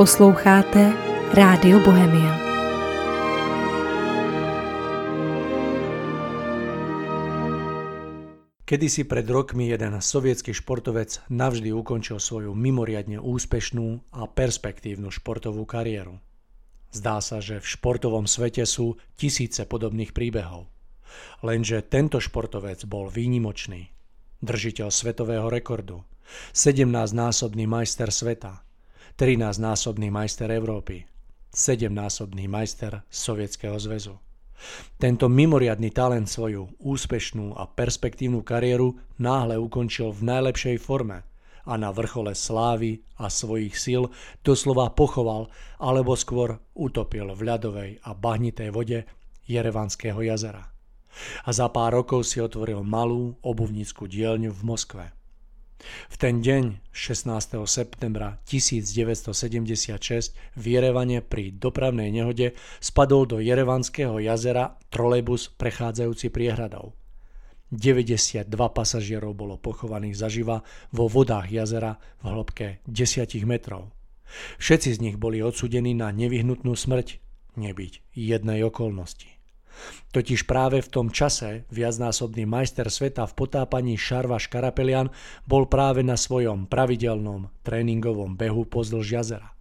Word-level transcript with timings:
Posloucháte 0.00 0.96
Rádio 1.36 1.76
Bohemia. 1.84 2.32
Kedysi 8.64 9.04
pred 9.04 9.28
rokmi 9.28 9.68
jeden 9.68 10.00
sovietský 10.00 10.56
športovec 10.56 11.20
navždy 11.28 11.76
ukončil 11.76 12.16
svoju 12.16 12.56
mimoriadne 12.56 13.20
úspešnú 13.20 14.16
a 14.16 14.24
perspektívnu 14.24 15.12
športovú 15.12 15.68
kariéru. 15.68 16.16
Zdá 16.96 17.20
sa, 17.20 17.44
že 17.44 17.60
v 17.60 17.68
športovom 17.68 18.24
svete 18.24 18.64
sú 18.64 18.96
tisíce 19.20 19.68
podobných 19.68 20.16
príbehov. 20.16 20.72
Lenže 21.44 21.84
tento 21.84 22.24
športovec 22.24 22.88
bol 22.88 23.12
výnimočný. 23.12 23.92
Držiteľ 24.40 24.88
svetového 24.88 25.52
rekordu, 25.52 26.00
17-násobný 26.56 27.68
majster 27.68 28.08
sveta, 28.08 28.64
13-násobný 29.18 30.10
majster 30.10 30.50
Európy, 30.50 31.06
7-násobný 31.50 32.46
majster 32.46 33.02
Sovietskeho 33.10 33.74
zväzu. 33.78 34.14
Tento 35.00 35.26
mimoriadný 35.26 35.90
talent 35.90 36.28
svoju 36.28 36.68
úspešnú 36.84 37.56
a 37.56 37.64
perspektívnu 37.64 38.44
kariéru 38.44 38.94
náhle 39.18 39.56
ukončil 39.56 40.12
v 40.12 40.20
najlepšej 40.28 40.76
forme 40.78 41.24
a 41.64 41.74
na 41.80 41.90
vrchole 41.90 42.36
slávy 42.36 43.00
a 43.16 43.32
svojich 43.32 43.76
síl 43.76 44.12
doslova 44.44 44.92
pochoval 44.92 45.48
alebo 45.80 46.12
skôr 46.12 46.60
utopil 46.76 47.32
v 47.32 47.40
ľadovej 47.40 47.90
a 48.04 48.10
bahnitej 48.12 48.70
vode 48.70 48.98
Jerevanského 49.48 50.20
jazera. 50.22 50.68
A 51.44 51.50
za 51.50 51.66
pár 51.72 51.96
rokov 51.96 52.28
si 52.28 52.38
otvoril 52.38 52.84
malú 52.86 53.34
obuvnícku 53.42 54.06
dielňu 54.06 54.52
v 54.52 54.62
Moskve– 54.62 55.06
v 55.82 56.16
ten 56.20 56.44
deň 56.44 56.92
16. 56.92 57.56
septembra 57.64 58.38
1976 58.44 60.36
v 60.56 60.64
Jerevane 60.64 61.24
pri 61.24 61.56
dopravnej 61.56 62.12
nehode 62.12 62.52
spadol 62.78 63.26
do 63.26 63.38
Jerevanského 63.40 64.20
jazera 64.20 64.76
trolejbus 64.92 65.50
prechádzajúci 65.56 66.28
priehradou. 66.28 66.92
92 67.70 68.50
pasažierov 68.50 69.32
bolo 69.38 69.54
pochovaných 69.54 70.18
zaživa 70.18 70.66
vo 70.90 71.06
vodách 71.06 71.48
jazera 71.54 71.96
v 72.20 72.24
hĺbke 72.26 72.68
10 72.90 73.46
metrov. 73.46 73.94
Všetci 74.58 74.98
z 74.98 75.02
nich 75.02 75.16
boli 75.18 75.42
odsudení 75.42 75.94
na 75.94 76.10
nevyhnutnú 76.10 76.74
smrť, 76.74 77.18
nebyť 77.58 77.92
jednej 78.14 78.62
okolnosti. 78.66 79.39
Totiž 80.10 80.44
práve 80.44 80.82
v 80.82 80.90
tom 80.90 81.06
čase 81.14 81.64
viacnásobný 81.70 82.44
majster 82.44 82.90
sveta 82.90 83.24
v 83.30 83.36
potápaní 83.38 83.94
Šarva 83.94 84.42
Škarapelian 84.42 85.14
bol 85.46 85.70
práve 85.70 86.02
na 86.02 86.18
svojom 86.18 86.66
pravidelnom 86.66 87.48
tréningovom 87.62 88.34
behu 88.34 88.66
pozdĺž 88.66 89.06
jazera. 89.06 89.54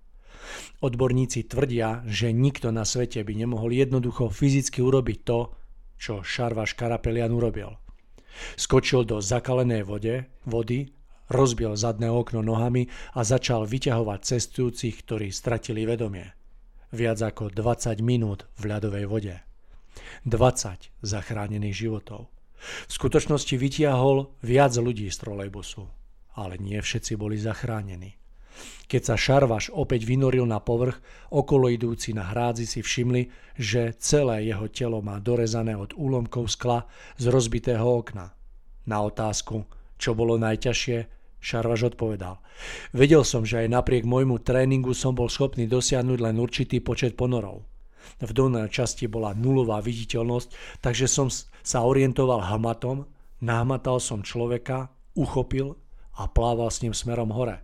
Odborníci 0.81 1.45
tvrdia, 1.45 2.02
že 2.09 2.33
nikto 2.33 2.73
na 2.73 2.81
svete 2.81 3.21
by 3.21 3.33
nemohol 3.37 3.69
jednoducho 3.69 4.33
fyzicky 4.33 4.81
urobiť 4.81 5.19
to, 5.21 5.53
čo 5.99 6.25
Šarva 6.25 6.65
Škarapelian 6.65 7.30
urobil. 7.30 7.77
Skočil 8.55 9.03
do 9.03 9.19
zakalenej 9.19 9.83
vode, 9.83 10.25
vody, 10.47 10.89
rozbil 11.30 11.77
zadné 11.77 12.09
okno 12.09 12.41
nohami 12.41 12.89
a 13.13 13.21
začal 13.21 13.67
vyťahovať 13.69 14.19
cestujúcich, 14.23 14.95
ktorí 15.05 15.30
stratili 15.30 15.85
vedomie. 15.85 16.33
Viac 16.89 17.21
ako 17.21 17.53
20 17.53 18.02
minút 18.02 18.49
v 18.57 18.73
ľadovej 18.73 19.05
vode. 19.05 19.35
20 20.28 20.92
zachránených 21.02 21.75
životov. 21.75 22.28
V 22.88 22.92
skutočnosti 22.92 23.55
vytiahol 23.55 24.36
viac 24.44 24.75
ľudí 24.75 25.08
z 25.08 25.17
trolejbusu, 25.23 25.88
ale 26.36 26.59
nie 26.59 26.80
všetci 26.80 27.16
boli 27.16 27.39
zachránení. 27.39 28.20
Keď 28.89 29.02
sa 29.05 29.16
Šarvaš 29.16 29.72
opäť 29.72 30.03
vynoril 30.03 30.44
na 30.50 30.59
povrch, 30.59 30.99
okolo 31.32 31.70
idúci 31.70 32.11
na 32.11 32.27
hrádzi 32.27 32.65
si 32.65 32.80
všimli, 32.82 33.54
že 33.55 33.95
celé 34.02 34.49
jeho 34.49 34.67
telo 34.67 34.99
má 34.99 35.21
dorezané 35.21 35.77
od 35.77 35.93
úlomkov 35.95 36.49
skla 36.52 36.89
z 37.16 37.30
rozbitého 37.30 37.86
okna. 37.86 38.33
Na 38.89 39.05
otázku, 39.05 39.64
čo 40.02 40.17
bolo 40.17 40.42
najťažšie, 40.42 40.98
Šarvaš 41.39 41.95
odpovedal. 41.95 42.43
Vedel 42.92 43.23
som, 43.23 43.48
že 43.48 43.64
aj 43.64 43.71
napriek 43.71 44.04
môjmu 44.04 44.43
tréningu 44.43 44.92
som 44.92 45.16
bol 45.16 45.31
schopný 45.31 45.71
dosiahnuť 45.71 46.20
len 46.20 46.36
určitý 46.36 46.83
počet 46.83 47.16
ponorov. 47.16 47.64
V 48.17 48.31
dolnej 48.33 48.73
časti 48.73 49.05
bola 49.05 49.37
nulová 49.37 49.80
viditeľnosť, 49.86 50.81
takže 50.81 51.05
som 51.05 51.30
sa 51.61 51.86
orientoval 51.86 52.42
hmatom, 52.42 53.05
nahmatal 53.45 54.02
som 54.02 54.25
človeka, 54.25 54.89
uchopil 55.14 55.77
a 56.17 56.25
plával 56.27 56.73
s 56.73 56.81
ním 56.81 56.98
smerom 56.98 57.30
hore. 57.31 57.61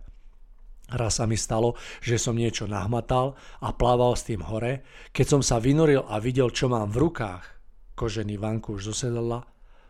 Raz 0.86 1.18
sa 1.18 1.26
mi 1.26 1.34
stalo, 1.34 1.74
že 1.98 2.14
som 2.14 2.38
niečo 2.38 2.70
nahmatal 2.70 3.34
a 3.58 3.74
plával 3.74 4.14
s 4.14 4.30
tým 4.30 4.46
hore. 4.46 4.86
Keď 5.10 5.26
som 5.26 5.42
sa 5.42 5.58
vynoril 5.58 6.06
a 6.06 6.22
videl, 6.22 6.54
čo 6.54 6.70
mám 6.70 6.94
v 6.94 7.10
rukách, 7.10 7.42
kožený 7.98 8.38
vankúš 8.38 8.86
zo 8.86 8.94
sedadla, 8.94 9.42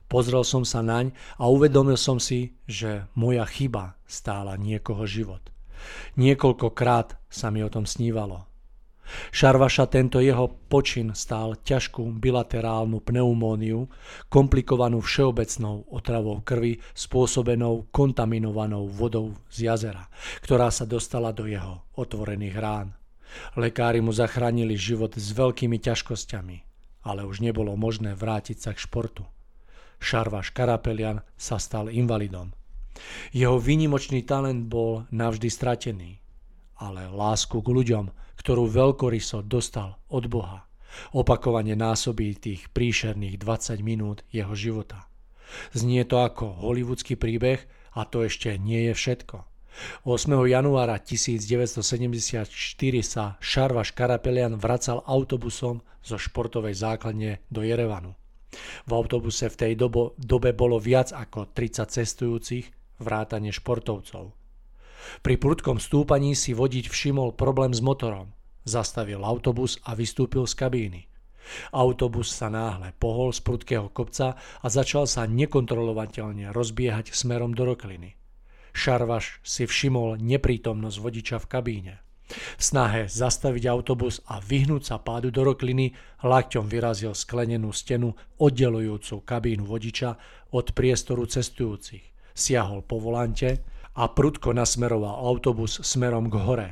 pozrel 0.09 0.41
som 0.41 0.65
sa 0.65 0.81
naň 0.81 1.13
a 1.37 1.53
uvedomil 1.53 2.01
som 2.01 2.17
si, 2.17 2.57
že 2.65 3.13
moja 3.13 3.45
chyba 3.45 4.01
stála 4.09 4.57
niekoho 4.57 5.05
život. 5.05 5.45
Niekoľkokrát 6.17 7.21
sa 7.29 7.53
mi 7.53 7.61
o 7.61 7.69
tom 7.69 7.85
snívalo. 7.85 8.49
Šarvaša 9.31 9.87
tento 9.87 10.19
jeho 10.19 10.51
počin 10.67 11.15
stál 11.15 11.55
ťažkú 11.63 12.19
bilaterálnu 12.19 13.03
pneumóniu, 13.03 13.87
komplikovanú 14.27 14.99
všeobecnou 15.03 15.87
otravou 15.91 16.43
krvi 16.43 16.83
spôsobenou 16.95 17.91
kontaminovanou 17.95 18.91
vodou 18.91 19.39
z 19.51 19.71
jazera, 19.71 20.11
ktorá 20.43 20.75
sa 20.75 20.85
dostala 20.85 21.31
do 21.31 21.47
jeho 21.47 21.87
otvorených 21.95 22.57
rán. 22.59 22.89
Lekári 23.59 24.03
mu 24.03 24.15
zachránili 24.15 24.79
život 24.79 25.15
s 25.15 25.35
veľkými 25.35 25.79
ťažkosťami, 25.83 26.57
ale 27.07 27.27
už 27.27 27.43
nebolo 27.43 27.75
možné 27.75 28.15
vrátiť 28.15 28.59
sa 28.59 28.71
k 28.75 28.83
športu. 28.83 29.27
Šarvaš 29.97 30.53
Karapelian 30.53 31.25
sa 31.35 31.57
stal 31.57 31.89
invalidom. 31.89 32.53
Jeho 33.33 33.61
výnimočný 33.61 34.25
talent 34.25 34.69
bol 34.73 35.05
navždy 35.13 35.49
stratený, 35.53 36.11
ale 36.81 37.09
lásku 37.09 37.61
k 37.61 37.69
ľuďom, 37.69 38.05
ktorú 38.41 38.69
veľkoryso 38.71 39.45
dostal 39.45 39.99
od 40.09 40.29
Boha. 40.31 40.69
Opakovane 41.13 41.77
násobí 41.77 42.37
tých 42.41 42.73
príšerných 42.73 43.37
20 43.41 43.85
minút 43.85 44.25
jeho 44.33 44.57
života. 44.57 45.09
Znie 45.77 46.09
to 46.09 46.25
ako 46.25 46.65
hollywoodský 46.65 47.21
príbeh 47.21 47.61
a 47.97 48.05
to 48.09 48.25
ešte 48.25 48.57
nie 48.57 48.91
je 48.91 48.95
všetko. 48.97 49.45
8. 50.09 50.33
januára 50.49 50.97
1974 50.97 52.49
sa 53.05 53.37
Šarvaš 53.45 53.93
Karapelian 53.93 54.57
vracal 54.57 55.05
autobusom 55.05 55.85
zo 56.01 56.17
športovej 56.17 56.73
základne 56.73 57.45
do 57.53 57.61
Jerevanu. 57.61 58.17
V 58.89 58.91
autobuse 58.97 59.53
v 59.53 59.57
tej 59.57 59.73
dobo, 59.77 60.17
dobe 60.17 60.57
bolo 60.57 60.81
viac 60.81 61.13
ako 61.13 61.53
30 61.53 61.93
cestujúcich, 61.93 62.67
vrátane 63.05 63.53
športovcov. 63.53 64.33
Pri 65.21 65.37
prudkom 65.37 65.79
stúpaní 65.83 66.35
si 66.39 66.57
vodič 66.57 66.91
všimol 66.91 67.35
problém 67.35 67.75
s 67.75 67.81
motorom. 67.83 68.33
Zastavil 68.67 69.23
autobus 69.23 69.79
a 69.87 69.95
vystúpil 69.95 70.47
z 70.47 70.55
kabíny. 70.59 71.03
Autobus 71.71 72.35
sa 72.35 72.51
náhle 72.51 72.91
pohol 72.99 73.31
z 73.31 73.39
prudkého 73.47 73.87
kopca 73.95 74.35
a 74.37 74.67
začal 74.67 75.07
sa 75.07 75.31
nekontrolovateľne 75.31 76.51
rozbiehať 76.51 77.15
smerom 77.15 77.55
do 77.55 77.63
rokliny. 77.63 78.19
Šarvaš 78.75 79.41
si 79.47 79.65
všimol 79.65 80.21
neprítomnosť 80.21 80.99
vodiča 81.01 81.37
v 81.41 81.47
kabíne. 81.47 81.95
V 82.59 82.63
snahe 82.63 83.07
zastaviť 83.07 83.71
autobus 83.71 84.19
a 84.27 84.43
vyhnúť 84.43 84.83
sa 84.83 84.97
pádu 84.99 85.31
do 85.31 85.47
rokliny, 85.47 85.95
lakťom 86.27 86.67
vyrazil 86.67 87.15
sklenenú 87.15 87.71
stenu 87.71 88.19
oddelujúcu 88.43 89.23
kabínu 89.23 89.63
vodiča 89.63 90.19
od 90.51 90.75
priestoru 90.75 91.23
cestujúcich. 91.31 92.03
Siahol 92.35 92.83
po 92.83 92.99
volante, 92.99 93.63
a 93.97 94.05
prudko 94.13 94.53
nasmeroval 94.53 95.25
autobus 95.25 95.81
smerom 95.81 96.29
k 96.29 96.37
hore. 96.37 96.71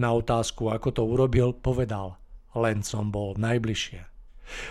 Na 0.00 0.16
otázku, 0.16 0.72
ako 0.72 0.88
to 0.88 1.02
urobil, 1.04 1.52
povedal, 1.52 2.16
len 2.56 2.80
som 2.80 3.12
bol 3.12 3.36
najbližšie. 3.36 4.08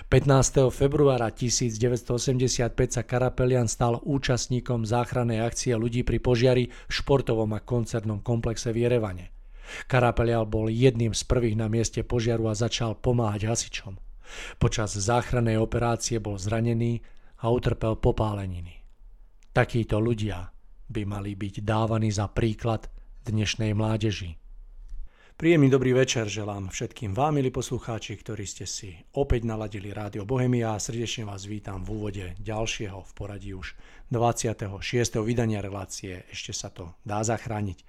15. 0.09 0.69
februára 0.69 1.29
1985 1.33 2.73
sa 2.89 3.01
Karapelian 3.05 3.65
stal 3.65 3.97
účastníkom 4.01 4.85
záchrannej 4.85 5.41
akcie 5.41 5.73
ľudí 5.73 6.05
pri 6.05 6.21
požiari 6.21 6.69
v 6.69 6.91
športovom 6.91 7.49
a 7.57 7.61
koncertnom 7.61 8.21
komplexe 8.21 8.69
v 8.73 8.85
Jerevane. 8.85 9.33
Karapelian 9.87 10.45
bol 10.45 10.67
jedným 10.69 11.15
z 11.15 11.23
prvých 11.25 11.57
na 11.57 11.71
mieste 11.71 12.01
požiaru 12.01 12.49
a 12.51 12.57
začal 12.57 12.97
pomáhať 12.97 13.47
hasičom. 13.47 13.93
Počas 14.57 14.97
záchrannej 14.97 15.57
operácie 15.57 16.17
bol 16.21 16.37
zranený 16.37 17.01
a 17.41 17.49
utrpel 17.49 17.97
popáleniny. 17.97 18.85
Takíto 19.51 19.97
ľudia 19.97 20.51
by 20.91 21.07
mali 21.07 21.39
byť 21.39 21.63
dávaní 21.63 22.11
za 22.11 22.27
príklad 22.27 22.91
dnešnej 23.23 23.71
mládeži. 23.71 24.35
Príjemný 25.39 25.73
dobrý 25.73 25.97
večer 25.97 26.29
želám 26.29 26.69
všetkým 26.69 27.17
vám, 27.17 27.39
milí 27.39 27.49
poslucháči, 27.49 28.13
ktorí 28.13 28.45
ste 28.45 28.69
si 28.69 28.93
opäť 29.17 29.47
naladili 29.47 29.89
Rádio 29.89 30.21
Bohemia 30.21 30.77
a 30.77 30.83
srdečne 30.83 31.25
vás 31.25 31.49
vítam 31.49 31.81
v 31.81 31.97
úvode 31.97 32.25
ďalšieho 32.37 33.01
v 33.01 33.11
poradí 33.17 33.55
už 33.55 33.73
26. 34.13 34.77
vydania 35.25 35.63
relácie 35.63 36.29
Ešte 36.29 36.53
sa 36.53 36.69
to 36.69 36.93
dá 37.01 37.25
zachrániť. 37.25 37.81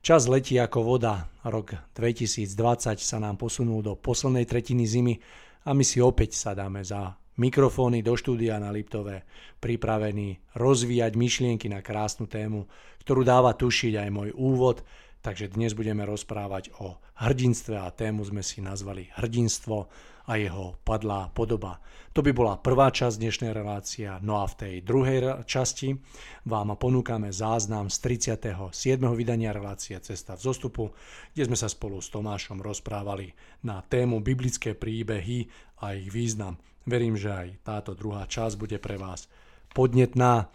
Čas 0.00 0.24
letí 0.24 0.56
ako 0.56 0.96
voda, 0.96 1.28
rok 1.44 1.76
2020 1.98 2.48
sa 2.96 3.18
nám 3.20 3.36
posunul 3.36 3.84
do 3.84 3.92
poslednej 3.98 4.48
tretiny 4.48 4.88
zimy 4.88 5.20
a 5.66 5.74
my 5.74 5.84
si 5.84 6.00
opäť 6.00 6.32
sadáme 6.38 6.80
za 6.80 7.18
mikrofóny 7.36 8.04
do 8.04 8.16
štúdia 8.16 8.60
na 8.60 8.72
Liptové, 8.72 9.24
pripravení 9.60 10.40
rozvíjať 10.56 11.12
myšlienky 11.16 11.68
na 11.68 11.80
krásnu 11.80 12.28
tému, 12.28 12.68
ktorú 13.04 13.22
dáva 13.24 13.54
tušiť 13.54 13.92
aj 14.02 14.08
môj 14.10 14.30
úvod– 14.36 14.82
Takže 15.26 15.58
dnes 15.58 15.74
budeme 15.74 16.06
rozprávať 16.06 16.70
o 16.78 17.02
hrdinstve 17.18 17.74
a 17.74 17.90
tému 17.90 18.22
sme 18.22 18.46
si 18.46 18.62
nazvali 18.62 19.10
hrdinstvo 19.18 19.90
a 20.30 20.32
jeho 20.38 20.78
padlá 20.86 21.34
podoba. 21.34 21.82
To 22.14 22.22
by 22.22 22.30
bola 22.30 22.54
prvá 22.62 22.94
časť 22.94 23.18
dnešnej 23.18 23.50
relácia, 23.50 24.22
no 24.22 24.38
a 24.38 24.46
v 24.46 24.54
tej 24.54 24.74
druhej 24.86 25.42
časti 25.42 25.98
vám 26.46 26.78
ponúkame 26.78 27.34
záznam 27.34 27.90
z 27.90 28.22
37. 28.22 28.70
vydania 29.18 29.50
relácie 29.50 29.98
Cesta 29.98 30.38
v 30.38 30.46
zostupu, 30.46 30.94
kde 31.34 31.50
sme 31.50 31.58
sa 31.58 31.66
spolu 31.66 31.98
s 31.98 32.06
Tomášom 32.06 32.62
rozprávali 32.62 33.34
na 33.66 33.82
tému 33.82 34.22
biblické 34.22 34.78
príbehy 34.78 35.50
a 35.82 35.98
ich 35.98 36.06
význam. 36.06 36.54
Verím, 36.86 37.18
že 37.18 37.34
aj 37.34 37.48
táto 37.66 37.98
druhá 37.98 38.30
časť 38.30 38.54
bude 38.56 38.78
pre 38.78 38.94
vás 38.96 39.26
podnetná. 39.74 40.48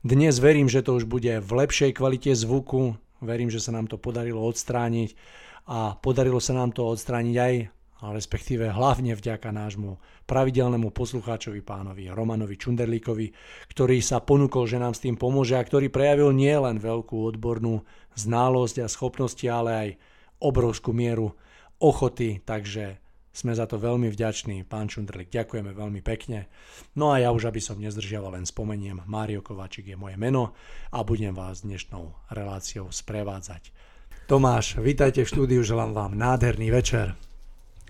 Dnes 0.00 0.40
verím, 0.40 0.68
že 0.68 0.80
to 0.80 0.96
už 0.96 1.04
bude 1.04 1.40
v 1.40 1.50
lepšej 1.52 1.96
kvalite 1.96 2.32
zvuku, 2.32 2.96
Verím, 3.24 3.48
že 3.48 3.58
sa 3.58 3.72
nám 3.72 3.88
to 3.88 3.96
podarilo 3.96 4.44
odstrániť 4.44 5.16
a 5.64 5.96
podarilo 5.96 6.38
sa 6.38 6.52
nám 6.52 6.76
to 6.76 6.84
odstrániť 6.84 7.36
aj 7.40 7.54
respektíve 8.04 8.68
hlavne 8.68 9.16
vďaka 9.16 9.48
nášmu 9.48 9.96
pravidelnému 10.28 10.92
poslucháčovi 10.92 11.64
pánovi 11.64 12.12
Romanovi 12.12 12.60
Čunderlíkovi, 12.60 13.32
ktorý 13.72 13.96
sa 14.04 14.20
ponúkol, 14.20 14.68
že 14.68 14.76
nám 14.76 14.92
s 14.92 15.00
tým 15.00 15.16
pomôže 15.16 15.56
a 15.56 15.64
ktorý 15.64 15.88
prejavil 15.88 16.36
nielen 16.36 16.84
veľkú 16.84 17.16
odbornú 17.24 17.80
znalosť 18.12 18.84
a 18.84 18.92
schopnosti, 18.92 19.46
ale 19.48 19.70
aj 19.72 19.88
obrovskú 20.44 20.92
mieru 20.92 21.32
ochoty, 21.80 22.44
takže 22.44 23.00
sme 23.34 23.50
za 23.50 23.66
to 23.66 23.82
veľmi 23.82 24.06
vďační. 24.14 24.62
Pán 24.62 24.86
Čundrlik, 24.86 25.34
ďakujeme 25.34 25.74
veľmi 25.74 26.00
pekne. 26.06 26.46
No 26.94 27.10
a 27.10 27.18
ja 27.18 27.34
už, 27.34 27.50
aby 27.50 27.58
som 27.58 27.82
nezdržiaval, 27.82 28.38
len 28.38 28.46
spomeniem, 28.46 29.02
Mário 29.10 29.42
Kovačik 29.42 29.90
je 29.90 29.98
moje 29.98 30.14
meno 30.14 30.54
a 30.94 31.02
budem 31.02 31.34
vás 31.34 31.66
dnešnou 31.66 32.30
reláciou 32.30 32.94
sprevádzať. 32.94 33.74
Tomáš, 34.30 34.78
vítajte 34.78 35.26
v 35.26 35.30
štúdiu, 35.34 35.60
želám 35.66 35.92
vám 35.92 36.12
nádherný 36.14 36.70
večer. 36.70 37.33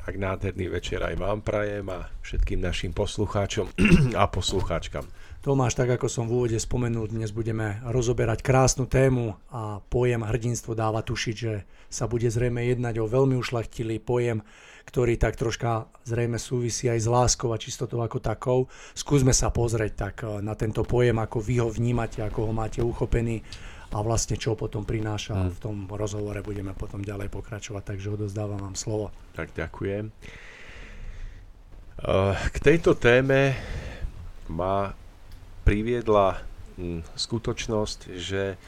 Tak 0.04 0.20
nádherný 0.20 0.68
večer 0.68 1.00
aj 1.00 1.16
vám 1.16 1.40
prajem 1.40 1.88
a 1.88 2.12
všetkým 2.20 2.60
našim 2.60 2.92
poslucháčom 2.92 3.72
a 4.20 4.28
poslucháčkam. 4.28 5.08
Tomáš, 5.40 5.80
tak 5.80 5.96
ako 5.96 6.12
som 6.12 6.28
v 6.28 6.44
úvode 6.44 6.60
spomenul, 6.60 7.08
dnes 7.08 7.32
budeme 7.32 7.80
rozoberať 7.88 8.44
krásnu 8.44 8.84
tému 8.84 9.32
a 9.48 9.80
pojem 9.88 10.20
hrdinstvo 10.20 10.76
dáva 10.76 11.00
tušiť, 11.00 11.36
že 11.36 11.64
sa 11.88 12.04
bude 12.04 12.28
zrejme 12.28 12.60
jednať 12.68 13.00
o 13.00 13.08
veľmi 13.08 13.32
ušlachtilý 13.40 13.96
pojem, 14.04 14.44
ktorý 14.84 15.16
tak 15.16 15.40
troška 15.40 15.88
zrejme 16.04 16.36
súvisí 16.36 16.84
aj 16.92 17.00
s 17.00 17.08
láskou 17.08 17.56
a 17.56 17.60
čistotou 17.60 18.04
ako 18.04 18.20
takou. 18.20 18.68
Skúsme 18.92 19.32
sa 19.32 19.48
pozrieť 19.48 19.92
tak 19.96 20.16
eh, 20.28 20.44
na 20.44 20.52
tento 20.52 20.84
pojem, 20.84 21.16
ako 21.16 21.40
vy 21.40 21.64
ho 21.64 21.72
vnímate, 21.72 22.20
ako 22.20 22.48
ho 22.48 22.52
máte 22.52 22.84
uchopený 22.84 23.40
a 23.92 23.98
vlastne 24.00 24.40
čo 24.40 24.56
potom 24.56 24.86
prináša. 24.86 25.36
Hmm. 25.36 25.52
V 25.52 25.58
tom 25.60 25.76
rozhovore 25.90 26.40
budeme 26.40 26.72
potom 26.72 27.04
ďalej 27.04 27.28
pokračovať, 27.28 27.94
takže 27.94 28.14
odozdávam 28.14 28.62
vám 28.62 28.76
slovo. 28.78 29.12
Tak 29.36 29.52
ďakujem. 29.52 30.08
Eh, 32.04 32.34
k 32.50 32.56
tejto 32.58 32.98
téme 32.98 33.54
ma 34.50 34.92
priviedla 35.64 36.42
hm, 36.76 37.00
skutočnosť, 37.16 37.98
že 38.18 38.42
eh, 38.52 38.58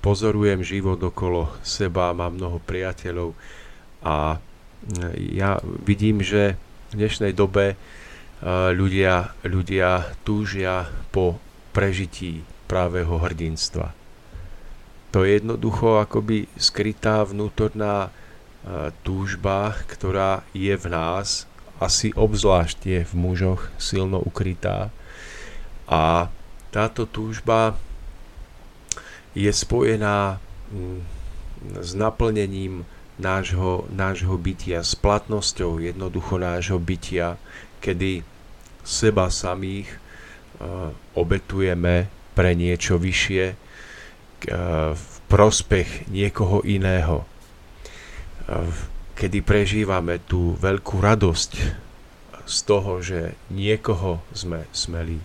pozorujem 0.00 0.64
život 0.64 0.98
okolo 0.98 1.52
seba, 1.60 2.16
mám 2.16 2.38
mnoho 2.38 2.58
priateľov 2.62 3.36
a 4.02 4.42
ja 5.14 5.62
vidím, 5.62 6.26
že 6.26 6.58
v 6.90 6.94
dnešnej 6.98 7.38
dobe 7.38 7.78
ľudia, 8.74 9.30
ľudia 9.46 10.10
túžia 10.26 10.90
po 11.14 11.38
prežití 11.70 12.42
právého 12.72 13.20
hrdinstva. 13.20 13.92
To 15.12 15.28
je 15.28 15.36
jednoducho 15.44 16.00
akoby 16.00 16.48
skrytá 16.56 17.20
vnútorná 17.20 18.08
túžba, 19.04 19.76
ktorá 19.84 20.40
je 20.56 20.72
v 20.72 20.86
nás, 20.88 21.44
asi 21.82 22.14
obzvlášť 22.14 22.78
je 22.86 23.00
v 23.02 23.12
mužoch 23.12 23.68
silno 23.76 24.22
ukrytá. 24.22 24.94
A 25.90 26.30
táto 26.70 27.04
túžba 27.04 27.74
je 29.34 29.50
spojená 29.50 30.38
mm, 30.70 31.00
s 31.82 31.90
naplnením 31.98 32.86
nášho, 33.18 33.90
nášho 33.90 34.38
bytia, 34.38 34.86
s 34.86 34.94
platnosťou 34.94 35.82
jednoducho 35.82 36.38
nášho 36.38 36.78
bytia, 36.78 37.36
kedy 37.82 38.22
seba 38.86 39.26
samých 39.26 39.90
uh, 39.90 40.94
obetujeme 41.18 42.06
pre 42.32 42.56
niečo 42.56 42.96
vyššie 42.96 43.44
uh, 43.52 43.56
v 44.92 45.06
prospech 45.28 46.08
niekoho 46.12 46.64
iného. 46.64 47.24
Uh, 48.48 48.68
kedy 49.16 49.44
prežívame 49.44 50.18
tú 50.24 50.56
veľkú 50.58 50.98
radosť 50.98 51.52
z 52.42 52.56
toho, 52.66 52.98
že 52.98 53.38
niekoho 53.52 54.18
sme 54.34 54.66
smeli 54.74 55.20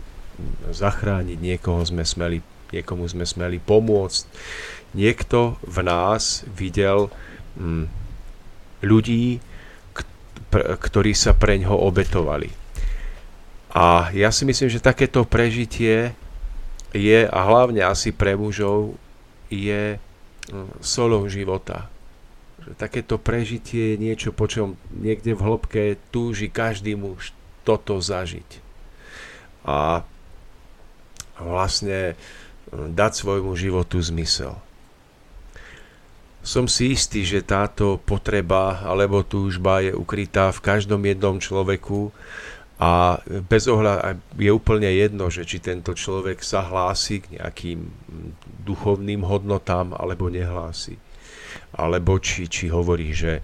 zachrániť, 0.70 1.38
niekoho 1.42 1.82
sme 1.82 2.06
smeli, 2.06 2.46
niekomu 2.70 3.10
sme 3.10 3.26
smeli 3.26 3.58
pomôcť. 3.58 4.24
Niekto 4.94 5.58
v 5.66 5.78
nás 5.82 6.46
videl 6.46 7.10
Mm, 7.58 7.90
ľudí, 8.86 9.42
ktorí 10.54 11.12
sa 11.18 11.34
pre 11.34 11.58
ňo 11.58 11.74
obetovali. 11.74 12.54
A 13.74 14.14
ja 14.14 14.30
si 14.30 14.46
myslím, 14.46 14.70
že 14.70 14.78
takéto 14.78 15.26
prežitie 15.26 16.14
je, 16.96 17.28
a 17.28 17.40
hlavne 17.44 17.84
asi 17.84 18.16
pre 18.16 18.36
mužov, 18.40 18.96
je 19.48 19.96
mm, 20.00 20.84
solou 20.84 21.28
života. 21.28 21.88
Takéto 22.76 23.16
prežitie 23.16 23.96
je 23.96 24.02
niečo, 24.02 24.30
po 24.36 24.48
čom 24.52 24.76
niekde 24.92 25.32
v 25.32 25.44
hĺbke 25.44 25.84
túži 26.12 26.52
každý 26.52 27.00
muž 27.00 27.32
toto 27.64 28.00
zažiť. 28.00 28.60
A 29.68 30.04
vlastne 31.40 32.16
mm, 32.72 32.96
dať 32.96 33.12
svojmu 33.16 33.56
životu 33.56 34.00
zmysel. 34.04 34.56
Som 36.48 36.72
si 36.72 36.96
istý, 36.96 37.28
že 37.28 37.44
táto 37.44 38.00
potreba 38.00 38.80
alebo 38.88 39.20
túžba 39.20 39.84
je 39.84 39.92
ukrytá 39.92 40.48
v 40.56 40.64
každom 40.64 41.04
jednom 41.04 41.44
človeku 41.44 42.16
a 42.78 43.18
bez 43.26 43.66
ohľadu 43.66 44.38
je 44.38 44.52
úplne 44.54 44.86
jedno, 44.94 45.34
že 45.34 45.50
či 45.50 45.58
tento 45.58 45.98
človek 45.98 46.46
sa 46.46 46.62
hlási 46.62 47.26
k 47.26 47.42
nejakým 47.42 47.90
duchovným 48.62 49.26
hodnotám 49.26 49.98
alebo 49.98 50.30
nehlási. 50.30 51.02
Alebo 51.74 52.22
či, 52.22 52.46
či 52.46 52.70
hovorí, 52.70 53.18
že 53.18 53.42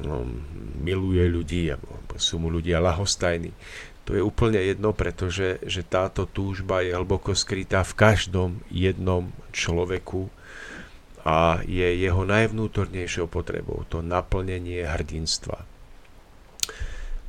no, 0.00 0.24
miluje 0.80 1.28
ľudí, 1.28 1.68
alebo 1.76 2.16
sú 2.16 2.40
mu 2.40 2.48
ľudia 2.48 2.80
lahostajní. 2.80 3.52
To 4.08 4.16
je 4.16 4.24
úplne 4.24 4.60
jedno, 4.60 4.96
pretože 4.96 5.60
že 5.64 5.84
táto 5.84 6.24
túžba 6.24 6.80
je 6.80 6.96
hlboko 6.96 7.36
skrytá 7.36 7.84
v 7.84 7.96
každom 7.96 8.50
jednom 8.72 9.28
človeku 9.52 10.32
a 11.24 11.60
je 11.64 11.88
jeho 12.00 12.24
najvnútornejšou 12.24 13.28
potrebou 13.32 13.84
to 13.88 14.04
naplnenie 14.04 14.84
hrdinstva. 14.84 15.73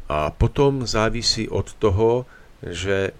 A 0.05 0.29
potom 0.29 0.85
závisí 0.85 1.49
od 1.49 1.73
toho, 1.81 2.29
že 2.61 3.13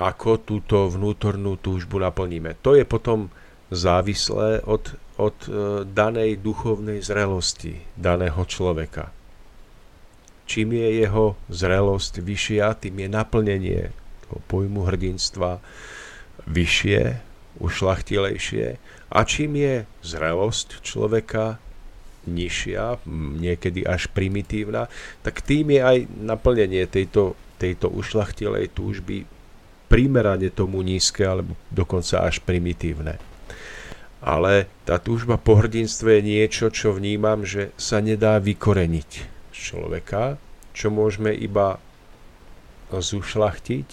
ako 0.00 0.40
túto 0.40 0.88
vnútornú 0.88 1.60
túžbu 1.60 2.00
naplníme. 2.00 2.56
To 2.64 2.72
je 2.72 2.88
potom 2.88 3.28
závislé 3.68 4.64
od, 4.64 4.96
od 5.20 5.36
e, 5.46 5.50
danej 5.88 6.40
duchovnej 6.40 7.04
zrelosti 7.04 7.80
daného 7.96 8.40
človeka. 8.44 9.12
Čím 10.48 10.76
je 10.76 10.88
jeho 11.06 11.36
zrelosť 11.48 12.20
vyššia, 12.20 12.76
tým 12.76 13.06
je 13.06 13.08
naplnenie 13.08 13.82
toho 14.28 14.38
pojmu 14.48 14.84
hrdinstva 14.84 15.62
vyššie, 16.48 17.32
ušlachtilejšie 17.62 18.66
a 19.12 19.18
čím 19.28 19.60
je 19.60 19.74
zrelosť 20.02 20.82
človeka 20.82 21.60
nižšia, 22.26 23.02
niekedy 23.42 23.82
až 23.82 24.06
primitívna, 24.10 24.86
tak 25.26 25.42
tým 25.42 25.74
je 25.74 25.80
aj 25.82 25.98
naplnenie 26.22 26.86
tejto, 26.86 27.34
tejto 27.58 27.90
ušlachtilej 27.90 28.70
túžby 28.74 29.26
primerane 29.90 30.48
tomu 30.48 30.80
nízke 30.80 31.26
alebo 31.26 31.58
dokonca 31.68 32.24
až 32.24 32.40
primitívne. 32.40 33.20
ale 34.22 34.70
tá 34.86 35.02
túžba 35.02 35.34
po 35.34 35.58
hrdinstve 35.58 36.22
je 36.22 36.22
niečo, 36.22 36.70
čo 36.70 36.94
vnímam, 36.94 37.42
že 37.42 37.74
sa 37.74 37.98
nedá 37.98 38.38
vykoreniť 38.38 39.10
z 39.50 39.58
človeka, 39.58 40.38
čo 40.72 40.94
môžeme 40.94 41.34
iba 41.34 41.82
zušlachtiť, 42.94 43.88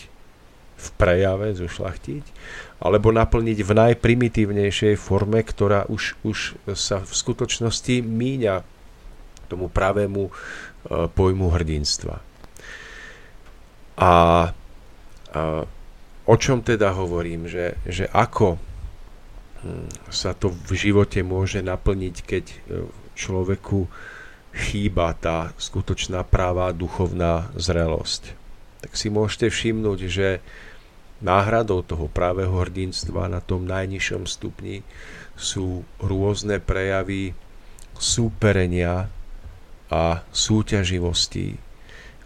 v 0.80 0.88
prejave 0.96 1.58
zušlachtiť, 1.58 2.24
alebo 2.80 3.12
naplniť 3.12 3.60
v 3.60 3.72
najprimitívnejšej 3.76 4.96
forme, 4.96 5.44
ktorá 5.44 5.84
už, 5.92 6.16
už 6.24 6.56
sa 6.80 7.04
v 7.04 7.12
skutočnosti 7.12 8.00
míňa 8.00 8.64
tomu 9.52 9.68
pravému 9.68 10.30
e, 10.30 10.32
pojmu 11.12 11.52
hrdinstva. 11.52 12.24
A, 14.00 14.08
a 14.08 14.12
o 16.24 16.36
čom 16.40 16.64
teda 16.64 16.96
hovorím? 16.96 17.52
Že, 17.52 17.66
že 17.84 18.06
ako 18.16 18.56
hm, 18.56 19.90
sa 20.08 20.32
to 20.32 20.54
v 20.54 20.72
živote 20.78 21.20
môže 21.20 21.60
naplniť, 21.60 22.16
keď 22.24 22.46
e, 22.48 22.58
človeku 23.20 23.92
chýba 24.56 25.12
tá 25.20 25.52
skutočná 25.60 26.24
práva 26.24 26.72
duchovná 26.72 27.52
zrelosť. 27.60 28.34
Tak 28.80 28.96
si 28.96 29.12
môžete 29.12 29.52
všimnúť, 29.52 30.00
že 30.08 30.40
náhradou 31.20 31.84
toho 31.84 32.08
právého 32.08 32.56
hrdinstva 32.56 33.28
na 33.28 33.44
tom 33.44 33.68
najnižšom 33.68 34.24
stupni 34.28 34.84
sú 35.36 35.84
rôzne 36.00 36.60
prejavy 36.64 37.36
súperenia 38.00 39.12
a 39.92 40.24
súťaživosti, 40.32 41.60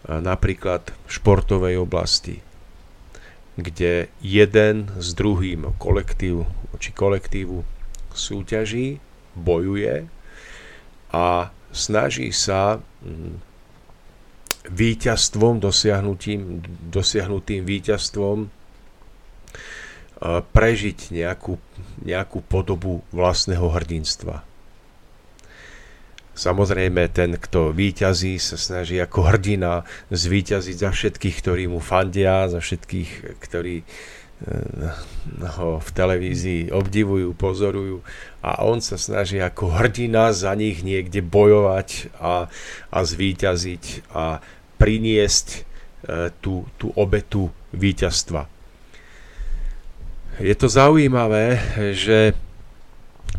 napríklad 0.05 0.93
v 0.93 1.09
športovej 1.09 1.75
oblasti, 1.81 2.43
kde 3.57 4.11
jeden 4.19 4.91
s 4.99 5.15
druhým 5.17 5.73
kolektív 5.77 6.45
či 6.83 6.91
kolektívu 6.91 7.63
súťaží, 8.11 8.99
bojuje 9.33 10.05
a 11.15 11.49
snaží 11.71 12.29
sa 12.35 12.83
mm, 13.01 13.39
víťazstvom, 14.67 15.63
dosiahnutým, 15.63 16.61
dosiahnutým 16.91 17.63
víťazstvom 17.63 18.51
prežiť 20.23 21.11
nejakú, 21.11 21.59
nejakú 22.07 22.39
podobu 22.47 23.03
vlastného 23.11 23.67
hrdinstva. 23.67 24.47
Samozrejme, 26.33 27.13
ten, 27.13 27.37
kto 27.37 27.69
výťazí, 27.69 28.41
sa 28.41 28.57
snaží 28.57 28.97
ako 28.97 29.29
hrdina 29.29 29.85
zvíťaziť 30.09 30.77
za 30.81 30.89
všetkých, 30.89 31.35
ktorí 31.45 31.63
mu 31.69 31.77
fandia, 31.77 32.49
za 32.49 32.57
všetkých, 32.57 33.37
ktorí 33.37 33.83
eh, 33.83 33.85
ho 35.61 35.77
v 35.77 35.89
televízii 35.93 36.73
obdivujú, 36.73 37.37
pozorujú 37.37 38.01
a 38.41 38.65
on 38.65 38.81
sa 38.81 38.97
snaží 38.97 39.37
ako 39.37 39.77
hrdina 39.77 40.33
za 40.33 40.57
nich 40.57 40.81
niekde 40.81 41.21
bojovať 41.21 42.09
a, 42.17 42.49
a 42.89 42.99
zvíťaziť 43.05 44.09
a 44.09 44.41
priniesť 44.83 45.47
e, 45.47 45.59
tú, 46.43 46.67
tú 46.75 46.91
obetu 46.99 47.55
víťazstva. 47.71 48.51
Je 50.41 50.55
to 50.57 50.65
zaujímavé, 50.65 51.61
že 51.93 52.33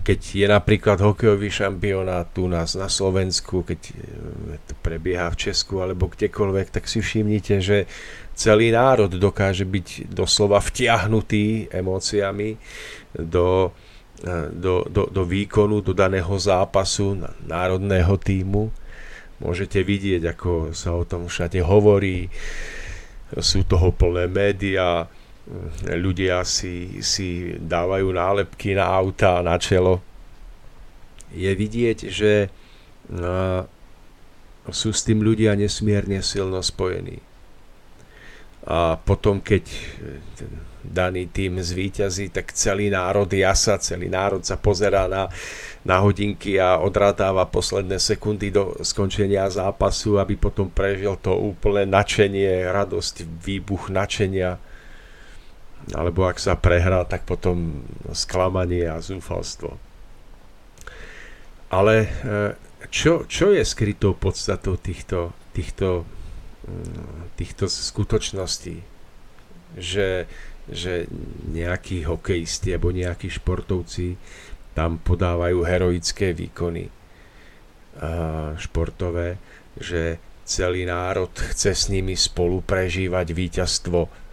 keď 0.04 0.20
je 0.20 0.46
napríklad 0.46 1.00
hokejový 1.00 1.48
šampionát 1.50 2.28
u 2.38 2.46
nás 2.46 2.76
na 2.76 2.92
Slovensku, 2.92 3.64
keď 3.64 3.80
e, 3.88 3.92
to 4.68 4.74
prebieha 4.84 5.32
v 5.32 5.48
Česku 5.48 5.80
alebo 5.80 6.12
kdekoľvek, 6.12 6.70
tak 6.70 6.84
si 6.90 7.00
všimnite, 7.00 7.62
že 7.64 7.88
celý 8.36 8.68
národ 8.74 9.08
dokáže 9.08 9.64
byť 9.64 10.12
doslova 10.12 10.60
vtiahnutý 10.60 11.72
emóciami 11.72 12.60
do, 13.16 13.72
e, 14.20 14.52
do, 14.52 14.84
do, 14.86 15.08
do 15.08 15.22
výkonu, 15.24 15.80
do 15.80 15.96
daného 15.96 16.34
zápasu 16.36 17.16
národného 17.48 18.14
týmu. 18.20 18.68
Môžete 19.40 19.80
vidieť, 19.80 20.30
ako 20.36 20.76
sa 20.76 20.94
o 20.94 21.02
tom 21.08 21.32
všade 21.32 21.58
hovorí, 21.64 22.28
sú 23.40 23.64
toho 23.66 23.90
plné 23.90 24.28
médiá, 24.30 25.08
ľudia 25.84 26.40
si, 26.48 27.04
si 27.04 27.52
dávajú 27.60 28.08
nálepky 28.12 28.72
na 28.72 28.88
auta, 28.88 29.44
na 29.44 29.60
čelo. 29.60 30.00
Je 31.34 31.50
vidieť, 31.52 31.98
že 32.08 32.48
sú 34.72 34.88
s 34.94 35.04
tým 35.04 35.20
ľudia 35.20 35.52
nesmierne 35.52 36.24
silno 36.24 36.64
spojení. 36.64 37.20
A 38.64 38.96
potom, 38.96 39.44
keď 39.44 39.64
ten 40.40 40.52
daný 40.84 41.28
tým 41.28 41.60
zvíťazí, 41.60 42.32
tak 42.32 42.52
celý 42.52 42.92
národ 42.92 43.28
jasa, 43.28 43.80
celý 43.80 44.12
národ 44.12 44.44
sa 44.44 44.60
pozerá 44.60 45.08
na, 45.08 45.32
na 45.84 46.00
hodinky 46.00 46.60
a 46.60 46.76
odrátáva 46.80 47.48
posledné 47.48 47.96
sekundy 47.96 48.52
do 48.52 48.76
skončenia 48.84 49.48
zápasu, 49.48 50.20
aby 50.20 50.36
potom 50.36 50.68
prežil 50.68 51.16
to 51.20 51.32
úplné 51.32 51.88
načenie, 51.88 52.68
radosť, 52.68 53.24
výbuch 53.24 53.88
načenia 53.88 54.60
alebo 55.92 56.24
ak 56.24 56.40
sa 56.40 56.56
prehrá, 56.56 57.04
tak 57.04 57.28
potom 57.28 57.84
sklamanie 58.16 58.88
a 58.88 59.02
zúfalstvo. 59.04 59.76
Ale 61.68 61.94
e, 62.00 62.08
čo, 62.88 63.28
čo 63.28 63.52
je 63.52 63.60
skrytou 63.60 64.16
podstatou 64.16 64.80
týchto, 64.80 65.36
týchto, 65.52 66.08
mm, 66.64 67.36
týchto 67.36 67.68
skutočností? 67.68 68.80
Že, 69.74 70.30
že 70.70 71.10
nejakí 71.50 72.06
hokejisti 72.06 72.72
alebo 72.72 72.94
nejakí 72.94 73.26
športovci 73.26 74.14
tam 74.78 75.02
podávajú 75.02 75.66
heroické 75.66 76.30
výkony 76.30 76.90
športové, 78.58 79.38
že 79.78 80.18
celý 80.44 80.84
národ 80.84 81.30
chce 81.30 81.72
s 81.72 81.84
nimi 81.88 82.18
spolu 82.18 82.60
prežívať 82.60 83.26
víťazstvo 83.32 84.23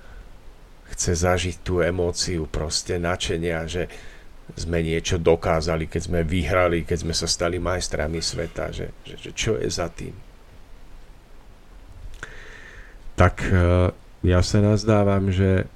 chce 0.92 1.16
zažiť 1.16 1.56
tú 1.64 1.80
emóciu 1.80 2.46
proste 2.52 3.00
načenia, 3.00 3.64
že 3.66 3.88
sme 4.56 4.84
niečo 4.84 5.16
dokázali, 5.16 5.88
keď 5.88 6.02
sme 6.12 6.22
vyhrali, 6.28 6.84
keď 6.84 6.98
sme 7.08 7.16
sa 7.16 7.28
stali 7.28 7.56
majstrami 7.58 8.20
sveta, 8.20 8.72
že, 8.76 8.92
že, 9.08 9.16
že 9.16 9.32
čo 9.32 9.56
je 9.56 9.70
za 9.72 9.88
tým. 9.88 10.12
Tak 13.16 13.36
e, 13.48 13.56
ja 14.28 14.40
sa 14.44 14.60
nazdávam, 14.60 15.32
že, 15.32 15.70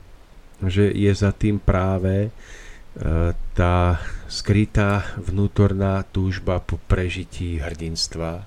že 0.59 0.91
je 0.91 1.11
za 1.15 1.31
tým 1.31 1.61
práve 1.61 2.27
e, 2.27 2.29
tá 3.55 4.01
skrytá 4.27 5.15
vnútorná 5.23 6.03
túžba 6.11 6.59
po 6.59 6.75
prežití 6.89 7.61
hrdinstva, 7.61 8.43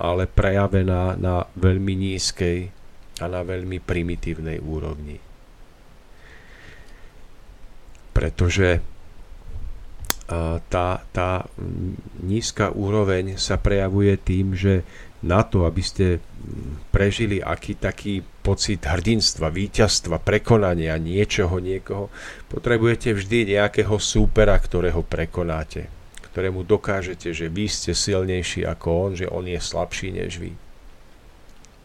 ale 0.00 0.24
prejavená 0.24 1.18
na 1.20 1.44
veľmi 1.58 1.92
nízkej 1.92 2.72
a 3.20 3.24
na 3.28 3.44
veľmi 3.44 3.82
primitívnej 3.84 4.62
úrovni 4.64 5.29
pretože 8.20 8.84
tá, 10.68 11.02
tá 11.10 11.30
nízka 12.20 12.68
úroveň 12.68 13.40
sa 13.40 13.56
prejavuje 13.56 14.20
tým, 14.20 14.52
že 14.52 14.84
na 15.24 15.40
to, 15.40 15.64
aby 15.64 15.80
ste 15.80 16.20
prežili 16.92 17.40
aký 17.40 17.80
taký 17.80 18.20
pocit 18.44 18.84
hrdinstva, 18.84 19.48
víťazstva, 19.48 20.20
prekonania 20.20 21.00
niečoho, 21.00 21.60
niekoho, 21.64 22.12
potrebujete 22.52 23.16
vždy 23.16 23.56
nejakého 23.56 23.96
súpera, 23.96 24.56
ktorého 24.56 25.00
prekonáte, 25.00 25.88
ktorému 26.30 26.64
dokážete, 26.68 27.32
že 27.32 27.48
vy 27.48 27.72
ste 27.72 27.96
silnejší 27.96 28.68
ako 28.68 28.88
on, 28.88 29.10
že 29.16 29.26
on 29.28 29.48
je 29.48 29.60
slabší 29.60 30.12
než 30.12 30.40
vy. 30.40 30.52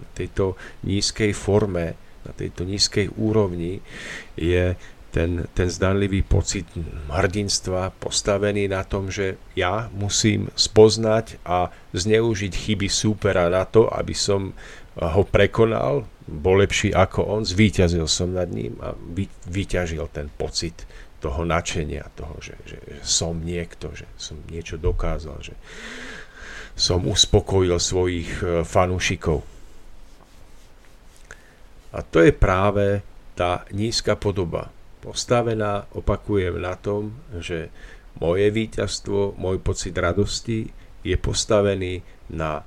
Na 0.03 0.07
tejto 0.11 0.59
nízkej 0.83 1.31
forme, 1.31 1.95
na 2.23 2.31
tejto 2.31 2.63
nízkej 2.63 3.09
úrovni 3.19 3.79
je 4.39 4.75
ten, 5.15 5.47
ten 5.55 5.71
zdanlivý 5.71 6.27
pocit 6.27 6.67
hrdinstva 7.07 7.95
postavený 8.03 8.67
na 8.67 8.83
tom, 8.83 9.07
že 9.07 9.39
ja 9.55 9.87
musím 9.95 10.51
spoznať 10.59 11.39
a 11.47 11.71
zneužiť 11.95 12.51
chyby 12.51 12.91
súpera 12.91 13.47
na 13.47 13.63
to, 13.63 13.87
aby 13.87 14.11
som 14.11 14.51
ho 14.99 15.23
prekonal, 15.23 16.03
bol 16.27 16.59
lepší 16.59 16.91
ako 16.91 17.31
on, 17.31 17.47
zvíťazil 17.47 18.11
som 18.11 18.35
nad 18.35 18.51
ním 18.51 18.75
a 18.83 18.91
vy, 18.91 19.31
vyťažil 19.47 20.03
ten 20.11 20.27
pocit 20.27 20.83
toho 21.23 21.47
načenia, 21.47 22.11
toho, 22.11 22.35
že, 22.43 22.59
že, 22.67 22.77
že 22.83 23.01
som 23.07 23.39
niekto, 23.39 23.95
že 23.95 24.03
som 24.19 24.35
niečo 24.51 24.75
dokázal, 24.75 25.39
že 25.39 25.55
som 26.75 27.07
uspokojil 27.07 27.79
svojich 27.79 28.43
e, 28.43 28.67
fanúšikov. 28.67 29.47
A 31.95 32.03
to 32.03 32.19
je 32.19 32.35
práve 32.35 32.99
tá 33.31 33.63
nízka 33.71 34.19
podoba 34.19 34.75
postavená, 35.05 35.85
opakujem, 35.93 36.57
na 36.57 36.73
tom, 36.73 37.13
že 37.37 37.69
moje 38.17 38.49
víťazstvo, 38.49 39.37
môj 39.37 39.61
pocit 39.61 39.93
radosti 39.93 40.73
je 41.05 41.13
postavený 41.13 42.01
na, 42.33 42.65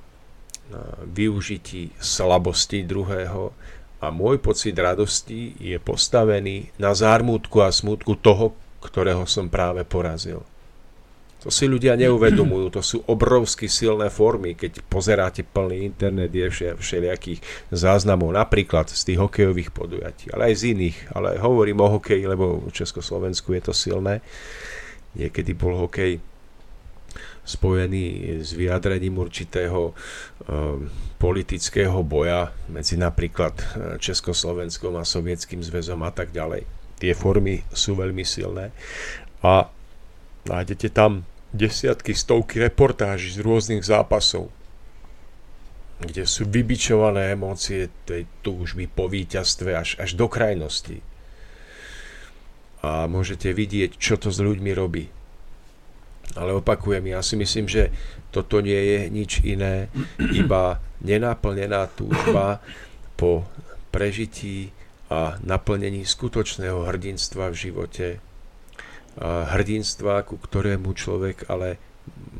na 0.71 0.81
využití 1.03 1.91
slabosti 1.99 2.87
druhého 2.87 3.51
a 3.99 4.07
môj 4.07 4.39
pocit 4.39 4.71
radosti 4.79 5.59
je 5.59 5.75
postavený 5.75 6.71
na 6.79 6.95
zármutku 6.95 7.59
a 7.59 7.75
smutku 7.75 8.15
toho, 8.15 8.55
ktorého 8.79 9.27
som 9.27 9.51
práve 9.51 9.83
porazil. 9.83 10.39
To 11.39 11.47
si 11.47 11.71
ľudia 11.71 11.95
neuvedomujú, 11.95 12.67
to 12.67 12.83
sú 12.83 12.99
obrovsky 13.07 13.71
silné 13.71 14.11
formy, 14.11 14.59
keď 14.59 14.83
pozeráte 14.91 15.47
plný 15.47 15.87
internet, 15.87 16.35
je 16.35 16.75
všelijakých 16.75 17.39
záznamov, 17.71 18.35
napríklad 18.35 18.91
z 18.91 19.07
tých 19.07 19.23
hokejových 19.23 19.71
podujatí, 19.71 20.35
ale 20.35 20.51
aj 20.51 20.55
z 20.59 20.63
iných, 20.75 20.97
ale 21.15 21.39
hovorím 21.39 21.79
o 21.79 21.95
hokeji, 21.95 22.27
lebo 22.27 22.59
v 22.59 22.75
Československu 22.75 23.55
je 23.55 23.61
to 23.63 23.71
silné. 23.71 24.19
Niekedy 25.15 25.55
bol 25.55 25.79
hokej 25.79 26.19
spojený 27.47 28.05
s 28.43 28.51
vyjadrením 28.53 29.17
určitého 29.23 29.95
um, 29.95 30.91
politického 31.17 32.03
boja 32.03 32.51
medzi 32.67 32.99
napríklad 32.99 33.55
uh, 33.55 33.65
Československom 33.95 34.93
a 34.99 35.07
Sovietským 35.07 35.63
zväzom 35.63 36.03
a 36.03 36.11
tak 36.11 36.35
ďalej. 36.35 36.67
Tie 36.99 37.15
formy 37.15 37.63
sú 37.71 37.95
veľmi 37.95 38.27
silné 38.27 38.75
a 39.39 39.71
nájdete 40.45 40.93
tam 40.93 41.25
desiatky, 41.51 42.13
stovky 42.13 42.61
reportáží 42.61 43.33
z 43.33 43.41
rôznych 43.41 43.81
zápasov, 43.81 44.53
kde 45.99 46.23
sú 46.23 46.47
vybičované 46.47 47.35
emócie 47.35 47.91
tej 48.07 48.23
túžby 48.39 48.87
po 48.87 49.11
víťazstve 49.11 49.69
až, 49.75 49.89
až 49.99 50.15
do 50.15 50.31
krajnosti. 50.31 51.03
A 52.79 53.11
môžete 53.11 53.51
vidieť, 53.51 53.99
čo 53.99 54.15
to 54.15 54.31
s 54.31 54.39
ľuďmi 54.39 54.71
robí. 54.71 55.11
Ale 56.37 56.55
opakujem, 56.55 57.09
ja 57.11 57.19
si 57.19 57.35
myslím, 57.35 57.67
že 57.67 57.91
toto 58.29 58.61
nie 58.61 58.77
je 58.77 58.99
nič 59.09 59.31
iné, 59.43 59.89
iba 60.31 60.79
nenaplnená 61.01 61.89
túžba 61.97 62.61
po 63.19 63.43
prežití 63.89 64.71
a 65.09 65.41
naplnení 65.41 66.05
skutočného 66.05 66.85
hrdinstva 66.85 67.49
v 67.49 67.59
živote, 67.59 68.07
hrdinstva, 69.19 70.23
ku 70.23 70.39
ktorému 70.39 70.95
človek 70.95 71.51
ale 71.51 71.75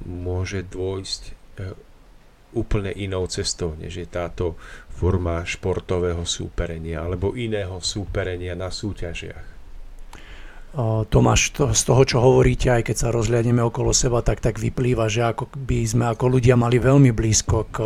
môže 0.08 0.64
dôjsť 0.64 1.22
e, 1.28 1.32
úplne 2.56 2.90
inou 2.96 3.28
cestou, 3.30 3.76
než 3.78 4.02
je 4.02 4.08
táto 4.10 4.58
forma 4.90 5.46
športového 5.46 6.26
súperenia 6.26 7.06
alebo 7.06 7.38
iného 7.38 7.78
súperenia 7.84 8.58
na 8.58 8.74
súťažiach. 8.74 9.60
Tomáš, 11.10 11.50
to, 11.58 11.74
z 11.74 11.82
toho, 11.82 12.04
čo 12.06 12.18
hovoríte, 12.22 12.70
aj 12.70 12.94
keď 12.94 12.96
sa 13.02 13.10
rozhľadneme 13.10 13.58
okolo 13.66 13.90
seba, 13.90 14.22
tak 14.22 14.38
tak 14.38 14.62
vyplýva, 14.62 15.10
že 15.10 15.26
ako 15.26 15.50
by 15.58 15.82
sme 15.82 16.06
ako 16.14 16.38
ľudia 16.38 16.54
mali 16.54 16.78
veľmi 16.78 17.10
blízko 17.10 17.58
k 17.74 17.78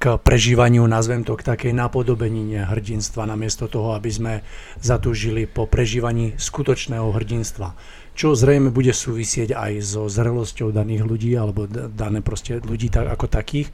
k 0.00 0.16
prežívaniu, 0.16 0.84
nazvem 0.88 1.20
to, 1.24 1.36
k 1.36 1.44
takej 1.44 1.72
napodobenine 1.76 2.64
hrdinstva, 2.64 3.28
namiesto 3.28 3.68
toho, 3.68 3.92
aby 3.92 4.10
sme 4.12 4.32
zatúžili 4.80 5.44
po 5.44 5.68
prežívaní 5.68 6.36
skutočného 6.40 7.12
hrdinstva. 7.12 7.76
Čo 8.12 8.36
zrejme 8.36 8.68
bude 8.68 8.92
súvisieť 8.92 9.56
aj 9.56 9.72
so 9.84 10.04
zrelosťou 10.08 10.72
daných 10.72 11.02
ľudí, 11.04 11.32
alebo 11.36 11.64
dané 11.68 12.20
proste 12.20 12.60
ľudí 12.60 12.92
tak, 12.92 13.08
ako 13.08 13.24
takých. 13.28 13.68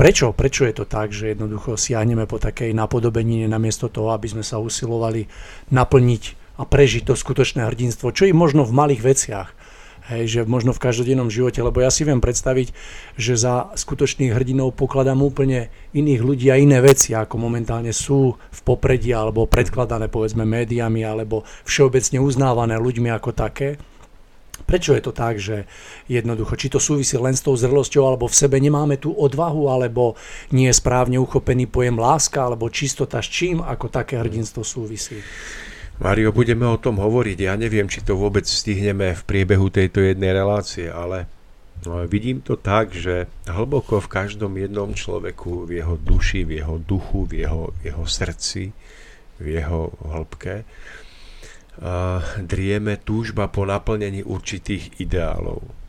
Prečo? 0.00 0.32
Prečo 0.32 0.64
je 0.64 0.74
to 0.76 0.84
tak, 0.88 1.12
že 1.12 1.36
jednoducho 1.36 1.76
siahneme 1.76 2.24
po 2.24 2.40
takej 2.40 2.72
napodobenine 2.72 3.44
namiesto 3.48 3.92
toho, 3.92 4.16
aby 4.16 4.32
sme 4.32 4.44
sa 4.44 4.60
usilovali 4.60 5.28
naplniť 5.72 6.22
a 6.60 6.68
prežiť 6.68 7.08
to 7.08 7.16
skutočné 7.16 7.64
hrdinstvo, 7.68 8.12
čo 8.12 8.28
i 8.28 8.36
možno 8.36 8.64
v 8.64 8.76
malých 8.76 9.00
veciach 9.04 9.48
Hej, 10.10 10.24
že 10.26 10.40
možno 10.42 10.74
v 10.74 10.82
každodennom 10.82 11.30
živote, 11.30 11.62
lebo 11.62 11.78
ja 11.78 11.86
si 11.86 12.02
viem 12.02 12.18
predstaviť, 12.18 12.74
že 13.14 13.38
za 13.38 13.70
skutočných 13.78 14.34
hrdinov 14.34 14.74
pokladám 14.74 15.22
úplne 15.22 15.70
iných 15.94 16.20
ľudí 16.26 16.50
a 16.50 16.58
iné 16.58 16.82
veci, 16.82 17.14
ako 17.14 17.38
momentálne 17.38 17.94
sú 17.94 18.34
v 18.34 18.60
popredí 18.66 19.14
alebo 19.14 19.46
predkladané 19.46 20.10
povedzme 20.10 20.42
médiami 20.42 21.06
alebo 21.06 21.46
všeobecne 21.62 22.18
uznávané 22.18 22.74
ľuďmi 22.82 23.06
ako 23.14 23.30
také. 23.30 23.78
Prečo 24.66 24.98
je 24.98 25.02
to 25.02 25.14
tak, 25.14 25.38
že 25.38 25.70
jednoducho, 26.10 26.58
či 26.58 26.68
to 26.74 26.82
súvisí 26.82 27.14
len 27.14 27.32
s 27.32 27.46
tou 27.46 27.54
zrelosťou, 27.54 28.02
alebo 28.04 28.26
v 28.28 28.38
sebe 28.38 28.60
nemáme 28.60 29.00
tú 29.00 29.14
odvahu, 29.14 29.72
alebo 29.72 30.18
nie 30.52 30.68
je 30.68 30.78
správne 30.78 31.16
uchopený 31.16 31.66
pojem 31.70 31.96
láska, 31.96 32.44
alebo 32.44 32.70
čistota 32.70 33.22
s 33.22 33.30
čím, 33.30 33.64
ako 33.64 33.88
také 33.88 34.20
hrdinstvo 34.20 34.60
súvisí? 34.62 35.22
Mario, 36.00 36.32
budeme 36.32 36.64
o 36.64 36.80
tom 36.80 36.96
hovoriť. 36.96 37.38
Ja 37.44 37.60
neviem, 37.60 37.84
či 37.84 38.00
to 38.00 38.16
vôbec 38.16 38.48
stihneme 38.48 39.12
v 39.12 39.22
priebehu 39.28 39.68
tejto 39.68 40.00
jednej 40.00 40.32
relácie, 40.32 40.88
ale 40.88 41.28
no, 41.84 42.00
vidím 42.08 42.40
to 42.40 42.56
tak, 42.56 42.96
že 42.96 43.28
hlboko 43.44 44.00
v 44.00 44.08
každom 44.08 44.56
jednom 44.56 44.96
človeku, 44.96 45.68
v 45.68 45.84
jeho 45.84 46.00
duši, 46.00 46.48
v 46.48 46.64
jeho 46.64 46.80
duchu, 46.80 47.28
v 47.28 47.44
jeho, 47.44 47.68
v 47.76 47.92
jeho 47.92 48.04
srdci, 48.08 48.72
v 49.36 49.46
jeho 49.60 49.92
hĺbke, 50.00 50.64
drieme 52.48 52.96
túžba 53.00 53.52
po 53.52 53.68
naplnení 53.68 54.24
určitých 54.24 55.04
ideálov. 55.04 55.79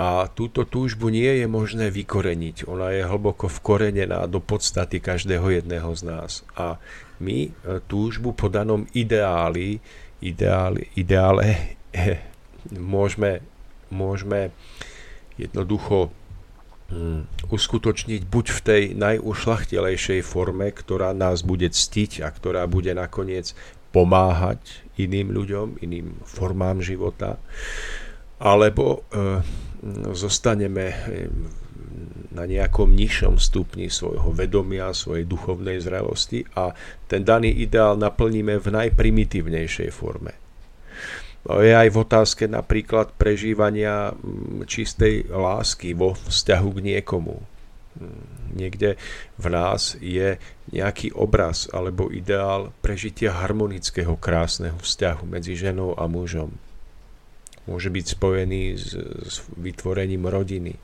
A 0.00 0.24
túto 0.32 0.64
túžbu 0.64 1.12
nie 1.12 1.28
je 1.42 1.46
možné 1.46 1.92
vykoreniť. 1.92 2.64
Ona 2.64 2.96
je 2.96 3.04
hlboko 3.04 3.52
vkorenená 3.52 4.24
do 4.24 4.40
podstaty 4.40 5.04
každého 5.04 5.62
jedného 5.62 5.92
z 5.92 6.02
nás. 6.08 6.40
A 6.56 6.80
my 7.20 7.48
e, 7.48 7.50
túžbu 7.84 8.32
po 8.32 8.48
danom 8.48 8.88
ideáli, 8.96 9.78
ideáli 10.24 10.88
ideále 10.96 11.76
môžeme, 12.72 13.44
môžeme 13.92 14.50
jednoducho 15.36 16.08
hm, 16.88 17.28
uskutočniť 17.52 18.20
buď 18.26 18.46
v 18.48 18.60
tej 18.64 18.82
najušlachtilejšej 18.96 20.20
forme, 20.24 20.72
ktorá 20.72 21.12
nás 21.12 21.44
bude 21.44 21.68
ctiť 21.68 22.24
a 22.24 22.28
ktorá 22.32 22.64
bude 22.64 22.96
nakoniec 22.96 23.52
pomáhať 23.92 24.88
iným 24.96 25.36
ľuďom, 25.36 25.84
iným 25.84 26.16
formám 26.24 26.80
života, 26.80 27.36
alebo 28.40 29.04
e, 29.12 29.44
zostaneme 30.14 30.94
na 32.32 32.48
nejakom 32.48 32.88
nižšom 32.88 33.36
stupni 33.36 33.92
svojho 33.92 34.32
vedomia, 34.32 34.96
svojej 34.96 35.28
duchovnej 35.28 35.82
zrelosti 35.82 36.46
a 36.56 36.72
ten 37.10 37.26
daný 37.26 37.52
ideál 37.52 38.00
naplníme 38.00 38.56
v 38.56 38.68
najprimitívnejšej 38.72 39.90
forme. 39.92 40.32
Je 41.42 41.74
aj 41.74 41.90
v 41.90 41.98
otázke 41.98 42.44
napríklad 42.46 43.18
prežívania 43.18 44.14
mm, 44.14 44.62
čistej 44.70 45.26
lásky 45.26 45.90
vo 45.90 46.14
vzťahu 46.14 46.70
k 46.78 46.84
niekomu. 46.94 47.42
Mm, 47.98 48.24
niekde 48.54 48.94
v 49.42 49.46
nás 49.50 49.98
je 49.98 50.38
nejaký 50.70 51.10
obraz 51.18 51.66
alebo 51.74 52.14
ideál 52.14 52.70
prežitia 52.78 53.34
harmonického 53.34 54.14
krásneho 54.14 54.78
vzťahu 54.78 55.26
medzi 55.26 55.58
ženou 55.58 55.98
a 55.98 56.06
mužom. 56.06 56.54
Môže 57.70 57.94
byť 57.94 58.04
spojený 58.18 58.62
s, 58.74 58.98
s 59.26 59.36
vytvorením 59.54 60.26
rodiny, 60.26 60.74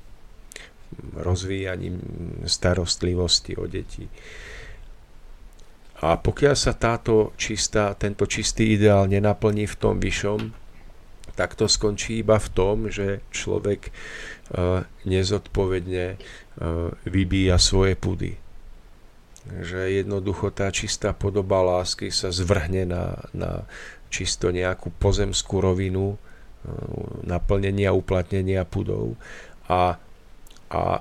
rozvíjaním 1.19 1.99
starostlivosti 2.47 3.59
o 3.59 3.67
deti. 3.67 4.07
A 5.99 6.15
pokiaľ 6.15 6.55
sa 6.55 6.79
táto 6.79 7.35
čistá, 7.35 7.91
tento 7.99 8.23
čistý 8.31 8.79
ideál 8.79 9.11
nenaplní 9.11 9.67
v 9.67 9.77
tom 9.77 9.99
vyšom, 9.99 10.55
tak 11.35 11.59
to 11.59 11.67
skončí 11.67 12.23
iba 12.23 12.39
v 12.39 12.49
tom, 12.51 12.77
že 12.91 13.23
človek 13.31 13.91
uh, 13.91 14.87
nezodpovedne 15.07 16.07
uh, 16.15 16.91
vybíja 17.07 17.59
svoje 17.59 17.99
pudy. 17.99 18.39
Že 19.47 20.03
jednoducho 20.03 20.51
tá 20.55 20.71
čistá 20.71 21.15
podoba 21.15 21.63
lásky 21.63 22.11
sa 22.15 22.31
zvrhne 22.31 22.91
na, 22.91 23.19
na 23.35 23.67
čisto 24.11 24.51
nejakú 24.51 24.95
pozemskú 24.99 25.63
rovinu 25.63 26.19
naplnenia, 27.25 27.95
uplatnenia 27.95 28.67
pudov 28.67 29.15
a 29.69 29.97
a 30.69 31.01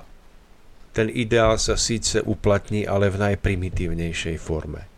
ten 0.96 1.12
ideál 1.12 1.60
sa 1.60 1.76
síce 1.76 2.24
uplatní, 2.24 2.88
ale 2.88 3.12
v 3.12 3.20
najprimitívnejšej 3.30 4.36
forme. 4.40 4.88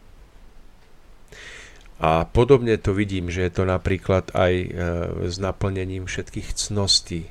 A 2.01 2.25
podobne 2.25 2.81
to 2.81 2.97
vidím, 2.97 3.29
že 3.29 3.45
je 3.45 3.53
to 3.53 3.65
napríklad 3.69 4.33
aj 4.33 4.53
e, 4.57 4.69
s 5.29 5.37
naplnením 5.37 6.09
všetkých 6.09 6.57
cností. 6.57 7.29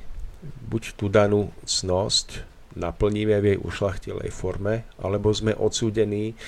Buď 0.70 0.94
tú 0.94 1.10
danú 1.10 1.50
cnosť 1.66 2.46
naplníme 2.78 3.34
v 3.42 3.46
jej 3.50 3.58
ušlachtilej 3.58 4.30
forme, 4.30 4.86
alebo 5.02 5.34
sme 5.34 5.50
odsúdení 5.58 6.38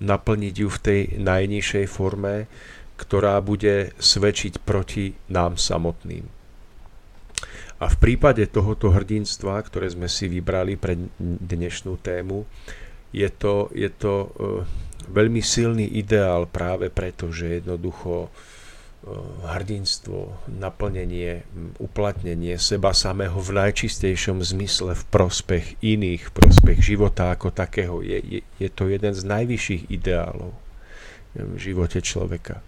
naplniť 0.00 0.54
ju 0.56 0.68
v 0.72 0.78
tej 0.80 1.00
najnižšej 1.20 1.86
forme, 1.90 2.48
ktorá 3.02 3.42
bude 3.42 3.90
svedčiť 3.98 4.62
proti 4.62 5.18
nám 5.26 5.58
samotným. 5.58 6.22
A 7.82 7.90
v 7.90 7.96
prípade 7.98 8.46
tohoto 8.46 8.94
hrdinstva, 8.94 9.58
ktoré 9.66 9.90
sme 9.90 10.06
si 10.06 10.30
vybrali 10.30 10.78
pre 10.78 10.94
dnešnú 11.18 11.98
tému, 11.98 12.46
je 13.10 13.26
to, 13.26 13.74
je 13.74 13.90
to 13.90 14.14
uh, 14.14 14.62
veľmi 15.10 15.42
silný 15.42 15.98
ideál 15.98 16.46
práve 16.46 16.94
preto, 16.94 17.34
že 17.34 17.58
jednoducho 17.58 18.30
uh, 18.30 18.30
hrdinstvo, 19.50 20.46
naplnenie, 20.46 21.42
uplatnenie 21.82 22.54
seba 22.54 22.94
samého 22.94 23.34
v 23.42 23.50
najčistejšom 23.50 24.38
zmysle 24.46 24.94
v 24.94 25.04
prospech 25.10 25.82
iných, 25.82 26.30
v 26.30 26.32
prospech 26.38 26.78
života 26.78 27.34
ako 27.34 27.50
takého, 27.50 27.98
je, 27.98 28.22
je, 28.22 28.40
je 28.62 28.70
to 28.70 28.86
jeden 28.86 29.10
z 29.10 29.26
najvyšších 29.26 29.90
ideálov 29.90 30.54
v 31.34 31.56
živote 31.58 31.98
človeka. 31.98 32.62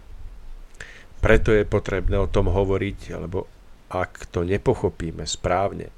Preto 1.25 1.49
je 1.49 1.65
potrebné 1.65 2.21
o 2.21 2.29
tom 2.29 2.53
hovoriť, 2.53 3.17
lebo 3.17 3.49
ak 3.89 4.29
to 4.29 4.45
nepochopíme 4.45 5.25
správne, 5.25 5.89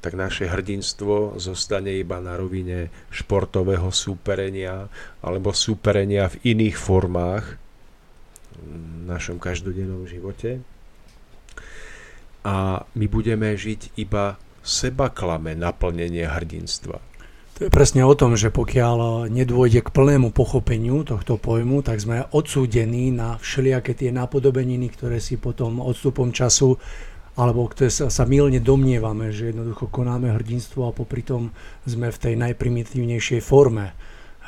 tak 0.00 0.16
naše 0.16 0.48
hrdinstvo 0.48 1.36
zostane 1.36 1.92
iba 1.92 2.24
na 2.24 2.40
rovine 2.40 2.88
športového 3.12 3.92
súperenia 3.92 4.88
alebo 5.20 5.52
súperenia 5.52 6.32
v 6.32 6.56
iných 6.56 6.76
formách 6.80 7.60
v 8.56 9.04
našom 9.04 9.36
každodennom 9.36 10.08
živote. 10.08 10.64
A 12.48 12.80
my 12.96 13.06
budeme 13.12 13.52
žiť 13.52 13.92
iba 14.00 14.40
sebaklame 14.64 15.52
naplnenie 15.52 16.24
hrdinstva. 16.24 17.11
To 17.62 17.70
je 17.70 17.78
presne 17.78 18.02
o 18.02 18.10
tom, 18.18 18.34
že 18.34 18.50
pokiaľ 18.50 19.30
nedôjde 19.30 19.86
k 19.86 19.94
plnému 19.94 20.34
pochopeniu 20.34 21.06
tohto 21.06 21.38
pojmu, 21.38 21.86
tak 21.86 22.02
sme 22.02 22.26
odsúdení 22.34 23.14
na 23.14 23.38
všelijaké 23.38 23.94
tie 23.94 24.10
napodobeniny, 24.10 24.90
ktoré 24.90 25.22
si 25.22 25.38
potom 25.38 25.78
odstupom 25.78 26.34
času 26.34 26.74
alebo 27.38 27.70
ktoré 27.70 27.86
sa, 27.86 28.10
sa 28.10 28.26
milne 28.26 28.58
domnievame, 28.58 29.30
že 29.30 29.54
jednoducho 29.54 29.86
konáme 29.94 30.34
hrdinstvo 30.34 30.90
a 30.90 30.96
popri 30.96 31.22
tom 31.22 31.54
sme 31.86 32.10
v 32.10 32.18
tej 32.18 32.34
najprimitívnejšej 32.34 33.38
forme 33.46 33.94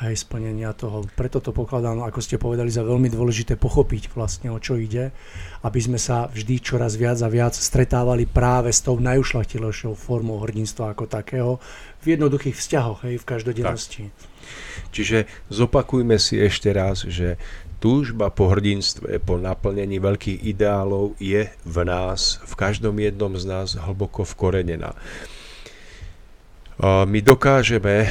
hej, 0.03 0.15
splnenia 0.19 0.75
toho. 0.75 1.07
Preto 1.15 1.39
to 1.39 1.55
pokladám, 1.55 2.03
ako 2.03 2.19
ste 2.19 2.35
povedali, 2.35 2.67
za 2.67 2.83
veľmi 2.83 3.07
dôležité 3.07 3.55
pochopiť 3.55 4.11
vlastne 4.11 4.51
o 4.51 4.59
čo 4.59 4.75
ide, 4.75 5.15
aby 5.63 5.79
sme 5.79 5.95
sa 5.95 6.27
vždy 6.27 6.59
čoraz 6.59 6.99
viac 6.99 7.19
a 7.23 7.29
viac 7.31 7.55
stretávali 7.55 8.27
práve 8.27 8.75
s 8.75 8.83
tou 8.83 8.99
najušlachtilejšou 8.99 9.95
formou 9.95 10.43
hrdinstva 10.43 10.91
ako 10.91 11.07
takého 11.07 11.63
v 12.03 12.19
jednoduchých 12.19 12.55
vzťahoch, 12.59 13.07
hej, 13.07 13.15
v 13.17 13.25
každodennosti. 13.25 14.03
Tak. 14.11 14.33
Čiže 14.93 15.25
zopakujme 15.49 16.21
si 16.21 16.37
ešte 16.37 16.69
raz, 16.69 17.07
že 17.07 17.41
túžba 17.81 18.29
po 18.29 18.49
hrdinstve, 18.53 19.19
po 19.21 19.41
naplnení 19.41 19.97
veľkých 19.97 20.45
ideálov 20.45 21.17
je 21.17 21.49
v 21.49 21.77
nás, 21.85 22.41
v 22.45 22.53
každom 22.53 22.97
jednom 23.01 23.33
z 23.35 23.45
nás 23.45 23.73
hlboko 23.77 24.25
vkorenená. 24.25 24.93
My 26.83 27.23
dokážeme 27.23 28.03
e, 28.03 28.07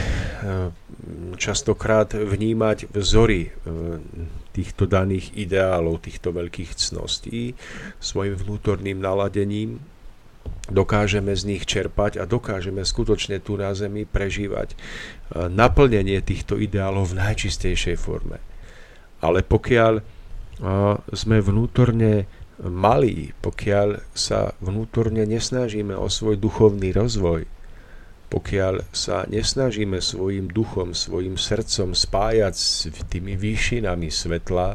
častokrát 1.37 2.16
vnímať 2.16 2.88
vzory 2.96 3.40
e, 3.44 3.50
týchto 4.57 4.88
daných 4.88 5.37
ideálov, 5.37 6.00
týchto 6.00 6.33
veľkých 6.33 6.72
cností 6.72 7.53
svojim 8.00 8.33
vnútorným 8.33 8.96
naladením, 8.96 9.85
dokážeme 10.72 11.37
z 11.37 11.44
nich 11.44 11.68
čerpať 11.68 12.16
a 12.16 12.24
dokážeme 12.24 12.88
skutočne 12.88 13.37
tu 13.44 13.61
na 13.61 13.77
Zemi 13.77 14.09
prežívať 14.09 14.72
e, 14.72 14.77
naplnenie 15.53 16.24
týchto 16.24 16.57
ideálov 16.57 17.12
v 17.12 17.20
najčistejšej 17.20 18.00
forme. 18.00 18.40
Ale 19.20 19.44
pokiaľ 19.44 20.24
sme 21.11 21.42
vnútorne 21.42 22.31
malí, 22.62 23.35
pokiaľ 23.42 24.07
sa 24.14 24.55
vnútorne 24.62 25.27
nesnažíme 25.27 25.98
o 25.98 26.07
svoj 26.07 26.38
duchovný 26.38 26.94
rozvoj, 26.94 27.42
pokiaľ 28.35 28.90
sa 28.90 29.23
nesnažíme 29.31 30.03
svojim 30.03 30.51
duchom, 30.51 30.90
svojim 30.90 31.38
srdcom 31.38 31.94
spájať 31.94 32.55
s 32.59 32.90
tými 33.07 33.38
výšinami 33.38 34.11
svetla 34.11 34.75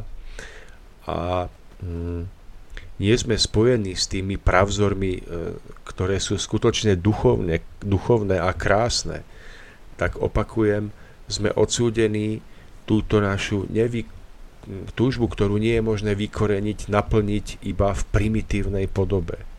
a 1.04 1.44
mm, 1.84 2.22
nie 3.04 3.14
sme 3.20 3.36
spojení 3.36 3.92
s 3.92 4.08
tými 4.08 4.40
pravzormi, 4.40 5.12
e, 5.12 5.22
ktoré 5.84 6.16
sú 6.16 6.40
skutočne 6.40 6.96
duchovné, 6.96 7.60
duchovné 7.84 8.40
a 8.40 8.48
krásne, 8.56 9.28
tak 10.00 10.16
opakujem, 10.16 10.88
sme 11.28 11.52
odsúdení 11.52 12.40
túto 12.88 13.20
našu 13.20 13.68
nevy, 13.68 14.08
túžbu, 14.96 15.28
ktorú 15.28 15.60
nie 15.60 15.76
je 15.76 15.84
možné 15.84 16.16
vykoreniť, 16.16 16.88
naplniť 16.88 17.46
iba 17.68 17.92
v 17.92 18.02
primitívnej 18.08 18.88
podobe. 18.88 19.49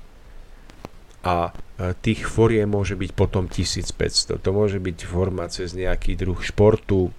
A 1.21 1.49
e, 1.49 1.93
tých 2.01 2.25
foriem 2.25 2.65
môže 2.65 2.97
byť 2.97 3.11
potom 3.13 3.45
1500. 3.45 4.41
To 4.41 4.49
môže 4.49 4.81
byť 4.81 4.97
forma 5.05 5.45
cez 5.47 5.77
nejaký 5.77 6.17
druh 6.17 6.37
športu, 6.41 7.13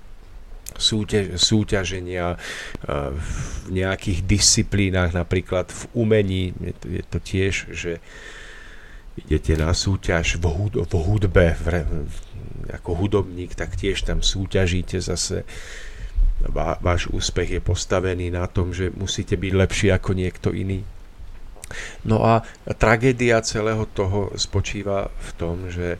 súťaž, 0.75 1.39
súťaženia 1.39 2.35
e, 2.35 2.39
v 3.15 3.35
nejakých 3.71 4.27
disciplínach, 4.27 5.15
napríklad 5.15 5.71
v 5.71 5.83
umení. 5.95 6.45
Je 6.83 7.03
to, 7.07 7.19
tiež, 7.23 7.71
že 7.71 8.03
idete 9.15 9.55
na 9.55 9.71
súťaž 9.77 10.41
v, 10.41 10.45
hud- 10.51 10.83
v 10.83 10.95
hudbe, 10.99 11.55
v, 11.55 11.67
ako 12.73 12.91
hudobník, 12.97 13.55
tak 13.55 13.77
tiež 13.77 14.09
tam 14.09 14.25
súťažíte 14.25 14.99
zase 14.99 15.45
váš 16.83 17.07
úspech 17.07 17.59
je 17.59 17.61
postavený 17.63 18.35
na 18.35 18.51
tom, 18.51 18.75
že 18.75 18.91
musíte 18.91 19.39
byť 19.39 19.53
lepší 19.55 19.89
ako 19.95 20.11
niekto 20.17 20.51
iný. 20.51 20.83
No 22.05 22.25
a 22.25 22.43
tragédia 22.79 23.43
celého 23.45 23.87
toho 23.91 24.33
spočíva 24.35 25.09
v 25.09 25.31
tom, 25.37 25.57
že 25.69 25.97
e, 25.97 25.99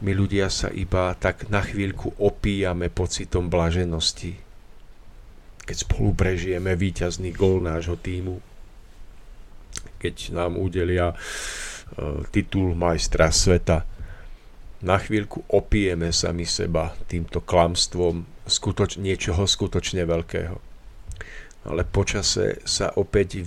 my 0.00 0.12
ľudia 0.12 0.52
sa 0.52 0.68
iba 0.68 1.16
tak 1.16 1.48
na 1.48 1.64
chvíľku 1.64 2.20
opíjame 2.20 2.92
pocitom 2.92 3.48
blaženosti, 3.48 4.36
keď 5.66 5.76
spolu 5.76 6.12
prežijeme 6.14 6.76
víťazný 6.76 7.32
gol 7.32 7.64
nášho 7.64 7.96
týmu, 7.96 8.38
keď 9.98 10.36
nám 10.36 10.60
udelia 10.60 11.10
e, 11.10 11.16
titul 12.30 12.76
majstra 12.76 13.32
sveta. 13.32 13.88
Na 14.84 15.00
chvíľku 15.00 15.48
opijeme 15.50 16.12
sami 16.12 16.44
seba 16.44 16.92
týmto 17.08 17.40
klamstvom 17.40 18.28
skutoč, 18.46 19.00
niečoho 19.00 19.48
skutočne 19.48 20.06
veľkého. 20.06 20.56
Ale 21.66 21.82
počase 21.82 22.62
sa 22.62 22.94
opäť 22.94 23.42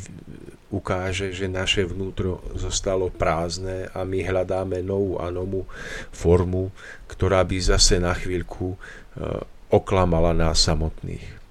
ukáže, 0.70 1.34
že 1.34 1.50
naše 1.50 1.86
vnútro 1.86 2.42
zostalo 2.54 3.10
prázdne 3.10 3.90
a 3.94 4.06
my 4.06 4.22
hľadáme 4.22 4.86
novú 4.86 5.18
a 5.18 5.34
novú 5.34 5.66
formu, 6.14 6.70
ktorá 7.10 7.42
by 7.42 7.58
zase 7.58 7.98
na 7.98 8.14
chvíľku 8.14 8.74
e, 8.74 8.78
oklamala 9.74 10.34
nás 10.38 10.62
samotných. 10.62 11.42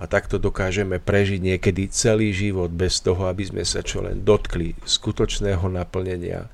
A 0.00 0.08
takto 0.10 0.40
dokážeme 0.42 0.98
prežiť 0.98 1.38
niekedy 1.38 1.86
celý 1.92 2.34
život 2.34 2.72
bez 2.72 2.98
toho, 2.98 3.28
aby 3.28 3.46
sme 3.46 3.62
sa 3.62 3.84
čo 3.84 4.02
len 4.02 4.26
dotkli 4.26 4.74
skutočného 4.82 5.68
naplnenia 5.68 6.50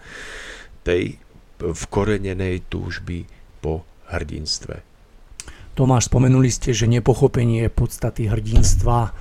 tej 0.85 1.17
vkorenenej 1.63 2.69
túžby 2.69 3.25
po 3.65 3.87
hrdinstve. 4.13 4.85
Tomáš, 5.79 6.11
spomenuli 6.11 6.51
ste, 6.51 6.75
že 6.75 6.91
nepochopenie 6.91 7.71
podstaty 7.71 8.27
hrdinstva 8.27 9.15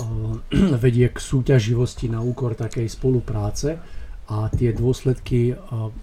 vedie 0.84 1.08
k 1.08 1.18
súťaživosti 1.18 2.08
na 2.08 2.20
úkor 2.20 2.56
takej 2.56 2.88
spolupráce 2.88 3.76
a 4.30 4.48
tie 4.48 4.72
dôsledky, 4.72 5.52
eh, 5.52 5.56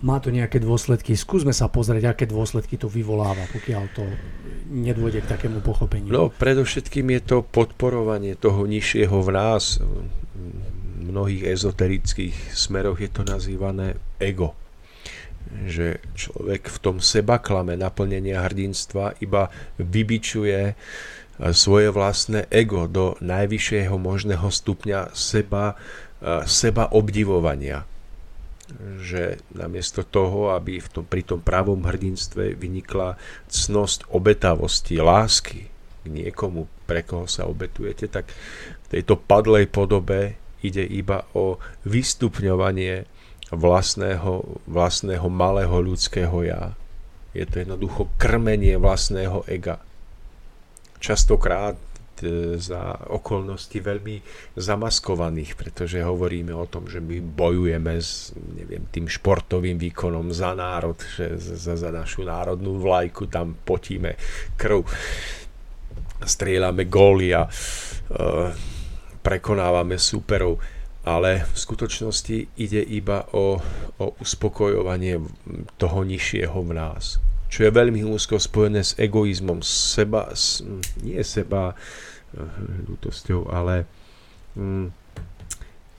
má 0.06 0.22
to 0.22 0.30
nejaké 0.30 0.62
dôsledky, 0.62 1.16
skúsme 1.16 1.56
sa 1.56 1.72
pozrieť, 1.72 2.14
aké 2.14 2.26
dôsledky 2.30 2.78
to 2.78 2.92
vyvoláva, 2.92 3.48
pokiaľ 3.50 3.84
to 3.96 4.04
nedôjde 4.70 5.26
k 5.26 5.32
takému 5.32 5.66
pochopeniu. 5.66 6.12
No, 6.14 6.30
predovšetkým 6.30 7.10
je 7.18 7.22
to 7.26 7.38
podporovanie 7.42 8.38
toho 8.38 8.70
nižšieho 8.70 9.18
v 9.18 9.30
nás. 9.34 9.82
V 9.82 11.10
mnohých 11.10 11.58
ezoterických 11.58 12.54
smeroch 12.54 13.02
je 13.02 13.10
to 13.10 13.26
nazývané 13.26 13.98
ego 14.22 14.54
že 15.66 15.98
človek 16.14 16.70
v 16.70 16.78
tom 16.78 16.98
sebaklame 17.02 17.74
naplnenia 17.74 18.46
hrdinstva 18.46 19.18
iba 19.24 19.50
vybičuje 19.82 20.62
e, 20.70 20.74
svoje 21.40 21.88
vlastné 21.90 22.52
ego 22.52 22.86
do 22.92 23.16
najvyššieho 23.24 23.96
možného 23.96 24.52
stupňa 24.52 25.16
seba, 25.16 25.80
e, 26.20 26.44
seba 26.44 26.92
obdivovania. 26.92 27.88
Že 29.00 29.42
namiesto 29.56 30.04
toho, 30.06 30.54
aby 30.54 30.84
v 30.84 30.90
tom, 30.92 31.06
pri 31.08 31.24
tom 31.26 31.40
pravom 31.40 31.88
hrdinstve 31.88 32.60
vynikla 32.60 33.18
cnosť 33.50 34.12
obetavosti, 34.12 35.00
lásky 35.00 35.72
k 36.04 36.06
niekomu, 36.06 36.68
pre 36.86 37.08
koho 37.08 37.26
sa 37.26 37.48
obetujete, 37.48 38.12
tak 38.12 38.30
v 38.86 38.88
tejto 39.00 39.16
padlej 39.18 39.72
podobe 39.72 40.36
ide 40.60 40.84
iba 40.84 41.24
o 41.32 41.56
vystupňovanie 41.88 43.08
vlastného, 43.50 44.62
vlastného 44.68 45.28
malého 45.32 45.78
ľudského 45.82 46.36
ja. 46.46 46.76
Je 47.32 47.46
to 47.48 47.64
jednoducho 47.64 48.12
krmenie 48.20 48.76
vlastného 48.76 49.48
ega. 49.48 49.82
Častokrát 51.00 51.80
e, 52.22 52.56
za 52.60 52.96
okolnosti 53.10 53.80
veľmi 53.80 54.22
zamaskovaných, 54.60 55.56
pretože 55.56 56.04
hovoríme 56.04 56.52
o 56.52 56.68
tom, 56.68 56.86
že 56.86 57.00
my 57.00 57.24
bojujeme 57.24 57.96
s 57.96 58.36
neviem, 58.36 58.86
tým 58.92 59.08
športovým 59.08 59.80
výkonom 59.80 60.30
za 60.36 60.52
národ, 60.54 61.00
že 61.00 61.40
za, 61.40 61.80
za 61.80 61.90
našu 61.90 62.28
národnú 62.28 62.78
vlajku 62.84 63.32
tam 63.32 63.56
potíme 63.56 64.20
krv, 64.60 64.84
strieľame 66.20 66.84
góly 66.92 67.32
a 67.32 67.48
uh, 67.48 68.52
prekonávame 69.24 69.96
superov 69.96 70.60
ale 71.10 71.48
v 71.48 71.58
skutočnosti 71.58 72.60
ide 72.60 72.82
iba 72.84 73.26
o, 73.32 73.58
o 73.98 74.06
uspokojovanie 74.20 75.18
toho 75.80 76.00
nižšieho 76.04 76.60
v 76.60 76.72
nás. 76.76 77.24
Čo 77.50 77.66
je 77.66 77.72
veľmi 77.74 78.06
úzko 78.06 78.38
spojené 78.38 78.86
s 78.86 78.94
egoizmom, 78.96 79.66
seba, 79.66 80.30
nie 81.02 81.20
seba 81.26 81.74
eh, 81.74 82.46
ľútosťou, 82.86 83.50
ale 83.50 83.90
mm, 84.54 85.00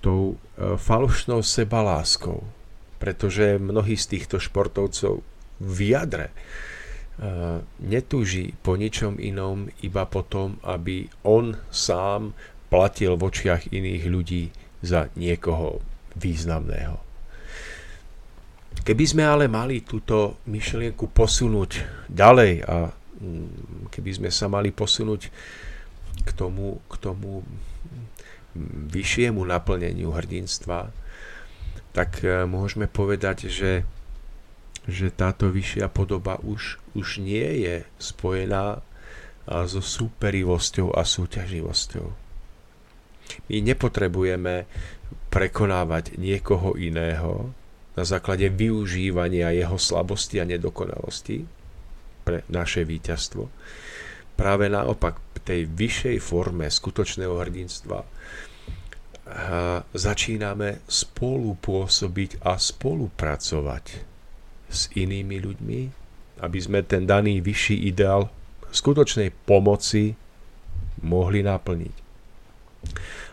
tou 0.00 0.34
e, 0.34 0.76
falošnou 0.76 1.44
sebaláskou. 1.44 2.42
Pretože 3.00 3.56
mnohí 3.56 3.96
z 3.96 4.16
týchto 4.16 4.36
športovcov 4.40 5.24
v 5.60 5.78
jadre 5.92 6.32
e, 6.32 6.34
netúži 7.84 8.56
po 8.60 8.76
ničom 8.76 9.20
inom, 9.20 9.68
iba 9.84 10.04
po 10.08 10.24
tom, 10.24 10.60
aby 10.64 11.08
on 11.24 11.56
sám 11.68 12.36
platil 12.72 13.16
v 13.16 13.24
očiach 13.28 13.72
iných 13.72 14.04
ľudí 14.08 14.44
za 14.80 15.12
niekoho 15.16 15.80
významného. 16.16 17.09
Keby 18.70 19.04
sme 19.04 19.24
ale 19.26 19.44
mali 19.50 19.84
túto 19.84 20.40
myšlienku 20.48 21.12
posunúť 21.12 21.84
ďalej 22.08 22.52
a 22.64 22.90
mm, 22.90 23.90
keby 23.92 24.10
sme 24.16 24.30
sa 24.32 24.48
mali 24.48 24.72
posunúť 24.72 25.28
k 26.24 26.30
tomu, 26.32 26.80
k 26.88 26.94
tomu 26.98 27.44
vyššiemu 28.90 29.42
naplneniu 29.46 30.10
hrdinstva, 30.10 30.90
tak 31.94 32.22
e, 32.22 32.46
môžeme 32.46 32.90
povedať, 32.90 33.46
že, 33.50 33.86
že 34.86 35.12
táto 35.14 35.50
vyššia 35.50 35.86
podoba 35.90 36.38
už, 36.42 36.78
už 36.94 37.22
nie 37.22 37.66
je 37.66 37.86
spojená 37.98 38.82
so 39.50 39.82
súperivosťou 39.82 40.94
a 40.94 41.02
súťaživosťou. 41.02 42.06
My 43.50 43.56
nepotrebujeme 43.62 44.66
prekonávať 45.30 46.18
niekoho 46.18 46.78
iného, 46.78 47.50
na 47.98 48.04
základe 48.06 48.46
využívania 48.48 49.50
jeho 49.50 49.78
slabosti 49.78 50.38
a 50.38 50.46
nedokonalosti 50.46 51.42
pre 52.22 52.46
naše 52.46 52.86
víťazstvo. 52.86 53.50
Práve 54.38 54.70
naopak, 54.72 55.20
v 55.36 55.38
tej 55.44 55.60
vyššej 55.68 56.16
forme 56.20 56.68
skutočného 56.68 57.34
hrdinstva 57.36 58.04
začíname 59.94 60.82
spolupôsobiť 60.90 62.42
a 62.42 62.58
spolupracovať 62.58 63.84
s 64.70 64.80
inými 64.96 65.36
ľuďmi, 65.38 65.80
aby 66.40 66.58
sme 66.58 66.82
ten 66.82 67.06
daný 67.06 67.38
vyšší 67.44 67.88
ideál 67.90 68.30
skutočnej 68.70 69.30
pomoci 69.46 70.14
mohli 71.02 71.42
naplniť. 71.42 71.96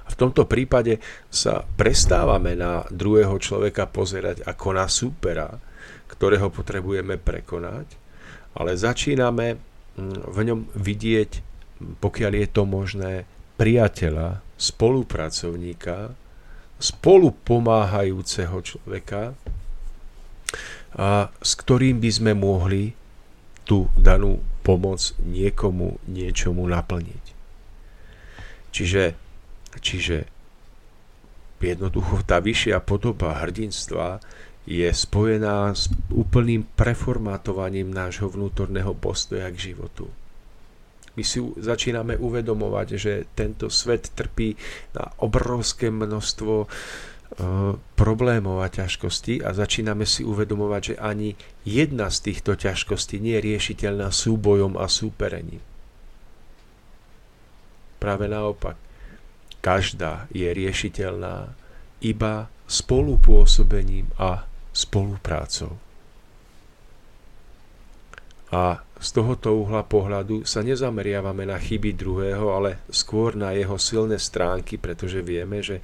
V 0.07 0.15
tomto 0.15 0.47
prípade 0.47 1.03
sa 1.27 1.67
prestávame 1.75 2.55
na 2.55 2.87
druhého 2.89 3.35
človeka 3.37 3.87
pozerať 3.91 4.43
ako 4.47 4.67
na 4.73 4.87
supera, 4.87 5.51
ktorého 6.07 6.47
potrebujeme 6.49 7.19
prekonať, 7.19 7.87
ale 8.55 8.79
začíname 8.79 9.55
mm, 9.55 10.31
v 10.31 10.39
ňom 10.47 10.59
vidieť, 10.73 11.31
pokiaľ 12.01 12.31
je 12.33 12.47
to 12.49 12.63
možné, 12.65 13.13
priateľa, 13.57 14.41
spolupracovníka, 14.57 16.13
spolupomáhajúceho 16.77 18.57
človeka, 18.61 19.33
a 20.97 21.29
s 21.43 21.51
ktorým 21.59 21.99
by 22.01 22.09
sme 22.09 22.31
mohli 22.33 22.95
tú 23.67 23.91
danú 23.99 24.39
pomoc 24.63 25.13
niekomu 25.21 25.99
niečomu 26.07 26.63
naplniť. 26.65 27.25
Čiže 28.71 29.26
Čiže 29.77 30.25
jednoducho 31.61 32.21
tá 32.25 32.37
vyššia 32.37 32.77
podoba 32.85 33.41
hrdinstva 33.41 34.21
je 34.67 34.91
spojená 34.91 35.71
s 35.71 35.87
úplným 36.11 36.67
preformátovaním 36.75 37.87
nášho 37.87 38.27
vnútorného 38.27 38.91
postoja 38.93 39.47
k 39.47 39.71
životu. 39.71 40.11
My 41.17 41.25
si 41.25 41.41
začíname 41.57 42.13
uvedomovať, 42.19 42.87
že 42.93 43.25
tento 43.33 43.73
svet 43.73 44.13
trpí 44.13 44.53
na 44.93 45.09
obrovské 45.17 45.89
množstvo 45.89 46.53
e, 46.61 46.67
problémov 47.97 48.61
a 48.61 48.69
ťažkostí 48.69 49.41
a 49.41 49.49
začíname 49.49 50.05
si 50.05 50.21
uvedomovať, 50.21 50.81
že 50.93 50.95
ani 51.01 51.33
jedna 51.65 52.13
z 52.13 52.29
týchto 52.29 52.53
ťažkostí 52.53 53.17
nie 53.17 53.33
je 53.39 53.49
riešiteľná 53.49 54.13
súbojom 54.13 54.77
a 54.77 54.85
súperením. 54.85 55.63
Práve 57.97 58.29
naopak, 58.29 58.77
každá 59.59 60.29
je 60.31 60.47
riešiteľná 60.47 61.51
iba 62.01 62.47
spolupôsobením 62.67 64.11
a 64.19 64.45
spoluprácou. 64.75 65.79
A 68.47 68.79
z 68.97 69.09
tohoto 69.11 69.59
uhla 69.59 69.83
pohľadu 69.83 70.47
sa 70.47 70.63
nezameriavame 70.63 71.43
na 71.43 71.59
chyby 71.59 71.93
druhého, 71.99 72.47
ale 72.55 72.79
skôr 72.87 73.35
na 73.35 73.51
jeho 73.51 73.75
silné 73.75 74.15
stránky, 74.15 74.79
pretože 74.79 75.19
vieme, 75.19 75.59
že 75.59 75.83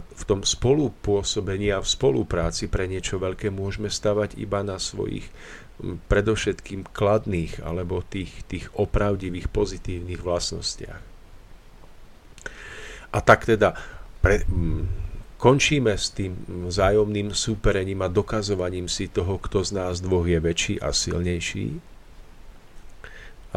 v 0.00 0.22
tom 0.22 0.46
spolupôsobení 0.46 1.74
a 1.74 1.82
v 1.82 1.90
spolupráci 1.90 2.70
pre 2.70 2.86
niečo 2.86 3.18
veľké 3.18 3.50
môžeme 3.50 3.90
stavať 3.90 4.38
iba 4.38 4.62
na 4.62 4.78
svojich 4.78 5.26
predovšetkým 5.82 6.86
kladných 6.90 7.62
alebo 7.62 8.02
tých, 8.02 8.46
tých 8.46 8.70
opravdivých 8.78 9.50
pozitívnych 9.50 10.22
vlastnostiach. 10.22 11.07
A 13.12 13.18
tak 13.24 13.48
teda 13.48 13.72
pre, 14.20 14.44
m, 14.44 14.84
končíme 15.40 15.94
s 15.94 16.12
tým 16.12 16.34
vzájomným 16.68 17.32
súperením 17.32 18.02
a 18.04 18.12
dokazovaním 18.12 18.90
si 18.90 19.08
toho, 19.08 19.38
kto 19.38 19.64
z 19.64 19.70
nás 19.72 20.02
dvoch 20.02 20.26
je 20.26 20.38
väčší 20.42 20.74
a 20.82 20.92
silnejší. 20.92 21.80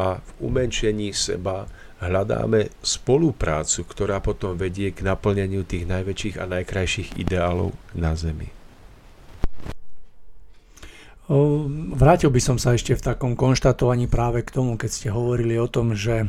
A 0.00 0.24
v 0.24 0.30
umenšení 0.40 1.12
seba 1.12 1.68
hľadáme 2.00 2.72
spoluprácu, 2.80 3.84
ktorá 3.84 4.18
potom 4.24 4.56
vedie 4.56 4.90
k 4.90 5.04
naplneniu 5.04 5.68
tých 5.68 5.84
najväčších 5.84 6.40
a 6.40 6.48
najkrajších 6.48 7.20
ideálov 7.20 7.76
na 7.94 8.16
Zemi. 8.16 8.48
Vrátil 11.92 12.28
by 12.34 12.40
som 12.42 12.56
sa 12.58 12.74
ešte 12.74 12.98
v 12.98 13.04
takom 13.04 13.32
konštatovaní 13.38 14.10
práve 14.10 14.42
k 14.42 14.52
tomu, 14.52 14.74
keď 14.74 14.90
ste 14.90 15.08
hovorili 15.14 15.54
o 15.56 15.70
tom, 15.70 15.94
že 15.94 16.26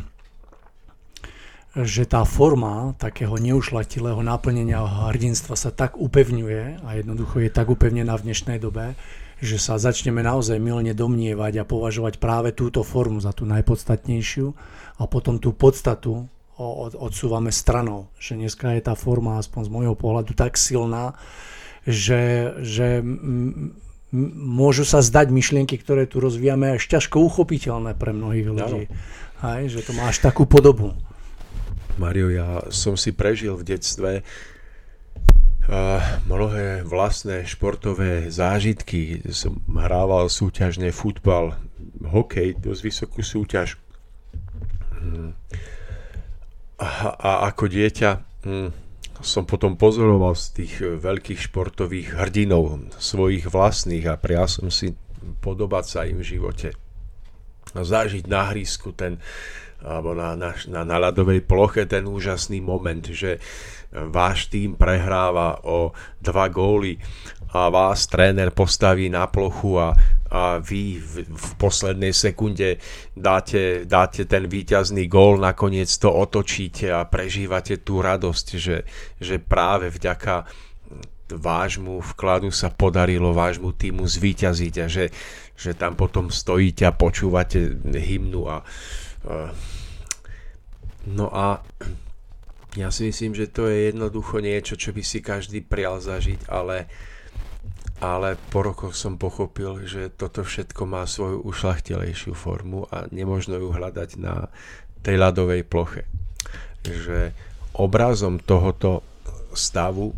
že 1.73 2.05
tá 2.05 2.21
forma 2.21 2.93
takého 3.01 3.33
neušlatilého 3.33 4.21
naplnenia 4.21 4.77
hrdinstva 5.09 5.57
sa 5.57 5.73
tak 5.73 5.97
upevňuje 5.97 6.85
a 6.85 6.89
jednoducho 7.01 7.41
je 7.41 7.49
tak 7.49 7.73
upevnená 7.73 8.13
v 8.13 8.29
dnešnej 8.29 8.61
dobe, 8.61 8.93
že 9.41 9.57
sa 9.57 9.81
začneme 9.81 10.21
naozaj 10.21 10.61
milne 10.61 10.93
domnievať 10.93 11.65
a 11.65 11.67
považovať 11.67 12.21
práve 12.21 12.53
túto 12.53 12.85
formu 12.85 13.17
za 13.17 13.33
tú 13.33 13.49
najpodstatnejšiu 13.49 14.53
a 15.01 15.03
potom 15.09 15.41
tú 15.41 15.49
podstatu 15.49 16.29
odsúvame 16.93 17.49
stranou. 17.49 18.13
Že 18.21 18.45
dneska 18.45 18.77
je 18.77 18.81
tá 18.85 18.93
forma, 18.93 19.41
aspoň 19.41 19.61
z 19.65 19.73
môjho 19.73 19.95
pohľadu, 19.97 20.37
tak 20.37 20.61
silná, 20.61 21.17
že, 21.89 22.53
že 22.61 23.01
môžu 24.37 24.85
sa 24.85 25.01
zdať 25.01 25.33
myšlienky, 25.33 25.81
ktoré 25.81 26.05
tu 26.05 26.21
rozvíjame, 26.21 26.77
až 26.77 26.85
ťažko 26.85 27.17
uchopiteľné 27.17 27.97
pre 27.97 28.13
mnohých 28.13 28.47
ľudí. 28.53 28.85
Hej, 29.41 29.73
že 29.73 29.81
to 29.81 29.97
má 29.97 30.13
až 30.13 30.21
takú 30.21 30.45
podobu. 30.45 30.93
Mario, 31.97 32.33
ja 32.33 32.65
som 32.73 32.97
si 32.97 33.13
prežil 33.13 33.53
v 33.53 33.63
detstve 33.63 34.11
mnohé 36.27 36.83
vlastné 36.83 37.47
športové 37.47 38.27
zážitky. 38.27 39.23
Som 39.31 39.63
hrával 39.71 40.27
súťažne 40.27 40.91
futbal, 40.91 41.55
hokej, 42.03 42.59
dosť 42.59 42.81
vysokú 42.83 43.19
súťaž. 43.23 43.79
A, 46.79 46.87
a 47.15 47.31
ako 47.47 47.71
dieťa 47.71 48.11
hm, 48.43 48.69
som 49.23 49.47
potom 49.47 49.79
pozoroval 49.79 50.35
z 50.35 50.45
tých 50.63 50.73
veľkých 50.83 51.47
športových 51.47 52.19
hrdinov 52.19 52.91
svojich 52.99 53.47
vlastných 53.47 54.03
a 54.11 54.19
prial 54.19 54.51
som 54.51 54.67
si 54.67 54.91
podobať 55.39 55.83
sa 55.87 55.99
im 56.03 56.19
v 56.19 56.27
živote. 56.35 56.69
Zažiť 57.71 58.27
na 58.27 58.51
hrísku 58.51 58.91
ten, 58.91 59.23
alebo 59.83 60.15
na, 60.15 60.39
na, 60.39 60.55
na, 60.71 60.81
na 60.87 60.97
ľadovej 60.97 61.43
ploche 61.43 61.83
ten 61.83 62.07
úžasný 62.07 62.63
moment, 62.63 63.03
že 63.03 63.37
váš 63.93 64.49
tým 64.49 64.73
prehráva 64.73 65.61
o 65.67 65.93
dva 66.17 66.49
góly 66.49 66.97
a 67.53 67.69
vás 67.69 68.09
tréner 68.09 68.49
postaví 68.49 69.13
na 69.13 69.29
plochu 69.29 69.77
a, 69.77 69.93
a 70.33 70.57
vy 70.57 70.97
v, 70.97 71.29
v 71.29 71.49
poslednej 71.61 72.09
sekunde 72.09 72.81
dáte, 73.13 73.85
dáte 73.85 74.25
ten 74.25 74.49
víťazný 74.49 75.05
gól, 75.05 75.37
nakoniec 75.37 75.91
to 76.01 76.09
otočíte 76.09 76.89
a 76.89 77.05
prežívate 77.05 77.85
tú 77.85 78.01
radosť, 78.01 78.47
že, 78.57 78.89
že 79.21 79.37
práve 79.37 79.93
vďaka 79.93 80.49
vášmu 81.29 82.01
vkladu 82.17 82.49
sa 82.49 82.73
podarilo 82.73 83.37
vášmu 83.37 83.77
týmu 83.77 84.05
zvíťaziť 84.05 84.73
a 84.81 84.87
že, 84.89 85.13
že 85.53 85.77
tam 85.77 85.93
potom 85.93 86.33
stojíte 86.33 86.89
a 86.89 86.97
počúvate 86.97 87.77
hymnu 87.85 88.49
a 88.49 88.65
No 91.09 91.27
a 91.31 91.59
ja 92.81 92.89
si 92.89 93.07
myslím, 93.07 93.35
že 93.35 93.51
to 93.51 93.67
je 93.67 93.91
jednoducho 93.91 94.39
niečo, 94.39 94.79
čo 94.79 94.95
by 94.95 95.03
si 95.03 95.19
každý 95.19 95.59
prial 95.63 95.99
zažiť, 95.99 96.47
ale, 96.47 96.87
ale 97.99 98.39
po 98.49 98.63
rokoch 98.63 98.95
som 98.95 99.19
pochopil, 99.19 99.83
že 99.83 100.13
toto 100.13 100.41
všetko 100.41 100.81
má 100.87 101.03
svoju 101.03 101.43
ušlachtilejšiu 101.43 102.31
formu 102.31 102.87
a 102.87 103.05
nemožno 103.11 103.59
ju 103.59 103.69
hľadať 103.71 104.09
na 104.19 104.47
tej 105.03 105.19
ľadovej 105.19 105.67
ploche. 105.67 106.07
Že 106.83 107.35
obrazom 107.75 108.39
tohoto 108.39 109.03
stavu, 109.53 110.13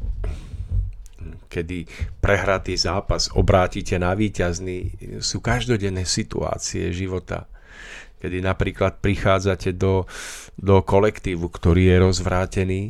kedy 1.50 1.88
prehratý 2.20 2.76
zápas 2.76 3.32
obrátite 3.34 3.96
na 3.98 4.14
víťazný, 4.14 4.92
sú 5.24 5.42
každodenné 5.42 6.04
situácie 6.06 6.92
života, 6.92 7.48
kedy 8.20 8.42
napríklad 8.42 9.00
prichádzate 9.04 9.76
do, 9.76 10.10
do 10.56 10.82
kolektívu, 10.82 11.48
ktorý 11.52 11.92
je 11.92 11.98
rozvrátený 12.00 12.82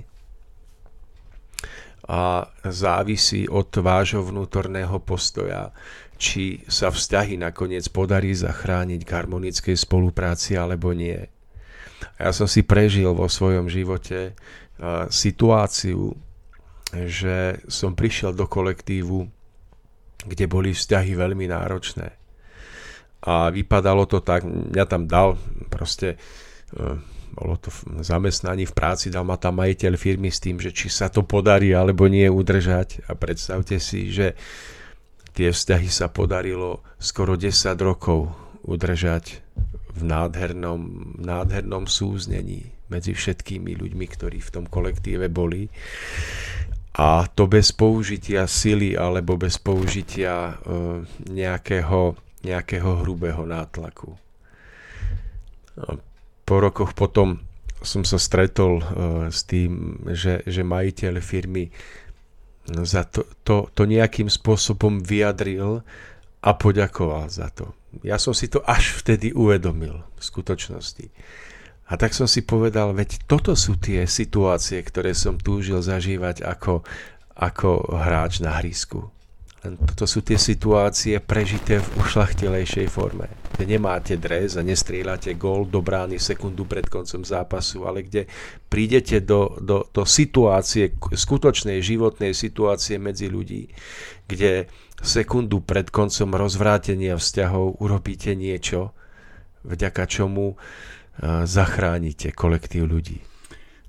a 2.05 2.45
závisí 2.61 3.49
od 3.49 3.73
vášho 3.81 4.21
vnútorného 4.21 5.01
postoja, 5.01 5.73
či 6.21 6.61
sa 6.69 6.93
vzťahy 6.93 7.35
nakoniec 7.41 7.89
podarí 7.89 8.31
zachrániť 8.31 9.01
k 9.01 9.09
harmonickej 9.09 9.75
spolupráci 9.75 10.53
alebo 10.53 10.93
nie. 10.93 11.17
Ja 12.21 12.29
som 12.29 12.45
si 12.45 12.61
prežil 12.61 13.09
vo 13.11 13.25
svojom 13.25 13.67
živote 13.67 14.38
situáciu, 15.09 16.13
že 16.93 17.59
som 17.65 17.97
prišiel 17.97 18.38
do 18.38 18.45
kolektívu, 18.45 19.25
kde 20.29 20.45
boli 20.45 20.71
vzťahy 20.71 21.17
veľmi 21.17 21.49
náročné. 21.49 22.13
A 23.23 23.54
vypadalo 23.54 24.04
to 24.10 24.19
tak, 24.19 24.43
mňa 24.43 24.86
tam 24.86 25.08
dal 25.08 25.39
proste 25.71 26.19
bolo 27.36 27.60
to 27.60 27.67
v 27.67 27.99
zamestnaní 27.99 28.63
v 28.63 28.73
práci, 28.73 29.12
dal 29.12 29.28
ma 29.28 29.36
tam 29.36 29.60
majiteľ 29.60 29.93
firmy 29.99 30.32
s 30.32 30.39
tým, 30.39 30.58
že 30.63 30.71
či 30.71 30.88
sa 30.88 31.12
to 31.12 31.28
podarí 31.28 31.75
alebo 31.75 32.08
nie 32.08 32.32
udržať 32.32 33.04
a 33.12 33.15
predstavte 33.19 33.75
si, 33.84 34.08
že 34.08 34.39
tie 35.36 35.51
vzťahy 35.51 35.91
sa 35.91 36.08
podarilo 36.08 36.80
skoro 36.95 37.36
10 37.36 37.51
rokov 37.84 38.32
udržať 38.63 39.43
v 39.95 40.01
nádhernom, 40.08 41.13
nádhernom 41.19 41.91
súznení 41.91 42.71
medzi 42.88 43.12
všetkými 43.12 43.75
ľuďmi, 43.75 44.06
ktorí 44.08 44.39
v 44.39 44.54
tom 44.54 44.65
kolektíve 44.65 45.28
boli. 45.28 45.67
A 46.95 47.28
to 47.28 47.51
bez 47.51 47.75
použitia 47.75 48.47
sily 48.47 48.95
alebo 48.95 49.36
bez 49.36 49.60
použitia 49.60 50.56
uh, 50.56 51.04
nejakého, 51.28 52.15
nejakého 52.45 53.01
hrubého 53.01 53.43
nátlaku. 53.43 54.13
Po 56.45 56.55
rokoch 56.62 56.93
potom 56.93 57.41
som 57.81 58.05
sa 58.05 58.21
stretol 58.21 58.79
uh, 58.79 58.86
s 59.27 59.43
tým, 59.43 60.01
že, 60.13 60.45
že 60.45 60.62
majiteľ 60.62 61.13
firmy 61.19 61.73
za 62.65 63.05
to, 63.05 63.29
to, 63.45 63.69
to 63.73 63.86
nejakým 63.86 64.25
spôsobom 64.25 65.01
vyjadril 65.01 65.86
a 66.41 66.49
poďakoval 66.53 67.29
za 67.29 67.53
to. 67.53 67.73
Ja 68.01 68.17
som 68.17 68.34
si 68.34 68.49
to 68.49 68.62
až 68.65 69.01
vtedy 69.01 69.31
uvedomil 69.34 70.01
v 70.01 70.21
skutočnosti. 70.21 71.10
A 71.86 71.93
tak 72.01 72.17
som 72.17 72.25
si 72.25 72.41
povedal, 72.41 72.97
veď 72.97 73.21
toto 73.29 73.53
sú 73.53 73.77
tie 73.77 74.10
situácie, 74.10 74.81
ktoré 74.81 75.13
som 75.13 75.38
túžil 75.38 75.86
zažívať 75.86 76.41
ako, 76.41 76.81
ako 77.38 77.93
hráč 77.93 78.41
na 78.41 78.58
hrisku. 78.58 79.13
Toto 79.73 80.06
sú 80.06 80.21
tie 80.21 80.38
situácie 80.38 81.17
prežité 81.17 81.82
v 81.82 81.88
ušlachtilejšej 81.97 82.88
forme. 82.91 83.25
Kde 83.56 83.65
nemáte 83.65 84.13
dres 84.19 84.60
a 84.60 84.62
nestrieľate 84.62 85.34
gól 85.39 85.65
do 85.65 85.82
brány 85.82 86.21
sekundu 86.21 86.69
pred 86.69 86.86
koncom 86.86 87.25
zápasu, 87.25 87.89
ale 87.89 88.06
kde 88.06 88.30
prídete 88.69 89.25
do, 89.25 89.58
do, 89.58 89.89
do 89.89 90.04
situácie, 90.06 90.93
skutočnej 90.99 91.82
životnej 91.82 92.38
situácie 92.38 93.01
medzi 93.01 93.25
ľudí, 93.32 93.71
kde 94.30 94.69
sekundu 95.01 95.65
pred 95.65 95.89
koncom 95.89 96.36
rozvrátenia 96.38 97.17
vzťahov 97.17 97.82
urobíte 97.82 98.38
niečo, 98.38 98.93
vďaka 99.65 100.04
čomu 100.06 100.56
zachránite 101.47 102.36
kolektív 102.36 102.91
ľudí. 102.91 103.35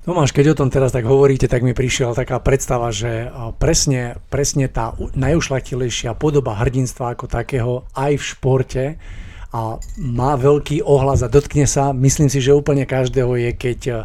Tomáš, 0.06 0.30
keď 0.30 0.54
o 0.54 0.58
tom 0.62 0.70
teraz 0.70 0.94
tak 0.94 1.02
hovoríte, 1.02 1.50
tak 1.50 1.66
mi 1.66 1.74
prišla 1.74 2.14
taká 2.14 2.38
predstava, 2.38 2.94
že 2.94 3.26
presne, 3.58 4.22
presne 4.30 4.70
tá 4.70 4.94
najušlatilejšia 5.18 6.14
podoba 6.14 6.54
hrdinstva 6.62 7.18
ako 7.18 7.26
takého 7.26 7.90
aj 7.90 8.14
v 8.14 8.22
športe 8.22 8.84
a 9.50 9.82
má 9.98 10.38
veľký 10.38 10.86
ohlas 10.86 11.26
a 11.26 11.32
dotkne 11.32 11.66
sa, 11.66 11.90
myslím 11.90 12.30
si, 12.30 12.38
že 12.38 12.54
úplne 12.54 12.86
každého 12.86 13.34
je, 13.34 13.50
keď 13.58 13.80
uh, 13.90 13.98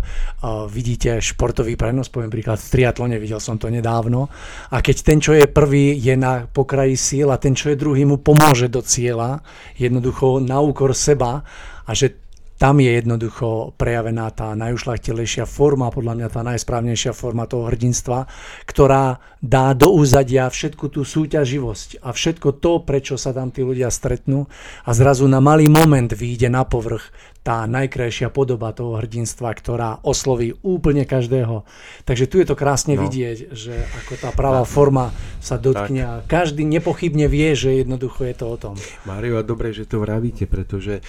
vidíte 0.65 1.21
športový 1.21 1.77
prenos, 1.77 2.09
poviem 2.09 2.33
príklad 2.33 2.57
v 2.57 2.81
triatlone, 2.81 3.21
videl 3.21 3.37
som 3.37 3.61
to 3.61 3.69
nedávno, 3.69 4.25
a 4.73 4.81
keď 4.81 5.05
ten, 5.05 5.21
čo 5.21 5.37
je 5.37 5.45
prvý, 5.45 6.01
je 6.01 6.17
na 6.17 6.49
pokraji 6.49 6.97
síl 6.97 7.29
a 7.29 7.37
ten, 7.37 7.53
čo 7.53 7.69
je 7.69 7.77
druhý, 7.77 8.09
mu 8.09 8.17
pomôže 8.17 8.73
do 8.73 8.81
cieľa, 8.81 9.45
jednoducho 9.77 10.41
na 10.41 10.65
úkor 10.65 10.97
seba 10.97 11.45
a 11.85 11.91
že 11.93 12.17
tam 12.61 12.77
je 12.77 12.93
jednoducho 12.93 13.73
prejavená 13.73 14.29
tá 14.29 14.53
najušlachtilejšia 14.53 15.49
forma, 15.49 15.89
podľa 15.89 16.13
mňa 16.13 16.27
tá 16.29 16.45
najsprávnejšia 16.45 17.09
forma 17.09 17.49
toho 17.49 17.65
hrdinstva, 17.65 18.29
ktorá 18.69 19.17
dá 19.41 19.73
do 19.73 19.89
úzadia 19.89 20.45
všetku 20.45 20.93
tú 20.93 21.01
súťaživosť 21.01 22.05
a 22.05 22.13
všetko 22.13 22.61
to, 22.61 22.85
prečo 22.85 23.17
sa 23.17 23.33
tam 23.33 23.49
tí 23.49 23.65
ľudia 23.65 23.89
stretnú 23.89 24.45
a 24.85 24.93
zrazu 24.93 25.25
na 25.25 25.41
malý 25.41 25.73
moment 25.73 26.13
vyjde 26.13 26.53
na 26.53 26.61
povrch 26.61 27.09
tá 27.41 27.65
najkrajšia 27.65 28.29
podoba 28.29 28.69
toho 28.69 29.01
hrdinstva, 29.01 29.49
ktorá 29.57 29.97
osloví 30.05 30.53
úplne 30.61 31.09
každého. 31.09 31.65
Takže 32.05 32.29
tu 32.29 32.37
je 32.37 32.45
to 32.45 32.53
krásne 32.53 32.93
no. 32.93 33.09
vidieť, 33.09 33.57
že 33.57 33.73
ako 34.05 34.13
tá 34.21 34.29
pravá 34.29 34.61
forma 34.61 35.09
sa 35.41 35.57
dotkne 35.57 36.01
a 36.05 36.13
každý 36.29 36.61
nepochybne 36.69 37.25
vie, 37.25 37.57
že 37.57 37.81
jednoducho 37.81 38.29
je 38.29 38.35
to 38.37 38.45
o 38.45 38.57
tom. 38.61 38.75
Mário, 39.09 39.41
a 39.41 39.43
dobre, 39.43 39.73
že 39.73 39.89
to 39.89 39.97
vravíte, 39.97 40.45
pretože 40.45 41.01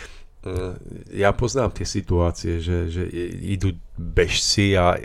ja 1.15 1.31
poznám 1.31 1.71
tie 1.71 1.87
situácie, 1.87 2.59
že, 2.59 2.91
že 2.91 3.07
idú 3.47 3.79
bežci 3.95 4.75
a 4.75 4.99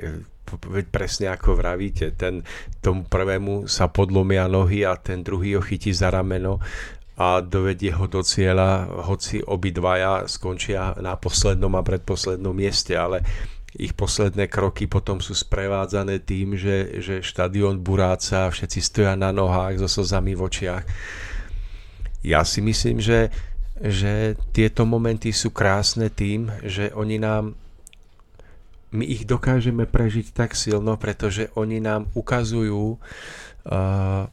veď 0.48 0.86
presne 0.90 1.28
ako 1.30 1.60
vravíte, 1.60 2.16
ten, 2.16 2.42
tomu 2.82 3.06
prvému 3.06 3.70
sa 3.70 3.92
podlomia 3.92 4.48
nohy 4.48 4.88
a 4.88 4.98
ten 4.98 5.22
druhý 5.22 5.60
ho 5.60 5.62
chytí 5.62 5.94
za 5.94 6.10
rameno 6.10 6.58
a 7.18 7.42
dovedie 7.42 7.94
ho 7.94 8.06
do 8.06 8.22
cieľa, 8.22 8.88
hoci 9.10 9.42
obidvaja 9.42 10.30
skončia 10.30 10.94
na 11.02 11.18
poslednom 11.18 11.74
a 11.74 11.82
predposlednom 11.82 12.54
mieste, 12.54 12.94
ale 12.94 13.26
ich 13.78 13.94
posledné 13.94 14.50
kroky 14.50 14.90
potom 14.90 15.22
sú 15.22 15.38
sprevádzané 15.38 16.26
tým, 16.26 16.58
že, 16.58 17.02
že 17.02 17.22
štadión 17.22 17.82
buráca, 17.82 18.50
všetci 18.50 18.80
stoja 18.82 19.14
na 19.14 19.30
nohách 19.30 19.82
so 19.82 19.90
slzami 19.90 20.34
v 20.34 20.42
očiach. 20.46 20.86
Ja 22.26 22.42
si 22.42 22.62
myslím, 22.66 22.98
že 22.98 23.30
že 23.82 24.38
tieto 24.54 24.86
momenty 24.86 25.30
sú 25.30 25.54
krásne 25.54 26.10
tým, 26.10 26.50
že 26.66 26.90
oni 26.94 27.22
nám 27.22 27.54
my 28.88 29.04
ich 29.04 29.28
dokážeme 29.28 29.84
prežiť 29.84 30.32
tak 30.32 30.56
silno, 30.56 30.96
pretože 30.96 31.52
oni 31.60 31.84
nám 31.84 32.08
ukazujú 32.16 32.96
uh, 33.68 34.32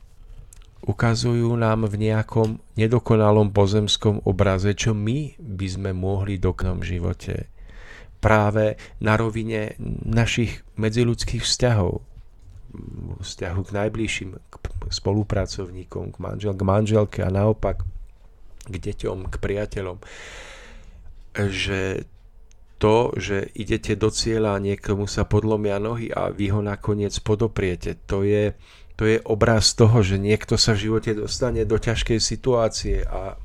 ukazujú 0.85 1.57
nám 1.57 1.89
v 1.89 1.97
nejakom 2.09 2.61
nedokonalom 2.77 3.51
pozemskom 3.51 4.21
obraze, 4.29 4.77
čo 4.77 4.93
my 4.93 5.33
by 5.41 5.67
sme 5.67 5.91
mohli 5.97 6.37
doknom 6.37 6.85
živote. 6.85 7.49
Práve 8.21 8.77
na 9.01 9.17
rovine 9.17 9.77
našich 10.05 10.61
medziludských 10.77 11.45
vzťahov, 11.45 12.05
vzťahu 13.21 13.61
k 13.65 13.71
najbližším, 13.71 14.31
k 14.37 14.55
spolupracovníkom, 14.93 16.13
k, 16.13 16.17
manžel, 16.21 16.53
k 16.53 16.63
manželke 16.65 17.19
a 17.25 17.33
naopak 17.33 17.85
k 18.65 18.75
deťom, 18.81 19.29
k 19.29 19.35
priateľom, 19.39 19.99
že 21.35 22.09
to, 22.79 23.15
že 23.17 23.49
idete 23.57 23.97
do 23.97 24.11
cieľa 24.13 24.59
a 24.59 24.63
niekomu 24.63 25.09
sa 25.09 25.25
podlomia 25.25 25.81
nohy 25.81 26.11
a 26.13 26.29
vy 26.29 26.53
ho 26.53 26.61
nakoniec 26.61 27.17
podopriete, 27.23 27.97
to 28.05 28.27
je, 28.27 28.53
to 28.99 29.09
je 29.09 29.23
obraz 29.25 29.73
toho, 29.73 30.05
že 30.05 30.21
niekto 30.21 30.61
sa 30.61 30.77
v 30.77 30.91
živote 30.91 31.17
dostane 31.17 31.65
do 31.65 31.81
ťažkej 31.81 32.19
situácie 32.21 33.01
a 33.07 33.41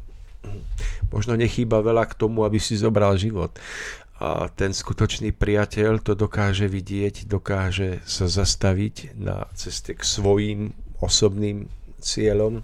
možno 1.13 1.39
nechýba 1.39 1.79
veľa 1.79 2.10
k 2.10 2.17
tomu, 2.17 2.43
aby 2.43 2.60
si 2.60 2.75
zobral 2.75 3.15
život. 3.15 3.55
A 4.19 4.51
ten 4.51 4.75
skutočný 4.75 5.32
priateľ 5.32 6.03
to 6.03 6.12
dokáže 6.12 6.67
vidieť, 6.67 7.23
dokáže 7.23 8.03
sa 8.03 8.27
zastaviť 8.27 9.15
na 9.15 9.47
ceste 9.55 9.95
k 9.95 10.03
svojim 10.03 10.75
osobným 10.99 11.71
cieľom 12.03 12.60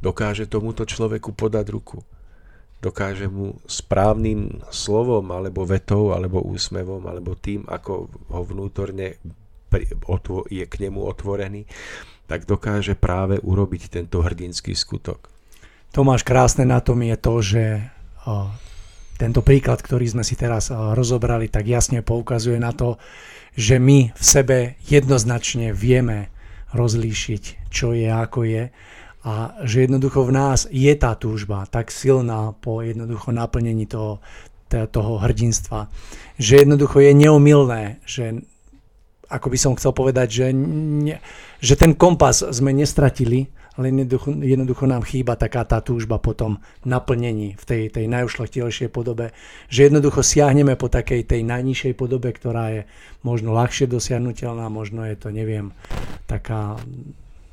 dokáže 0.00 0.50
tomuto 0.50 0.86
človeku 0.88 1.34
podať 1.34 1.66
ruku. 1.72 2.02
Dokáže 2.82 3.30
mu 3.30 3.62
správnym 3.66 4.58
slovom, 4.74 5.30
alebo 5.30 5.62
vetou, 5.62 6.10
alebo 6.10 6.42
úsmevom, 6.42 7.06
alebo 7.06 7.38
tým, 7.38 7.62
ako 7.70 8.10
ho 8.10 8.42
vnútorne 8.42 9.22
je 10.50 10.64
k 10.66 10.74
nemu 10.82 11.00
otvorený, 11.00 11.64
tak 12.26 12.44
dokáže 12.44 12.98
práve 12.98 13.38
urobiť 13.38 13.88
tento 13.88 14.20
hrdinský 14.20 14.74
skutok. 14.74 15.30
Tomáš, 15.92 16.24
krásne 16.26 16.66
na 16.66 16.82
tom 16.82 17.00
je 17.04 17.16
to, 17.20 17.34
že 17.38 17.64
tento 19.20 19.40
príklad, 19.44 19.78
ktorý 19.78 20.08
sme 20.08 20.24
si 20.26 20.34
teraz 20.34 20.72
rozobrali, 20.72 21.46
tak 21.46 21.70
jasne 21.70 22.02
poukazuje 22.02 22.58
na 22.58 22.74
to, 22.74 22.98
že 23.54 23.78
my 23.78 24.10
v 24.10 24.22
sebe 24.24 24.58
jednoznačne 24.88 25.70
vieme 25.70 26.32
rozlíšiť, 26.72 27.68
čo 27.68 27.92
je 27.92 28.08
ako 28.08 28.48
je 28.48 28.72
A 29.22 29.54
že 29.62 29.86
jednoducho 29.86 30.26
v 30.26 30.34
nás 30.34 30.66
je 30.70 30.90
tá 30.98 31.14
túžba 31.14 31.66
tak 31.70 31.94
silná 31.94 32.58
po 32.58 32.82
jednoducho 32.82 33.30
naplnení 33.30 33.86
toho, 33.86 34.18
toho 34.68 35.22
hrdinstva, 35.22 35.86
že 36.40 36.66
jednoducho 36.66 36.98
je 36.98 37.12
neomilné, 37.14 38.02
že 38.02 38.42
ako 39.32 39.46
by 39.48 39.58
som 39.58 39.72
chcel 39.78 39.96
povedať, 39.96 40.28
že, 40.28 40.46
ne, 40.52 41.16
že 41.62 41.74
ten 41.78 41.96
kompas 41.96 42.44
sme 42.44 42.74
nestratili, 42.76 43.48
ale 43.72 43.88
jednoducho, 43.88 44.28
jednoducho 44.44 44.84
nám 44.84 45.00
chýba 45.08 45.32
taká 45.40 45.64
tá 45.64 45.80
túžba 45.80 46.20
po 46.20 46.36
tom 46.36 46.60
naplnení 46.84 47.56
v 47.56 47.64
tej, 47.64 47.82
tej 47.88 48.04
najušlachtilejšej 48.12 48.92
podobe, 48.92 49.32
že 49.72 49.88
jednoducho 49.88 50.20
siahneme 50.20 50.76
po 50.76 50.92
takej 50.92 51.24
tej 51.24 51.40
najnižšej 51.48 51.96
podobe, 51.96 52.28
ktorá 52.36 52.76
je 52.76 52.82
možno 53.24 53.56
ľahšie 53.56 53.88
dosiahnutelná, 53.88 54.68
možno 54.68 55.08
je 55.08 55.16
to, 55.16 55.32
neviem, 55.32 55.72
taká, 56.28 56.76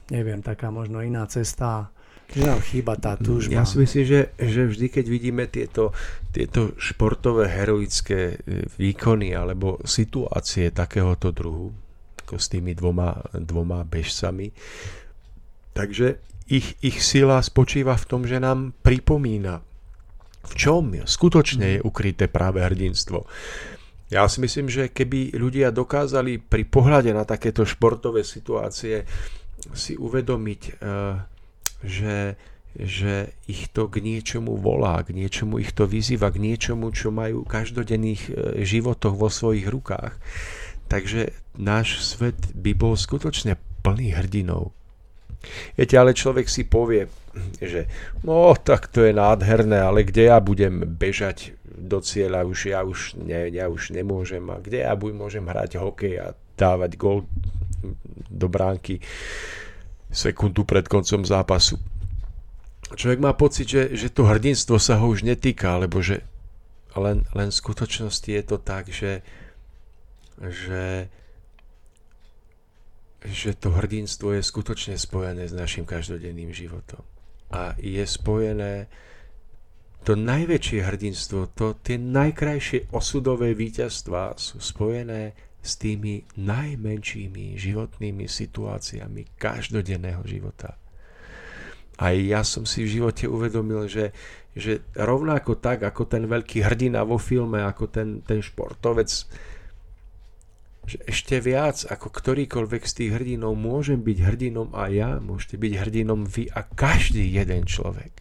neviem, 0.10 0.42
taká 0.42 0.70
možno 0.74 1.02
iná 1.02 1.26
cesta, 1.26 1.90
že 2.30 2.46
nám 2.46 2.62
chýba 2.62 2.94
tá 2.94 3.18
túžba. 3.18 3.62
Ja 3.62 3.66
si 3.66 3.82
myslím, 3.82 4.06
že, 4.06 4.22
že 4.38 4.70
vždy, 4.70 4.88
keď 4.94 5.06
vidíme 5.10 5.44
tieto, 5.50 5.98
tieto 6.30 6.78
športové 6.78 7.50
heroické 7.50 8.38
e, 8.38 8.66
výkony 8.78 9.34
alebo 9.34 9.82
situácie 9.82 10.70
takéhoto 10.70 11.34
druhu, 11.34 11.74
ako 12.22 12.38
s 12.38 12.54
tými 12.54 12.78
dvoma, 12.78 13.18
dvoma 13.34 13.82
bežcami, 13.82 14.54
Takže 15.80 16.20
ich, 16.52 16.76
ich 16.84 17.00
sila 17.00 17.40
spočíva 17.40 17.96
v 17.96 18.04
tom, 18.04 18.22
že 18.28 18.36
nám 18.44 18.76
pripomína, 18.84 19.64
v 20.44 20.54
čom 20.60 20.92
skutočne 20.92 21.80
je 21.80 21.86
ukryté 21.86 22.28
práve 22.28 22.60
hrdinstvo. 22.60 23.24
Ja 24.12 24.28
si 24.28 24.44
myslím, 24.44 24.68
že 24.68 24.92
keby 24.92 25.40
ľudia 25.40 25.72
dokázali 25.72 26.42
pri 26.42 26.68
pohľade 26.68 27.16
na 27.16 27.24
takéto 27.24 27.64
športové 27.64 28.28
situácie 28.28 29.08
si 29.74 29.98
uvedomiť, 29.98 30.62
eh, 30.80 31.16
že, 31.84 32.36
že 32.76 33.34
ich 33.48 33.72
to 33.72 33.88
k 33.88 34.04
niečomu 34.04 34.60
volá, 34.60 35.02
k 35.02 35.16
niečomu 35.16 35.58
ich 35.58 35.72
to 35.72 35.90
vyzýva, 35.90 36.34
k 36.34 36.42
niečomu, 36.42 36.92
čo 36.94 37.10
majú 37.10 37.44
v 37.46 37.52
každodenných 37.52 38.24
eh, 38.30 38.34
životoch 38.66 39.16
vo 39.16 39.30
svojich 39.32 39.68
rukách. 39.70 40.18
Takže 40.90 41.34
náš 41.62 42.02
svet 42.02 42.38
by 42.58 42.74
bol 42.74 42.98
skutočne 42.98 43.58
plný 43.86 44.18
hrdinov, 44.18 44.74
Viete, 45.80 45.96
ale 45.96 46.12
človek 46.12 46.52
si 46.52 46.68
povie, 46.68 47.08
že 47.64 47.88
no 48.28 48.52
tak 48.60 48.92
to 48.92 49.08
je 49.08 49.16
nádherné, 49.16 49.80
ale 49.80 50.04
kde 50.04 50.28
ja 50.28 50.44
budem 50.44 50.84
bežať 50.84 51.56
do 51.64 52.04
cieľa, 52.04 52.44
už 52.44 52.76
ja 52.76 52.84
už, 52.84 53.16
ne, 53.24 53.48
ja 53.48 53.72
už 53.72 53.96
nemôžem. 53.96 54.44
A 54.52 54.60
kde 54.60 54.84
ja 54.84 54.94
budem, 55.00 55.24
môžem 55.24 55.46
hrať 55.48 55.80
hokej 55.80 56.20
a 56.20 56.28
dávať 56.60 57.00
gol 57.00 57.24
do 58.30 58.48
bránky 58.48 59.00
sekundu 60.10 60.66
pred 60.66 60.90
koncom 60.90 61.22
zápasu. 61.26 61.78
Človek 62.90 63.20
má 63.22 63.38
pocit, 63.38 63.70
že, 63.70 63.84
že 63.94 64.10
to 64.10 64.26
hrdinstvo 64.26 64.82
sa 64.82 64.98
ho 64.98 65.14
už 65.14 65.22
netýka, 65.22 65.78
alebo 65.78 66.02
že 66.02 66.26
len, 66.98 67.22
len 67.38 67.54
v 67.54 67.60
skutočnosti 67.62 68.26
je 68.26 68.44
to 68.44 68.58
tak, 68.58 68.90
že, 68.90 69.22
že 70.42 71.08
že 73.20 73.52
to 73.52 73.76
hrdinstvo 73.76 74.32
je 74.32 74.44
skutočne 74.44 74.96
spojené 74.96 75.44
s 75.44 75.52
našim 75.52 75.84
každodenným 75.84 76.56
životom. 76.56 77.04
A 77.52 77.76
je 77.76 78.00
spojené 78.08 78.88
to 80.08 80.16
najväčšie 80.16 80.80
hrdinstvo, 80.80 81.52
to, 81.52 81.76
tie 81.84 82.00
najkrajšie 82.00 82.88
osudové 82.96 83.52
víťazstvá 83.52 84.40
sú 84.40 84.64
spojené 84.64 85.36
s 85.60 85.76
tými 85.76 86.24
najmenšími 86.40 87.60
životnými 87.60 88.26
situáciami 88.26 89.36
každodenného 89.36 90.24
života. 90.24 90.80
A 92.00 92.16
ja 92.16 92.48
som 92.48 92.64
si 92.64 92.88
v 92.88 92.96
živote 93.00 93.28
uvedomil, 93.28 93.92
že, 93.92 94.16
že 94.56 94.80
rovnako 94.96 95.60
tak, 95.60 95.84
ako 95.84 96.08
ten 96.08 96.32
veľký 96.32 96.64
hrdina 96.64 97.04
vo 97.04 97.20
filme, 97.20 97.60
ako 97.60 97.92
ten, 97.92 98.24
ten 98.24 98.40
športovec, 98.40 99.12
že 100.90 100.98
ešte 101.06 101.44
viac 101.44 101.86
ako 101.86 102.08
ktorýkoľvek 102.08 102.84
z 102.88 102.94
tých 103.04 103.12
hrdinov 103.20 103.54
môžem 103.60 104.00
byť 104.00 104.18
hrdinom 104.26 104.72
a 104.74 104.88
ja, 104.90 105.20
môžete 105.20 105.60
byť 105.60 105.74
hrdinom 105.76 106.24
vy 106.24 106.48
a 106.50 106.64
každý 106.66 107.30
jeden 107.30 107.68
človek. 107.68 108.16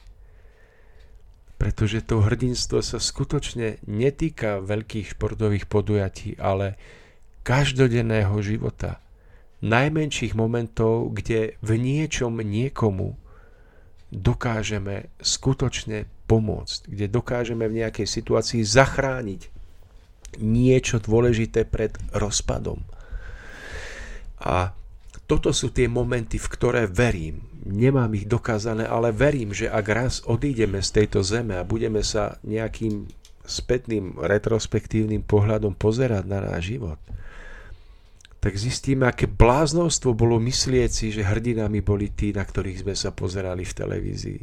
Pretože 1.57 2.03
to 2.03 2.19
hrdinstvo 2.23 2.83
sa 2.83 2.99
skutočne 2.99 3.79
netýka 3.87 4.59
veľkých 4.59 5.15
športových 5.17 5.71
podujatí, 5.71 6.35
ale 6.39 6.75
každodenného 7.49 8.37
života. 8.45 9.01
Najmenších 9.65 10.37
momentov, 10.37 11.17
kde 11.17 11.57
v 11.65 11.71
niečom 11.81 12.37
niekomu 12.37 13.17
dokážeme 14.13 15.09
skutočne 15.17 16.05
pomôcť, 16.29 16.93
kde 16.93 17.07
dokážeme 17.09 17.65
v 17.65 17.81
nejakej 17.83 18.05
situácii 18.05 18.61
zachrániť 18.61 19.49
niečo 20.37 21.01
dôležité 21.01 21.65
pred 21.65 21.97
rozpadom. 22.13 22.85
A 24.45 24.77
toto 25.25 25.57
sú 25.57 25.73
tie 25.73 25.89
momenty, 25.89 26.37
v 26.37 26.49
ktoré 26.53 26.83
verím. 26.85 27.49
Nemám 27.65 28.13
ich 28.13 28.29
dokázané, 28.29 28.85
ale 28.85 29.11
verím, 29.11 29.57
že 29.57 29.73
ak 29.73 29.87
raz 29.89 30.15
odídeme 30.29 30.85
z 30.85 31.03
tejto 31.03 31.25
zeme 31.25 31.57
a 31.57 31.65
budeme 31.65 32.05
sa 32.05 32.37
nejakým 32.45 33.09
spätným 33.49 34.21
retrospektívnym 34.21 35.25
pohľadom 35.25 35.73
pozerať 35.73 36.25
na 36.29 36.45
náš 36.45 36.77
život, 36.77 37.01
tak 38.39 38.55
zistíme, 38.55 39.11
aké 39.11 39.27
bláznostvo 39.27 40.15
bolo 40.15 40.39
myslieť 40.39 40.91
si, 40.91 41.07
že 41.11 41.27
hrdinami 41.27 41.83
boli 41.83 42.15
tí, 42.15 42.31
na 42.31 42.47
ktorých 42.47 42.87
sme 42.87 42.95
sa 42.95 43.11
pozerali 43.11 43.67
v 43.67 43.77
televízii. 43.77 44.43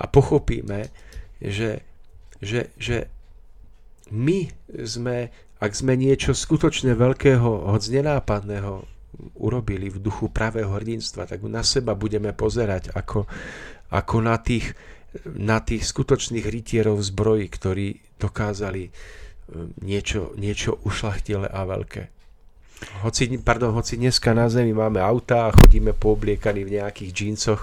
A 0.00 0.04
pochopíme, 0.08 0.92
že, 1.40 1.80
že, 2.44 2.68
že 2.76 3.08
my 4.12 4.52
sme, 4.84 5.32
ak 5.56 5.72
sme 5.72 5.96
niečo 5.96 6.36
skutočne 6.36 6.92
veľkého, 6.92 7.72
hoď 7.72 7.82
nenápadného 8.00 8.84
urobili 9.40 9.88
v 9.88 10.00
duchu 10.00 10.28
pravého 10.28 10.68
hrdinstva, 10.68 11.28
tak 11.28 11.40
na 11.48 11.64
seba 11.64 11.96
budeme 11.96 12.36
pozerať 12.36 12.92
ako, 12.92 13.24
ako 13.88 14.16
na, 14.20 14.36
tých, 14.36 14.76
na 15.24 15.64
tých 15.64 15.88
skutočných 15.88 16.44
rytierov 16.44 17.00
zbroji, 17.00 17.46
ktorí 17.48 17.86
dokázali 18.20 18.88
e, 18.88 18.90
niečo, 19.84 20.36
niečo 20.36 20.80
ušlachtile 20.84 21.48
a 21.48 21.60
veľké. 21.64 22.19
Hoci, 22.80 23.28
pardon, 23.44 23.76
hoci 23.76 24.00
dneska 24.00 24.32
na 24.32 24.48
zemi 24.48 24.72
máme 24.72 25.04
autá 25.04 25.48
a 25.48 25.54
chodíme 25.54 25.92
poobliekaní 25.92 26.64
v 26.64 26.80
nejakých 26.80 27.10
džíncoch, 27.12 27.60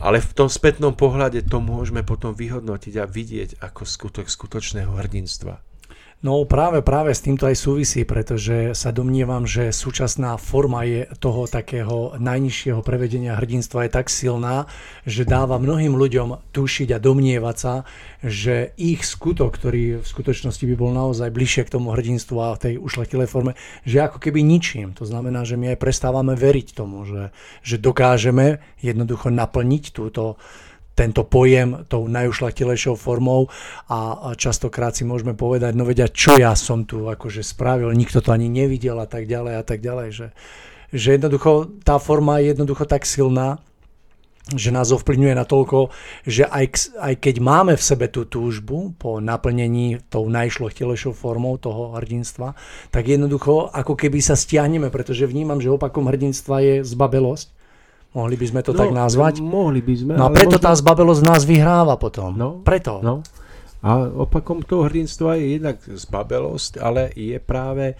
ale 0.00 0.20
v 0.20 0.30
tom 0.36 0.48
spätnom 0.52 0.92
pohľade 0.92 1.40
to 1.48 1.60
môžeme 1.64 2.04
potom 2.04 2.36
vyhodnotiť 2.36 2.94
a 3.00 3.08
vidieť 3.08 3.64
ako 3.64 3.82
skutok 3.88 4.26
skutočného 4.28 4.92
hrdinstva. 4.92 5.73
No 6.24 6.40
práve, 6.48 6.80
práve 6.80 7.12
s 7.12 7.20
týmto 7.20 7.44
aj 7.44 7.52
súvisí, 7.52 8.08
pretože 8.08 8.72
sa 8.72 8.96
domnievam, 8.96 9.44
že 9.44 9.68
súčasná 9.68 10.40
forma 10.40 10.80
je 10.88 11.04
toho 11.20 11.44
takého 11.44 12.16
najnižšieho 12.16 12.80
prevedenia 12.80 13.36
hrdinstva 13.36 13.84
je 13.84 13.90
tak 13.92 14.08
silná, 14.08 14.64
že 15.04 15.28
dáva 15.28 15.60
mnohým 15.60 15.92
ľuďom 15.92 16.48
tušiť 16.48 16.96
a 16.96 17.02
domnievať 17.04 17.56
sa, 17.60 17.84
že 18.24 18.72
ich 18.80 19.04
skutok, 19.04 19.52
ktorý 19.52 20.00
v 20.00 20.06
skutočnosti 20.08 20.64
by 20.64 20.74
bol 20.80 20.96
naozaj 20.96 21.28
bližšie 21.28 21.68
k 21.68 21.76
tomu 21.76 21.92
hrdinstvu 21.92 22.40
a 22.40 22.56
tej 22.56 22.80
ušlachtilej 22.80 23.28
forme, 23.28 23.52
že 23.84 24.00
ako 24.00 24.16
keby 24.16 24.40
ničím. 24.40 24.96
To 24.96 25.04
znamená, 25.04 25.44
že 25.44 25.60
my 25.60 25.76
aj 25.76 25.82
prestávame 25.84 26.32
veriť 26.40 26.72
tomu, 26.72 27.04
že, 27.04 27.36
že 27.60 27.76
dokážeme 27.76 28.64
jednoducho 28.80 29.28
naplniť 29.28 29.92
túto 29.92 30.40
tento 30.94 31.26
pojem 31.26 31.84
tou 31.90 32.06
najušlachtilejšou 32.06 32.94
formou 32.94 33.50
a 33.90 34.32
častokrát 34.38 34.94
si 34.94 35.02
môžeme 35.02 35.34
povedať, 35.34 35.74
no 35.74 35.82
vedia, 35.82 36.06
čo 36.06 36.38
ja 36.38 36.54
som 36.54 36.86
tu 36.86 37.10
akože 37.10 37.42
spravil, 37.42 37.90
nikto 37.92 38.22
to 38.22 38.30
ani 38.30 38.46
nevidel 38.46 39.02
a 39.02 39.06
tak 39.10 39.26
ďalej 39.26 39.54
a 39.58 39.64
tak 39.66 39.82
ďalej, 39.82 40.08
že, 40.14 40.26
že 40.94 41.08
jednoducho 41.18 41.82
tá 41.82 41.98
forma 41.98 42.38
je 42.38 42.54
jednoducho 42.54 42.86
tak 42.86 43.02
silná, 43.04 43.58
že 44.52 44.68
nás 44.68 44.92
ovplyvňuje 44.92 45.34
natoľko, 45.40 45.88
že 46.28 46.44
aj, 46.44 46.92
aj 47.00 47.14
keď 47.16 47.34
máme 47.40 47.72
v 47.80 47.86
sebe 47.86 48.12
tú 48.12 48.28
túžbu 48.28 48.92
po 49.00 49.16
naplnení 49.16 50.04
tou 50.12 50.28
najšlochtilejšou 50.28 51.16
formou 51.16 51.56
toho 51.56 51.96
hrdinstva, 51.96 52.52
tak 52.92 53.08
jednoducho 53.08 53.72
ako 53.72 53.96
keby 53.96 54.20
sa 54.20 54.36
stiahneme, 54.36 54.92
pretože 54.92 55.24
vnímam, 55.24 55.64
že 55.64 55.72
opakom 55.72 56.04
hrdinstva 56.12 56.60
je 56.60 56.74
zbabelosť 56.84 57.63
Mohli 58.14 58.36
by 58.38 58.46
sme 58.46 58.60
to 58.62 58.72
no, 58.72 58.78
tak 58.78 58.90
nazvať? 58.94 59.34
Mohli 59.42 59.80
by 59.82 59.94
sme. 59.98 60.12
No 60.14 60.26
a 60.26 60.30
preto 60.30 60.56
možno... 60.56 60.66
tá 60.70 60.72
zbabelosť 60.72 61.22
nás 61.26 61.42
vyhráva 61.42 61.98
potom. 61.98 62.30
No, 62.34 62.62
preto. 62.62 63.02
No. 63.02 63.26
A 63.84 64.06
opakom 64.06 64.62
toho 64.64 64.86
hrdinstva 64.86 65.36
je 65.36 65.60
jednak 65.60 65.82
zbabelosť, 65.82 66.80
ale 66.80 67.12
je 67.12 67.36
práve 67.42 67.92
e, 67.92 67.94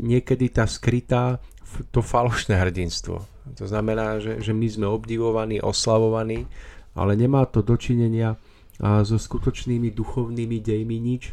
niekedy 0.00 0.48
tá 0.48 0.64
skrytá 0.64 1.42
to 1.90 2.00
falošné 2.00 2.54
hrdinstvo. 2.54 3.16
To 3.58 3.64
znamená, 3.66 4.22
že, 4.22 4.38
že 4.38 4.54
my 4.54 4.68
sme 4.70 4.86
obdivovaní, 4.86 5.58
oslavovaní, 5.58 6.46
ale 6.94 7.18
nemá 7.18 7.44
to 7.48 7.64
dočinenia 7.64 8.38
so 8.80 9.16
skutočnými 9.16 9.92
duchovnými 9.94 10.58
dejmi 10.58 10.96
nič. 10.98 11.32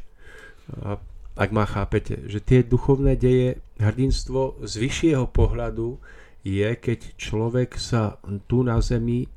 Ak 1.39 1.49
ma 1.55 1.63
chápete, 1.63 2.27
že 2.27 2.43
tie 2.43 2.61
duchovné 2.61 3.15
deje, 3.15 3.63
hrdinstvo 3.79 4.63
z 4.63 4.73
vyššieho 4.75 5.25
pohľadu 5.31 5.97
je, 6.43 6.69
keď 6.75 6.99
človek 7.19 7.75
sa 7.75 8.17
tu 8.47 8.63
na 8.63 8.79
zemi 8.79 9.27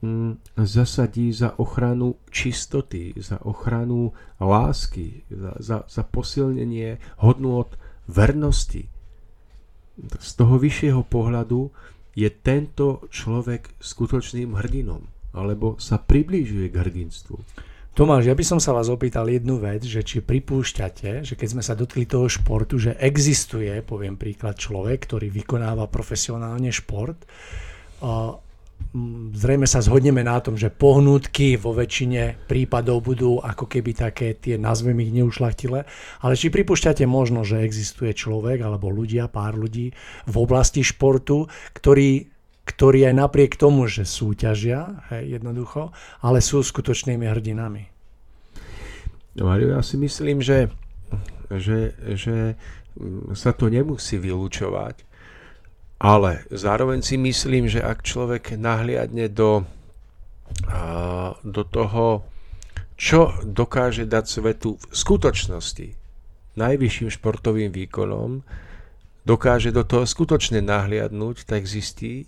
mm, 0.00 0.58
zasadí 0.64 1.32
za 1.32 1.58
ochranu 1.60 2.16
čistoty, 2.32 3.12
za 3.20 3.42
ochranu 3.44 4.12
lásky, 4.40 5.28
za, 5.28 5.52
za, 5.58 5.78
za 5.84 6.02
posilnenie 6.08 6.98
hodnôt 7.20 7.68
vernosti. 8.08 8.88
Z 9.98 10.30
toho 10.38 10.56
vyššieho 10.56 11.02
pohľadu 11.04 11.68
je 12.14 12.30
tento 12.30 13.06
človek 13.10 13.78
skutočným 13.78 14.56
hrdinom, 14.58 15.06
alebo 15.34 15.76
sa 15.78 15.98
priblížuje 16.00 16.70
k 16.70 16.80
hrdinstvu. 16.80 17.36
Tomáš, 17.98 18.30
ja 18.30 18.38
by 18.38 18.46
som 18.46 18.62
sa 18.62 18.70
vás 18.70 18.86
opýtal 18.86 19.26
jednu 19.26 19.58
vec, 19.58 19.82
že 19.82 20.06
či 20.06 20.22
pripúšťate, 20.22 21.26
že 21.26 21.34
keď 21.34 21.48
sme 21.50 21.66
sa 21.66 21.74
dotkli 21.74 22.06
toho 22.06 22.30
športu, 22.30 22.78
že 22.78 22.94
existuje, 22.94 23.74
poviem 23.82 24.14
príklad, 24.14 24.54
človek, 24.54 25.02
ktorý 25.02 25.26
vykonáva 25.34 25.90
profesionálne 25.90 26.70
šport, 26.70 27.26
zrejme 29.34 29.66
sa 29.66 29.82
zhodneme 29.82 30.22
na 30.22 30.38
tom, 30.38 30.54
že 30.54 30.70
pohnutky 30.70 31.58
vo 31.58 31.74
väčšine 31.74 32.46
prípadov 32.46 33.02
budú 33.02 33.42
ako 33.42 33.66
keby 33.66 33.90
také 33.98 34.38
tie, 34.38 34.54
nazvem 34.54 34.94
ich 35.02 35.10
neušlachtile, 35.18 35.82
ale 36.22 36.38
či 36.38 36.54
pripúšťate 36.54 37.02
možno, 37.02 37.42
že 37.42 37.66
existuje 37.66 38.14
človek 38.14 38.62
alebo 38.62 38.94
ľudia, 38.94 39.26
pár 39.26 39.58
ľudí 39.58 39.90
v 40.30 40.36
oblasti 40.38 40.86
športu, 40.86 41.50
ktorí 41.74 42.37
ktorí 42.68 43.08
aj 43.08 43.14
napriek 43.16 43.56
tomu, 43.56 43.88
že 43.88 44.04
súťažia, 44.04 45.00
hej, 45.08 45.40
jednoducho, 45.40 45.96
ale 46.20 46.44
sú 46.44 46.60
skutočnými 46.60 47.24
hrdinami. 47.24 47.88
No, 49.40 49.48
Mario, 49.48 49.72
ja 49.72 49.80
si 49.80 49.96
myslím, 49.96 50.44
že, 50.44 50.68
že, 51.48 51.96
že 52.12 52.60
sa 53.32 53.56
to 53.56 53.72
nemusí 53.72 54.20
vylúčovať, 54.20 55.08
ale 55.98 56.44
zároveň 56.52 57.00
si 57.00 57.16
myslím, 57.16 57.66
že 57.72 57.80
ak 57.80 58.04
človek 58.04 58.60
nahliadne 58.60 59.32
do, 59.32 59.64
do 61.42 61.62
toho, 61.64 62.28
čo 62.98 63.32
dokáže 63.46 64.04
dať 64.10 64.24
svetu 64.26 64.76
v 64.76 64.94
skutočnosti 64.94 65.88
najvyšším 66.58 67.08
športovým 67.14 67.70
výkonom, 67.70 68.42
dokáže 69.22 69.70
do 69.70 69.86
toho 69.86 70.02
skutočne 70.02 70.58
nahliadnúť, 70.58 71.46
tak 71.46 71.70
zistí, 71.70 72.26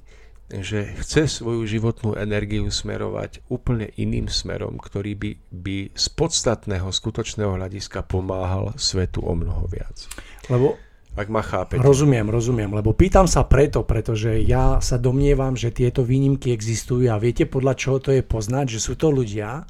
že 0.51 0.99
chce 0.99 1.31
svoju 1.31 1.63
životnú 1.63 2.19
energiu 2.19 2.67
smerovať 2.67 3.47
úplne 3.47 3.87
iným 3.95 4.27
smerom, 4.27 4.83
ktorý 4.83 5.15
by, 5.15 5.31
by 5.55 5.77
z 5.95 6.07
podstatného, 6.19 6.91
skutočného 6.91 7.55
hľadiska 7.55 8.03
pomáhal 8.03 8.75
svetu 8.75 9.23
o 9.23 9.39
mnoho 9.39 9.71
viac. 9.71 10.11
Lebo 10.51 10.75
ak 11.15 11.27
ma 11.27 11.43
chápete. 11.43 11.83
Rozumiem, 11.83 12.27
rozumiem, 12.31 12.71
lebo 12.71 12.95
pýtam 12.95 13.27
sa 13.27 13.43
preto, 13.43 13.83
pretože 13.83 14.43
ja 14.47 14.79
sa 14.79 14.95
domnievam, 14.95 15.59
že 15.59 15.75
tieto 15.75 16.07
výnimky 16.07 16.55
existujú 16.55 17.11
a 17.11 17.19
viete 17.19 17.51
podľa 17.51 17.75
čoho 17.75 17.99
to 17.99 18.11
je 18.15 18.23
poznať, 18.23 18.79
že 18.79 18.81
sú 18.83 18.95
to 18.95 19.11
ľudia, 19.11 19.67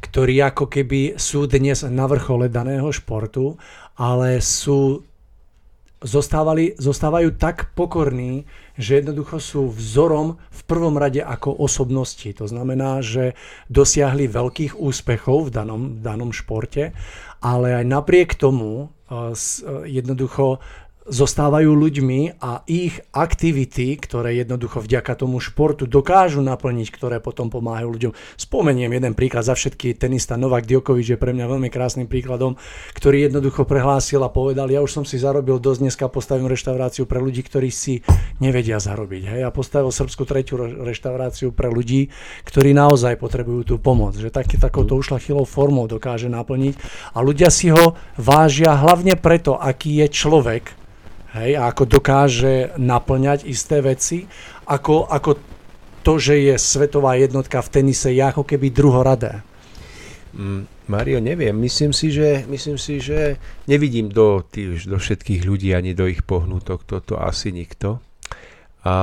ktorí 0.00 0.40
ako 0.40 0.70
keby 0.70 1.18
sú 1.20 1.44
dnes 1.44 1.84
na 1.84 2.06
vrchole 2.08 2.48
daného 2.48 2.88
športu, 2.88 3.58
ale 3.98 4.38
sú 4.40 5.02
zostávali, 6.02 6.78
zostávajú 6.78 7.34
tak 7.34 7.74
pokorní, 7.74 8.46
že 8.78 9.02
jednoducho 9.02 9.42
sú 9.42 9.62
vzorom 9.74 10.38
v 10.38 10.60
prvom 10.70 10.94
rade 10.94 11.18
ako 11.18 11.58
osobnosti. 11.58 12.30
To 12.38 12.46
znamená, 12.46 13.02
že 13.02 13.34
dosiahli 13.66 14.30
veľkých 14.30 14.78
úspechov 14.78 15.50
v 15.50 15.54
danom, 15.54 15.82
v 15.98 16.00
danom 16.02 16.30
športe, 16.30 16.94
ale 17.42 17.82
aj 17.82 17.84
napriek 17.86 18.38
tomu 18.38 18.86
uh, 18.86 19.34
jednoducho 19.86 20.62
zostávajú 21.08 21.72
ľuďmi 21.72 22.38
a 22.38 22.62
ich 22.68 23.00
aktivity, 23.12 23.96
ktoré 23.96 24.36
jednoducho 24.38 24.84
vďaka 24.84 25.16
tomu 25.16 25.40
športu 25.40 25.88
dokážu 25.88 26.44
naplniť, 26.44 26.88
ktoré 26.92 27.16
potom 27.18 27.48
pomáhajú 27.48 27.88
ľuďom. 27.88 28.12
Spomeniem 28.36 28.92
jeden 28.92 29.12
príklad 29.16 29.48
za 29.48 29.56
všetky, 29.56 29.96
tenista 29.96 30.36
Novak 30.36 30.68
Djokovic 30.68 31.16
je 31.16 31.18
pre 31.18 31.32
mňa 31.32 31.48
veľmi 31.48 31.68
krásnym 31.72 32.06
príkladom, 32.06 32.60
ktorý 32.94 33.26
jednoducho 33.26 33.64
prehlásil 33.64 34.22
a 34.22 34.30
povedal, 34.30 34.70
ja 34.70 34.84
už 34.84 35.02
som 35.02 35.04
si 35.08 35.16
zarobil 35.16 35.58
dosť, 35.58 35.80
dneska 35.88 36.04
postavím 36.12 36.46
reštauráciu 36.46 37.08
pre 37.08 37.18
ľudí, 37.18 37.42
ktorí 37.42 37.72
si 37.72 38.04
nevedia 38.38 38.78
zarobiť. 38.78 39.22
Hej? 39.34 39.40
A 39.42 39.50
postavil 39.50 39.90
srbskú 39.90 40.28
tretiu 40.28 40.60
reštauráciu 40.60 41.50
pre 41.50 41.72
ľudí, 41.72 42.12
ktorí 42.46 42.76
naozaj 42.76 43.18
potrebujú 43.18 43.74
tú 43.74 43.74
pomoc. 43.80 44.14
Že 44.14 44.30
taký, 44.30 44.60
takouto 44.60 44.94
ušlachilou 44.94 45.48
formou 45.48 45.90
dokáže 45.90 46.30
naplniť 46.30 46.78
a 47.16 47.18
ľudia 47.24 47.50
si 47.50 47.72
ho 47.72 47.98
vážia 48.14 48.76
hlavne 48.76 49.18
preto, 49.18 49.58
aký 49.58 50.04
je 50.04 50.06
človek, 50.12 50.77
hej, 51.42 51.58
a 51.58 51.70
ako 51.70 51.84
dokáže 51.86 52.74
naplňať 52.78 53.46
isté 53.46 53.82
veci, 53.84 54.26
ako, 54.68 55.08
ako 55.08 55.30
to, 56.02 56.14
že 56.16 56.34
je 56.40 56.54
svetová 56.56 57.18
jednotka 57.20 57.60
v 57.60 57.68
tenise, 57.68 58.08
je 58.14 58.22
ako 58.22 58.46
keby 58.46 58.72
druhoradé. 58.72 59.44
Mm, 60.32 60.64
Mario, 60.88 61.20
neviem, 61.20 61.52
myslím 61.60 61.92
si, 61.92 62.08
že, 62.08 62.48
myslím 62.48 62.78
si, 62.80 63.00
že 63.00 63.36
nevidím 63.68 64.08
do, 64.08 64.40
tých, 64.40 64.88
do 64.88 64.96
všetkých 64.96 65.44
ľudí 65.44 65.76
ani 65.76 65.92
do 65.92 66.08
ich 66.08 66.24
pohnutok, 66.24 66.88
toto 66.88 67.20
asi 67.20 67.52
nikto. 67.52 68.00
A 68.88 68.96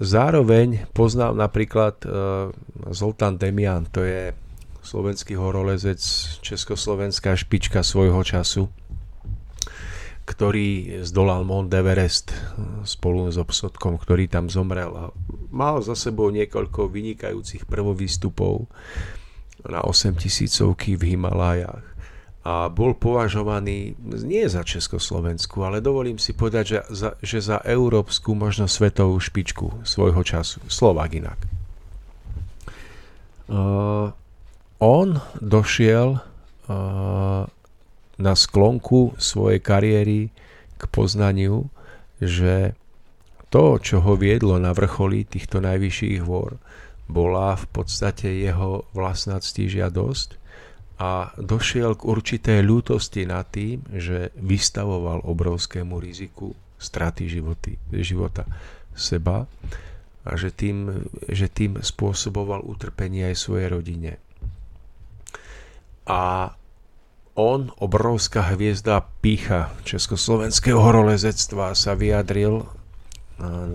zároveň 0.00 0.88
poznám 0.96 1.36
napríklad 1.36 2.00
uh, 2.06 2.54
Zoltán 2.88 3.36
Demian, 3.36 3.84
to 3.90 4.00
je 4.06 4.32
slovenský 4.80 5.34
horolezec, 5.34 5.98
československá 6.40 7.34
špička 7.34 7.82
svojho 7.82 8.22
času 8.22 8.70
ktorý 10.26 11.00
zdolal 11.06 11.46
Mount 11.46 11.70
Everest 11.70 12.34
spolu 12.82 13.30
s 13.30 13.38
obsodkom, 13.38 13.94
ktorý 13.94 14.26
tam 14.26 14.50
zomrel 14.50 14.90
a 14.90 15.04
mal 15.54 15.78
za 15.80 15.94
sebou 15.94 16.34
niekoľko 16.34 16.90
vynikajúcich 16.90 17.64
prvovýstupov 17.70 18.66
na 19.62 19.86
8 19.86 20.18
tisícovky 20.18 20.98
v 20.98 21.14
Himalájach 21.14 21.96
a 22.46 22.70
bol 22.70 22.94
považovaný 22.94 23.98
nie 24.22 24.46
za 24.46 24.62
Československu, 24.62 25.66
ale 25.66 25.82
dovolím 25.82 26.14
si 26.14 26.30
povedať, 26.30 26.64
že 26.66 26.78
za, 26.94 27.10
že 27.18 27.38
za 27.42 27.58
európsku, 27.66 28.38
možno 28.38 28.70
svetovú 28.70 29.18
špičku 29.18 29.82
svojho 29.82 30.22
času. 30.22 30.62
Slovak 30.70 31.10
inak. 31.10 31.42
Uh, 33.50 34.14
on 34.78 35.18
došiel 35.42 36.22
uh, 36.22 37.50
na 38.16 38.32
sklonku 38.32 39.16
svojej 39.20 39.60
kariéry 39.60 40.20
k 40.76 40.82
poznaniu, 40.88 41.68
že 42.20 42.72
to, 43.52 43.78
čo 43.80 44.02
ho 44.02 44.16
viedlo 44.16 44.56
na 44.56 44.72
vrcholí 44.72 45.24
týchto 45.28 45.60
najvyšších 45.60 46.20
hôr, 46.24 46.56
bola 47.06 47.54
v 47.54 47.66
podstate 47.70 48.28
jeho 48.28 48.88
vlastná 48.90 49.38
ctižiadosť 49.38 50.28
a 50.96 51.30
došiel 51.38 51.94
k 51.94 52.08
určitej 52.08 52.60
ľútosti 52.64 53.28
nad 53.28 53.46
tým, 53.52 53.84
že 53.94 54.34
vystavoval 54.40 55.22
obrovskému 55.22 56.00
riziku 56.00 56.56
straty 56.80 57.28
životy, 57.30 57.76
života 58.00 58.48
seba 58.96 59.44
a 60.26 60.30
že 60.34 60.50
tým, 60.50 61.06
že 61.30 61.46
tým 61.46 61.78
spôsoboval 61.78 62.64
utrpenie 62.64 63.28
aj 63.30 63.36
svojej 63.38 63.68
rodine. 63.70 64.12
A 66.08 66.50
on, 67.36 67.68
obrovská 67.76 68.40
hviezda 68.56 69.04
pícha 69.20 69.70
československého 69.84 70.80
horolezectva, 70.80 71.76
sa 71.76 71.92
vyjadril 71.92 72.64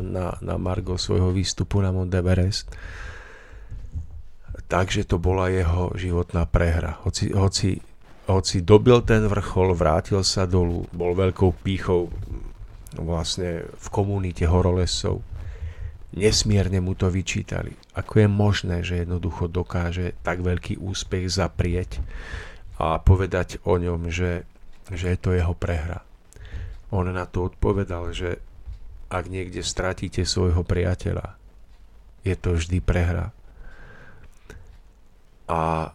na, 0.01 0.33
na, 0.41 0.55
Margo 0.57 0.97
svojho 0.97 1.29
výstupu 1.29 1.77
na 1.79 1.93
Mount 1.93 2.09
Everest. 2.09 2.73
Takže 4.65 5.05
to 5.05 5.21
bola 5.21 5.53
jeho 5.53 5.93
životná 5.93 6.49
prehra. 6.49 6.97
Hoci, 7.05 7.29
hoci, 7.29 7.77
hoci 8.25 8.65
dobil 8.65 9.05
ten 9.05 9.29
vrchol, 9.29 9.77
vrátil 9.77 10.25
sa 10.25 10.49
dolu, 10.49 10.89
bol 10.89 11.13
veľkou 11.13 11.53
pýchou 11.61 12.09
vlastne 12.97 13.69
v 13.69 13.87
komunite 13.93 14.49
horolesov. 14.49 15.21
Nesmierne 16.11 16.81
mu 16.83 16.97
to 16.97 17.07
vyčítali. 17.07 17.71
Ako 17.95 18.25
je 18.25 18.27
možné, 18.27 18.77
že 18.83 19.05
jednoducho 19.05 19.47
dokáže 19.47 20.17
tak 20.25 20.43
veľký 20.43 20.81
úspech 20.81 21.29
zaprieť 21.29 22.03
a 22.81 22.97
povedať 22.97 23.61
o 23.61 23.77
ňom, 23.77 24.09
že, 24.09 24.41
že 24.89 25.13
je 25.13 25.17
to 25.21 25.37
jeho 25.37 25.53
prehra. 25.53 26.01
On 26.89 27.05
na 27.05 27.29
to 27.29 27.53
odpovedal, 27.53 28.09
že 28.09 28.41
ak 29.13 29.29
niekde 29.29 29.61
stratíte 29.61 30.25
svojho 30.25 30.65
priateľa, 30.65 31.37
je 32.25 32.33
to 32.33 32.57
vždy 32.57 32.81
prehra. 32.81 33.29
A 35.45 35.93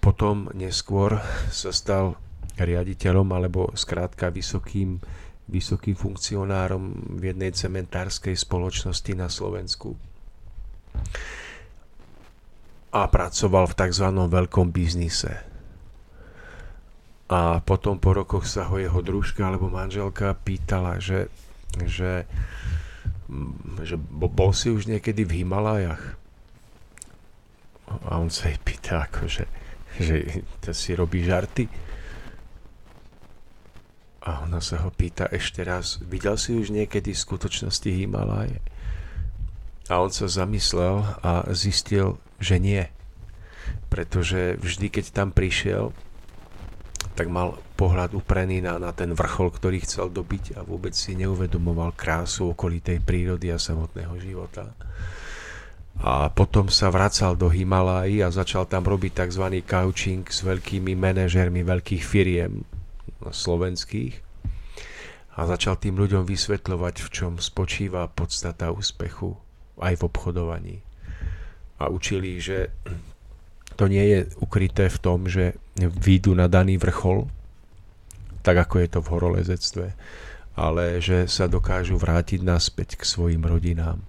potom 0.00 0.48
neskôr 0.56 1.20
sa 1.52 1.76
stal 1.76 2.16
riaditeľom 2.56 3.28
alebo 3.28 3.68
skrátka 3.76 4.32
vysokým, 4.32 4.96
vysokým 5.44 5.92
funkcionárom 5.92 7.14
v 7.20 7.36
jednej 7.36 7.52
cementárskej 7.52 8.32
spoločnosti 8.32 9.12
na 9.12 9.28
Slovensku 9.28 9.92
a 12.88 13.04
pracoval 13.04 13.68
v 13.68 13.76
tzv. 13.76 14.06
veľkom 14.08 14.72
biznise 14.72 15.47
a 17.28 17.60
potom 17.60 18.00
po 18.00 18.16
rokoch 18.16 18.48
sa 18.48 18.68
ho 18.72 18.80
jeho 18.80 19.04
družka 19.04 19.44
alebo 19.44 19.68
manželka 19.68 20.32
pýtala, 20.32 20.96
že, 20.96 21.28
že 21.84 22.24
že 23.84 24.00
bol 24.08 24.56
si 24.56 24.72
už 24.72 24.88
niekedy 24.88 25.22
v 25.28 25.44
Himalajach? 25.44 26.16
A 28.08 28.20
on 28.20 28.32
sa 28.32 28.48
jej 28.52 28.60
pýta, 28.60 29.04
akože, 29.08 29.44
že 30.00 30.44
to 30.64 30.72
si 30.72 30.96
robí 30.96 31.24
žarty. 31.24 31.68
A 34.24 34.44
ona 34.44 34.60
sa 34.60 34.84
ho 34.84 34.92
pýta 34.92 35.28
ešte 35.28 35.64
raz, 35.64 36.00
videl 36.04 36.36
si 36.36 36.52
už 36.52 36.72
niekedy 36.72 37.16
v 37.16 37.24
skutočnosti 37.24 37.88
Himalaje? 37.88 38.60
A 39.88 40.04
on 40.04 40.12
sa 40.12 40.28
zamyslel 40.28 41.00
a 41.24 41.48
zistil, 41.56 42.20
že 42.36 42.60
nie. 42.60 42.84
Pretože 43.88 44.60
vždy, 44.60 44.92
keď 44.92 45.04
tam 45.16 45.32
prišiel, 45.32 45.96
tak 47.18 47.26
mal 47.34 47.58
pohľad 47.74 48.14
uprený 48.14 48.62
na, 48.62 48.78
na 48.78 48.94
ten 48.94 49.10
vrchol, 49.10 49.50
ktorý 49.50 49.82
chcel 49.82 50.06
dobiť 50.14 50.54
a 50.54 50.62
vôbec 50.62 50.94
si 50.94 51.18
neuvedomoval 51.18 51.98
krásu 51.98 52.54
okolitej 52.54 53.02
prírody 53.02 53.50
a 53.50 53.58
samotného 53.58 54.14
života. 54.22 54.70
A 55.98 56.30
potom 56.30 56.70
sa 56.70 56.94
vracal 56.94 57.34
do 57.34 57.50
Himalají 57.50 58.22
a 58.22 58.30
začal 58.30 58.70
tam 58.70 58.86
robiť 58.86 59.26
tzv. 59.26 59.66
coaching 59.66 60.30
s 60.30 60.46
veľkými 60.46 60.94
manažermi 60.94 61.66
veľkých 61.66 62.02
firiem 62.06 62.62
slovenských. 63.26 64.14
A 65.34 65.40
začal 65.42 65.74
tým 65.74 65.98
ľuďom 65.98 66.22
vysvetľovať, 66.22 66.94
v 67.02 67.08
čom 67.10 67.32
spočíva 67.42 68.06
podstata 68.06 68.70
úspechu 68.70 69.34
aj 69.82 69.98
v 69.98 70.02
obchodovaní. 70.06 70.76
A 71.82 71.90
učili, 71.90 72.38
že 72.38 72.70
to 73.78 73.86
nie 73.86 74.02
je 74.10 74.20
ukryté 74.42 74.90
v 74.90 74.98
tom, 74.98 75.30
že 75.30 75.54
výjdu 75.78 76.34
na 76.34 76.50
daný 76.50 76.82
vrchol, 76.82 77.30
tak 78.42 78.58
ako 78.66 78.82
je 78.82 78.88
to 78.90 79.00
v 79.00 79.10
horolezectve, 79.14 79.86
ale 80.58 80.98
že 80.98 81.30
sa 81.30 81.46
dokážu 81.46 81.94
vrátiť 81.94 82.42
naspäť 82.42 82.98
k 82.98 83.06
svojim 83.06 83.46
rodinám 83.46 84.02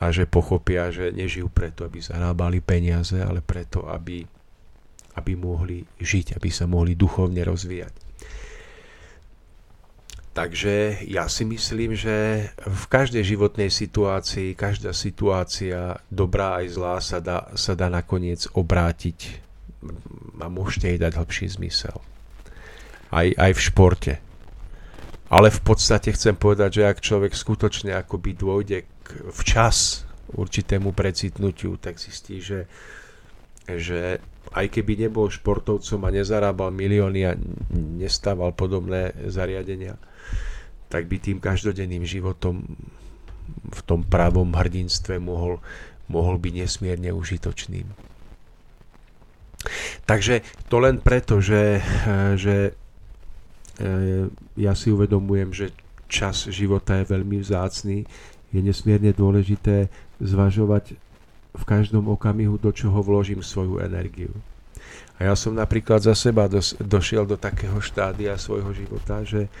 a 0.00 0.08
že 0.08 0.24
pochopia, 0.24 0.88
že 0.88 1.12
nežijú 1.12 1.52
preto, 1.52 1.84
aby 1.84 2.00
zarábali 2.00 2.64
peniaze, 2.64 3.20
ale 3.20 3.44
preto, 3.44 3.84
aby, 3.84 4.24
aby 5.20 5.32
mohli 5.36 5.84
žiť, 6.00 6.40
aby 6.40 6.48
sa 6.48 6.64
mohli 6.64 6.96
duchovne 6.96 7.44
rozvíjať. 7.44 8.09
Takže 10.40 11.04
ja 11.04 11.28
si 11.28 11.44
myslím, 11.44 11.92
že 11.92 12.48
v 12.56 12.84
každej 12.88 13.36
životnej 13.36 13.68
situácii, 13.68 14.56
každá 14.56 14.96
situácia, 14.96 16.00
dobrá 16.08 16.64
aj 16.64 16.66
zlá, 16.80 16.96
sa 17.04 17.20
dá, 17.20 17.52
sa 17.60 17.76
dá 17.76 17.92
nakoniec 17.92 18.48
obrátiť 18.56 19.36
a 20.40 20.48
môžete 20.48 20.96
jej 20.96 20.96
dať 20.96 21.12
hlbší 21.20 21.46
zmysel. 21.60 21.92
Aj, 23.12 23.28
aj 23.36 23.52
v 23.52 23.60
športe. 23.60 24.14
Ale 25.28 25.52
v 25.52 25.60
podstate 25.60 26.08
chcem 26.16 26.32
povedať, 26.32 26.80
že 26.80 26.88
ak 26.88 27.04
človek 27.04 27.36
skutočne 27.36 27.92
akoby 28.00 28.32
dôjde 28.32 28.88
k 28.88 29.08
včas 29.36 30.08
určitému 30.32 30.96
precitnutiu, 30.96 31.76
tak 31.76 32.00
zistí, 32.00 32.40
že, 32.40 32.64
že 33.68 34.24
aj 34.56 34.72
keby 34.72 35.04
nebol 35.04 35.28
športovcom 35.28 36.00
a 36.00 36.08
nezarábal 36.08 36.72
milióny 36.72 37.20
a 37.28 37.36
nestával 37.76 38.56
podobné 38.56 39.12
zariadenia, 39.28 40.00
tak 40.90 41.06
by 41.06 41.16
tým 41.22 41.38
každodenným 41.38 42.02
životom 42.02 42.66
v 43.70 43.80
tom 43.86 44.02
pravom 44.02 44.50
hrdinstve 44.50 45.22
mohol, 45.22 45.62
mohol 46.10 46.36
byť 46.36 46.54
nesmierne 46.66 47.14
užitočným. 47.14 47.86
Takže 50.08 50.42
to 50.66 50.82
len 50.82 50.98
preto, 50.98 51.38
že, 51.38 51.78
že 52.34 52.72
e, 53.78 54.26
ja 54.58 54.72
si 54.74 54.90
uvedomujem, 54.90 55.54
že 55.54 55.66
čas 56.10 56.50
života 56.50 56.98
je 56.98 57.06
veľmi 57.06 57.38
vzácný, 57.38 58.02
je 58.50 58.60
nesmierne 58.60 59.14
dôležité 59.14 59.86
zvažovať 60.18 60.98
v 61.54 61.64
každom 61.66 62.10
okamihu, 62.10 62.58
do 62.58 62.74
čoho 62.74 62.98
vložím 62.98 63.46
svoju 63.46 63.78
energiu. 63.78 64.34
A 65.20 65.30
ja 65.30 65.34
som 65.36 65.52
napríklad 65.52 66.00
za 66.00 66.16
seba 66.16 66.48
dos, 66.48 66.72
došiel 66.80 67.28
do 67.28 67.36
takého 67.36 67.76
štádia 67.78 68.40
svojho 68.40 68.72
života, 68.72 69.20
že 69.22 69.52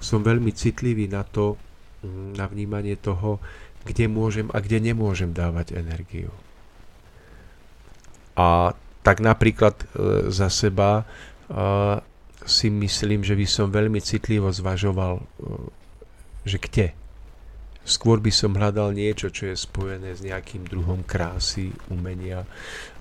som 0.00 0.24
veľmi 0.24 0.50
citlivý 0.56 1.06
na 1.06 1.22
to, 1.22 1.60
mm, 2.02 2.34
na 2.40 2.48
vnímanie 2.48 2.96
toho, 2.96 3.38
kde 3.84 4.08
môžem 4.08 4.48
a 4.52 4.60
kde 4.60 4.92
nemôžem 4.92 5.32
dávať 5.32 5.76
energiu. 5.76 6.32
A 8.36 8.72
tak 9.00 9.20
napríklad 9.20 9.76
e, 9.80 9.84
za 10.28 10.52
seba 10.52 11.00
e, 11.00 11.04
si 12.44 12.68
myslím, 12.68 13.24
že 13.24 13.36
by 13.36 13.46
som 13.48 13.72
veľmi 13.72 14.00
citlivo 14.00 14.52
zvažoval, 14.52 15.20
e, 15.20 15.24
že 16.44 16.56
kde. 16.60 16.88
Skôr 17.80 18.20
by 18.20 18.28
som 18.28 18.52
hľadal 18.52 18.92
niečo, 18.92 19.32
čo 19.32 19.48
je 19.48 19.56
spojené 19.56 20.12
s 20.12 20.20
nejakým 20.20 20.68
druhom 20.68 21.00
krásy, 21.00 21.72
umenia 21.88 22.44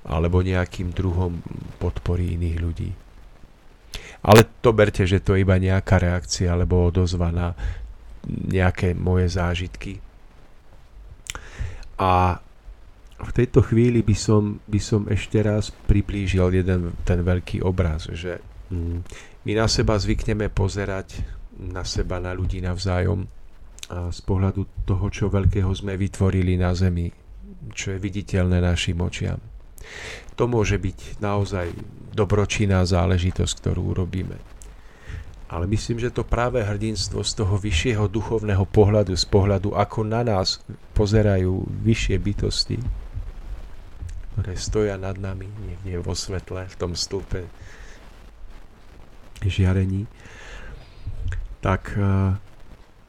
alebo 0.08 0.40
nejakým 0.40 0.96
druhom 0.96 1.44
podpory 1.78 2.40
iných 2.40 2.58
ľudí. 2.58 2.92
Ale 4.20 4.44
to 4.60 4.76
berte, 4.76 5.08
že 5.08 5.24
to 5.24 5.36
je 5.36 5.48
iba 5.48 5.56
nejaká 5.56 5.96
reakcia 5.96 6.52
alebo 6.52 6.92
odozva 6.92 7.32
na 7.32 7.56
nejaké 8.28 8.92
moje 8.94 9.32
zážitky. 9.32 10.04
A 12.00 12.40
v 13.20 13.32
tejto 13.36 13.64
chvíli 13.64 14.00
by 14.00 14.16
som, 14.16 14.64
by 14.64 14.80
som 14.80 15.08
ešte 15.12 15.44
raz 15.44 15.72
priblížil 15.88 16.52
jeden 16.56 16.96
ten 17.04 17.20
veľký 17.20 17.64
obraz, 17.64 18.08
že 18.12 18.40
mm, 18.72 18.98
my 19.44 19.52
na 19.56 19.68
seba 19.68 20.00
zvykneme 20.00 20.48
pozerať 20.48 21.20
na 21.60 21.84
seba, 21.84 22.24
na 22.24 22.32
ľudí 22.32 22.64
navzájom 22.64 23.28
a 23.90 24.14
z 24.14 24.20
pohľadu 24.22 24.86
toho, 24.86 25.06
čo 25.10 25.34
veľkého 25.34 25.74
sme 25.74 25.98
vytvorili 25.98 26.56
na 26.56 26.78
Zemi, 26.78 27.10
čo 27.74 27.90
je 27.92 27.98
viditeľné 27.98 28.62
našim 28.62 29.02
očiam. 29.02 29.42
To 30.38 30.46
môže 30.46 30.78
byť 30.78 31.18
naozaj 31.18 31.74
dobročinná 32.20 32.84
záležitosť, 32.84 33.54
ktorú 33.64 33.96
urobíme. 33.96 34.36
Ale 35.50 35.66
myslím, 35.66 35.98
že 35.98 36.14
to 36.14 36.28
práve 36.28 36.62
hrdinstvo 36.62 37.26
z 37.26 37.32
toho 37.42 37.58
vyššieho 37.58 38.06
duchovného 38.06 38.70
pohľadu, 38.70 39.18
z 39.18 39.26
pohľadu, 39.26 39.74
ako 39.74 40.06
na 40.06 40.22
nás 40.22 40.62
pozerajú 40.94 41.66
vyššie 41.82 42.16
bytosti, 42.22 42.78
ktoré 44.36 44.54
stoja 44.60 44.96
nad 45.00 45.18
nami 45.18 45.50
niekde 45.50 46.06
vo 46.06 46.14
svetle, 46.14 46.70
v 46.70 46.76
tom 46.78 46.94
stĺpe 46.94 47.50
žiarení, 49.42 50.06
tak 51.66 51.98
uh, 51.98 52.38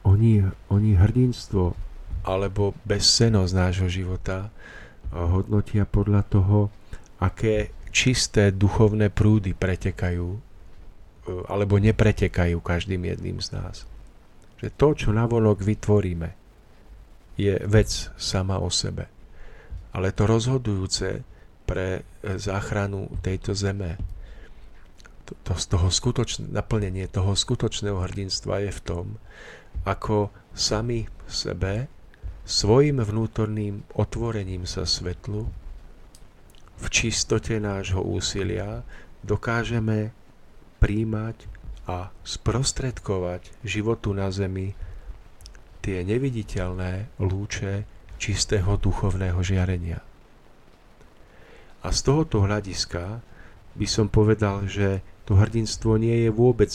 oni, 0.07 0.41
oni 0.73 0.97
hrdinstvo 0.97 1.77
alebo 2.25 2.73
bezsenosť 2.89 3.53
nášho 3.53 3.87
života 3.91 4.49
uh, 4.49 5.29
hodnotia 5.29 5.85
podľa 5.85 6.25
toho, 6.25 6.73
aké 7.21 7.69
čisté 7.91 8.49
duchovné 8.55 9.11
prúdy 9.11 9.51
pretekajú 9.53 10.27
e, 10.31 10.39
alebo 11.51 11.77
nepretekajú 11.77 12.57
každým 12.63 13.03
jedným 13.05 13.37
z 13.43 13.53
nás. 13.53 13.75
Že 14.63 14.67
to, 14.73 14.87
čo 14.95 15.09
navonok 15.11 15.59
vytvoríme, 15.61 16.29
je 17.35 17.59
vec 17.67 17.89
sama 18.15 18.57
o 18.59 18.71
sebe. 18.71 19.11
Ale 19.91 20.15
to 20.15 20.23
rozhodujúce 20.23 21.21
pre 21.67 21.87
e, 21.99 22.01
záchranu 22.39 23.11
tejto 23.19 23.51
zeme, 23.51 23.99
to, 25.27 25.35
to 25.43 25.53
toho 25.55 25.87
skutočné, 25.91 26.47
naplnenie 26.51 27.07
toho 27.11 27.35
skutočného 27.35 27.99
hrdinstva 27.99 28.63
je 28.67 28.71
v 28.71 28.81
tom, 28.83 29.05
ako 29.83 30.31
sami 30.51 31.07
sebe 31.27 31.87
svojim 32.43 32.99
vnútorným 32.99 33.87
otvorením 33.95 34.67
sa 34.67 34.83
svetlu 34.83 35.47
v 36.81 36.87
čistote 36.89 37.61
nášho 37.61 38.01
úsilia 38.01 38.81
dokážeme 39.21 40.09
príjmať 40.81 41.45
a 41.85 42.09
sprostredkovať 42.25 43.53
životu 43.61 44.17
na 44.17 44.33
zemi 44.33 44.73
tie 45.85 46.01
neviditeľné 46.01 47.09
lúče 47.21 47.85
čistého 48.17 48.77
duchovného 48.81 49.37
žiarenia. 49.45 50.01
A 51.81 51.89
z 51.89 51.99
tohoto 52.05 52.45
hľadiska 52.45 53.21
by 53.77 53.87
som 53.89 54.09
povedal, 54.09 54.65
že 54.69 55.01
to 55.25 55.37
hrdinstvo 55.37 55.97
nie 56.01 56.25
je 56.25 56.29
vôbec 56.33 56.69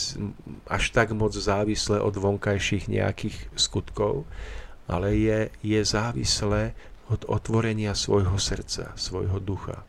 až 0.66 0.84
tak 0.90 1.14
moc 1.14 1.34
závislé 1.34 2.02
od 2.02 2.14
vonkajších 2.14 2.90
nejakých 2.90 3.36
skutkov, 3.58 4.26
ale 4.86 5.18
je, 5.18 5.40
je 5.62 5.80
závislé 5.82 6.74
od 7.06 7.26
otvorenia 7.30 7.94
svojho 7.94 8.38
srdca, 8.38 8.94
svojho 8.98 9.38
ducha 9.38 9.86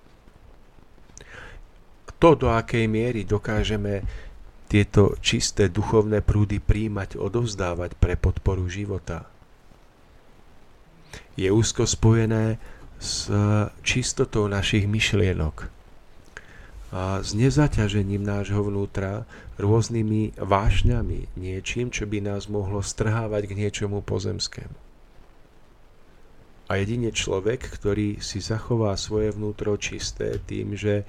to, 2.18 2.30
do 2.36 2.48
akej 2.50 2.90
miery 2.90 3.24
dokážeme 3.24 4.02
tieto 4.68 5.16
čisté 5.24 5.72
duchovné 5.72 6.20
prúdy 6.20 6.60
príjmať, 6.60 7.16
odovzdávať 7.16 7.96
pre 7.96 8.20
podporu 8.20 8.68
života, 8.68 9.30
je 11.38 11.48
úzko 11.48 11.86
spojené 11.86 12.58
s 12.98 13.30
čistotou 13.86 14.50
našich 14.50 14.90
myšlienok 14.90 15.70
a 16.88 17.20
s 17.20 17.36
nezaťažením 17.36 18.24
nášho 18.24 18.64
vnútra 18.64 19.28
rôznymi 19.60 20.40
vášňami, 20.40 21.36
niečím, 21.36 21.92
čo 21.92 22.08
by 22.08 22.24
nás 22.24 22.48
mohlo 22.48 22.80
strhávať 22.80 23.52
k 23.52 23.58
niečomu 23.60 24.00
pozemskému. 24.02 24.78
A 26.68 26.80
jedine 26.80 27.12
človek, 27.12 27.64
ktorý 27.64 28.20
si 28.24 28.40
zachová 28.44 28.96
svoje 28.96 29.36
vnútro 29.36 29.76
čisté 29.80 30.40
tým, 30.48 30.76
že 30.76 31.04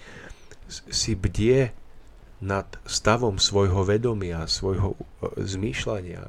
si 0.68 1.16
bdie 1.16 1.72
nad 2.38 2.68
stavom 2.86 3.40
svojho 3.40 3.82
vedomia, 3.82 4.46
svojho 4.46 4.94
e, 4.94 4.98
zmýšľania, 5.42 6.22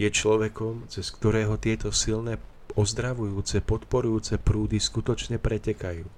je 0.00 0.08
človekom, 0.08 0.88
cez 0.88 1.12
ktorého 1.12 1.60
tieto 1.60 1.92
silné 1.92 2.40
ozdravujúce, 2.72 3.60
podporujúce 3.60 4.40
prúdy 4.40 4.80
skutočne 4.80 5.36
pretekajú. 5.36 6.08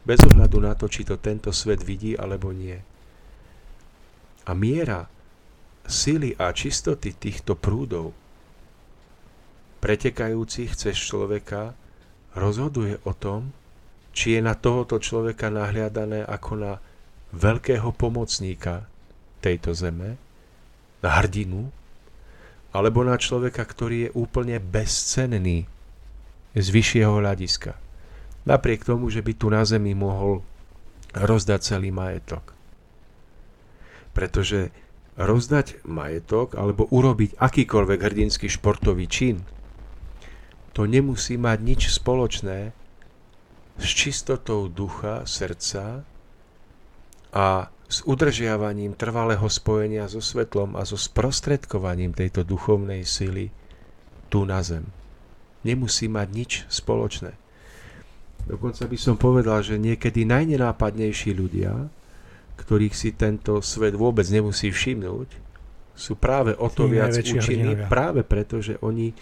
Bez 0.00 0.18
ohľadu 0.24 0.58
na 0.64 0.72
to, 0.72 0.88
či 0.88 1.04
to 1.04 1.20
tento 1.20 1.52
svet 1.52 1.84
vidí 1.84 2.16
alebo 2.16 2.56
nie. 2.56 2.80
A 4.48 4.56
miera 4.56 5.04
sily 5.84 6.32
a 6.40 6.48
čistoty 6.56 7.12
týchto 7.12 7.52
prúdov 7.60 8.16
pretekajúcich 9.84 10.72
cez 10.76 10.96
človeka 10.96 11.76
rozhoduje 12.32 13.00
o 13.04 13.12
tom, 13.12 13.52
či 14.10 14.38
je 14.38 14.40
na 14.42 14.58
tohoto 14.58 14.98
človeka 14.98 15.48
nahliadané 15.48 16.26
ako 16.26 16.52
na 16.58 16.72
veľkého 17.30 17.94
pomocníka 17.94 18.90
tejto 19.38 19.72
zeme, 19.72 20.18
na 21.00 21.10
hrdinu, 21.22 21.70
alebo 22.70 23.02
na 23.02 23.18
človeka, 23.18 23.62
ktorý 23.66 23.96
je 24.06 24.10
úplne 24.14 24.58
bezcenný 24.62 25.66
z 26.54 26.66
vyššieho 26.70 27.18
hľadiska. 27.18 27.74
Napriek 28.46 28.86
tomu, 28.86 29.10
že 29.10 29.22
by 29.22 29.32
tu 29.34 29.46
na 29.50 29.62
zemi 29.66 29.94
mohol 29.94 30.42
rozdať 31.14 31.60
celý 31.74 31.90
majetok. 31.90 32.54
Pretože 34.14 34.70
rozdať 35.18 35.82
majetok 35.86 36.54
alebo 36.54 36.86
urobiť 36.88 37.38
akýkoľvek 37.38 38.00
hrdinský 38.00 38.46
športový 38.46 39.06
čin, 39.10 39.42
to 40.70 40.86
nemusí 40.86 41.34
mať 41.34 41.58
nič 41.60 41.80
spoločné 41.90 42.72
s 43.80 43.88
čistotou 43.88 44.68
ducha, 44.68 45.24
srdca 45.24 46.04
a 47.32 47.46
s 47.90 48.06
udržiavaním 48.06 48.94
trvalého 48.94 49.42
spojenia 49.50 50.06
so 50.06 50.22
svetlom 50.22 50.78
a 50.78 50.86
so 50.86 50.94
sprostredkovaním 50.94 52.14
tejto 52.14 52.46
duchovnej 52.46 53.02
sily 53.02 53.50
tu 54.30 54.46
na 54.46 54.62
zem. 54.62 54.86
Nemusí 55.66 56.06
mať 56.06 56.28
nič 56.30 56.50
spoločné. 56.70 57.34
Dokonca 58.46 58.86
by 58.86 58.96
som 58.96 59.18
povedal, 59.18 59.60
že 59.60 59.76
niekedy 59.76 60.22
najnenápadnejší 60.22 61.34
ľudia, 61.34 61.90
ktorých 62.56 62.94
si 62.94 63.10
tento 63.16 63.58
svet 63.60 63.98
vôbec 63.98 64.24
nemusí 64.30 64.70
všimnúť, 64.70 65.28
sú 65.98 66.16
práve 66.16 66.56
o 66.56 66.70
to 66.72 66.88
viac 66.88 67.12
účinní, 67.12 67.76
práve 67.90 68.24
preto, 68.24 68.64
že 68.64 68.80
oni, 68.80 69.12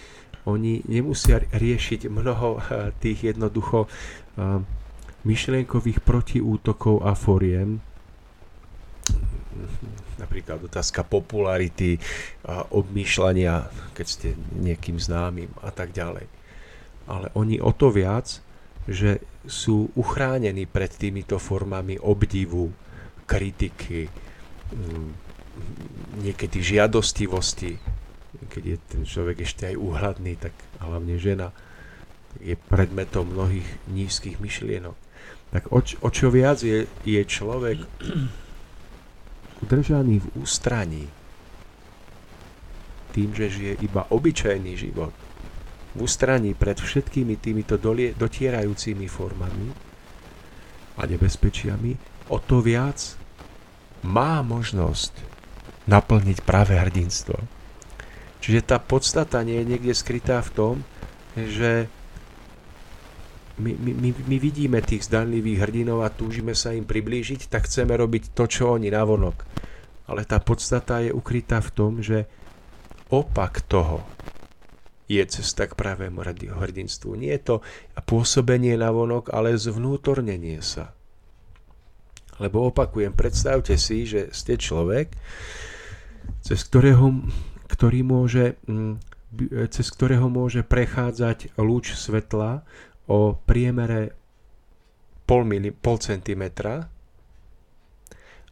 oni 0.47 0.87
nemusia 0.87 1.43
riešiť 1.43 2.07
mnoho 2.07 2.49
eh, 2.55 2.95
tých 3.03 3.35
jednoducho 3.35 3.91
myšlienkových 5.27 6.01
protiútokov 6.03 7.03
a 7.03 7.13
foriem, 7.19 7.83
napríklad 10.19 10.63
otázka 10.63 11.03
popularity, 11.03 11.99
obmýšľania, 12.71 13.67
keď 13.95 14.07
ste 14.07 14.29
niekým 14.59 14.99
známym 14.99 15.51
a 15.63 15.71
tak 15.75 15.91
ďalej. 15.91 16.27
Ale 17.09 17.33
oni 17.35 17.59
o 17.59 17.73
to 17.73 17.89
viac, 17.89 18.45
že 18.89 19.21
sú 19.49 19.89
uchránení 19.97 20.69
pred 20.69 20.93
týmito 20.93 21.37
formami 21.41 21.97
obdivu, 22.01 22.73
kritiky, 23.29 24.09
mm, 24.73 25.09
niekedy 26.25 26.65
žiadostivosti, 26.65 27.77
keď 28.49 28.63
je 28.65 28.77
ten 28.89 29.03
človek 29.05 29.45
ešte 29.45 29.69
aj 29.69 29.77
úhľadný, 29.77 30.33
tak 30.41 30.57
hlavne 30.81 31.21
žena, 31.21 31.53
je 32.39 32.55
predmetom 32.57 33.29
mnohých 33.29 33.67
nízkych 33.89 34.39
myšlienok. 34.39 34.97
Tak 35.49 35.73
o, 35.73 35.81
o 35.81 36.09
čo 36.13 36.29
viac 36.29 36.61
je, 36.61 36.85
je 37.09 37.23
človek 37.25 37.81
udržaný 39.65 40.21
v 40.23 40.29
ústraní, 40.39 41.05
tým, 43.17 43.33
že 43.35 43.51
žije 43.51 43.75
iba 43.83 44.07
obyčajný 44.13 44.73
život, 44.77 45.11
v 45.97 46.05
ústraní 46.05 46.53
pred 46.53 46.77
všetkými 46.79 47.41
týmito 47.41 47.81
dolie, 47.81 48.15
dotierajúcimi 48.15 49.09
formami 49.09 49.73
a 51.01 51.03
nebezpečiami, 51.09 51.97
o 52.29 52.39
to 52.39 52.61
viac 52.61 53.17
má 54.05 54.45
možnosť 54.45 55.11
naplniť 55.89 56.45
práve 56.45 56.77
hrdinstvo. 56.77 57.41
Čiže 58.39 58.61
tá 58.63 58.79
podstata 58.79 59.43
nie 59.43 59.59
je 59.65 59.69
niekde 59.75 59.93
skrytá 59.97 60.45
v 60.45 60.51
tom, 60.55 60.75
že 61.35 61.91
my, 63.59 63.73
my, 63.75 64.11
my 64.15 64.37
vidíme 64.39 64.79
tých 64.83 65.07
zdanlivých 65.11 65.67
hrdinov 65.67 66.07
a 66.07 66.15
túžime 66.15 66.55
sa 66.55 66.75
im 66.75 66.87
priblížiť, 66.87 67.51
tak 67.51 67.67
chceme 67.67 67.95
robiť 67.95 68.35
to, 68.35 68.47
čo 68.47 68.79
oni 68.79 68.91
navonok. 68.91 69.45
Ale 70.09 70.25
tá 70.25 70.41
podstata 70.41 71.05
je 71.05 71.13
ukrytá 71.13 71.61
v 71.61 71.71
tom, 71.75 71.93
že 72.01 72.25
opak 73.13 73.61
toho 73.67 74.01
je 75.09 75.25
cesta 75.25 75.65
k 75.65 75.73
pravému 75.73 76.21
hrdinstvu. 76.53 77.17
Nie 77.17 77.41
je 77.41 77.43
to 77.43 77.57
pôsobenie 78.05 78.77
navonok, 78.77 79.33
ale 79.33 79.57
zvnútornenie 79.57 80.61
sa. 80.61 80.93
Lebo 82.39 82.71
opakujem, 82.71 83.17
predstavte 83.17 83.75
si, 83.81 84.07
že 84.07 84.31
ste 84.31 84.61
človek, 84.61 85.11
cez 86.45 86.61
ktorého, 86.63 87.25
ktorý 87.67 88.01
môže, 88.07 88.61
mm, 88.69 89.01
cez 89.73 89.87
ktorého 89.91 90.31
môže 90.31 90.63
prechádzať 90.63 91.59
lúč 91.59 91.99
svetla 91.99 92.63
o 93.09 93.33
priemere 93.35 94.13
pol, 95.25 95.45
mili, 95.45 95.73
pol 95.73 95.97
centimetra, 95.97 96.89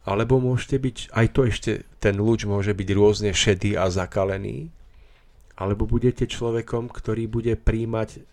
alebo 0.07 0.39
môžete 0.39 0.77
byť, 0.79 0.97
aj 1.13 1.27
to 1.35 1.41
ešte, 1.45 1.71
ten 1.99 2.15
lúč 2.17 2.47
môže 2.47 2.71
byť 2.71 2.89
rôzne 2.95 3.31
šedý 3.35 3.75
a 3.75 3.91
zakalený, 3.91 4.71
alebo 5.57 5.89
budete 5.89 6.29
človekom, 6.29 6.87
ktorý 6.87 7.25
bude 7.27 7.57
príjmať, 7.57 8.23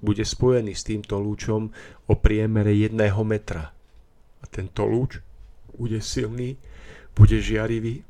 bude 0.00 0.24
spojený 0.24 0.72
s 0.72 0.84
týmto 0.88 1.20
lúčom 1.20 1.70
o 2.08 2.14
priemere 2.16 2.72
jedného 2.72 3.20
metra. 3.22 3.72
A 4.40 4.44
tento 4.48 4.84
lúč 4.84 5.20
bude 5.76 6.00
silný, 6.00 6.56
bude 7.12 7.40
žiarivý, 7.40 8.04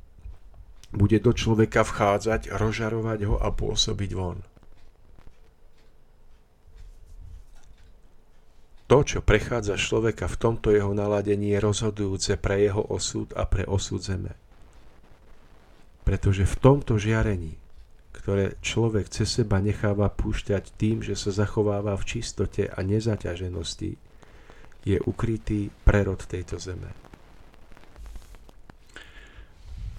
bude 0.95 1.19
do 1.19 1.35
človeka 1.35 1.83
vchádzať, 1.83 2.55
rozžarovať 2.55 3.19
ho 3.27 3.37
a 3.43 3.51
pôsobiť 3.53 4.11
von. 4.15 4.39
To, 8.87 9.03
čo 9.03 9.19
prechádza 9.19 9.75
človeka 9.75 10.31
v 10.31 10.39
tomto 10.39 10.71
jeho 10.71 10.95
naladení, 10.95 11.51
je 11.55 11.59
rozhodujúce 11.59 12.39
pre 12.39 12.63
jeho 12.71 12.87
osud 12.87 13.35
a 13.35 13.43
pre 13.43 13.67
osud 13.67 13.99
zeme. 13.99 14.39
Pretože 16.07 16.47
v 16.47 16.57
tomto 16.63 16.95
žiarení, 16.95 17.59
ktoré 18.15 18.55
človek 18.63 19.11
cez 19.11 19.43
seba 19.43 19.59
necháva 19.59 20.07
púšťať 20.07 20.71
tým, 20.79 21.03
že 21.03 21.19
sa 21.19 21.35
zachováva 21.35 21.99
v 21.99 22.07
čistote 22.07 22.71
a 22.71 22.79
nezaťaženosti, 22.87 23.99
je 24.87 24.99
ukrytý 25.03 25.75
prerod 25.83 26.23
tejto 26.23 26.63
zeme. 26.63 26.95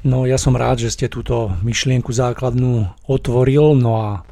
No 0.07 0.23
ja 0.23 0.39
som 0.39 0.55
rád, 0.55 0.87
že 0.87 0.95
ste 0.95 1.11
túto 1.11 1.51
myšlienku 1.59 2.15
základnú 2.15 2.87
otvoril, 3.11 3.75
no 3.75 3.99
a 3.99 4.23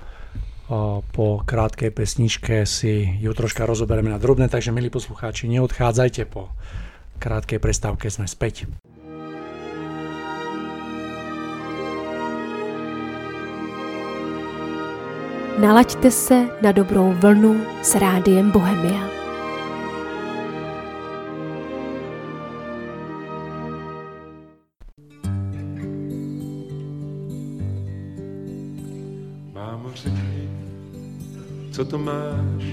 po 1.12 1.28
krátkej 1.46 1.94
pesničke 1.94 2.66
si 2.66 3.06
ju 3.22 3.32
troška 3.38 3.70
rozoberieme 3.70 4.10
na 4.10 4.18
drobné, 4.18 4.50
takže 4.50 4.74
milí 4.74 4.90
poslucháči, 4.90 5.46
neodchádzajte 5.50 6.26
po 6.26 6.50
krátkej 7.22 7.62
prestávke, 7.62 8.10
sme 8.10 8.26
späť. 8.26 8.66
Nalaďte 15.56 16.12
se 16.12 16.52
na 16.60 16.76
dobrou 16.76 17.16
vlnu 17.16 17.64
s 17.80 17.96
rádiem 17.96 18.52
Bohemia. 18.52 19.25
Co 31.76 31.86
to 31.86 31.98
máš, 31.98 32.64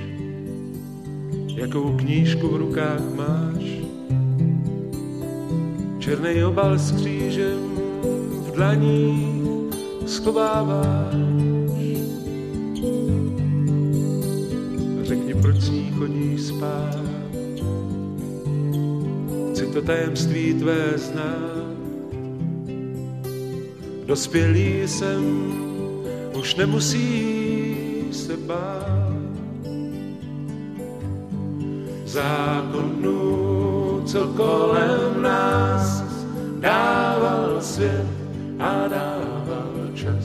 jakou 1.55 1.96
knížku 1.96 2.48
v 2.48 2.57
rukách 2.57 3.03
máš. 3.16 3.64
Černý 5.98 6.44
obal 6.44 6.78
s 6.78 6.92
křížem 6.92 7.59
v 8.46 8.50
dlaních 8.55 9.74
schováváš. 10.07 11.14
Řekni, 15.03 15.34
proč 15.34 15.57
s 15.57 15.70
ní 15.70 15.90
chodíš 15.98 16.40
spát. 16.40 17.00
Chci 19.50 19.66
to 19.66 19.82
tajemství 19.82 20.55
tvé 20.55 20.92
znát. 20.96 21.66
Dospělý 24.07 24.88
jsem, 24.88 25.53
už 26.38 26.55
nemusí 26.55 27.41
se 28.12 28.36
zákonů, 32.04 34.02
co 34.06 34.26
kolem 34.26 35.22
nás 35.22 36.04
dával 36.60 37.56
svět 37.60 38.06
a 38.58 38.88
dával 38.88 39.88
čas. 39.94 40.24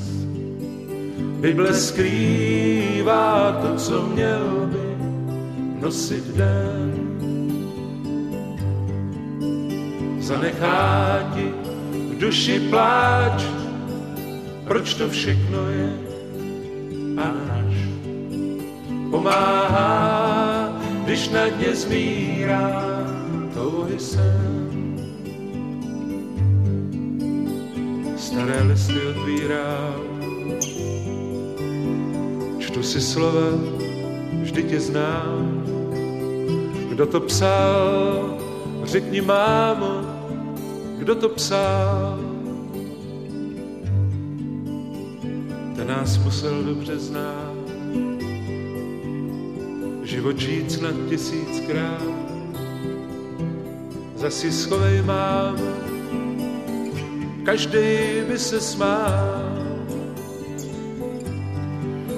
Bible 1.39 1.73
skrývá 1.73 3.51
to, 3.61 3.75
co 3.75 4.01
měl 4.01 4.69
by 4.71 4.97
nosit 5.81 6.23
den. 6.27 6.93
Zanechá 10.19 11.19
ti 11.35 11.53
v 11.91 12.17
duši 12.19 12.59
pláč, 12.69 13.43
proč 14.67 14.93
to 14.93 15.09
všechno 15.09 15.69
je 15.69 16.06
Pomáhá, 19.11 20.69
když 21.03 21.29
na 21.29 21.47
dně 21.47 21.75
zmírá 21.75 22.83
touhy 23.53 23.99
sen. 23.99 24.67
Staré 28.17 28.63
listy 28.63 29.01
otvírám, 29.09 30.01
čtu 32.59 32.83
si 32.83 33.01
slova, 33.01 33.49
vždy 34.41 34.63
tě 34.63 34.79
znám. 34.79 35.63
Kdo 36.89 37.05
to 37.05 37.19
psal, 37.19 38.37
řekni 38.83 39.21
mámo, 39.21 40.01
kdo 40.97 41.15
to 41.15 41.29
psal. 41.29 42.19
Ten 45.75 45.87
nás 45.87 46.17
musel 46.17 46.63
dobře 46.63 46.99
znát. 46.99 47.46
Život 50.17 50.37
žít 50.37 50.71
snad 50.71 50.95
tisíckrát. 51.09 52.01
Zasi 54.15 54.51
schovej 54.51 55.01
mámo, 55.01 55.69
každý 57.45 58.25
by 58.27 58.39
se 58.39 58.61
smál 58.61 59.53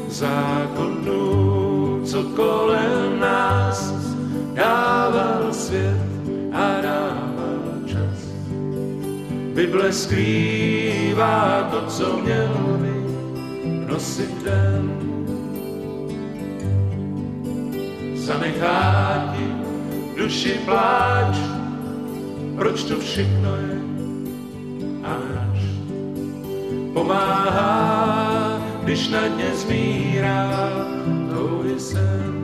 zákonů, 0.07 1.21
co 2.05 2.23
kolem 2.23 3.19
nás 3.19 3.91
dával 4.53 5.53
svět 5.53 5.99
a 6.53 6.81
dával 6.81 7.83
čas. 7.85 8.19
Bible 9.53 9.93
skrývá 9.93 11.67
to, 11.71 11.85
co 11.87 12.17
měl 12.17 12.79
by 12.79 12.95
nosit 13.91 14.43
den. 14.43 15.18
Zanechá 18.29 19.33
ti 19.33 19.45
duši 20.13 20.61
pláč, 20.65 21.33
proč 22.55 22.83
to 22.83 22.99
všechno 22.99 23.55
je 23.55 23.77
až 25.01 25.59
pomáhá 26.93 28.61
když 28.83 29.07
na 29.07 29.27
dně 29.27 29.49
zmírá 29.55 30.49
touhy 31.33 31.79
sen. 31.79 32.38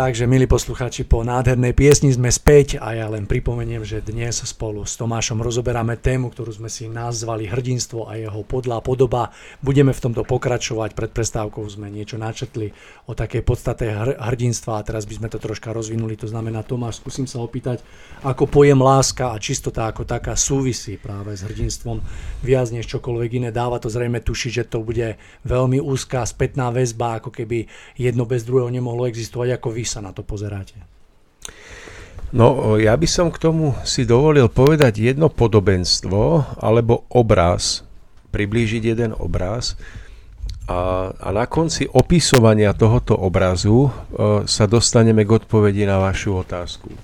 Takže, 0.00 0.24
milí 0.24 0.48
poslucháči, 0.48 1.04
po 1.04 1.20
nádhernej 1.20 1.76
piesni 1.76 2.08
sme 2.08 2.32
späť 2.32 2.80
a 2.80 2.96
ja 2.96 3.04
len 3.12 3.28
pripomeniem, 3.28 3.84
že 3.84 4.00
dnes 4.00 4.40
spolu 4.48 4.88
s 4.88 4.96
Tomášom 4.96 5.44
rozoberáme 5.44 6.00
tému, 6.00 6.32
ktorú 6.32 6.56
sme 6.56 6.72
si 6.72 6.88
nazvali 6.88 7.44
hrdinstvo 7.44 8.08
a 8.08 8.16
jeho 8.16 8.40
podlá 8.40 8.80
podoba. 8.80 9.28
Budeme 9.60 9.92
v 9.92 10.00
tomto 10.00 10.24
pokračovať, 10.24 10.96
pred 10.96 11.12
prestávkou 11.12 11.68
sme 11.68 11.92
niečo 11.92 12.16
načetli 12.16 12.72
o 13.04 13.12
takej 13.12 13.44
podstate 13.44 13.92
hrdinstva 14.16 14.80
a 14.80 14.86
teraz 14.88 15.04
by 15.04 15.20
sme 15.20 15.28
to 15.28 15.36
troška 15.36 15.68
rozvinuli. 15.68 16.16
To 16.24 16.32
znamená, 16.32 16.64
Tomáš, 16.64 17.04
skúsim 17.04 17.28
sa 17.28 17.44
opýtať, 17.44 17.84
ako 18.24 18.48
pojem 18.48 18.80
láska 18.80 19.36
a 19.36 19.36
čistota 19.36 19.84
ako 19.84 20.08
taká 20.08 20.32
súvisí 20.32 20.96
práve 20.96 21.36
s 21.36 21.44
hrdinstvom 21.44 22.00
viac 22.40 22.72
než 22.72 22.88
čokoľvek 22.88 23.36
iné. 23.36 23.48
Dáva 23.52 23.76
to 23.76 23.92
zrejme 23.92 24.24
tušiť, 24.24 24.64
že 24.64 24.64
to 24.64 24.80
bude 24.80 25.20
veľmi 25.44 25.76
úzká 25.76 26.24
spätná 26.24 26.72
väzba, 26.72 27.20
ako 27.20 27.28
keby 27.36 27.68
jedno 28.00 28.24
bez 28.24 28.48
druhého 28.48 28.72
nemohlo 28.72 29.04
existovať, 29.04 29.60
ako 29.60 29.76
vy 29.76 29.89
sa 29.90 29.98
na 29.98 30.14
to 30.14 30.22
pozeráte? 30.22 30.78
No, 32.30 32.78
ja 32.78 32.94
by 32.94 33.08
som 33.10 33.26
k 33.34 33.42
tomu 33.42 33.74
si 33.82 34.06
dovolil 34.06 34.46
povedať 34.46 35.02
jedno 35.02 35.26
podobenstvo 35.26 36.46
alebo 36.62 37.02
obraz, 37.10 37.82
priblížiť 38.30 38.94
jeden 38.94 39.10
obraz 39.18 39.74
a, 40.70 41.10
a 41.10 41.28
na 41.34 41.50
konci 41.50 41.90
opisovania 41.90 42.70
tohoto 42.70 43.18
obrazu 43.18 43.90
e, 43.90 44.46
sa 44.46 44.70
dostaneme 44.70 45.26
k 45.26 45.42
odpovedi 45.42 45.82
na 45.82 45.98
vašu 45.98 46.46
otázku. 46.46 46.94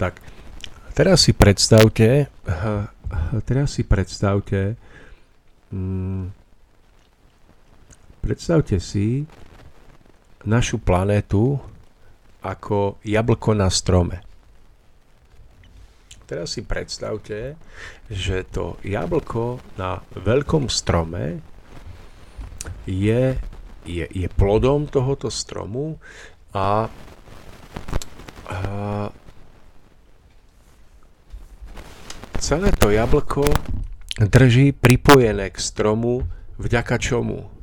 Tak, 0.00 0.16
teraz 0.96 1.28
si 1.28 1.36
predstavte, 1.36 2.32
teraz 3.44 3.76
si 3.76 3.84
predstavte, 3.84 4.80
mm, 5.68 6.32
predstavte 8.24 8.80
si, 8.80 9.28
našu 10.48 10.80
planétu 10.80 11.60
ako 12.40 12.96
jablko 13.04 13.52
na 13.52 13.68
strome. 13.68 14.24
Teraz 16.24 16.56
si 16.56 16.64
predstavte, 16.64 17.56
že 18.08 18.44
to 18.48 18.80
jablko 18.84 19.60
na 19.76 20.00
veľkom 20.16 20.68
strome 20.72 21.40
je, 22.84 23.36
je, 23.84 24.04
je 24.08 24.28
plodom 24.36 24.88
tohoto 24.88 25.32
stromu 25.32 25.96
a, 26.52 26.88
a 28.48 28.60
celé 32.40 32.68
to 32.76 32.92
jablko 32.92 33.44
drží 34.20 34.76
pripojené 34.76 35.48
k 35.48 35.58
stromu 35.60 36.28
vďaka 36.60 37.00
čomu? 37.00 37.57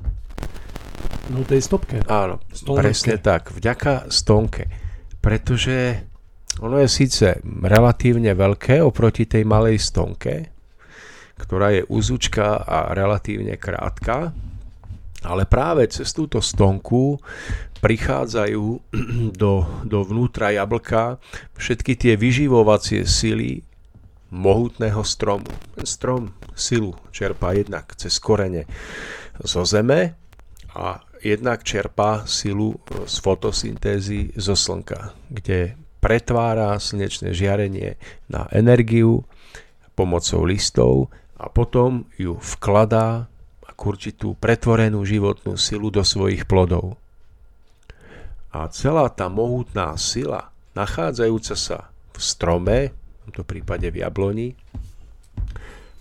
No 1.33 1.41
tej 1.41 1.61
stopke. 1.61 2.05
Áno, 2.05 2.37
Stolnotke. 2.53 2.81
presne 2.85 3.15
tak. 3.17 3.49
Vďaka 3.49 4.13
stonke. 4.13 4.69
Pretože 5.17 6.05
ono 6.61 6.77
je 6.79 6.87
síce 6.87 7.41
relatívne 7.43 8.31
veľké 8.37 8.79
oproti 8.79 9.25
tej 9.25 9.43
malej 9.43 9.81
stonke, 9.81 10.53
ktorá 11.35 11.73
je 11.75 11.81
úzučka 11.89 12.63
a 12.63 12.93
relatívne 12.95 13.57
krátka, 13.57 14.31
ale 15.25 15.43
práve 15.49 15.89
cez 15.89 16.13
túto 16.13 16.39
stonku 16.39 17.17
prichádzajú 17.81 18.65
do, 19.41 19.65
do 19.83 19.99
vnútra 20.05 20.53
jablka 20.53 21.17
všetky 21.57 21.97
tie 21.97 22.13
vyživovacie 22.15 23.03
sily 23.03 23.65
mohutného 24.29 25.01
stromu. 25.01 25.49
Ten 25.75 25.87
strom 25.89 26.23
silu 26.55 26.95
čerpá 27.11 27.51
jednak 27.57 27.97
cez 27.99 28.15
korene 28.21 28.69
zo 29.43 29.67
zeme 29.67 30.24
a 30.75 30.99
jednak 31.23 31.63
čerpá 31.63 32.27
silu 32.27 32.75
e, 32.75 33.07
z 33.07 33.15
fotosyntézy 33.23 34.35
zo 34.35 34.59
slnka, 34.59 35.15
kde 35.31 35.79
pretvára 36.03 36.75
slnečné 36.77 37.31
žiarenie 37.31 37.95
na 38.27 38.45
energiu 38.51 39.23
pomocou 39.95 40.43
listov 40.43 41.09
a 41.39 41.47
potom 41.47 42.05
ju 42.19 42.35
vkladá 42.37 43.31
ako 43.65 43.81
určitú 43.95 44.27
pretvorenú 44.37 45.01
životnú 45.07 45.55
silu 45.55 45.89
do 45.89 46.03
svojich 46.03 46.45
plodov. 46.45 46.99
A 48.53 48.67
celá 48.71 49.11
tá 49.11 49.27
mohutná 49.27 49.95
sila, 49.99 50.51
nachádzajúca 50.77 51.55
sa 51.57 51.91
v 52.15 52.19
strome, 52.19 52.77
v 52.91 53.19
tomto 53.27 53.43
prípade 53.43 53.87
v 53.91 53.99
jabloni, 54.05 54.55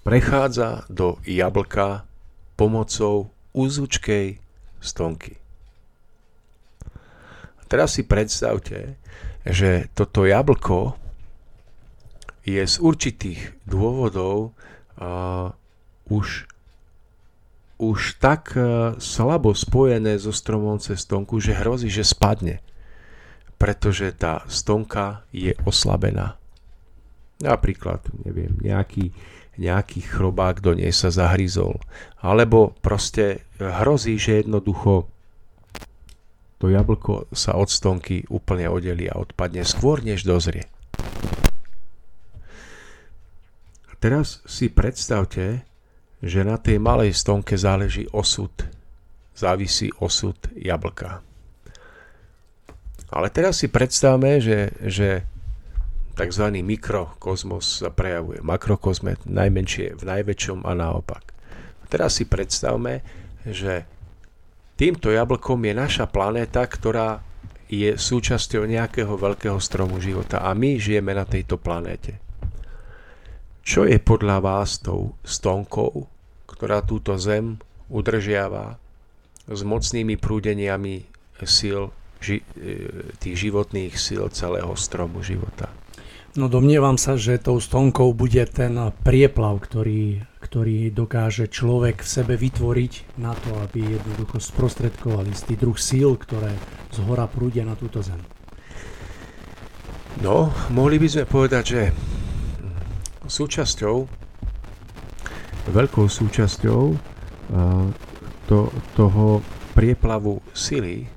prechádza 0.06 0.86
do 0.86 1.18
jablka 1.26 2.06
pomocou 2.54 3.32
úzučkej 3.56 4.43
stonky. 4.84 5.34
A 7.58 7.62
teraz 7.66 7.96
si 7.96 8.04
predstavte, 8.04 9.00
že 9.44 9.88
toto 9.96 10.28
jablko 10.28 10.96
je 12.44 12.60
z 12.60 12.76
určitých 12.76 13.56
dôvodov 13.64 14.52
uh, 15.00 15.52
už, 16.12 16.44
už 17.80 18.20
tak 18.20 18.52
uh, 18.56 18.96
slabo 19.00 19.56
spojené 19.56 20.20
so 20.20 20.32
stromom 20.32 20.76
cez 20.76 21.00
stonku, 21.04 21.40
že 21.40 21.56
hrozí, 21.56 21.88
že 21.88 22.04
spadne, 22.04 22.60
pretože 23.56 24.12
tá 24.12 24.44
stonka 24.48 25.24
je 25.32 25.56
oslabená. 25.64 26.36
Napríklad, 27.40 28.04
neviem, 28.24 28.52
nejaký, 28.60 29.12
nejaký 29.56 30.04
chrobák 30.04 30.60
do 30.60 30.74
nej 30.74 30.90
sa 30.90 31.12
zahryzol. 31.14 31.78
Alebo 32.20 32.74
proste 32.82 33.46
hrozí, 33.58 34.18
že 34.18 34.44
jednoducho 34.44 35.06
to 36.58 36.72
jablko 36.72 37.28
sa 37.34 37.58
od 37.60 37.68
stonky 37.68 38.24
úplne 38.32 38.70
odelí 38.70 39.10
a 39.10 39.20
odpadne 39.20 39.66
skôr, 39.66 40.00
než 40.00 40.24
dozrie. 40.24 40.64
Teraz 44.00 44.44
si 44.44 44.68
predstavte, 44.68 45.64
že 46.20 46.40
na 46.44 46.60
tej 46.60 46.76
malej 46.76 47.16
stonke 47.16 47.56
záleží 47.56 48.04
osud 48.12 48.52
závisí 49.34 49.90
osud 49.98 50.38
jablka. 50.54 51.20
Ale 53.10 53.30
teraz 53.30 53.62
si 53.62 53.68
predstavme, 53.70 54.38
že, 54.42 54.74
že 54.82 55.26
tzv. 56.14 56.46
mikrokozmos 56.62 57.82
sa 57.82 57.90
prejavuje. 57.90 58.40
Makrokozme 58.40 59.18
najmenšie 59.26 59.98
v 59.98 60.02
najväčšom 60.02 60.62
a 60.62 60.72
naopak. 60.72 61.34
Teraz 61.90 62.18
si 62.18 62.24
predstavme, 62.24 63.02
že 63.44 63.84
týmto 64.78 65.10
jablkom 65.10 65.60
je 65.66 65.74
naša 65.74 66.06
planéta, 66.08 66.64
ktorá 66.64 67.20
je 67.68 67.98
súčasťou 67.98 68.64
nejakého 68.70 69.14
veľkého 69.18 69.58
stromu 69.58 69.98
života 69.98 70.40
a 70.42 70.54
my 70.54 70.78
žijeme 70.78 71.12
na 71.12 71.26
tejto 71.26 71.58
planéte. 71.58 72.22
Čo 73.64 73.88
je 73.88 73.96
podľa 73.96 74.44
vás 74.44 74.78
tou 74.78 75.16
stonkou, 75.24 76.06
ktorá 76.44 76.84
túto 76.84 77.16
zem 77.16 77.56
udržiava 77.88 78.76
s 79.48 79.60
mocnými 79.64 80.20
prúdeniami 80.20 81.08
síl 81.44 81.92
ži, 82.20 82.40
e, 82.56 82.74
tých 83.20 83.48
životných 83.48 83.92
síl 83.96 84.24
celého 84.32 84.72
stromu 84.76 85.20
života. 85.20 85.68
No 86.34 86.50
domnievam 86.50 86.98
sa, 86.98 87.14
že 87.14 87.38
tou 87.38 87.62
stonkou 87.62 88.10
bude 88.10 88.42
ten 88.50 88.74
prieplav, 89.06 89.62
ktorý, 89.62 90.26
ktorý 90.42 90.90
dokáže 90.90 91.46
človek 91.46 92.02
v 92.02 92.08
sebe 92.10 92.34
vytvoriť 92.34 93.18
na 93.22 93.30
to, 93.38 93.54
aby 93.62 93.94
jednoducho 93.94 94.42
sprostredkovali 94.42 95.30
istý 95.30 95.54
druh 95.54 95.78
síl, 95.78 96.18
ktoré 96.18 96.50
z 96.90 96.98
hora 97.06 97.30
prúdia 97.30 97.62
na 97.62 97.78
túto 97.78 98.02
zem. 98.02 98.18
No, 100.26 100.50
mohli 100.74 100.98
by 100.98 101.06
sme 101.06 101.24
povedať, 101.30 101.64
že 101.64 101.82
súčasťou, 103.30 103.96
veľkou 105.70 106.06
súčasťou 106.10 106.82
to, 108.50 108.58
toho 108.98 109.38
prieplavu 109.74 110.42
sily 110.50 111.14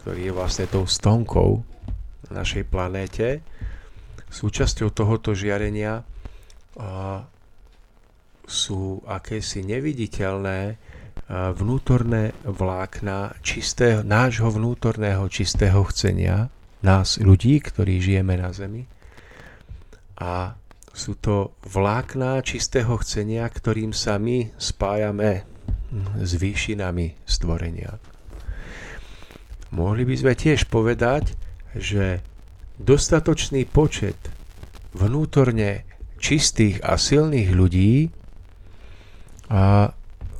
ktorý 0.00 0.32
je 0.32 0.32
vlastne 0.32 0.64
tou 0.64 0.88
stonkou 0.88 1.60
na 2.32 2.40
našej 2.40 2.64
planéte. 2.72 3.44
Súčasťou 4.30 4.94
tohoto 4.94 5.34
žiarenia 5.34 6.06
sú 8.46 9.02
akési 9.04 9.66
neviditeľné 9.66 10.78
vnútorné 11.30 12.34
vlákna 12.42 13.38
čistého, 13.42 14.02
nášho 14.02 14.50
vnútorného 14.50 15.26
čistého 15.30 15.82
chcenia, 15.90 16.50
nás 16.82 17.22
ľudí, 17.22 17.60
ktorí 17.62 18.02
žijeme 18.02 18.34
na 18.34 18.50
Zemi. 18.50 18.88
A 20.18 20.58
sú 20.90 21.14
to 21.18 21.54
vlákna 21.70 22.42
čistého 22.42 22.98
chcenia, 22.98 23.46
ktorým 23.46 23.94
sa 23.94 24.18
my 24.18 24.50
spájame 24.58 25.46
s 26.18 26.34
výšinami 26.34 27.14
stvorenia. 27.22 27.94
Mohli 29.70 30.02
by 30.02 30.14
sme 30.18 30.32
tiež 30.34 30.66
povedať, 30.66 31.38
že 31.78 32.26
dostatočný 32.80 33.68
počet 33.68 34.16
vnútorne 34.96 35.84
čistých 36.16 36.80
a 36.80 36.96
silných 36.96 37.52
ľudí 37.52 38.08
a 39.52 39.92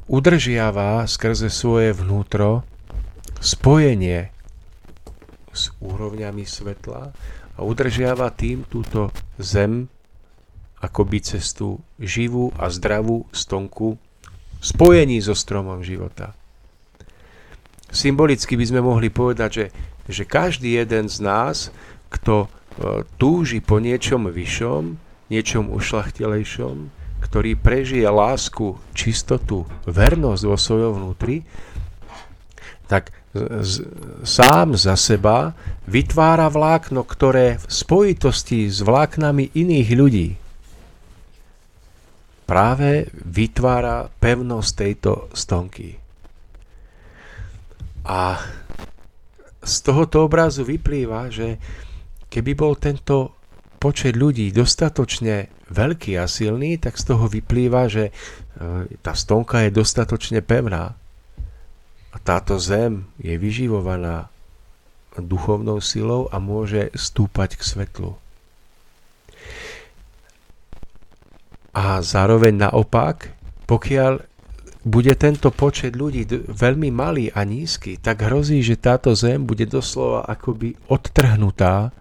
udržiava 0.09 1.05
skrze 1.05 1.53
svoje 1.53 1.93
vnútro 1.93 2.65
spojenie 3.45 4.33
s 5.53 5.69
úrovňami 5.85 6.45
svetla 6.49 7.13
a 7.57 7.59
udržiava 7.61 8.33
tým 8.33 8.65
túto 8.65 9.13
zem 9.37 9.93
akoby 10.81 11.21
cestu 11.21 11.77
živú 12.01 12.57
a 12.57 12.73
zdravú 12.73 13.29
stonku 13.37 14.01
spojení 14.65 15.21
so 15.21 15.37
stromom 15.37 15.85
života. 15.85 16.33
Symbolicky 17.91 18.55
by 18.55 18.65
sme 18.65 18.81
mohli 18.81 19.11
povedať, 19.11 19.51
že, 19.51 19.67
že 20.09 20.25
každý 20.25 20.79
jeden 20.79 21.11
z 21.11 21.19
nás, 21.21 21.57
kto 22.11 22.47
e, 22.47 22.49
túži 23.17 23.63
po 23.63 23.79
niečom 23.79 24.29
vyššom, 24.29 24.99
niečom 25.31 25.71
ušlachtilejšom, 25.71 26.91
ktorý 27.23 27.55
prežije 27.55 28.09
lásku, 28.11 28.77
čistotu, 28.93 29.65
vernosť 29.87 30.43
vo 30.45 30.57
svojom 30.59 30.93
vnútri, 30.99 31.47
tak 32.91 33.15
z, 33.35 33.87
sám 34.27 34.75
za 34.75 34.99
seba 34.99 35.55
vytvára 35.87 36.51
vlákno, 36.51 37.07
ktoré 37.07 37.63
v 37.63 37.67
spojitosti 37.71 38.67
s 38.67 38.83
vláknami 38.83 39.55
iných 39.55 39.89
ľudí 39.95 40.29
práve 42.51 43.07
vytvára 43.15 44.11
pevnosť 44.19 44.71
tejto 44.75 45.13
stonky. 45.31 45.95
A 48.03 48.43
z 49.63 49.75
tohoto 49.87 50.27
obrazu 50.27 50.67
vyplýva, 50.67 51.31
že 51.31 51.63
keby 52.31 52.53
bol 52.55 52.79
tento 52.79 53.37
počet 53.83 54.15
ľudí 54.15 54.55
dostatočne 54.55 55.51
veľký 55.73 56.15
a 56.21 56.31
silný, 56.31 56.79
tak 56.79 56.95
z 57.01 57.05
toho 57.11 57.27
vyplýva, 57.27 57.91
že 57.91 58.11
e, 58.11 58.13
tá 59.01 59.13
stonka 59.17 59.67
je 59.67 59.75
dostatočne 59.75 60.45
pevná. 60.45 60.95
A 62.11 62.17
táto 62.23 62.59
zem 62.59 63.07
je 63.23 63.35
vyživovaná 63.39 64.31
duchovnou 65.19 65.83
silou 65.83 66.31
a 66.31 66.39
môže 66.39 66.91
stúpať 66.95 67.59
k 67.59 67.63
svetlu. 67.67 68.11
A 71.71 72.03
zároveň 72.03 72.67
naopak, 72.67 73.31
pokiaľ 73.71 74.27
bude 74.81 75.13
tento 75.15 75.53
počet 75.55 75.95
ľudí 75.95 76.27
veľmi 76.51 76.89
malý 76.91 77.31
a 77.31 77.47
nízky, 77.47 78.01
tak 78.01 78.27
hrozí, 78.27 78.65
že 78.65 78.81
táto 78.81 79.15
zem 79.15 79.45
bude 79.45 79.69
doslova 79.69 80.27
akoby 80.27 80.75
odtrhnutá 80.89 81.95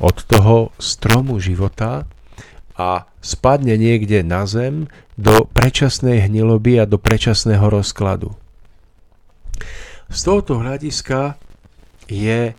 od 0.00 0.16
toho 0.24 0.72
stromu 0.80 1.36
života 1.38 2.08
a 2.80 3.04
spadne 3.20 3.76
niekde 3.76 4.24
na 4.24 4.48
zem 4.48 4.88
do 5.20 5.44
predčasnej 5.44 6.24
hniloby 6.24 6.80
a 6.80 6.88
do 6.88 6.96
predčasného 6.96 7.68
rozkladu. 7.68 8.32
Z 10.08 10.18
tohoto 10.26 10.58
hľadiska 10.58 11.36
je, 12.08 12.56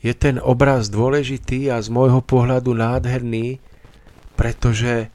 je 0.00 0.12
ten 0.16 0.40
obraz 0.40 0.88
dôležitý 0.88 1.68
a 1.68 1.78
z 1.84 1.92
môjho 1.92 2.24
pohľadu 2.24 2.72
nádherný, 2.72 3.60
pretože 4.34 5.12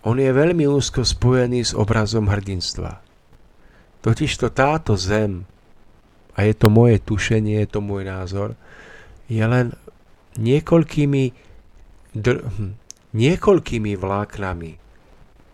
on 0.00 0.16
je 0.16 0.32
veľmi 0.32 0.64
úzko 0.64 1.04
spojený 1.04 1.60
s 1.60 1.72
obrazom 1.76 2.32
hrdinstva. 2.32 3.04
Totižto 4.00 4.48
táto 4.56 4.96
zem, 4.96 5.44
a 6.32 6.48
je 6.48 6.56
to 6.56 6.72
moje 6.72 6.96
tušenie, 7.04 7.60
je 7.60 7.68
to 7.68 7.84
môj 7.84 8.08
názor, 8.08 8.56
je 9.28 9.44
len 9.44 9.76
niekoľkými, 10.38 11.24
dr- 12.14 12.44
hm, 12.46 12.78
niekoľkými 13.16 13.92
vláknami 13.98 14.70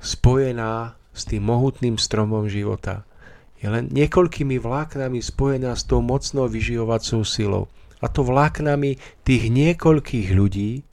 spojená 0.03 0.97
s 1.17 1.23
tým 1.25 1.43
mohutným 1.49 1.97
stromom 1.97 2.45
života. 2.51 3.09
Je 3.57 3.73
len 3.73 3.89
niekoľkými 3.89 4.61
vláknami 4.61 5.25
spojená 5.25 5.73
s 5.73 5.89
tou 5.89 6.05
mocnou 6.05 6.45
vyživovacou 6.45 7.25
silou. 7.25 7.65
A 8.05 8.13
to 8.13 8.21
vláknami 8.21 9.01
tých 9.25 9.49
niekoľkých 9.49 10.29
ľudí, 10.37 10.85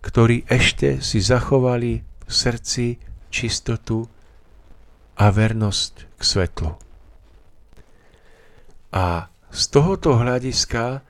ktorí 0.00 0.48
ešte 0.48 1.04
si 1.04 1.20
zachovali 1.20 2.00
v 2.00 2.32
srdci 2.32 2.96
čistotu 3.28 4.08
a 5.20 5.28
vernosť 5.28 5.92
k 6.16 6.22
svetlu. 6.24 6.72
A 8.96 9.28
z 9.52 9.62
tohoto 9.68 10.16
hľadiska 10.16 11.04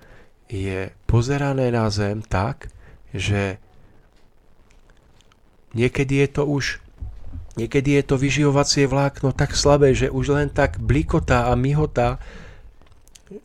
je 0.51 0.91
pozerané 1.15 1.71
na 1.71 1.87
zem 1.95 2.19
tak, 2.27 2.75
že 3.15 3.63
niekedy 5.79 6.27
je 6.27 6.29
to 6.35 6.43
už 6.43 6.83
Niekedy 7.55 8.03
je 8.03 8.03
to 8.03 8.19
vyživovacie 8.19 8.91
vlákno 8.91 9.31
tak 9.31 9.55
slabé, 9.55 9.95
že 9.95 10.11
už 10.11 10.35
len 10.35 10.51
tak 10.51 10.83
blikotá 10.83 11.47
a 11.47 11.55
myhotá, 11.55 12.19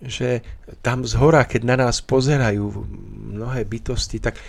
že 0.02 0.42
tam 0.82 1.06
z 1.06 1.14
hora, 1.14 1.46
keď 1.46 1.62
na 1.62 1.78
nás 1.78 2.02
pozerajú 2.02 2.90
mnohé 3.38 3.70
bytosti, 3.70 4.18
tak 4.18 4.42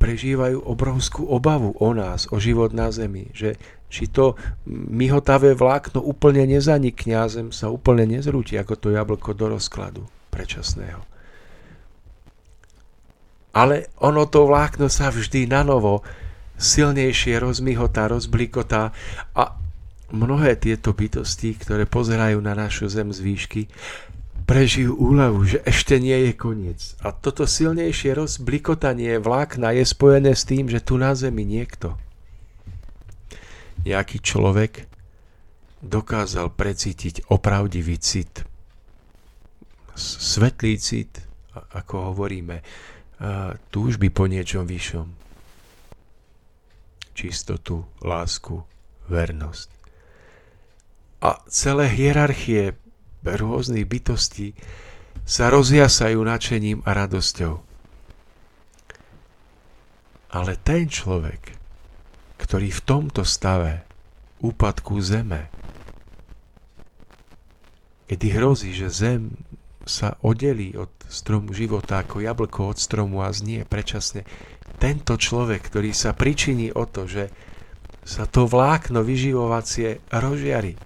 prežívajú 0.00 0.64
obrovskú 0.64 1.28
obavu 1.28 1.76
o 1.76 1.92
nás, 1.92 2.24
o 2.32 2.40
život 2.40 2.72
na 2.72 2.88
Zemi. 2.88 3.28
Že, 3.36 3.60
či 3.92 4.08
to 4.08 4.40
myhotavé 4.72 5.52
vlákno 5.52 6.00
úplne 6.00 6.48
nezanikne 6.48 7.12
a 7.12 7.28
Zem 7.28 7.52
sa 7.52 7.68
úplne 7.68 8.08
nezrúti 8.08 8.56
ako 8.56 8.72
to 8.80 8.88
jablko 8.88 9.36
do 9.36 9.52
rozkladu 9.52 10.08
predčasného. 10.32 11.17
Ale 13.58 13.90
ono 13.98 14.30
to 14.30 14.46
vlákno 14.46 14.86
sa 14.86 15.10
vždy 15.10 15.50
na 15.50 15.66
novo 15.66 16.06
silnejšie 16.54 17.42
rozmyhotá, 17.42 18.06
rozblikotá 18.06 18.94
a 19.34 19.58
mnohé 20.14 20.54
tieto 20.54 20.94
bytosti, 20.94 21.58
ktoré 21.58 21.82
pozerajú 21.90 22.38
na 22.38 22.54
našu 22.54 22.86
zem 22.86 23.10
z 23.10 23.18
výšky, 23.18 23.62
prežijú 24.48 24.96
úľavu, 24.96 25.44
že 25.44 25.58
ešte 25.66 25.98
nie 25.98 26.30
je 26.30 26.32
koniec. 26.32 26.96
A 27.04 27.10
toto 27.12 27.44
silnejšie 27.44 28.16
rozblikotanie 28.16 29.18
vlákna 29.18 29.74
je 29.74 29.84
spojené 29.84 30.32
s 30.32 30.46
tým, 30.46 30.70
že 30.70 30.80
tu 30.80 30.96
na 30.96 31.12
zemi 31.12 31.42
niekto, 31.42 31.98
nejaký 33.84 34.22
človek, 34.22 34.88
dokázal 35.78 36.50
precítiť 36.54 37.30
opravdivý 37.30 38.00
cit, 38.02 38.42
svetlý 39.94 40.74
cit, 40.80 41.22
ako 41.54 42.14
hovoríme, 42.14 42.64
túžby 43.74 44.08
po 44.14 44.30
niečom 44.30 44.66
vyššom. 44.66 45.08
Čistotu, 47.18 47.82
lásku, 47.98 48.62
vernosť. 49.10 49.68
A 51.18 51.42
celé 51.50 51.90
hierarchie 51.90 52.78
rôznych 53.26 53.90
bytostí 53.90 54.54
sa 55.26 55.50
rozjasajú 55.50 56.22
nadšením 56.22 56.86
a 56.86 56.90
radosťou. 56.94 57.54
Ale 60.30 60.52
ten 60.62 60.86
človek, 60.86 61.58
ktorý 62.38 62.70
v 62.70 62.84
tomto 62.86 63.26
stave 63.26 63.82
úpadku 64.38 65.02
zeme, 65.02 65.50
kedy 68.06 68.26
hrozí, 68.38 68.70
že 68.72 68.88
zem 68.88 69.34
sa 69.82 70.14
oddelí 70.22 70.78
od 70.78 70.88
stromu 71.08 71.56
života 71.56 72.04
ako 72.04 72.20
jablko 72.20 72.70
od 72.70 72.78
stromu 72.78 73.24
a 73.24 73.32
znie 73.32 73.64
prečasne, 73.64 74.28
tento 74.78 75.18
človek, 75.18 75.64
ktorý 75.64 75.90
sa 75.90 76.14
pričiní 76.14 76.70
o 76.70 76.86
to, 76.86 77.08
že 77.08 77.32
sa 78.06 78.24
to 78.24 78.46
vlákno 78.46 79.02
vyživovacie 79.02 80.04
rozžiari, 80.12 80.78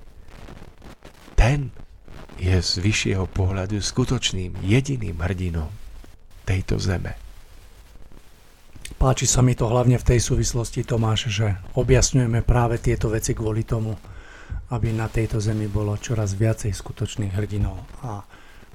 ten 1.37 1.75
je 2.39 2.59
z 2.59 2.73
vyššieho 2.83 3.27
pohľadu 3.31 3.79
skutočným 3.79 4.63
jediným 4.63 5.19
hrdinom 5.19 5.71
tejto 6.43 6.79
zeme. 6.83 7.15
Páči 8.99 9.27
sa 9.27 9.43
mi 9.43 9.55
to 9.55 9.67
hlavne 9.67 9.99
v 9.99 10.09
tej 10.15 10.21
súvislosti, 10.23 10.87
Tomáš, 10.87 11.31
že 11.31 11.59
objasňujeme 11.75 12.43
práve 12.47 12.79
tieto 12.79 13.11
veci 13.11 13.35
kvôli 13.35 13.67
tomu, 13.67 13.95
aby 14.71 14.95
na 14.95 15.11
tejto 15.11 15.43
zemi 15.43 15.67
bolo 15.67 15.95
čoraz 15.99 16.35
viacej 16.39 16.71
skutočných 16.71 17.35
hrdinov. 17.35 17.79
A 18.07 18.23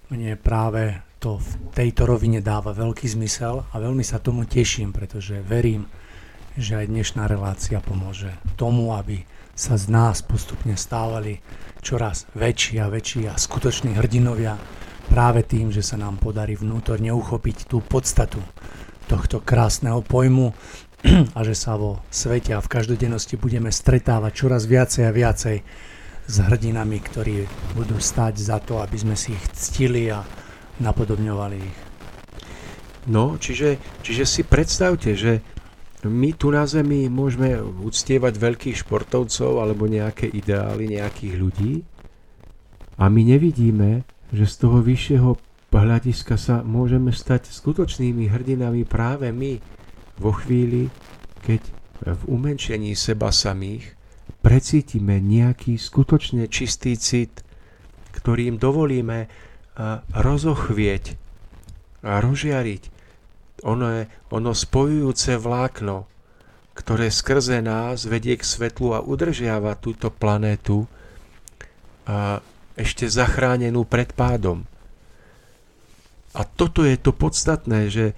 mne 0.07 0.39
práve 0.39 1.03
to 1.19 1.41
v 1.41 1.49
tejto 1.75 2.07
rovine 2.07 2.39
dáva 2.39 2.71
veľký 2.71 3.09
zmysel 3.09 3.65
a 3.67 3.75
veľmi 3.75 4.05
sa 4.05 4.21
tomu 4.21 4.47
teším, 4.47 4.93
pretože 4.95 5.41
verím, 5.43 5.89
že 6.55 6.79
aj 6.79 6.89
dnešná 6.89 7.27
relácia 7.27 7.83
pomôže 7.83 8.31
tomu, 8.55 8.95
aby 8.95 9.27
sa 9.57 9.75
z 9.75 9.89
nás 9.89 10.21
postupne 10.21 10.77
stávali 10.77 11.41
čoraz 11.81 12.29
väčší 12.37 12.79
a 12.79 12.87
väčší 12.87 13.27
a 13.27 13.35
skutoční 13.35 13.97
hrdinovia 13.97 14.55
práve 15.09 15.41
tým, 15.43 15.73
že 15.73 15.81
sa 15.81 15.97
nám 15.97 16.21
podarí 16.21 16.53
vnútorne 16.55 17.09
uchopiť 17.11 17.67
tú 17.67 17.81
podstatu 17.81 18.39
tohto 19.07 19.41
krásneho 19.41 20.03
pojmu 20.03 20.53
a 21.37 21.39
že 21.43 21.55
sa 21.55 21.75
vo 21.75 22.03
svete 22.13 22.53
a 22.55 22.63
v 22.63 22.71
každodennosti 22.71 23.35
budeme 23.39 23.73
stretávať 23.73 24.31
čoraz 24.33 24.63
viacej 24.69 25.03
a 25.07 25.11
viacej 25.11 25.57
s 26.27 26.35
hrdinami, 26.43 26.99
ktorí 26.99 27.47
budú 27.73 27.95
stať 27.97 28.35
za 28.37 28.59
to, 28.59 28.83
aby 28.83 28.97
sme 28.99 29.15
si 29.15 29.31
ich 29.31 29.45
ctili 29.55 30.11
a 30.11 30.21
napodobňovali 30.83 31.57
ich. 31.57 31.79
No, 33.07 33.39
čiže, 33.39 33.79
čiže 34.03 34.27
si 34.27 34.41
predstavte, 34.43 35.15
že 35.15 35.39
my 36.03 36.35
tu 36.35 36.53
na 36.53 36.67
Zemi 36.67 37.07
môžeme 37.09 37.57
uctievať 37.63 38.35
veľkých 38.37 38.83
športovcov 38.85 39.63
alebo 39.63 39.89
nejaké 39.89 40.29
ideály 40.29 40.93
nejakých 40.93 41.33
ľudí 41.39 41.73
a 43.01 43.09
my 43.09 43.21
nevidíme, 43.25 44.05
že 44.29 44.45
z 44.45 44.55
toho 44.61 44.83
vyššieho 44.85 45.39
hľadiska 45.73 46.35
sa 46.37 46.61
môžeme 46.61 47.13
stať 47.13 47.49
skutočnými 47.49 48.29
hrdinami 48.29 48.83
práve 48.83 49.29
my 49.29 49.61
vo 50.17 50.33
chvíli, 50.33 50.89
keď 51.45 51.61
v 52.01 52.21
umenšení 52.29 52.93
seba 52.93 53.33
samých 53.33 53.96
precítime 54.47 55.19
nejaký 55.19 55.75
skutočne 55.75 56.47
čistý 56.47 56.95
cit, 56.95 57.43
ktorým 58.15 58.55
dovolíme 58.55 59.27
rozochvieť 60.15 61.19
a 62.07 62.23
rozžiariť 62.23 62.83
ono, 63.67 63.87
je, 63.91 64.03
ono 64.31 64.55
spojujúce 64.55 65.35
vlákno, 65.35 66.07
ktoré 66.79 67.11
skrze 67.11 67.59
nás 67.59 68.07
vedie 68.07 68.39
k 68.39 68.47
svetlu 68.47 68.95
a 68.95 69.03
udržiava 69.03 69.75
túto 69.75 70.07
planétu 70.07 70.87
a 72.07 72.39
ešte 72.79 73.09
zachránenú 73.09 73.83
pred 73.83 74.15
pádom. 74.15 74.63
A 76.37 76.47
toto 76.47 76.87
je 76.87 76.95
to 76.95 77.11
podstatné, 77.11 77.91
že, 77.91 78.15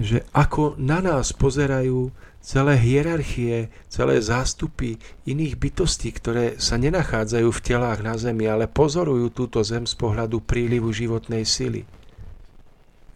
že 0.00 0.26
ako 0.34 0.74
na 0.74 0.98
nás 0.98 1.30
pozerajú 1.36 2.10
celé 2.48 2.80
hierarchie, 2.80 3.68
celé 3.92 4.24
zástupy 4.24 4.96
iných 5.28 5.60
bytostí, 5.60 6.08
ktoré 6.16 6.56
sa 6.56 6.80
nenachádzajú 6.80 7.44
v 7.52 7.60
telách 7.60 8.00
na 8.00 8.16
Zemi, 8.16 8.48
ale 8.48 8.64
pozorujú 8.64 9.28
túto 9.28 9.60
Zem 9.60 9.84
z 9.84 9.92
pohľadu 9.92 10.40
prílivu 10.40 10.88
životnej 10.88 11.44
sily. 11.44 11.84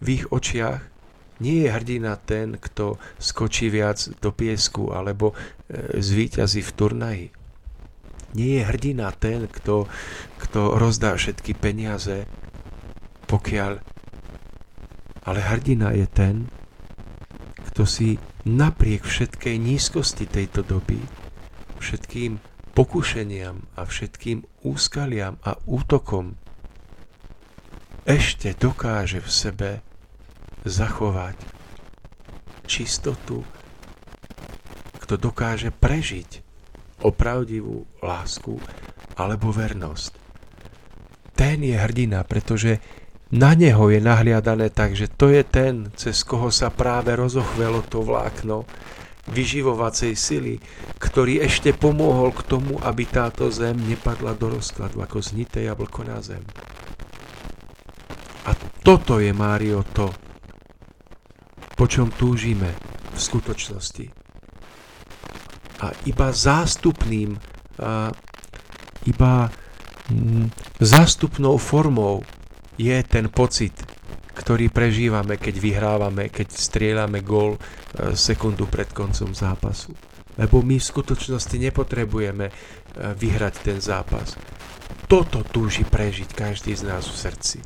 V 0.04 0.06
ich 0.20 0.28
očiach 0.28 0.84
nie 1.40 1.64
je 1.64 1.72
hrdina 1.72 2.20
ten, 2.20 2.60
kto 2.60 3.00
skočí 3.16 3.72
viac 3.72 4.04
do 4.20 4.36
piesku 4.36 4.92
alebo 4.92 5.32
e, 5.32 5.96
zvíťazí 5.96 6.60
v 6.60 6.74
turnaji. 6.76 7.26
Nie 8.36 8.60
je 8.60 8.68
hrdina 8.68 9.08
ten, 9.16 9.48
kto, 9.48 9.88
kto 10.44 10.76
rozdá 10.76 11.16
všetky 11.16 11.56
peniaze, 11.56 12.28
pokiaľ... 13.32 13.80
Ale 15.24 15.40
hrdina 15.40 15.96
je 15.96 16.06
ten, 16.10 16.52
kto 17.72 17.88
si 17.88 18.20
napriek 18.42 19.06
všetkej 19.06 19.56
nízkosti 19.58 20.26
tejto 20.26 20.66
doby, 20.66 20.98
všetkým 21.78 22.38
pokušeniam 22.72 23.68
a 23.76 23.86
všetkým 23.86 24.42
úskaliam 24.64 25.38
a 25.44 25.58
útokom 25.68 26.34
ešte 28.02 28.50
dokáže 28.58 29.22
v 29.22 29.30
sebe 29.30 29.70
zachovať 30.66 31.38
čistotu, 32.66 33.46
kto 34.98 35.14
dokáže 35.18 35.70
prežiť 35.70 36.42
opravdivú 37.06 37.86
lásku 38.02 38.58
alebo 39.18 39.54
vernosť. 39.54 40.18
Ten 41.34 41.62
je 41.62 41.74
hrdina, 41.74 42.22
pretože 42.26 42.78
na 43.32 43.56
neho 43.56 43.88
je 43.88 43.96
nahliadané 43.96 44.68
tak, 44.68 44.92
že 44.92 45.08
to 45.08 45.32
je 45.32 45.40
ten, 45.40 45.88
cez 45.96 46.20
koho 46.20 46.52
sa 46.52 46.68
práve 46.68 47.16
rozochvelo 47.16 47.80
to 47.88 48.04
vlákno 48.04 48.68
vyživovacej 49.32 50.12
sily, 50.12 50.54
ktorý 51.00 51.40
ešte 51.40 51.72
pomohol 51.72 52.34
k 52.36 52.44
tomu, 52.44 52.76
aby 52.82 53.08
táto 53.08 53.48
zem 53.48 53.78
nepadla 53.78 54.36
do 54.36 54.58
rozkladu 54.58 55.00
ako 55.00 55.24
znité 55.24 55.64
jablko 55.64 56.04
na 56.04 56.18
zem. 56.20 56.42
A 58.44 58.52
toto 58.82 59.22
je, 59.22 59.30
Mário, 59.30 59.86
to, 59.94 60.10
po 61.78 61.86
čom 61.86 62.10
túžime 62.10 62.74
v 63.14 63.18
skutočnosti. 63.18 64.06
A 65.86 65.94
iba 66.04 66.28
zástupným, 66.34 67.38
a 67.78 68.10
iba 69.06 69.48
mm, 70.10 70.46
zástupnou 70.82 71.56
formou 71.56 72.26
je 72.76 72.96
ten 73.04 73.28
pocit, 73.28 73.74
ktorý 74.32 74.72
prežívame, 74.72 75.36
keď 75.36 75.54
vyhrávame, 75.60 76.32
keď 76.32 76.56
strieľame 76.56 77.20
gól 77.20 77.56
e, 77.56 77.58
sekundu 78.16 78.64
pred 78.68 78.88
koncom 78.90 79.36
zápasu. 79.36 79.92
Lebo 80.40 80.64
my 80.64 80.80
v 80.80 80.88
skutočnosti 80.88 81.56
nepotrebujeme 81.60 82.46
e, 82.48 82.52
vyhrať 83.12 83.54
ten 83.60 83.78
zápas. 83.78 84.40
Toto 85.04 85.44
túži 85.44 85.84
prežiť 85.84 86.32
každý 86.32 86.72
z 86.72 86.88
nás 86.88 87.04
v 87.04 87.16
srdci 87.16 87.58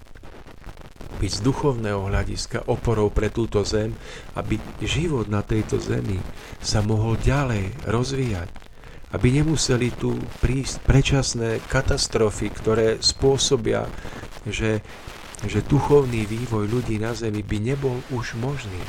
byť 1.17 1.33
z 1.33 1.41
duchovného 1.41 2.13
hľadiska 2.13 2.69
oporou 2.69 3.09
pre 3.09 3.33
túto 3.33 3.65
zem, 3.65 3.97
aby 4.37 4.61
život 4.85 5.33
na 5.33 5.41
tejto 5.41 5.81
zemi 5.81 6.21
sa 6.61 6.85
mohol 6.85 7.17
ďalej 7.17 7.89
rozvíjať. 7.89 8.49
Aby 9.17 9.41
nemuseli 9.41 9.97
tu 9.97 10.19
prísť 10.45 10.85
predčasné 10.85 11.65
katastrofy, 11.73 12.53
ktoré 12.53 13.01
spôsobia, 13.01 13.89
že, 14.49 14.81
že 15.45 15.61
duchovný 15.67 16.27
vývoj 16.27 16.71
ľudí 16.71 16.97
na 17.03 17.13
zemi 17.13 17.43
by 17.43 17.59
nebol 17.61 17.99
už 18.15 18.39
možný. 18.39 18.81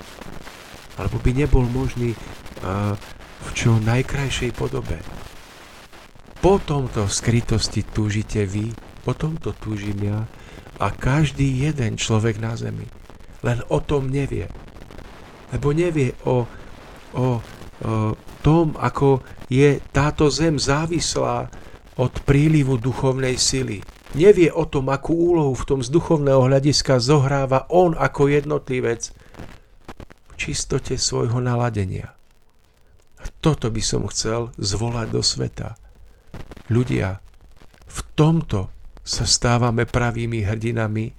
Alebo 0.97 1.21
by 1.21 1.31
nebol 1.33 1.65
možný 1.69 2.13
uh, 2.13 2.97
v 3.45 3.49
čo 3.53 3.77
najkrajšej 3.81 4.51
podobe. 4.57 4.97
Po 6.37 6.61
tomto 6.61 7.09
skrytosti 7.09 7.81
túžite 7.85 8.45
vy, 8.45 8.73
po 9.01 9.13
tomto 9.17 9.53
túžim 9.57 9.97
ja, 10.01 10.25
a 10.77 10.93
každý 10.93 11.65
jeden 11.65 11.97
človek 11.97 12.37
na 12.37 12.53
zemi. 12.53 12.85
Len 13.41 13.61
o 13.69 13.81
tom 13.81 14.09
nevie. 14.09 14.49
Lebo 15.49 15.73
nevie 15.73 16.13
o, 16.25 16.45
o, 16.45 16.45
o 17.17 17.27
tom, 18.45 18.77
ako 18.77 19.25
je 19.49 19.81
táto 19.89 20.29
zem 20.29 20.61
závislá 20.61 21.49
od 21.97 22.13
prílivu 22.23 22.77
duchovnej 22.77 23.35
sily. 23.41 23.81
Nevie 24.15 24.47
o 24.53 24.63
tom, 24.63 24.87
akú 24.87 25.35
úlohu 25.35 25.51
v 25.51 25.67
tom 25.67 25.79
z 25.83 25.91
duchovného 25.91 26.47
hľadiska 26.47 27.03
zohráva 27.03 27.67
on 27.67 27.91
ako 27.91 28.31
jednotlivec 28.31 29.11
v 30.31 30.33
čistote 30.39 30.95
svojho 30.95 31.43
naladenia. 31.43 32.15
A 33.17 33.25
toto 33.43 33.67
by 33.67 33.81
som 33.83 34.07
chcel 34.07 34.53
zvolať 34.55 35.07
do 35.11 35.19
sveta. 35.19 35.75
Ľudia, 36.71 37.19
v 37.87 37.99
tomto 38.15 38.71
sa 39.03 39.25
stávame 39.27 39.83
pravými 39.87 40.43
hrdinami, 40.43 41.11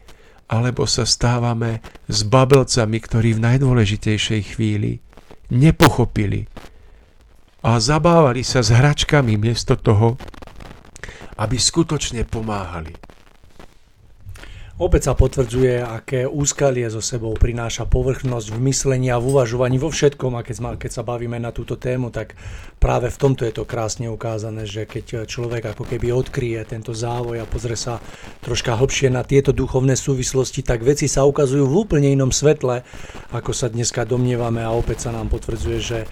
alebo 0.48 0.88
sa 0.88 1.04
stávame 1.04 1.84
s 2.08 2.24
babelcami, 2.24 2.96
ktorí 3.04 3.36
v 3.36 3.44
najdôležitejšej 3.52 4.56
chvíli 4.56 5.04
nepochopili 5.52 6.48
a 7.64 7.76
zabávali 7.76 8.40
sa 8.40 8.64
s 8.64 8.72
hračkami 8.72 9.36
miesto 9.36 9.76
toho, 9.76 10.16
aby 11.36 11.56
skutočne 11.58 12.24
pomáhali. 12.24 12.96
Opäť 14.78 15.10
sa 15.10 15.18
potvrdzuje, 15.18 15.82
aké 15.82 16.22
úskalie 16.22 16.86
so 16.86 17.02
sebou 17.02 17.34
prináša 17.34 17.82
povrchnosť 17.82 18.54
v 18.54 18.58
myslení 18.70 19.10
a 19.10 19.18
v 19.18 19.34
uvažovaní 19.34 19.74
vo 19.74 19.90
všetkom 19.90 20.38
a 20.38 20.46
keď, 20.46 20.90
sa 20.94 21.02
bavíme 21.02 21.34
na 21.34 21.50
túto 21.50 21.74
tému, 21.74 22.14
tak 22.14 22.38
práve 22.78 23.10
v 23.10 23.18
tomto 23.18 23.42
je 23.42 23.58
to 23.58 23.66
krásne 23.66 24.06
ukázané, 24.06 24.70
že 24.70 24.86
keď 24.86 25.26
človek 25.26 25.74
ako 25.74 25.82
keby 25.82 26.14
odkryje 26.14 26.62
tento 26.62 26.94
závoj 26.94 27.42
a 27.42 27.50
pozrie 27.50 27.74
sa 27.74 27.98
troška 28.38 28.78
hlbšie 28.78 29.10
na 29.10 29.26
tieto 29.26 29.50
duchovné 29.50 29.98
súvislosti, 29.98 30.62
tak 30.62 30.86
veci 30.86 31.10
sa 31.10 31.26
ukazujú 31.26 31.66
v 31.66 31.74
úplne 31.74 32.14
inom 32.14 32.30
svetle, 32.30 32.86
ako 33.34 33.50
sa 33.50 33.66
dneska 33.66 34.06
domnievame 34.06 34.62
a 34.62 34.70
opäť 34.70 35.10
sa 35.10 35.10
nám 35.10 35.26
potvrdzuje, 35.26 35.78
že 35.82 36.06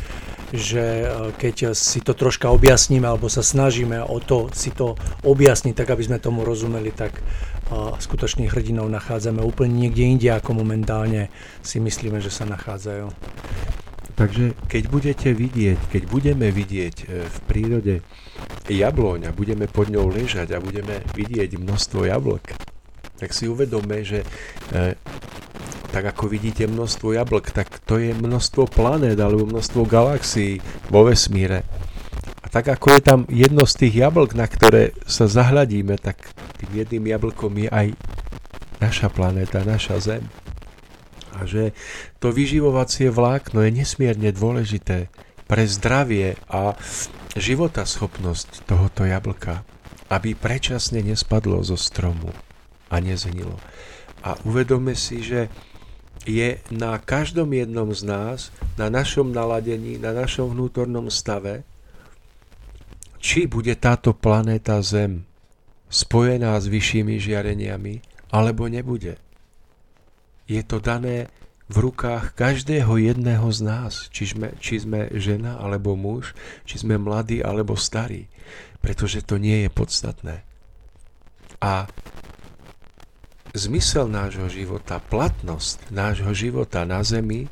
že 0.55 0.85
e, 1.03 1.07
keď 1.35 1.73
si 1.75 2.03
to 2.03 2.15
troška 2.15 2.51
objasníme 2.53 3.07
alebo 3.07 3.27
sa 3.27 3.43
snažíme 3.43 4.03
o 4.03 4.19
to 4.23 4.51
si 4.55 4.71
to 4.71 4.95
objasniť, 5.27 5.75
tak 5.75 5.89
aby 5.95 6.03
sme 6.07 6.19
tomu 6.23 6.47
rozumeli, 6.47 6.91
tak 6.95 7.19
skutočných 7.75 8.55
hrdinov 8.55 8.87
nachádzame 8.87 9.43
úplne 9.43 9.75
niekde 9.75 10.07
inde, 10.07 10.29
ako 10.31 10.55
momentálne 10.55 11.35
si 11.67 11.83
myslíme, 11.83 12.23
že 12.23 12.31
sa 12.31 12.47
nachádzajú. 12.47 13.11
Takže 14.17 14.57
keď 14.73 14.83
budete 14.89 15.29
vidieť, 15.37 15.79
keď 15.93 16.03
budeme 16.09 16.49
vidieť 16.49 16.97
e, 17.05 17.07
v 17.29 17.37
prírode 17.45 17.95
jabloň 18.65 19.29
a 19.29 19.37
budeme 19.37 19.69
pod 19.69 19.93
ňou 19.93 20.09
ležať 20.09 20.57
a 20.57 20.63
budeme 20.63 21.05
vidieť 21.13 21.61
množstvo 21.61 22.09
jablk, 22.09 22.57
tak 23.17 23.33
si 23.33 23.49
uvedome, 23.49 24.05
že 24.05 24.23
e, 24.71 24.95
tak 25.97 26.13
ako 26.13 26.29
vidíte 26.29 26.69
množstvo 26.69 27.17
jablk, 27.17 27.57
tak 27.57 27.73
to 27.89 27.97
je 27.97 28.13
množstvo 28.13 28.69
planét 28.69 29.17
alebo 29.17 29.49
množstvo 29.49 29.89
galaxií 29.89 30.61
vo 30.93 31.09
vesmíre. 31.09 31.65
A 32.45 32.53
tak 32.53 32.69
ako 32.69 32.93
je 32.93 33.01
tam 33.01 33.21
jedno 33.33 33.65
z 33.65 33.75
tých 33.81 34.05
jablk, 34.05 34.37
na 34.37 34.45
ktoré 34.45 34.93
sa 35.09 35.25
zahľadíme, 35.25 35.97
tak 35.97 36.21
tým 36.61 36.85
jedným 36.85 37.17
jablkom 37.17 37.53
je 37.65 37.69
aj 37.73 37.87
naša 38.77 39.09
planéta, 39.09 39.65
naša 39.65 39.97
Zem. 40.05 40.25
A 41.33 41.49
že 41.49 41.73
to 42.21 42.29
vyživovacie 42.29 43.09
vlákno 43.09 43.65
je 43.65 43.73
nesmierne 43.73 44.31
dôležité 44.37 45.09
pre 45.49 45.65
zdravie 45.65 46.37
a 46.53 46.77
životaschopnosť 47.41 48.69
tohoto 48.69 49.09
jablka, 49.09 49.65
aby 50.13 50.37
predčasne 50.37 51.01
nespadlo 51.01 51.65
zo 51.65 51.81
stromu 51.81 52.33
a 52.91 52.97
nezhnilo. 53.03 53.57
A 54.23 54.35
uvedome 54.47 54.95
si, 54.99 55.23
že 55.23 55.49
je 56.27 56.59
na 56.75 56.99
každom 56.99 57.55
jednom 57.55 57.95
z 57.95 58.03
nás, 58.03 58.39
na 58.75 58.91
našom 58.91 59.31
naladení, 59.31 60.01
na 60.03 60.11
našom 60.11 60.51
vnútornom 60.51 61.07
stave, 61.07 61.63
či 63.23 63.47
bude 63.47 63.75
táto 63.79 64.15
planéta 64.15 64.83
Zem 64.83 65.27
spojená 65.87 66.59
s 66.59 66.67
vyššími 66.67 67.19
žiareniami, 67.23 68.03
alebo 68.35 68.67
nebude. 68.67 69.23
Je 70.51 70.63
to 70.67 70.83
dané 70.83 71.31
v 71.67 71.91
rukách 71.91 72.35
každého 72.39 72.95
jedného 72.99 73.47
z 73.51 73.61
nás, 73.67 74.07
či 74.15 74.31
sme, 74.31 74.55
či 74.63 74.79
sme 74.79 75.11
žena 75.19 75.59
alebo 75.59 75.99
muž, 75.99 76.35
či 76.63 76.79
sme 76.79 76.99
mladí 76.99 77.43
alebo 77.43 77.75
starí, 77.75 78.31
pretože 78.79 79.27
to 79.27 79.39
nie 79.39 79.67
je 79.67 79.71
podstatné. 79.71 80.37
A 81.59 81.91
zmysel 83.57 84.07
nášho 84.07 84.47
života, 84.53 85.01
platnosť 85.01 85.89
nášho 85.89 86.31
života 86.37 86.85
na 86.85 87.01
zemi, 87.01 87.49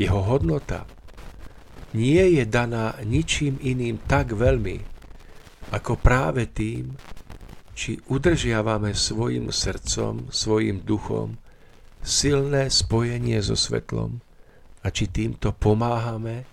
jeho 0.00 0.20
hodnota, 0.24 0.88
nie 1.96 2.40
je 2.40 2.44
daná 2.44 2.96
ničím 3.04 3.56
iným 3.60 4.00
tak 4.04 4.36
veľmi, 4.36 4.80
ako 5.72 5.96
práve 5.96 6.48
tým, 6.50 6.96
či 7.76 8.00
udržiavame 8.08 8.96
svojim 8.96 9.52
srdcom, 9.52 10.32
svojim 10.32 10.80
duchom 10.80 11.36
silné 12.06 12.70
spojenie 12.70 13.42
so 13.42 13.58
svetlom 13.58 14.22
a 14.80 14.86
či 14.94 15.10
týmto 15.10 15.50
pomáhame 15.52 16.46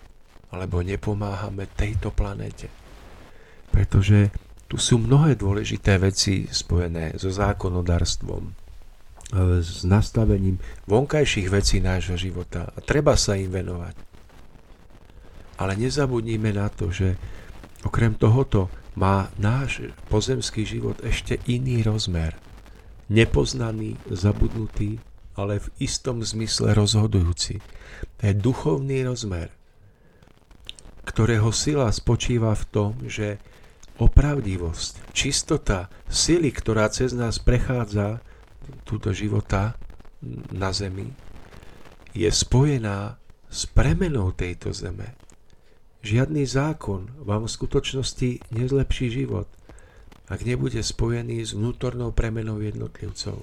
alebo 0.50 0.82
nepomáhame 0.82 1.70
tejto 1.72 2.10
planete. 2.10 2.66
Pretože 3.70 4.34
tu 4.66 4.76
sú 4.76 4.98
mnohé 4.98 5.38
dôležité 5.38 6.02
veci 6.02 6.50
spojené 6.50 7.14
so 7.14 7.30
zákonodarstvom, 7.30 8.63
s 9.60 9.82
nastavením 9.82 10.62
vonkajších 10.86 11.50
vecí 11.50 11.82
nášho 11.82 12.14
života 12.14 12.70
a 12.70 12.78
treba 12.78 13.18
sa 13.18 13.34
im 13.34 13.50
venovať. 13.50 13.96
Ale 15.58 15.74
nezabudnime 15.78 16.54
na 16.54 16.70
to, 16.70 16.90
že 16.94 17.18
okrem 17.82 18.14
tohoto 18.14 18.70
má 18.94 19.30
náš 19.38 19.90
pozemský 20.06 20.62
život 20.62 21.02
ešte 21.02 21.38
iný 21.50 21.82
rozmer. 21.82 22.38
Nepoznaný, 23.10 23.98
zabudnutý, 24.08 25.02
ale 25.34 25.58
v 25.58 25.68
istom 25.82 26.22
zmysle 26.22 26.72
rozhodujúci. 26.72 27.58
To 28.18 28.22
je 28.22 28.34
duchovný 28.38 29.02
rozmer, 29.02 29.50
ktorého 31.04 31.50
sila 31.50 31.90
spočíva 31.90 32.54
v 32.54 32.64
tom, 32.70 32.90
že 33.04 33.42
opravdivosť, 33.98 35.14
čistota 35.14 35.86
sily, 36.10 36.50
ktorá 36.50 36.90
cez 36.90 37.14
nás 37.14 37.38
prechádza 37.38 38.22
túto 38.84 39.12
života 39.12 39.76
na 40.52 40.72
zemi, 40.72 41.10
je 42.14 42.30
spojená 42.30 43.18
s 43.50 43.66
premenou 43.70 44.32
tejto 44.32 44.72
zeme. 44.72 45.14
Žiadny 46.04 46.44
zákon 46.44 47.08
vám 47.24 47.48
v 47.48 47.54
skutočnosti 47.54 48.28
nezlepší 48.52 49.08
život, 49.24 49.48
ak 50.28 50.40
nebude 50.44 50.80
spojený 50.80 51.44
s 51.44 51.56
vnútornou 51.56 52.12
premenou 52.12 52.60
jednotlivcov. 52.60 53.40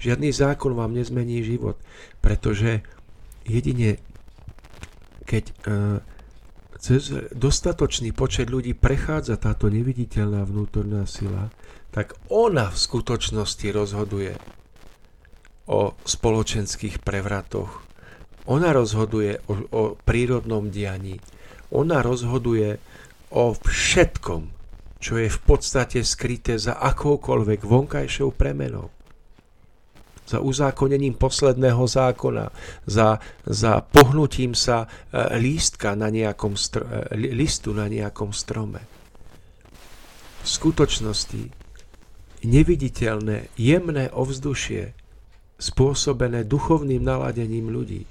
Žiadny 0.00 0.30
zákon 0.34 0.74
vám 0.74 0.94
nezmení 0.94 1.42
život, 1.46 1.78
pretože 2.22 2.82
jedine 3.46 3.98
keď 5.30 5.44
e, 5.46 5.54
cez 6.82 7.14
dostatočný 7.30 8.10
počet 8.10 8.50
ľudí 8.50 8.74
prechádza 8.74 9.38
táto 9.38 9.70
neviditeľná 9.70 10.42
vnútorná 10.42 11.06
sila, 11.06 11.54
tak 11.90 12.14
ona 12.30 12.70
v 12.70 12.78
skutočnosti 12.78 13.66
rozhoduje 13.70 14.34
o 15.70 15.94
spoločenských 16.02 17.02
prevratoch. 17.02 17.82
Ona 18.50 18.74
rozhoduje 18.74 19.38
o, 19.46 19.54
o 19.70 19.82
prírodnom 19.94 20.70
dianí 20.70 21.18
ona 21.70 22.02
rozhoduje 22.02 22.78
o 23.30 23.54
všetkom, 23.54 24.42
čo 24.98 25.12
je 25.16 25.28
v 25.30 25.40
podstate 25.46 26.02
skryté 26.02 26.58
za 26.58 26.76
akoukoľvek 26.82 27.60
vonkajšou 27.62 28.34
premenou. 28.34 28.90
Za 30.26 30.38
uzákonením 30.38 31.18
posledného 31.18 31.90
zákona, 31.90 32.54
za, 32.86 33.18
za 33.42 33.82
pohnutím 33.82 34.54
sa 34.54 34.86
e, 34.86 34.86
lístka 35.42 35.98
na 35.98 36.06
nejakom 36.06 36.54
str- 36.54 36.86
e, 36.86 37.34
listu 37.34 37.74
na 37.74 37.90
nejakom 37.90 38.30
strome. 38.30 38.78
V 40.42 40.46
skutočnosti 40.46 41.59
neviditeľné, 42.44 43.52
jemné 43.56 44.08
ovzdušie, 44.12 44.96
spôsobené 45.60 46.48
duchovným 46.48 47.04
naladením 47.04 47.68
ľudí, 47.68 48.08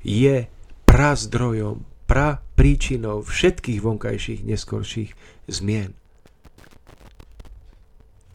je 0.00 0.48
prazdrojom 0.88 1.84
pra 2.08 2.40
všetkých 2.56 3.80
vonkajších 3.84 4.40
neskorších 4.46 5.10
zmien. 5.50 5.92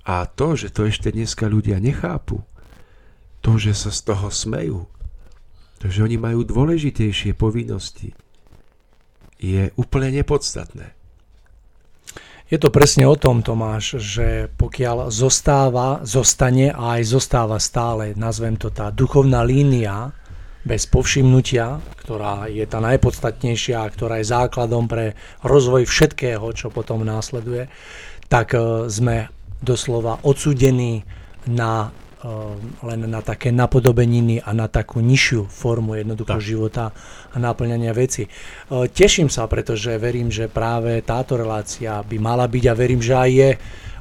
A 0.06 0.26
to, 0.30 0.54
že 0.54 0.70
to 0.70 0.86
ešte 0.86 1.10
dneska 1.10 1.50
ľudia 1.50 1.82
nechápu, 1.82 2.42
to, 3.42 3.58
že 3.58 3.74
sa 3.74 3.90
z 3.90 4.02
toho 4.06 4.30
smejú, 4.30 4.80
to, 5.82 5.90
že 5.90 6.06
oni 6.06 6.22
majú 6.22 6.46
dôležitejšie 6.46 7.34
povinnosti, 7.34 8.14
je 9.42 9.74
úplne 9.74 10.14
nepodstatné. 10.22 10.94
Je 12.52 12.60
to 12.60 12.68
presne 12.68 13.08
o 13.08 13.16
tom, 13.16 13.40
Tomáš, 13.40 13.96
že 14.04 14.52
pokiaľ 14.60 15.08
zostáva, 15.08 16.04
zostane 16.04 16.76
a 16.76 17.00
aj 17.00 17.08
zostáva 17.08 17.56
stále, 17.64 18.12
nazvem 18.20 18.60
to 18.60 18.68
tá 18.68 18.92
duchovná 18.92 19.40
línia, 19.48 20.12
bez 20.62 20.86
povšimnutia, 20.86 21.82
ktorá 22.06 22.46
je 22.46 22.62
tá 22.70 22.78
najpodstatnejšia 22.84 23.82
a 23.82 23.90
ktorá 23.90 24.22
je 24.22 24.30
základom 24.30 24.86
pre 24.86 25.18
rozvoj 25.42 25.90
všetkého, 25.90 26.46
čo 26.54 26.70
potom 26.70 27.02
následuje, 27.02 27.66
tak 28.30 28.54
e, 28.54 28.86
sme 28.86 29.34
doslova 29.58 30.22
odsudení 30.22 31.02
na 31.50 31.90
len 32.86 33.02
na 33.10 33.22
také 33.26 33.50
napodobeniny 33.50 34.46
a 34.46 34.54
na 34.54 34.70
takú 34.70 35.02
nižšiu 35.02 35.50
formu 35.50 35.98
jednoducho 35.98 36.38
tak. 36.38 36.46
života 36.46 36.86
a 37.34 37.36
naplňania 37.42 37.90
veci. 37.98 38.26
E, 38.26 38.30
teším 38.94 39.26
sa, 39.26 39.50
pretože 39.50 39.98
verím, 39.98 40.30
že 40.30 40.46
práve 40.46 41.02
táto 41.02 41.34
relácia 41.34 42.06
by 42.06 42.18
mala 42.22 42.46
byť 42.46 42.64
a 42.70 42.78
verím, 42.78 43.02
že 43.02 43.16
aj 43.18 43.32
je 43.34 43.50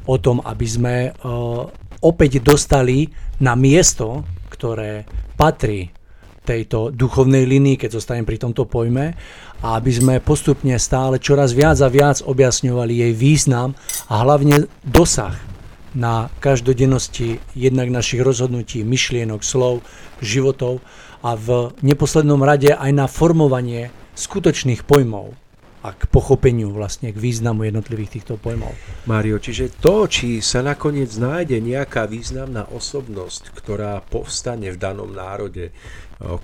o 0.09 0.17
tom, 0.17 0.41
aby 0.43 0.67
sme 0.67 0.97
uh, 1.13 1.69
opäť 2.01 2.41
dostali 2.41 3.07
na 3.39 3.53
miesto, 3.55 4.25
ktoré 4.49 5.05
patrí 5.37 5.93
tejto 6.41 6.91
duchovnej 6.91 7.45
linii, 7.45 7.77
keď 7.77 8.01
zostanem 8.01 8.25
pri 8.25 8.41
tomto 8.41 8.65
pojme, 8.65 9.13
a 9.61 9.67
aby 9.77 9.93
sme 9.93 10.25
postupne 10.25 10.73
stále 10.81 11.21
čoraz 11.21 11.53
viac 11.53 11.79
a 11.85 11.89
viac 11.93 12.25
objasňovali 12.25 13.05
jej 13.07 13.13
význam 13.13 13.77
a 14.09 14.25
hlavne 14.25 14.67
dosah 14.83 15.50
na 15.95 16.31
každodennosti 16.39 17.43
jednak 17.55 17.91
našich 17.91 18.23
rozhodnutí, 18.23 18.87
myšlienok, 18.87 19.43
slov, 19.43 19.83
životov 20.23 20.79
a 21.21 21.35
v 21.35 21.75
neposlednom 21.83 22.41
rade 22.41 22.71
aj 22.71 22.91
na 22.95 23.07
formovanie 23.11 23.91
skutočných 24.15 24.87
pojmov 24.87 25.35
a 25.81 25.97
k 25.97 26.05
pochopeniu 26.13 26.69
vlastne, 26.77 27.09
k 27.09 27.17
významu 27.17 27.65
jednotlivých 27.65 28.21
týchto 28.21 28.37
pojmov. 28.37 28.77
Mário, 29.09 29.41
čiže 29.41 29.81
to, 29.81 30.05
či 30.05 30.45
sa 30.45 30.61
nakoniec 30.61 31.09
nájde 31.17 31.57
nejaká 31.57 32.05
významná 32.05 32.69
osobnosť, 32.69 33.49
ktorá 33.57 34.05
povstane 34.05 34.69
v 34.69 34.77
danom 34.77 35.09
národe, 35.09 35.73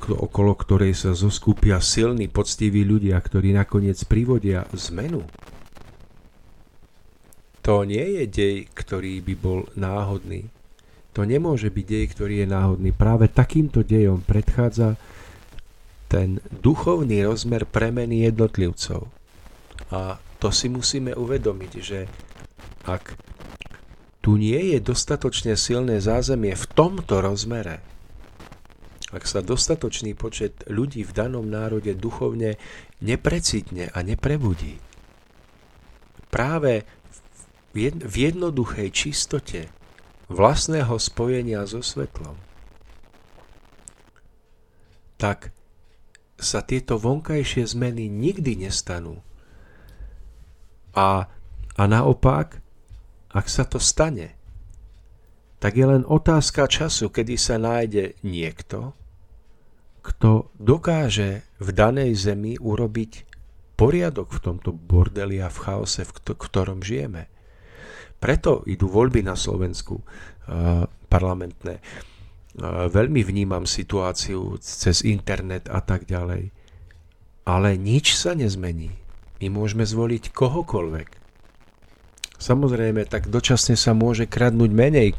okolo 0.08 0.56
ktorej 0.56 0.96
sa 0.96 1.12
zoskupia 1.12 1.84
silní, 1.84 2.32
poctiví 2.32 2.80
ľudia, 2.80 3.20
ktorí 3.20 3.52
nakoniec 3.52 4.00
privodia 4.08 4.64
zmenu, 4.72 5.20
to 7.66 7.82
nie 7.82 8.22
je 8.22 8.24
dej, 8.30 8.56
ktorý 8.70 9.18
by 9.26 9.34
bol 9.34 9.66
náhodný. 9.74 10.46
To 11.18 11.26
nemôže 11.26 11.66
byť 11.66 11.86
dej, 11.90 12.04
ktorý 12.14 12.34
je 12.44 12.46
náhodný. 12.46 12.94
Práve 12.94 13.26
takýmto 13.26 13.82
dejom 13.82 14.22
predchádza 14.22 14.94
ten 16.06 16.38
duchovný 16.62 17.26
rozmer 17.26 17.66
premeny 17.66 18.22
jednotlivcov. 18.22 19.10
A 19.90 20.22
to 20.38 20.54
si 20.54 20.70
musíme 20.70 21.10
uvedomiť, 21.18 21.72
že 21.82 22.06
ak 22.86 23.18
tu 24.22 24.38
nie 24.38 24.70
je 24.70 24.78
dostatočne 24.78 25.58
silné 25.58 25.98
zázemie 25.98 26.54
v 26.54 26.66
tomto 26.70 27.18
rozmere, 27.18 27.82
ak 29.10 29.26
sa 29.26 29.42
dostatočný 29.42 30.14
počet 30.14 30.62
ľudí 30.70 31.02
v 31.02 31.10
danom 31.10 31.46
národe 31.46 31.98
duchovne 31.98 32.62
neprecitne 33.02 33.90
a 33.90 33.98
neprebudí, 34.06 34.78
práve 36.30 36.86
v 38.02 38.14
jednoduchej 38.16 38.88
čistote 38.90 39.68
vlastného 40.32 40.96
spojenia 40.96 41.68
so 41.68 41.84
svetlom, 41.84 42.34
tak 45.20 45.52
sa 46.36 46.60
tieto 46.64 47.00
vonkajšie 47.00 47.64
zmeny 47.64 48.08
nikdy 48.08 48.68
nestanú 48.68 49.24
a, 50.96 51.28
a 51.76 51.82
naopak, 51.84 52.64
ak 53.28 53.46
sa 53.52 53.68
to 53.68 53.76
stane, 53.76 54.32
tak 55.60 55.76
je 55.76 55.84
len 55.84 56.04
otázka 56.08 56.68
času, 56.68 57.12
kedy 57.12 57.36
sa 57.36 57.60
nájde 57.60 58.16
niekto, 58.24 58.96
kto 60.00 60.52
dokáže 60.56 61.44
v 61.60 61.68
danej 61.72 62.16
zemi 62.16 62.56
urobiť 62.56 63.28
poriadok 63.76 64.32
v 64.32 64.40
tomto 64.40 64.72
bordeli 64.72 65.40
a 65.44 65.52
v 65.52 65.58
chaose, 65.60 66.00
v 66.04 66.12
ktorom 66.16 66.80
žijeme. 66.80 67.28
Preto 68.26 68.66
idú 68.66 68.90
voľby 68.90 69.22
na 69.22 69.38
Slovensku 69.38 70.02
uh, 70.02 70.82
parlamentné. 71.06 71.78
Uh, 71.78 72.90
veľmi 72.90 73.22
vnímam 73.22 73.62
situáciu 73.62 74.58
cez 74.58 75.06
internet 75.06 75.70
a 75.70 75.78
tak 75.78 76.10
ďalej. 76.10 76.50
Ale 77.46 77.78
nič 77.78 78.18
sa 78.18 78.34
nezmení. 78.34 78.90
My 79.38 79.46
môžeme 79.46 79.86
zvoliť 79.86 80.34
kohokoľvek. 80.34 81.08
Samozrejme, 82.42 83.06
tak 83.06 83.30
dočasne 83.30 83.78
sa 83.78 83.94
môže 83.94 84.26
kradnúť 84.26 84.74
menej, 84.74 85.14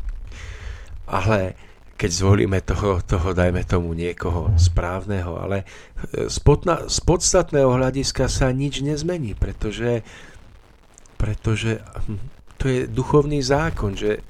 ale 1.07 1.55
keď 1.97 2.11
zvolíme 2.11 2.59
toho, 2.61 3.01
toho 3.01 3.33
dajme 3.33 3.63
tomu 3.63 3.95
niekoho 3.95 4.53
správneho, 4.59 5.39
ale 5.39 5.65
z, 6.13 6.37
podna, 6.43 6.85
z 6.85 6.99
podstatného 7.01 7.73
hľadiska 7.73 8.29
sa 8.29 8.53
nič 8.53 8.85
nezmení, 8.85 9.33
pretože, 9.33 10.05
pretože 11.17 11.81
hm, 11.81 12.36
to 12.57 12.65
je 12.67 12.79
duchovný 12.89 13.39
zákon, 13.39 13.93
že 13.93 14.21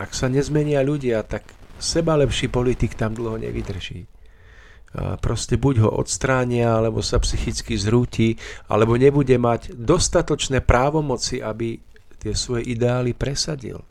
ak 0.00 0.10
sa 0.16 0.26
nezmenia 0.26 0.82
ľudia, 0.82 1.22
tak 1.22 1.46
seba 1.78 2.16
lepší 2.18 2.50
politik 2.50 2.98
tam 2.98 3.14
dlho 3.14 3.38
nevydrží 3.38 4.14
proste 4.94 5.58
buď 5.58 5.74
ho 5.82 5.90
odstránia, 5.90 6.78
alebo 6.78 7.02
sa 7.02 7.18
psychicky 7.18 7.74
zrúti, 7.74 8.38
alebo 8.70 8.94
nebude 8.94 9.34
mať 9.34 9.74
dostatočné 9.74 10.62
právomoci, 10.62 11.42
aby 11.42 11.82
tie 12.22 12.32
svoje 12.32 12.70
ideály 12.70 13.10
presadil. 13.12 13.82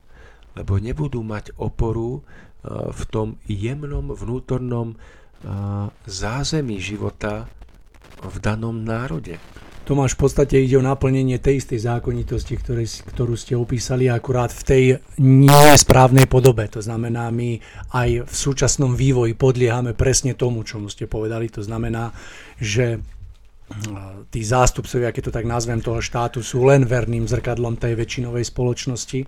Lebo 0.55 0.79
nebudú 0.79 1.19
mať 1.25 1.59
oporu 1.59 2.23
v 2.63 3.01
tom 3.11 3.35
jemnom 3.43 4.15
vnútornom 4.15 4.95
zázemí 6.07 6.79
života 6.79 7.51
v 8.23 8.35
danom 8.39 8.79
národe. 8.79 9.35
Tomáš, 9.83 10.15
v 10.15 10.23
podstate 10.23 10.63
ide 10.63 10.79
o 10.79 10.83
naplnenie 10.83 11.43
tej 11.43 11.59
istej 11.59 11.83
zákonitosti, 11.83 12.55
ktoré, 12.55 12.87
ktorú 12.87 13.35
ste 13.35 13.59
opísali, 13.59 14.07
akurát 14.07 14.47
v 14.55 14.63
tej 14.63 14.83
nesprávnej 15.19 16.23
podobe. 16.31 16.71
To 16.71 16.79
znamená, 16.79 17.27
my 17.35 17.59
aj 17.91 18.23
v 18.23 18.33
súčasnom 18.33 18.95
vývoji 18.95 19.35
podliehame 19.35 19.91
presne 19.91 20.39
tomu, 20.39 20.63
čo 20.63 20.79
ste 20.87 21.03
povedali. 21.03 21.51
To 21.51 21.59
znamená, 21.59 22.15
že 22.63 23.03
tí 24.31 24.41
zástupcovia, 24.43 25.11
keď 25.11 25.31
to 25.31 25.35
tak 25.35 25.47
nazvem, 25.47 25.83
toho 25.83 25.99
štátu 25.99 26.39
sú 26.39 26.63
len 26.67 26.87
verným 26.87 27.27
zrkadlom 27.27 27.75
tej 27.75 27.99
väčšinovej 27.99 28.45
spoločnosti 28.47 29.19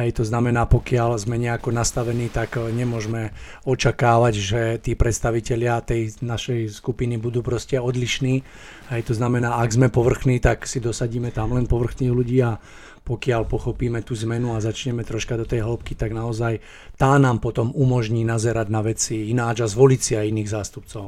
Hej, 0.00 0.16
to 0.16 0.24
znamená, 0.24 0.64
pokiaľ 0.64 1.20
sme 1.20 1.36
nejako 1.36 1.76
nastavení, 1.76 2.32
tak 2.32 2.56
eh, 2.56 2.72
nemôžeme 2.72 3.36
očakávať, 3.68 4.34
že 4.40 4.62
tí 4.80 4.96
predstavitelia 4.96 5.84
tej 5.84 6.16
našej 6.24 6.72
skupiny 6.72 7.20
budú 7.20 7.44
proste 7.44 7.76
odlišní. 7.76 8.40
Hej, 8.88 9.02
to 9.04 9.12
znamená, 9.12 9.60
ak 9.60 9.76
sme 9.76 9.92
povrchní, 9.92 10.40
tak 10.40 10.64
si 10.64 10.80
dosadíme 10.80 11.28
tam 11.36 11.52
len 11.52 11.68
povrchných 11.68 12.08
ľudí 12.08 12.40
a 12.40 12.56
pokiaľ 13.04 13.48
pochopíme 13.48 14.00
tú 14.04 14.16
zmenu 14.24 14.54
a 14.54 14.62
začneme 14.62 15.02
troška 15.04 15.34
do 15.36 15.48
tej 15.48 15.64
hĺbky, 15.64 15.96
tak 15.96 16.12
naozaj 16.12 16.60
tá 16.94 17.16
nám 17.16 17.40
potom 17.40 17.72
umožní 17.72 18.22
nazerať 18.22 18.68
na 18.68 18.80
veci 18.84 19.32
ináč 19.32 19.64
a 19.64 19.68
zvoliť 19.68 20.00
si 20.00 20.12
aj 20.16 20.30
iných 20.30 20.52
zástupcov. 20.52 21.04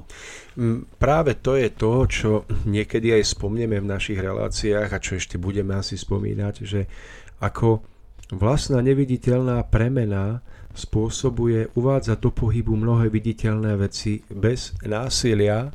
Mm, 0.57 0.99
práve 1.01 1.39
to 1.39 1.57
je 1.57 1.69
to, 1.73 1.93
čo 2.09 2.31
niekedy 2.69 3.13
aj 3.13 3.37
spomneme 3.37 3.79
v 3.79 3.87
našich 3.87 4.19
reláciách 4.19 4.89
a 4.89 4.99
čo 4.99 5.17
ešte 5.17 5.37
budeme 5.37 5.77
asi 5.77 5.95
spomínať, 5.95 6.55
že 6.65 6.91
ako 7.39 7.92
Vlastná 8.33 8.81
neviditeľná 8.81 9.61
premena 9.69 10.41
spôsobuje 10.73 11.69
uvádzať 11.77 12.17
do 12.17 12.33
pohybu 12.33 12.73
mnohé 12.73 13.13
viditeľné 13.13 13.77
veci 13.77 14.25
bez 14.33 14.73
násilia 14.89 15.69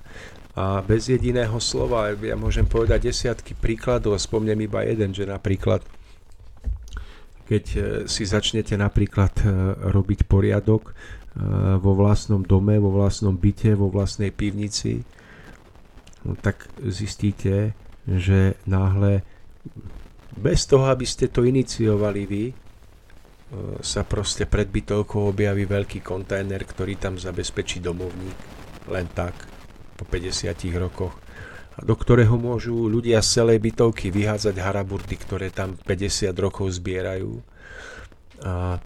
a 0.58 0.82
bez 0.82 1.06
jediného 1.06 1.62
slova. 1.62 2.18
Ja 2.18 2.34
môžem 2.34 2.66
povedať 2.66 3.14
desiatky 3.14 3.54
príkladov, 3.54 4.18
spomnem 4.18 4.58
iba 4.66 4.82
jeden, 4.82 5.14
že 5.14 5.30
napríklad 5.30 5.86
keď 7.48 7.66
e, 7.74 7.80
si 8.12 8.28
začnete 8.28 8.76
napríklad 8.76 9.32
e, 9.40 9.46
robiť 9.88 10.28
poriadok 10.28 10.92
e, 10.92 10.94
vo 11.80 11.96
vlastnom 11.96 12.44
dome, 12.44 12.76
vo 12.76 12.92
vlastnom 12.92 13.40
byte, 13.40 13.72
vo 13.74 13.88
vlastnej 13.88 14.36
pivnici, 14.36 15.00
no 16.28 16.36
tak 16.36 16.68
zistíte, 16.84 17.72
že 18.04 18.60
náhle 18.68 19.24
bez 20.38 20.70
toho, 20.70 20.88
aby 20.88 21.04
ste 21.04 21.34
to 21.34 21.42
iniciovali 21.44 22.22
vy, 22.30 22.46
e, 22.50 22.54
sa 23.82 24.06
proste 24.06 24.46
pred 24.46 24.70
bytovkou 24.70 25.34
objaví 25.34 25.66
veľký 25.66 26.06
kontajner, 26.06 26.62
ktorý 26.64 27.02
tam 27.02 27.18
zabezpečí 27.18 27.82
domovník, 27.82 28.38
len 28.88 29.10
tak, 29.12 29.34
po 29.98 30.06
50 30.06 30.54
rokoch, 30.78 31.18
a 31.78 31.86
do 31.86 31.94
ktorého 31.94 32.42
môžu 32.42 32.90
ľudia 32.90 33.22
z 33.22 33.42
celej 33.42 33.62
bytovky 33.62 34.10
vyhádzať 34.10 34.56
haraburty, 34.58 35.14
ktoré 35.14 35.54
tam 35.54 35.78
50 35.78 36.34
rokov 36.42 36.74
zbierajú. 36.82 37.38
A 38.42 38.82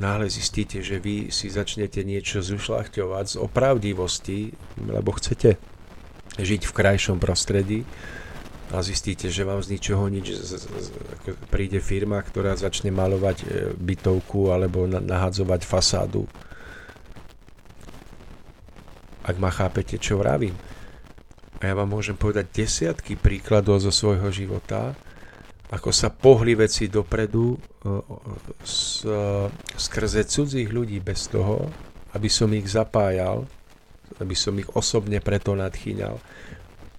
náhle 0.00 0.26
zistíte, 0.32 0.80
že 0.80 0.96
vy 0.96 1.28
si 1.28 1.52
začnete 1.52 2.00
niečo 2.00 2.40
zušľachťovať 2.40 3.24
z 3.28 3.36
opravdivosti, 3.36 4.40
lebo 4.88 5.12
chcete 5.12 5.60
žiť 6.40 6.62
v 6.64 6.72
krajšom 6.72 7.20
prostredí, 7.20 7.84
a 8.74 8.82
zistíte, 8.82 9.30
že 9.30 9.46
vám 9.46 9.62
z 9.62 9.78
ničoho 9.78 10.10
nič 10.10 10.34
z, 10.34 10.58
z, 10.58 10.64
z, 10.66 10.88
príde 11.46 11.78
firma, 11.78 12.18
ktorá 12.18 12.58
začne 12.58 12.90
malovať 12.90 13.36
e, 13.40 13.46
bytovku 13.78 14.50
alebo 14.50 14.90
na, 14.90 14.98
nahadzovať 14.98 15.62
fasádu. 15.62 16.26
Ak 19.24 19.38
ma 19.38 19.54
chápete, 19.54 19.96
čo 19.96 20.20
vravím. 20.20 20.58
A 21.62 21.70
ja 21.70 21.74
vám 21.78 21.94
môžem 21.94 22.18
povedať 22.18 22.50
desiatky 22.50 23.16
príkladov 23.16 23.80
zo 23.80 23.94
svojho 23.94 24.28
života, 24.28 24.92
ako 25.72 25.90
sa 25.94 26.12
pohli 26.12 26.52
veci 26.52 26.90
dopredu 26.90 27.56
s, 28.60 29.06
e, 29.06 29.48
skrze 29.78 30.26
cudzích 30.26 30.68
ľudí 30.68 30.98
bez 30.98 31.30
toho, 31.30 31.70
aby 32.14 32.26
som 32.26 32.50
ich 32.52 32.66
zapájal, 32.68 33.46
aby 34.18 34.34
som 34.34 34.54
ich 34.58 34.68
osobne 34.74 35.18
preto 35.18 35.54
nadchýňal, 35.54 36.18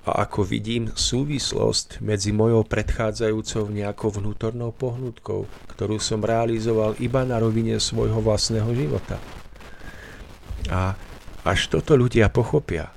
a 0.06 0.22
ako 0.22 0.46
vidím 0.46 0.94
súvislosť 0.94 2.00
medzi 2.06 2.30
mojou 2.30 2.62
predchádzajúcou 2.62 3.74
nejakou 3.74 4.14
vnútornou 4.14 4.70
pohnutkou, 4.70 5.50
ktorú 5.74 5.98
som 5.98 6.22
realizoval 6.22 6.94
iba 7.02 7.26
na 7.26 7.42
rovine 7.42 7.82
svojho 7.82 8.22
vlastného 8.22 8.70
života. 8.78 9.18
A 10.70 10.94
až 11.42 11.74
toto 11.74 11.98
ľudia 11.98 12.30
pochopia, 12.30 12.94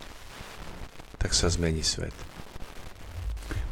tak 1.17 1.33
sa 1.33 1.49
zmení 1.49 1.81
svet. 1.81 2.13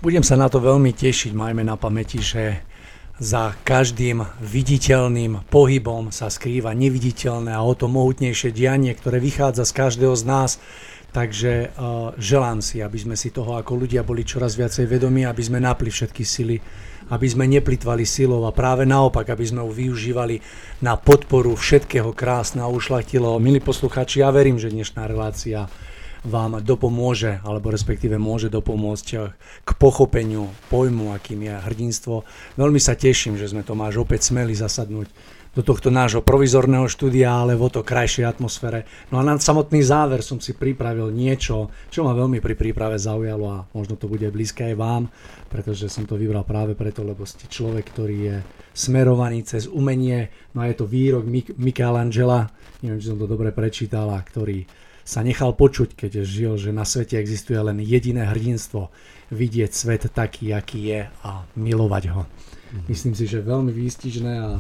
Budem 0.01 0.25
sa 0.25 0.37
na 0.37 0.49
to 0.49 0.61
veľmi 0.61 0.97
tešiť, 0.97 1.33
majme 1.37 1.65
na 1.65 1.77
pamäti, 1.77 2.21
že 2.21 2.65
za 3.17 3.57
každým 3.65 4.21
viditeľným 4.45 5.49
pohybom 5.49 6.13
sa 6.13 6.29
skrýva 6.29 6.77
neviditeľné 6.77 7.49
a 7.49 7.65
o 7.65 7.73
to 7.73 7.89
mohutnejšie 7.89 8.53
dianie, 8.53 8.93
ktoré 8.93 9.17
vychádza 9.25 9.65
z 9.65 9.73
každého 9.73 10.13
z 10.13 10.25
nás. 10.29 10.51
Takže 11.17 11.73
uh, 11.73 12.13
želám 12.21 12.61
si, 12.61 12.85
aby 12.85 13.01
sme 13.01 13.17
si 13.17 13.33
toho 13.33 13.57
ako 13.57 13.73
ľudia 13.73 14.05
boli 14.05 14.21
čoraz 14.21 14.53
viacej 14.53 14.85
vedomí, 14.85 15.25
aby 15.25 15.41
sme 15.41 15.57
napli 15.57 15.89
všetky 15.89 16.21
sily, 16.21 16.61
aby 17.09 17.25
sme 17.25 17.49
neplitvali 17.49 18.05
silou 18.05 18.45
a 18.45 18.53
práve 18.53 18.85
naopak, 18.85 19.25
aby 19.33 19.41
sme 19.49 19.65
ju 19.65 19.73
využívali 19.73 20.45
na 20.85 21.01
podporu 21.01 21.57
všetkého 21.57 22.13
krásneho 22.13 22.69
a 22.69 22.75
ušlachtilého. 22.77 23.41
Milí 23.41 23.65
posluchači, 23.65 24.21
ja 24.21 24.29
verím, 24.29 24.61
že 24.61 24.69
dnešná 24.69 25.09
relácia 25.09 25.73
vám 26.21 26.61
dopomôže, 26.61 27.41
alebo 27.49 27.73
respektíve 27.73 28.21
môže 28.21 28.53
dopomôcť 28.53 29.09
k 29.65 29.71
pochopeniu 29.81 30.53
pojmu, 30.69 31.17
akým 31.17 31.49
je 31.49 31.55
hrdinstvo. 31.65 32.29
Veľmi 32.61 32.83
sa 32.83 32.93
teším, 32.93 33.41
že 33.41 33.49
sme 33.49 33.65
Tomáš 33.65 34.05
opäť 34.05 34.37
smeli 34.37 34.53
zasadnúť 34.53 35.09
do 35.57 35.65
tohto 35.65 35.89
nášho 35.89 36.21
provizorného 36.21 36.85
štúdia, 36.85 37.33
ale 37.33 37.57
v 37.57 37.73
to 37.73 37.81
krajšej 37.81 38.29
atmosfére. 38.29 38.85
No 39.09 39.17
a 39.17 39.25
na 39.25 39.41
samotný 39.41 39.81
záver 39.81 40.21
som 40.21 40.37
si 40.37 40.53
pripravil 40.53 41.09
niečo, 41.09 41.73
čo 41.89 42.05
ma 42.05 42.13
veľmi 42.13 42.45
pri 42.45 42.53
príprave 42.53 43.01
zaujalo 43.01 43.45
a 43.49 43.65
možno 43.73 43.97
to 43.97 44.05
bude 44.05 44.29
blízke 44.29 44.69
aj 44.69 44.77
vám, 44.77 45.03
pretože 45.49 45.89
som 45.89 46.05
to 46.05 46.21
vybral 46.21 46.45
práve 46.45 46.77
preto, 46.77 47.01
lebo 47.01 47.25
ste 47.25 47.49
človek, 47.49 47.89
ktorý 47.89 48.17
je 48.21 48.37
smerovaný 48.77 49.49
cez 49.49 49.65
umenie. 49.65 50.29
No 50.53 50.61
a 50.61 50.69
je 50.69 50.77
to 50.77 50.85
výrok 50.85 51.25
Mik- 51.25 51.57
Michelangela, 51.57 52.53
neviem, 52.85 53.01
či 53.01 53.09
som 53.09 53.17
to 53.17 53.25
dobre 53.25 53.49
prečítal, 53.49 54.13
a 54.13 54.21
ktorý 54.21 54.69
sa 55.07 55.25
nechal 55.25 55.57
počuť, 55.57 55.97
keď 55.97 56.27
žil, 56.27 56.61
že 56.61 56.75
na 56.75 56.85
svete 56.85 57.17
existuje 57.17 57.57
len 57.57 57.81
jediné 57.81 58.29
hrdinstvo, 58.29 58.93
vidieť 59.33 59.71
svet 59.73 60.03
taký, 60.13 60.53
aký 60.53 60.81
je 60.93 61.01
a 61.07 61.47
milovať 61.57 62.05
ho. 62.13 62.27
Mm-hmm. 62.27 62.85
Myslím 62.91 63.15
si, 63.15 63.25
že 63.31 63.39
veľmi 63.39 63.71
výstižné 63.71 64.33
a 64.43 64.59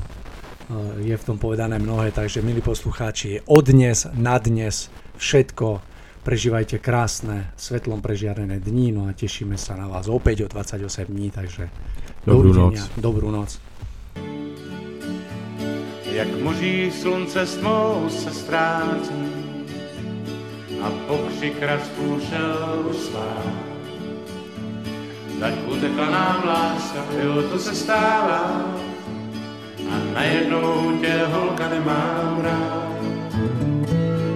je 0.99 1.17
v 1.17 1.27
tom 1.27 1.39
povedané 1.39 1.79
mnohé, 1.79 2.11
takže 2.11 2.43
milí 2.43 2.61
poslucháči, 2.61 3.43
od 3.47 3.65
dnes 3.67 4.07
na 4.15 4.39
dnes 4.43 4.91
všetko 5.17 5.81
prežívajte 6.27 6.83
krásne, 6.83 7.55
svetlom 7.55 8.03
prežiarené 8.03 8.59
dní, 8.59 8.91
no 8.91 9.07
a 9.07 9.15
tešíme 9.15 9.55
sa 9.55 9.79
na 9.79 9.87
vás 9.87 10.11
opäť 10.11 10.43
o 10.45 10.51
28 10.51 11.07
dní, 11.07 11.31
takže 11.31 11.71
dobrú 12.27 12.51
noc. 12.51 12.83
Dobrú 12.99 13.31
noc. 13.31 13.63
Jak 16.11 16.31
moří 16.43 16.91
slunce 16.91 17.47
s 17.47 17.57
tmou 17.61 18.09
se 18.11 18.31
ztrácí, 18.35 19.47
a 20.83 20.91
pokřik 21.07 21.63
raspů 21.63 22.21
šel 22.29 22.91
svá. 22.93 23.43
Tak 25.41 25.55
utekla 25.69 26.11
nám 26.11 26.45
láska, 26.47 27.05
jo, 27.23 27.43
to 27.43 27.59
se 27.59 27.75
stává, 27.75 28.75
a 29.91 30.15
najednou 30.15 30.99
tě 31.01 31.13
holka 31.33 31.69
nemám 31.69 32.41
rád. 32.43 32.87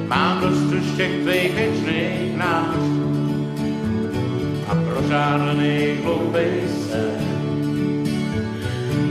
Mám 0.07 0.41
dost 0.41 0.73
už 0.73 0.97
těch 0.97 1.23
tvých 1.23 1.55
věčných 1.55 2.37
nářů 2.37 3.01
a 4.69 4.75
prožádlených 4.75 6.05
hloubej 6.05 6.61
se. 6.69 7.11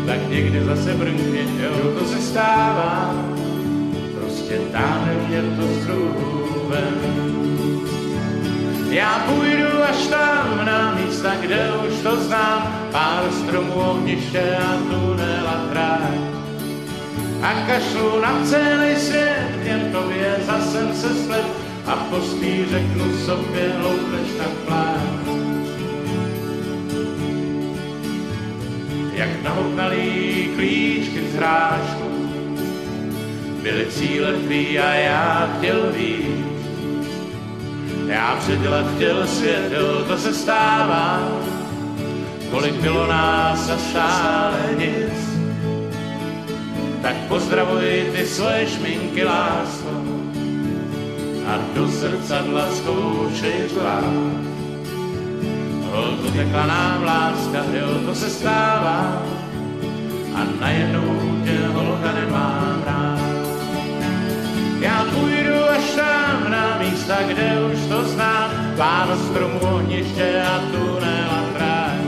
Tak 0.05 0.29
někdy 0.29 0.63
zase 0.63 0.93
brnkně, 0.93 1.41
jo, 1.63 1.91
to 1.99 2.05
se 2.05 2.21
stává, 2.21 3.15
prostě 4.19 4.59
táhne 4.71 5.15
mě 5.27 5.41
to 5.41 5.81
strůvem. 5.81 7.58
Já 8.89 9.25
půjdu 9.29 9.83
až 9.89 10.07
tam 10.07 10.65
na 10.65 10.95
místa, 10.95 11.35
kde 11.41 11.71
už 11.87 12.01
to 12.03 12.15
znám, 12.15 12.87
pár 12.91 13.23
stromů, 13.31 13.73
ohniště 13.73 14.57
a 14.57 14.77
tunel 14.89 15.47
a 15.47 15.69
tráť. 15.71 16.19
A 17.41 17.53
kašlu 17.67 18.21
na 18.21 18.45
celý 18.45 18.95
svět, 18.95 19.49
jen 19.63 19.91
tobě 19.91 20.35
zase 20.45 20.93
se 20.93 21.25
sled 21.25 21.45
a 21.85 21.95
postý 21.95 22.65
řeknu 22.65 23.17
sobě, 23.25 23.71
loupneš 23.81 24.27
tak 24.37 24.51
pláč. 24.65 24.99
Jak 29.13 29.43
nahoknalý 29.43 30.49
klíčky 30.55 31.21
z 31.31 31.35
hrášku, 31.35 32.29
byly 33.61 33.85
cíle 33.85 34.33
tvý 34.33 34.79
a 34.79 34.93
já 34.93 35.49
chtěl 35.57 35.91
víc 35.91 36.48
já 38.09 38.35
předělat 38.39 38.85
chtěl 38.95 39.27
svět, 39.27 39.71
jo, 39.71 40.03
to 40.07 40.17
se 40.17 40.33
stává. 40.33 41.21
Kolik 42.51 42.73
bylo 42.73 43.07
nás 43.07 43.69
a 43.69 43.77
stále 43.77 44.59
nic. 44.77 45.39
Tak 47.01 47.15
pozdravuj 47.15 48.05
ty 48.15 48.25
svoje 48.25 48.67
šminky, 48.67 49.23
lásko. 49.23 49.89
A 51.47 51.57
do 51.75 51.87
zrcadla 51.87 52.71
zkoušej 52.71 53.67
řvát. 53.73 54.03
Holku 55.91 56.31
tekla 56.37 56.65
nám 56.65 57.03
láska, 57.03 57.63
jo, 57.73 57.99
to 58.05 58.15
se 58.15 58.29
stává. 58.29 59.23
A 60.35 60.39
najednou 60.61 61.41
tě 61.45 61.67
holka 61.73 62.11
nemám 62.11 62.83
rád. 62.85 63.28
Já 64.79 65.05
půjdu 65.13 65.69
až 65.69 65.91
tam 65.95 66.51
na 66.51 66.77
místa, 66.79 67.17
kde 67.27 67.57
už 67.73 67.79
to 67.89 68.03
znám, 68.03 68.49
pár 68.77 69.07
stromů, 69.17 69.59
ohniště 69.61 70.41
a 70.41 70.59
tunel 70.71 71.29
a 71.31 71.43
tráň. 71.57 71.99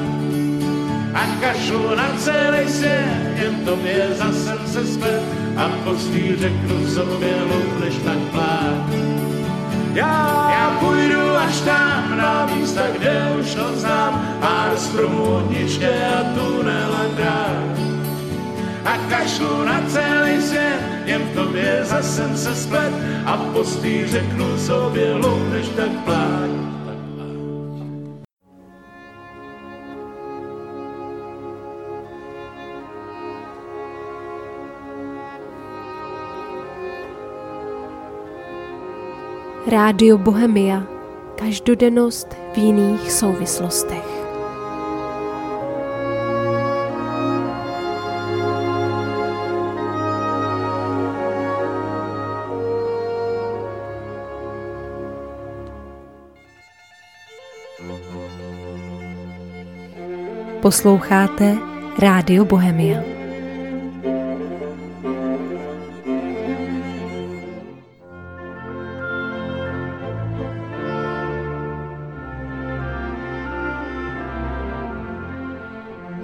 A 1.14 1.22
kašlu 1.42 1.96
na 1.96 2.10
celý 2.18 2.70
svět, 2.70 3.36
jen 3.36 3.66
tobě 3.66 4.08
zase 4.12 4.58
se 4.68 4.88
zpět 4.88 5.24
a 5.58 5.70
postý 5.84 6.36
řeknu 6.36 6.88
sobě, 6.88 7.36
než 7.80 7.94
tak 8.06 8.18
plát. 8.32 8.90
Já, 9.94 10.50
já 10.52 10.78
půjdu 10.80 11.36
až 11.36 11.62
tam 11.62 12.18
na 12.18 12.46
místa, 12.46 12.82
kde 12.98 13.36
už 13.40 13.56
to 13.56 13.76
znám, 13.76 14.38
pár 14.40 14.78
stromů, 14.78 15.24
ohniště 15.24 15.94
a 16.20 16.24
tunel 16.24 16.94
a 16.94 17.16
tráň 17.16 18.01
a 18.86 18.98
kašlu 19.10 19.64
na 19.66 19.82
celý 19.88 20.42
svět, 20.42 20.82
jen 21.06 21.22
v 21.22 21.36
tobě 21.36 21.80
zase 21.84 22.38
se 22.38 22.56
splet 22.56 22.94
a 23.26 23.38
postý 23.38 24.08
řeknu 24.08 24.58
sobě 24.58 25.16
než 25.52 25.70
tak 25.70 25.92
pláť. 26.06 26.52
Rádio 39.68 40.18
Bohemia. 40.18 40.84
Každodennost 41.36 42.28
v 42.54 42.58
jiných 42.58 43.12
souvislostech. 43.12 44.21
Posloucháte 60.62 61.58
Rádio 62.00 62.46
Bohemia. 62.46 62.98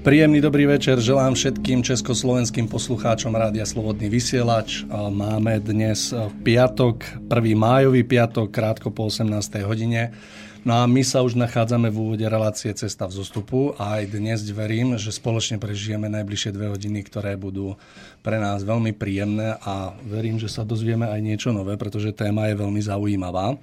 Príjemný 0.09 0.41
dobrý 0.41 0.65
večer 0.65 1.05
želám 1.05 1.37
všetkým 1.37 1.85
československým 1.85 2.65
poslucháčom 2.65 3.29
Rádia 3.29 3.69
Slobodný 3.69 4.09
vysielač. 4.09 4.89
Máme 4.89 5.61
dnes 5.61 6.17
piatok, 6.49 7.29
1. 7.29 7.29
májový 7.53 8.09
piatok, 8.09 8.49
krátko 8.49 8.89
po 8.89 9.13
18. 9.13 9.29
hodine. 9.69 10.17
No 10.65 10.81
a 10.81 10.89
my 10.89 11.05
sa 11.05 11.21
už 11.21 11.37
nachádzame 11.37 11.93
v 11.93 12.01
úvode 12.01 12.25
relácie 12.25 12.73
Cesta 12.73 13.05
v 13.05 13.21
zostupu 13.21 13.77
a 13.77 14.01
aj 14.01 14.17
dnes 14.17 14.49
verím, 14.49 14.97
že 14.97 15.13
spoločne 15.13 15.61
prežijeme 15.61 16.09
najbližšie 16.09 16.57
dve 16.57 16.73
hodiny, 16.73 17.05
ktoré 17.05 17.37
budú 17.37 17.77
pre 18.25 18.41
nás 18.41 18.65
veľmi 18.65 18.97
príjemné 18.97 19.61
a 19.61 19.93
verím, 20.09 20.41
že 20.41 20.49
sa 20.49 20.65
dozvieme 20.65 21.05
aj 21.05 21.21
niečo 21.21 21.53
nové, 21.53 21.77
pretože 21.77 22.17
téma 22.17 22.49
je 22.49 22.57
veľmi 22.57 22.81
zaujímavá. 22.81 23.61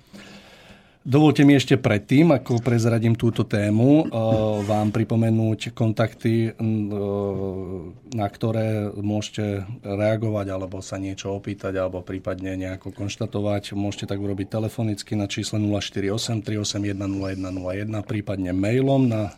Dovolte 1.06 1.46
mi 1.46 1.54
ešte 1.54 1.78
predtým, 1.78 2.34
ako 2.34 2.66
prezradím 2.66 3.14
túto 3.14 3.46
tému, 3.46 3.90
eh, 4.02 4.10
vám 4.66 4.90
pripomenúť 4.90 5.78
kontakty, 5.78 6.50
eh, 6.50 6.54
na 8.10 8.26
ktoré 8.26 8.90
môžete 8.90 9.70
reagovať 9.86 10.50
alebo 10.50 10.82
sa 10.82 10.98
niečo 10.98 11.38
opýtať 11.38 11.78
alebo 11.78 12.02
prípadne 12.02 12.58
nejako 12.58 12.90
konštatovať. 12.90 13.78
Môžete 13.78 14.10
tak 14.10 14.18
urobiť 14.18 14.50
telefonicky 14.50 15.14
na 15.14 15.30
čísle 15.30 15.62
048 15.62 16.42
381 16.42 17.22
0101, 17.22 18.02
prípadne 18.02 18.50
mailom 18.58 19.06
na 19.06 19.38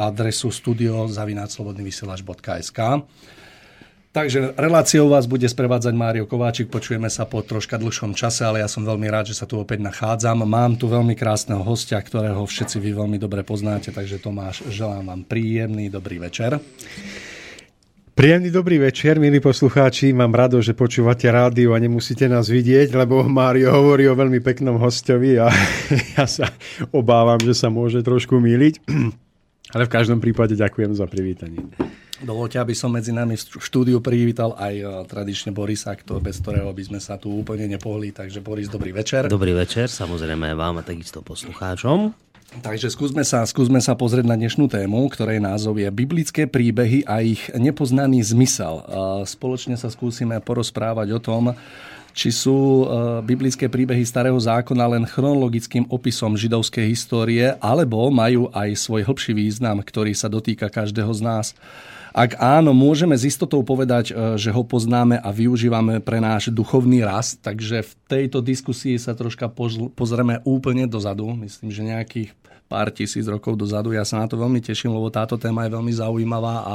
adresu 0.00 0.48
studio.slobodnyvysielač.sk. 0.48 2.80
Takže 4.16 4.56
reláciou 4.56 5.12
vás 5.12 5.28
bude 5.28 5.44
sprevádzať 5.44 5.92
Mário 5.92 6.24
Kováčik, 6.24 6.72
počujeme 6.72 7.12
sa 7.12 7.28
po 7.28 7.44
troška 7.44 7.76
dlhšom 7.76 8.16
čase, 8.16 8.48
ale 8.48 8.64
ja 8.64 8.68
som 8.72 8.80
veľmi 8.80 9.04
rád, 9.12 9.28
že 9.28 9.36
sa 9.36 9.44
tu 9.44 9.60
opäť 9.60 9.84
nachádzam. 9.84 10.40
Mám 10.40 10.80
tu 10.80 10.88
veľmi 10.88 11.12
krásneho 11.12 11.60
hostia, 11.60 12.00
ktorého 12.00 12.40
všetci 12.40 12.80
vy 12.80 12.96
veľmi 12.96 13.20
dobre 13.20 13.44
poznáte, 13.44 13.92
takže 13.92 14.16
Tomáš, 14.16 14.64
želám 14.72 15.12
vám 15.12 15.20
príjemný 15.28 15.92
dobrý 15.92 16.16
večer. 16.16 16.56
Príjemný 18.16 18.48
dobrý 18.48 18.80
večer, 18.80 19.20
milí 19.20 19.36
poslucháči. 19.36 20.16
Mám 20.16 20.32
rado, 20.32 20.64
že 20.64 20.72
počúvate 20.72 21.28
rádiu 21.28 21.76
a 21.76 21.78
nemusíte 21.84 22.24
nás 22.24 22.48
vidieť, 22.48 22.96
lebo 22.96 23.20
Mário 23.28 23.68
hovorí 23.68 24.08
o 24.08 24.16
veľmi 24.16 24.40
peknom 24.40 24.80
hostovi 24.80 25.36
a 25.36 25.52
ja 26.16 26.24
sa 26.24 26.48
obávam, 26.88 27.36
že 27.44 27.52
sa 27.52 27.68
môže 27.68 28.00
trošku 28.00 28.40
míliť. 28.40 28.80
Ale 29.76 29.84
v 29.84 29.92
každom 29.92 30.24
prípade 30.24 30.56
ďakujem 30.56 30.96
za 30.96 31.04
privítanie. 31.04 31.68
Dovolte, 32.16 32.56
aby 32.56 32.72
som 32.72 32.88
medzi 32.88 33.12
nami 33.12 33.36
v 33.36 33.60
štúdiu 33.60 34.00
privítal 34.00 34.56
aj 34.56 34.74
e, 34.80 34.84
tradične 35.04 35.52
Borisa, 35.52 35.92
kto, 35.92 36.16
bez 36.16 36.40
ktorého 36.40 36.72
by 36.72 36.82
sme 36.88 37.00
sa 37.00 37.20
tu 37.20 37.28
úplne 37.28 37.68
nepohli. 37.68 38.08
Takže 38.08 38.40
Boris, 38.40 38.72
dobrý 38.72 38.96
večer. 38.96 39.28
Dobrý 39.28 39.52
večer, 39.52 39.92
samozrejme 39.92 40.56
vám 40.56 40.80
a 40.80 40.82
takisto 40.82 41.20
poslucháčom. 41.20 42.16
Takže 42.56 42.88
skúsme 42.88 43.20
sa, 43.20 43.44
skúsme 43.44 43.82
sa 43.84 43.98
pozrieť 43.98 44.32
na 44.32 44.38
dnešnú 44.38 44.64
tému, 44.70 45.12
ktorej 45.12 45.44
názov 45.44 45.76
je 45.76 45.92
Biblické 45.92 46.48
príbehy 46.48 47.04
a 47.04 47.20
ich 47.20 47.52
nepoznaný 47.52 48.24
zmysel. 48.24 48.80
Spoločne 49.28 49.76
sa 49.76 49.92
skúsime 49.92 50.40
porozprávať 50.40 51.08
o 51.12 51.20
tom, 51.20 51.52
či 52.16 52.32
sú 52.32 52.56
e, 52.56 52.84
biblické 53.28 53.68
príbehy 53.68 54.00
Starého 54.08 54.40
zákona 54.40 54.88
len 54.88 55.04
chronologickým 55.04 55.84
opisom 55.92 56.32
židovskej 56.32 56.88
histórie, 56.88 57.52
alebo 57.60 58.08
majú 58.08 58.48
aj 58.56 58.72
svoj 58.72 59.04
hĺbší 59.04 59.36
význam, 59.36 59.84
ktorý 59.84 60.16
sa 60.16 60.32
dotýka 60.32 60.72
každého 60.72 61.12
z 61.12 61.20
nás. 61.20 61.46
Ak 62.16 62.40
áno, 62.40 62.72
môžeme 62.72 63.12
s 63.12 63.28
istotou 63.28 63.60
povedať, 63.60 64.08
e, 64.08 64.40
že 64.40 64.48
ho 64.48 64.64
poznáme 64.64 65.20
a 65.20 65.28
využívame 65.28 66.00
pre 66.00 66.16
náš 66.16 66.48
duchovný 66.48 67.04
rast, 67.04 67.44
takže 67.44 67.84
v 67.84 67.92
tejto 68.08 68.40
diskusii 68.40 68.96
sa 68.96 69.12
troška 69.12 69.52
pozrieme 69.92 70.40
úplne 70.48 70.88
dozadu. 70.88 71.28
Myslím, 71.36 71.68
že 71.68 71.84
nejakých 71.84 72.32
pár 72.72 72.88
tisíc 72.88 73.28
rokov 73.28 73.60
dozadu. 73.60 73.92
Ja 73.92 74.08
sa 74.08 74.24
na 74.24 74.26
to 74.32 74.40
veľmi 74.40 74.64
teším, 74.64 74.96
lebo 74.96 75.12
táto 75.12 75.36
téma 75.36 75.68
je 75.68 75.76
veľmi 75.76 75.92
zaujímavá 75.92 76.56
a 76.64 76.74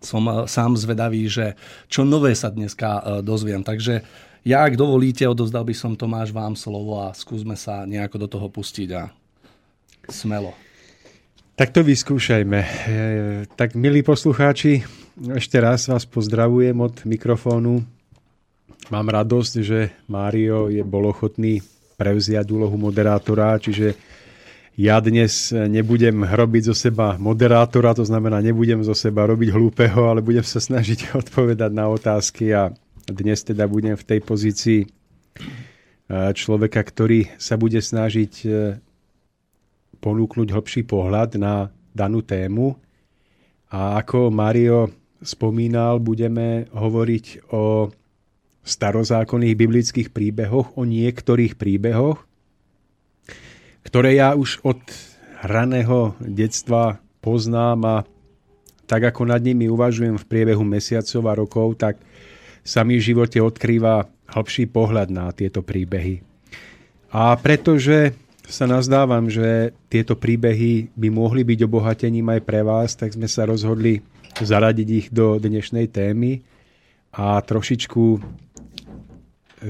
som 0.00 0.24
e, 0.24 0.48
sám 0.48 0.72
zvedavý, 0.80 1.28
že 1.28 1.52
čo 1.92 2.08
nové 2.08 2.32
sa 2.32 2.48
dneska 2.48 2.88
e, 2.88 3.02
dozviem. 3.20 3.60
Takže 3.60 4.00
ja, 4.40 4.64
ak 4.64 4.80
dovolíte, 4.80 5.28
odovzdal 5.28 5.68
by 5.68 5.76
som 5.76 6.00
Tomáš 6.00 6.32
vám 6.32 6.56
slovo 6.56 6.96
a 6.96 7.12
skúsme 7.12 7.60
sa 7.60 7.84
nejako 7.84 8.24
do 8.24 8.28
toho 8.32 8.48
pustiť 8.48 8.88
a 8.96 9.12
smelo. 10.08 10.63
Tak 11.54 11.70
to 11.70 11.86
vyskúšajme. 11.86 12.58
E, 12.58 12.68
tak 13.54 13.78
milí 13.78 14.02
poslucháči, 14.02 14.82
ešte 15.38 15.62
raz 15.62 15.86
vás 15.86 16.02
pozdravujem 16.02 16.74
od 16.74 17.06
mikrofónu. 17.06 17.78
Mám 18.90 19.06
radosť, 19.14 19.52
že 19.62 19.94
Mário 20.10 20.66
je 20.66 20.82
bol 20.82 21.14
ochotný 21.14 21.62
prevziať 21.94 22.50
úlohu 22.50 22.74
moderátora, 22.74 23.54
čiže 23.62 23.94
ja 24.74 24.98
dnes 24.98 25.54
nebudem 25.54 26.26
robiť 26.26 26.74
zo 26.74 26.74
seba 26.74 27.14
moderátora, 27.22 27.94
to 27.94 28.02
znamená, 28.02 28.42
nebudem 28.42 28.82
zo 28.82 28.98
seba 28.98 29.22
robiť 29.22 29.54
hlúpeho, 29.54 30.10
ale 30.10 30.26
budem 30.26 30.42
sa 30.42 30.58
snažiť 30.58 31.06
odpovedať 31.22 31.70
na 31.70 31.86
otázky 31.86 32.50
a 32.50 32.74
dnes 33.06 33.46
teda 33.46 33.70
budem 33.70 33.94
v 33.94 34.02
tej 34.02 34.20
pozícii 34.26 34.80
e, 34.82 34.88
človeka, 36.34 36.82
ktorý 36.82 37.30
sa 37.38 37.54
bude 37.54 37.78
snažiť 37.78 38.32
e, 38.42 38.48
ponúknuť 40.04 40.52
hlbší 40.52 40.84
pohľad 40.84 41.40
na 41.40 41.72
danú 41.96 42.20
tému. 42.20 42.76
A 43.72 43.96
ako 44.04 44.28
Mario 44.28 44.92
spomínal, 45.24 46.04
budeme 46.04 46.68
hovoriť 46.68 47.48
o 47.48 47.88
starozákonných 48.60 49.56
biblických 49.56 50.08
príbehoch, 50.12 50.76
o 50.76 50.84
niektorých 50.84 51.56
príbehoch, 51.56 52.20
ktoré 53.88 54.20
ja 54.20 54.36
už 54.36 54.60
od 54.64 54.80
raného 55.44 56.16
detstva 56.20 57.00
poznám 57.20 57.80
a 57.84 57.96
tak 58.84 59.08
ako 59.08 59.28
nad 59.28 59.40
nimi 59.40 59.68
uvažujem 59.68 60.20
v 60.20 60.28
priebehu 60.28 60.64
mesiacov 60.64 61.22
a 61.24 61.32
rokov, 61.36 61.68
tak 61.80 61.96
sa 62.64 62.84
mi 62.84 63.00
v 63.00 63.06
živote 63.12 63.40
odkrýva 63.40 64.08
hĺbší 64.28 64.68
pohľad 64.68 65.08
na 65.12 65.32
tieto 65.32 65.60
príbehy. 65.60 66.24
A 67.12 67.36
pretože 67.36 68.16
sa 68.44 68.68
nazdávam, 68.68 69.32
že 69.32 69.72
tieto 69.88 70.14
príbehy 70.14 70.92
by 70.92 71.08
mohli 71.08 71.42
byť 71.44 71.60
obohatením 71.64 72.28
aj 72.36 72.40
pre 72.44 72.60
vás, 72.60 72.92
tak 72.92 73.16
sme 73.16 73.28
sa 73.28 73.48
rozhodli 73.48 74.04
zaradiť 74.36 74.88
ich 74.90 75.06
do 75.08 75.40
dnešnej 75.40 75.88
témy 75.88 76.44
a 77.14 77.38
trošičku 77.40 78.20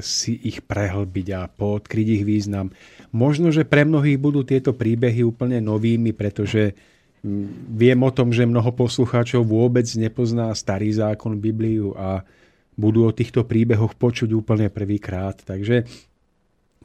si 0.03 0.35
ich 0.43 0.65
prehlbiť 0.65 1.27
a 1.37 1.47
poodkryť 1.47 2.07
ich 2.19 2.25
význam. 2.27 2.75
Možno, 3.15 3.55
že 3.55 3.63
pre 3.63 3.87
mnohých 3.87 4.19
budú 4.19 4.43
tieto 4.43 4.75
príbehy 4.75 5.23
úplne 5.23 5.63
novými, 5.63 6.11
pretože 6.11 6.75
mm, 7.23 7.79
viem 7.79 8.01
o 8.03 8.11
tom, 8.11 8.35
že 8.35 8.49
mnoho 8.49 8.75
poslucháčov 8.75 9.47
vôbec 9.47 9.87
nepozná 9.95 10.51
starý 10.57 10.91
zákon 10.91 11.39
Bibliu 11.39 11.95
a 11.95 12.27
budú 12.75 13.07
o 13.07 13.15
týchto 13.15 13.47
príbehoch 13.47 13.95
počuť 13.95 14.35
úplne 14.35 14.67
prvýkrát. 14.67 15.39
Takže 15.47 15.87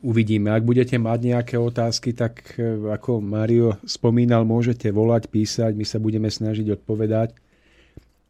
uvidíme. 0.01 0.51
Ak 0.55 0.63
budete 0.63 0.95
mať 0.95 1.19
nejaké 1.35 1.55
otázky, 1.59 2.15
tak 2.15 2.55
e, 2.55 2.89
ako 2.89 3.19
Mario 3.19 3.76
spomínal, 3.84 4.47
môžete 4.47 4.88
volať, 4.89 5.27
písať, 5.27 5.76
my 5.76 5.85
sa 5.85 5.99
budeme 5.99 6.31
snažiť 6.31 6.80
odpovedať. 6.80 7.35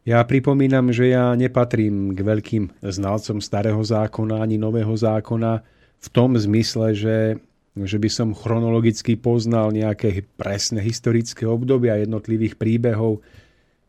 Ja 0.10 0.26
pripomínam, 0.26 0.90
že 0.90 1.14
ja 1.14 1.38
nepatrím 1.38 2.18
k 2.18 2.20
veľkým 2.26 2.64
znalcom 2.82 3.38
starého 3.44 3.78
zákona 3.78 4.42
ani 4.42 4.58
nového 4.58 4.98
zákona 4.98 5.62
v 6.00 6.08
tom 6.10 6.34
zmysle, 6.34 6.98
že, 6.98 7.38
že 7.78 7.98
by 8.02 8.10
som 8.10 8.34
chronologicky 8.34 9.14
poznal 9.20 9.70
nejaké 9.70 10.26
presné 10.34 10.82
historické 10.82 11.46
obdobia 11.46 12.02
jednotlivých 12.02 12.58
príbehov. 12.58 13.22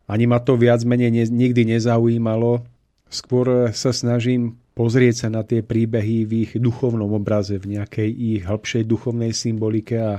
Ani 0.05 0.29
ma 0.29 0.37
to 0.37 0.59
viac 0.59 0.85
menej 0.85 1.09
nikdy 1.31 1.73
nezaujímalo. 1.73 2.69
Skôr 3.09 3.73
sa 3.73 3.89
snažím 3.89 4.60
pozrieť 4.73 5.25
sa 5.25 5.27
na 5.27 5.43
tie 5.43 5.61
príbehy 5.61 6.23
v 6.23 6.31
ich 6.47 6.51
duchovnom 6.55 7.11
obraze, 7.11 7.59
v 7.59 7.79
nejakej 7.79 8.09
ich 8.09 8.43
hĺbšej 8.47 8.83
duchovnej 8.87 9.35
symbolike 9.35 9.95
a 9.99 10.13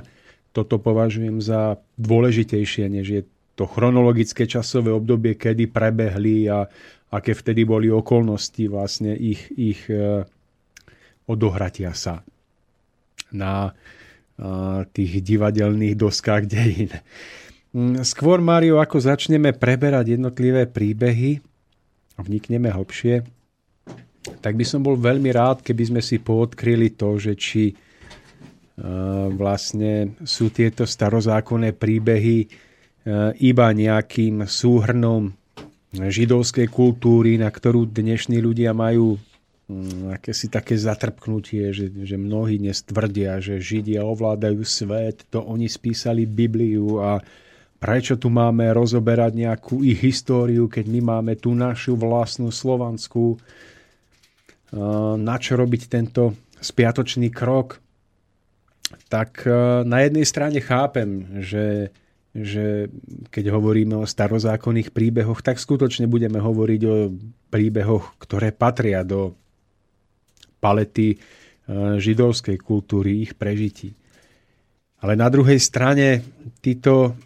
toto 0.52 0.76
považujem 0.76 1.40
za 1.40 1.80
dôležitejšie, 1.96 2.84
než 2.92 3.06
je 3.08 3.22
to 3.56 3.64
chronologické 3.64 4.44
časové 4.44 4.92
obdobie, 4.92 5.36
kedy 5.36 5.68
prebehli 5.68 6.48
a 6.48 6.68
aké 7.12 7.36
vtedy 7.36 7.68
boli 7.68 7.92
okolnosti 7.92 8.64
vlastne 8.68 9.12
ich, 9.12 9.52
ich 9.52 9.84
e, 9.92 10.24
odohratia 11.28 11.92
sa 11.92 12.24
na 13.32 13.68
e, 13.68 13.72
tých 14.92 15.20
divadelných 15.20 15.96
doskách 15.96 16.44
dejín. 16.48 16.92
Mm, 17.72 18.04
skôr, 18.04 18.40
Mário, 18.40 18.80
ako 18.80 19.00
začneme 19.00 19.52
preberať 19.56 20.16
jednotlivé 20.16 20.68
príbehy, 20.68 21.40
vnikneme 22.20 22.72
hlbšie, 22.72 23.24
tak 24.23 24.55
by 24.55 24.65
som 24.66 24.81
bol 24.86 24.94
veľmi 24.94 25.31
rád, 25.35 25.66
keby 25.66 25.94
sme 25.94 26.01
si 26.03 26.23
poodkryli 26.23 26.94
to, 26.94 27.19
že 27.19 27.32
či 27.35 27.74
uh, 27.74 29.27
vlastne 29.35 30.15
sú 30.23 30.55
tieto 30.55 30.86
starozákonné 30.86 31.74
príbehy 31.74 32.39
uh, 32.47 33.35
iba 33.43 33.66
nejakým 33.74 34.47
súhrnom 34.47 35.35
židovskej 35.93 36.73
kultúry, 36.73 37.36
na 37.36 37.53
ktorú 37.53 37.85
dnešní 37.90 38.40
ľudia 38.40 38.73
majú 38.73 39.19
um, 39.19 39.20
akési 40.15 40.49
také 40.49 40.78
zatrpknutie, 40.78 41.74
že, 41.74 41.90
že 41.90 42.16
mnohí 42.16 42.57
dnes 42.62 42.81
tvrdia, 42.81 43.43
že 43.43 43.61
Židia 43.61 44.07
ovládajú 44.07 44.62
svet, 44.65 45.28
to 45.28 45.43
oni 45.43 45.69
spísali 45.69 46.24
Bibliu 46.24 47.03
a 47.03 47.20
prečo 47.82 48.15
tu 48.15 48.31
máme 48.31 48.70
rozoberať 48.70 49.35
nejakú 49.35 49.82
ich 49.82 49.99
históriu, 49.99 50.70
keď 50.70 50.86
my 50.86 51.01
máme 51.03 51.32
tú 51.35 51.53
našu 51.53 51.99
vlastnú 51.99 52.55
slovanskú 52.55 53.36
na 55.16 55.36
čo 55.36 55.61
robiť 55.61 55.82
tento 55.93 56.32
spiatočný 56.62 57.28
krok. 57.28 57.82
tak 59.09 59.44
e, 59.44 59.85
na 59.85 60.05
jednej 60.05 60.24
strane 60.24 60.61
chápem, 60.61 61.40
že, 61.44 61.93
že 62.32 62.89
keď 63.28 63.53
hovoríme 63.53 63.97
o 64.01 64.09
starozákonných 64.09 64.93
príbehoch, 64.93 65.40
tak 65.44 65.61
skutočne 65.61 66.09
budeme 66.09 66.40
hovoriť 66.40 66.82
o 66.89 67.12
príbehoch, 67.53 68.16
ktoré 68.20 68.53
patria 68.53 69.05
do 69.05 69.36
palety 70.61 71.16
e, 71.16 71.16
židovskej 72.01 72.57
kultúry, 72.61 73.24
ich 73.24 73.36
prežití. 73.36 73.93
Ale 75.03 75.19
na 75.19 75.28
druhej 75.28 75.59
strane 75.61 76.23
títo 76.62 77.19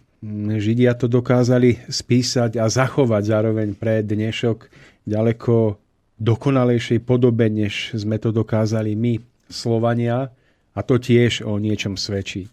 Židia 0.57 0.97
to 0.97 1.05
dokázali 1.05 1.77
spísať 1.93 2.57
a 2.57 2.65
zachovať 2.65 3.23
zároveň 3.23 3.77
pre 3.77 4.01
dnešok 4.01 4.65
ďaleko 5.05 5.77
dokonalejšej 6.17 6.99
podobe, 7.05 7.49
než 7.49 7.93
sme 7.93 8.17
to 8.17 8.33
dokázali 8.33 8.97
my, 8.97 9.21
Slovania, 9.47 10.33
a 10.77 10.79
to 10.85 11.01
tiež 11.01 11.41
o 11.45 11.57
niečom 11.57 11.97
svedčí. 11.97 12.49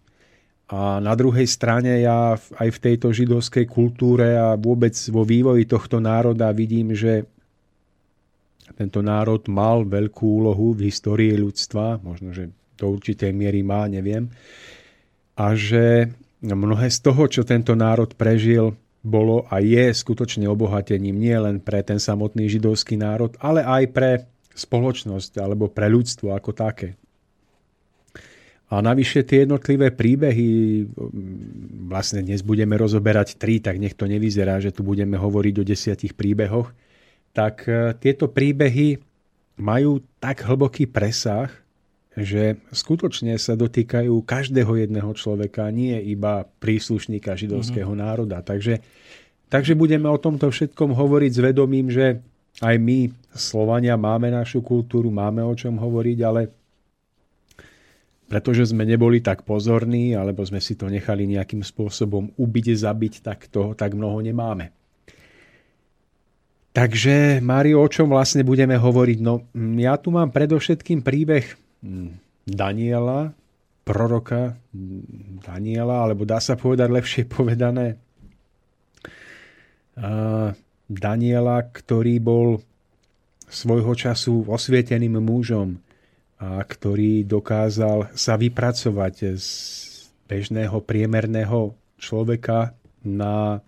A 0.73 0.97
na 0.97 1.13
druhej 1.13 1.45
strane 1.45 2.01
ja 2.01 2.33
aj 2.37 2.69
v 2.73 2.83
tejto 2.83 3.13
židovskej 3.13 3.69
kultúre 3.69 4.33
a 4.33 4.57
vôbec 4.57 4.97
vo 5.13 5.21
vývoji 5.21 5.69
tohto 5.69 6.01
národa 6.01 6.49
vidím, 6.57 6.97
že 6.97 7.29
tento 8.73 9.05
národ 9.05 9.45
mal 9.53 9.85
veľkú 9.85 10.25
úlohu 10.25 10.73
v 10.73 10.89
histórii 10.89 11.37
ľudstva, 11.37 12.01
možno, 12.01 12.33
že 12.33 12.49
do 12.81 12.97
určitej 12.97 13.31
miery 13.37 13.61
má, 13.61 13.85
neviem, 13.87 14.33
a 15.37 15.53
že 15.53 16.09
mnohé 16.41 16.89
z 16.89 16.99
toho, 17.05 17.29
čo 17.29 17.45
tento 17.45 17.77
národ 17.77 18.17
prežil, 18.17 18.73
bolo 19.05 19.45
a 19.53 19.61
je 19.61 19.93
skutočne 19.93 20.49
obohatením 20.49 21.21
nie 21.21 21.37
len 21.37 21.61
pre 21.61 21.85
ten 21.85 22.01
samotný 22.01 22.49
židovský 22.49 22.97
národ, 22.97 23.37
ale 23.37 23.61
aj 23.61 23.85
pre 23.93 24.11
spoločnosť 24.57 25.45
alebo 25.45 25.69
pre 25.69 25.93
ľudstvo 25.93 26.33
ako 26.33 26.57
také. 26.57 26.97
A 28.73 28.81
navyše 28.81 29.23
tie 29.23 29.45
jednotlivé 29.45 29.93
príbehy, 29.93 30.83
vlastne 31.87 32.25
dnes 32.25 32.41
budeme 32.41 32.75
rozoberať 32.81 33.37
tri, 33.37 33.61
tak 33.61 33.77
nech 33.77 33.93
to 33.93 34.09
nevyzerá, 34.09 34.59
že 34.59 34.73
tu 34.73 34.81
budeme 34.81 35.21
hovoriť 35.21 35.55
o 35.61 35.69
desiatich 35.69 36.17
príbehoch, 36.17 36.73
tak 37.37 37.69
e, 37.69 37.93
tieto 38.01 38.33
príbehy 38.33 38.99
majú 39.61 40.01
tak 40.17 40.43
hlboký 40.49 40.89
presah, 40.89 41.53
že 42.15 42.63
skutočne 42.71 43.35
sa 43.43 43.59
dotýkajú 43.59 44.23
každého 44.23 44.87
jedného 44.87 45.11
človeka, 45.19 45.67
nie 45.75 45.99
iba 45.99 46.47
príslušníka 46.63 47.35
židovského 47.35 47.91
mm-hmm. 47.91 48.07
národa. 48.07 48.39
Takže, 48.47 48.79
takže 49.51 49.75
budeme 49.75 50.07
o 50.07 50.19
tomto 50.19 50.47
všetkom 50.51 50.95
hovoriť 50.95 51.31
s 51.35 51.41
vedomím, 51.43 51.91
že 51.91 52.23
aj 52.63 52.77
my, 52.79 53.11
Slovania, 53.35 53.99
máme 53.99 54.31
našu 54.31 54.63
kultúru, 54.63 55.11
máme 55.11 55.43
o 55.43 55.55
čom 55.59 55.75
hovoriť, 55.75 56.19
ale 56.23 56.43
pretože 58.31 58.71
sme 58.71 58.87
neboli 58.87 59.19
tak 59.19 59.43
pozorní, 59.43 60.15
alebo 60.15 60.47
sme 60.47 60.63
si 60.63 60.79
to 60.79 60.87
nechali 60.87 61.27
nejakým 61.27 61.67
spôsobom 61.67 62.31
ubiť, 62.39 62.67
zabiť, 62.79 63.15
tak 63.27 63.51
toho 63.51 63.75
tak 63.75 63.99
mnoho 63.99 64.23
nemáme. 64.23 64.71
Takže, 66.75 67.39
Mário, 67.39 67.79
o 67.79 67.87
čom 67.87 68.11
vlastne 68.11 68.43
budeme 68.43 68.75
hovoriť? 68.75 69.19
No, 69.23 69.47
ja 69.79 69.95
tu 69.95 70.11
mám 70.11 70.35
predovšetkým 70.35 71.07
príbeh 71.07 71.64
Daniela, 72.45 73.37
proroka 73.85 74.57
Daniela, 75.45 76.09
alebo 76.09 76.25
dá 76.25 76.41
sa 76.41 76.57
povedať 76.57 76.89
lepšie 76.89 77.23
povedané 77.29 78.01
Daniela, 80.89 81.57
ktorý 81.69 82.15
bol 82.19 82.49
svojho 83.45 83.93
času 83.95 84.49
osvieteným 84.49 85.21
mužom 85.21 85.79
a 86.41 86.59
ktorý 86.65 87.23
dokázal 87.23 88.11
sa 88.17 88.35
vypracovať 88.35 89.15
z 89.39 89.49
bežného 90.27 90.81
priemerného 90.83 91.77
človeka 92.01 92.75
na, 93.05 93.61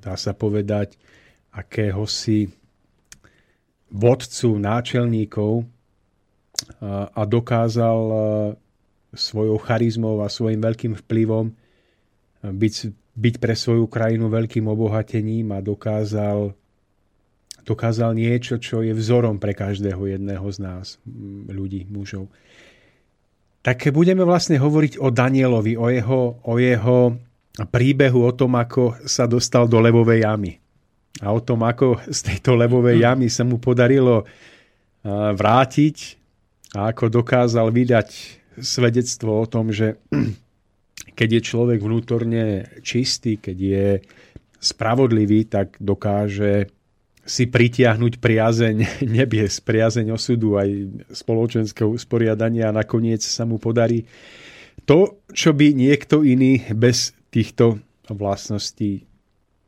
dá 0.00 0.14
sa 0.16 0.32
povedať, 0.32 0.96
akéhosi 1.54 2.50
vodcu 3.92 4.58
náčelníkov 4.58 5.66
a 7.14 7.22
dokázal 7.24 8.00
svojou 9.14 9.58
charizmou 9.62 10.20
a 10.24 10.32
svojim 10.32 10.58
veľkým 10.58 10.98
vplyvom 10.98 11.54
byť, 12.44 12.74
byť 13.14 13.34
pre 13.38 13.54
svoju 13.54 13.86
krajinu 13.86 14.26
veľkým 14.28 14.66
obohatením 14.66 15.54
a 15.54 15.62
dokázal, 15.62 16.52
dokázal 17.62 18.10
niečo, 18.12 18.58
čo 18.58 18.82
je 18.82 18.92
vzorom 18.92 19.38
pre 19.38 19.54
každého 19.54 20.18
jedného 20.18 20.46
z 20.50 20.58
nás, 20.60 20.98
ľudí, 21.48 21.86
mužov. 21.88 22.28
Tak 23.64 23.88
budeme 23.96 24.28
vlastne 24.28 24.60
hovoriť 24.60 25.00
o 25.00 25.08
Danielovi, 25.08 25.72
o 25.80 25.88
jeho, 25.88 26.20
o 26.44 26.54
jeho 26.60 27.16
príbehu, 27.70 28.20
o 28.28 28.32
tom, 28.36 28.60
ako 28.60 29.08
sa 29.08 29.24
dostal 29.24 29.64
do 29.64 29.80
levovej 29.80 30.26
jamy. 30.26 30.60
A 31.22 31.32
o 31.32 31.40
tom, 31.40 31.64
ako 31.64 32.02
z 32.10 32.34
tejto 32.34 32.58
levovej 32.58 33.00
jamy 33.00 33.32
sa 33.32 33.46
mu 33.46 33.56
podarilo 33.62 34.26
vrátiť 35.06 36.23
a 36.74 36.90
ako 36.90 37.22
dokázal 37.22 37.70
vydať 37.70 38.08
svedectvo 38.58 39.40
o 39.40 39.46
tom, 39.46 39.70
že 39.70 40.02
keď 41.18 41.28
je 41.38 41.40
človek 41.40 41.78
vnútorne 41.78 42.66
čistý, 42.82 43.38
keď 43.38 43.56
je 43.56 43.88
spravodlivý, 44.58 45.46
tak 45.46 45.78
dokáže 45.78 46.68
si 47.24 47.48
pritiahnuť 47.48 48.20
priazeň 48.20 48.76
nebies, 49.16 49.62
priazeň 49.62 50.12
osudu 50.12 50.60
aj 50.60 50.68
spoločenského 51.14 51.88
usporiadania 51.88 52.68
a 52.68 52.76
nakoniec 52.76 53.22
sa 53.24 53.48
mu 53.48 53.56
podarí 53.56 54.04
to, 54.84 55.24
čo 55.32 55.56
by 55.56 55.72
niekto 55.72 56.26
iný 56.26 56.60
bez 56.74 57.16
týchto 57.32 57.80
vlastností 58.10 59.06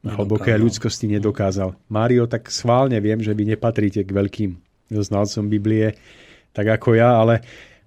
hlboké 0.04 0.54
ľudskosti 0.54 1.08
nedokázal. 1.08 1.74
Mário, 1.88 2.28
tak 2.30 2.52
schválne 2.52 3.00
viem, 3.00 3.18
že 3.18 3.32
vy 3.32 3.56
nepatríte 3.56 4.04
k 4.06 4.10
veľkým 4.12 4.50
znalcom 4.92 5.50
Biblie, 5.50 5.96
tak 6.56 6.80
ako 6.80 6.96
ja, 6.96 7.20
ale 7.20 7.44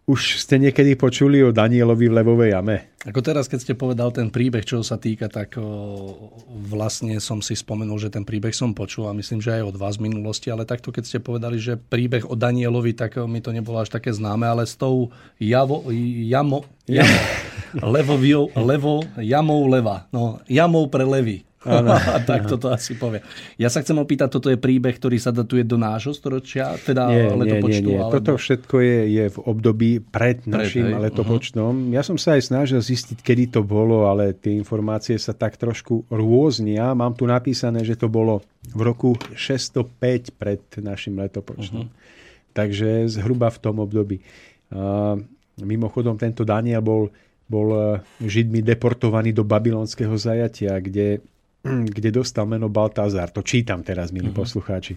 už 0.09 0.41
ste 0.41 0.57
niekedy 0.57 0.97
počuli 0.97 1.41
o 1.45 1.53
Danielovi 1.53 2.09
v 2.09 2.17
levovej 2.21 2.49
jame? 2.53 2.97
Ako 3.05 3.21
teraz, 3.21 3.45
keď 3.45 3.59
ste 3.61 3.73
povedal 3.77 4.09
ten 4.09 4.33
príbeh, 4.33 4.65
čo 4.65 4.81
sa 4.81 4.97
týka, 4.97 5.29
tak 5.29 5.57
o, 5.61 6.33
vlastne 6.49 7.17
som 7.21 7.41
si 7.45 7.53
spomenul, 7.53 8.01
že 8.01 8.13
ten 8.13 8.25
príbeh 8.25 8.49
som 8.49 8.73
počul 8.73 9.05
a 9.05 9.13
myslím, 9.13 9.37
že 9.37 9.61
aj 9.61 9.73
od 9.73 9.77
vás 9.77 10.01
v 10.01 10.09
minulosti, 10.09 10.49
ale 10.49 10.65
takto, 10.65 10.89
keď 10.89 11.03
ste 11.05 11.19
povedali, 11.21 11.61
že 11.61 11.77
príbeh 11.77 12.25
o 12.25 12.33
Danielovi, 12.33 12.97
tak 12.97 13.21
mi 13.25 13.41
to 13.41 13.53
nebolo 13.53 13.81
až 13.81 13.93
také 13.93 14.09
známe, 14.09 14.49
ale 14.49 14.65
s 14.65 14.73
tou 14.77 15.13
javo, 15.37 15.85
jamo, 15.93 16.65
jamo, 16.89 17.17
levo, 17.93 18.15
levo, 18.53 18.95
jamou 19.21 19.61
leva, 19.69 20.09
no, 20.09 20.41
jamou 20.49 20.89
pre 20.89 21.05
levy. 21.05 21.48
Ano, 21.67 21.91
tak 22.29 22.47
toto 22.47 22.71
asi 22.71 22.95
povie. 22.95 23.19
Ja 23.59 23.67
sa 23.67 23.83
chcem 23.83 23.99
opýtať, 23.99 24.31
toto 24.31 24.47
je 24.47 24.55
príbeh, 24.55 24.95
ktorý 24.95 25.19
sa 25.19 25.35
datuje 25.35 25.67
do 25.67 25.75
nášho 25.75 26.15
storočia, 26.15 26.79
teda 26.79 27.11
nie, 27.11 27.35
letopočtu? 27.35 27.67
Nie, 27.67 27.79
nie, 27.83 27.91
nie. 27.95 27.99
Alebo... 27.99 28.15
Toto 28.15 28.31
všetko 28.39 28.75
je, 28.79 28.99
je 29.11 29.25
v 29.27 29.37
období 29.43 29.91
pred 29.99 30.39
našim 30.47 30.87
pred, 30.95 31.11
letopočtom. 31.11 31.73
Uh-huh. 31.75 31.91
Ja 31.91 31.99
som 31.99 32.15
sa 32.15 32.39
aj 32.39 32.47
snažil 32.47 32.79
zistiť, 32.79 33.19
kedy 33.19 33.59
to 33.59 33.61
bolo, 33.67 34.07
ale 34.07 34.31
tie 34.31 34.55
informácie 34.55 35.19
sa 35.19 35.35
tak 35.35 35.59
trošku 35.59 36.07
rôznia. 36.07 36.95
Mám 36.95 37.19
tu 37.19 37.27
napísané, 37.27 37.83
že 37.83 37.99
to 37.99 38.07
bolo 38.07 38.39
v 38.71 38.79
roku 38.79 39.19
605 39.35 40.39
pred 40.39 40.63
našim 40.79 41.19
letopočtom. 41.19 41.91
Uh-huh. 41.91 42.55
Takže 42.55 43.11
zhruba 43.11 43.51
v 43.51 43.59
tom 43.59 43.83
období. 43.83 44.23
A 44.71 45.19
mimochodom, 45.59 46.15
tento 46.15 46.47
Daniel 46.47 46.79
bol, 46.79 47.11
bol 47.51 47.99
Židmi 48.23 48.63
deportovaný 48.63 49.35
do 49.35 49.43
babylonského 49.43 50.15
zajatia, 50.15 50.79
kde 50.79 51.19
kde 51.65 52.09
dostal 52.09 52.47
meno 52.47 52.71
Baltazar. 52.71 53.29
To 53.35 53.43
čítam 53.43 53.83
teraz, 53.83 54.15
milí 54.15 54.31
uh-huh. 54.31 54.41
poslucháči. 54.43 54.95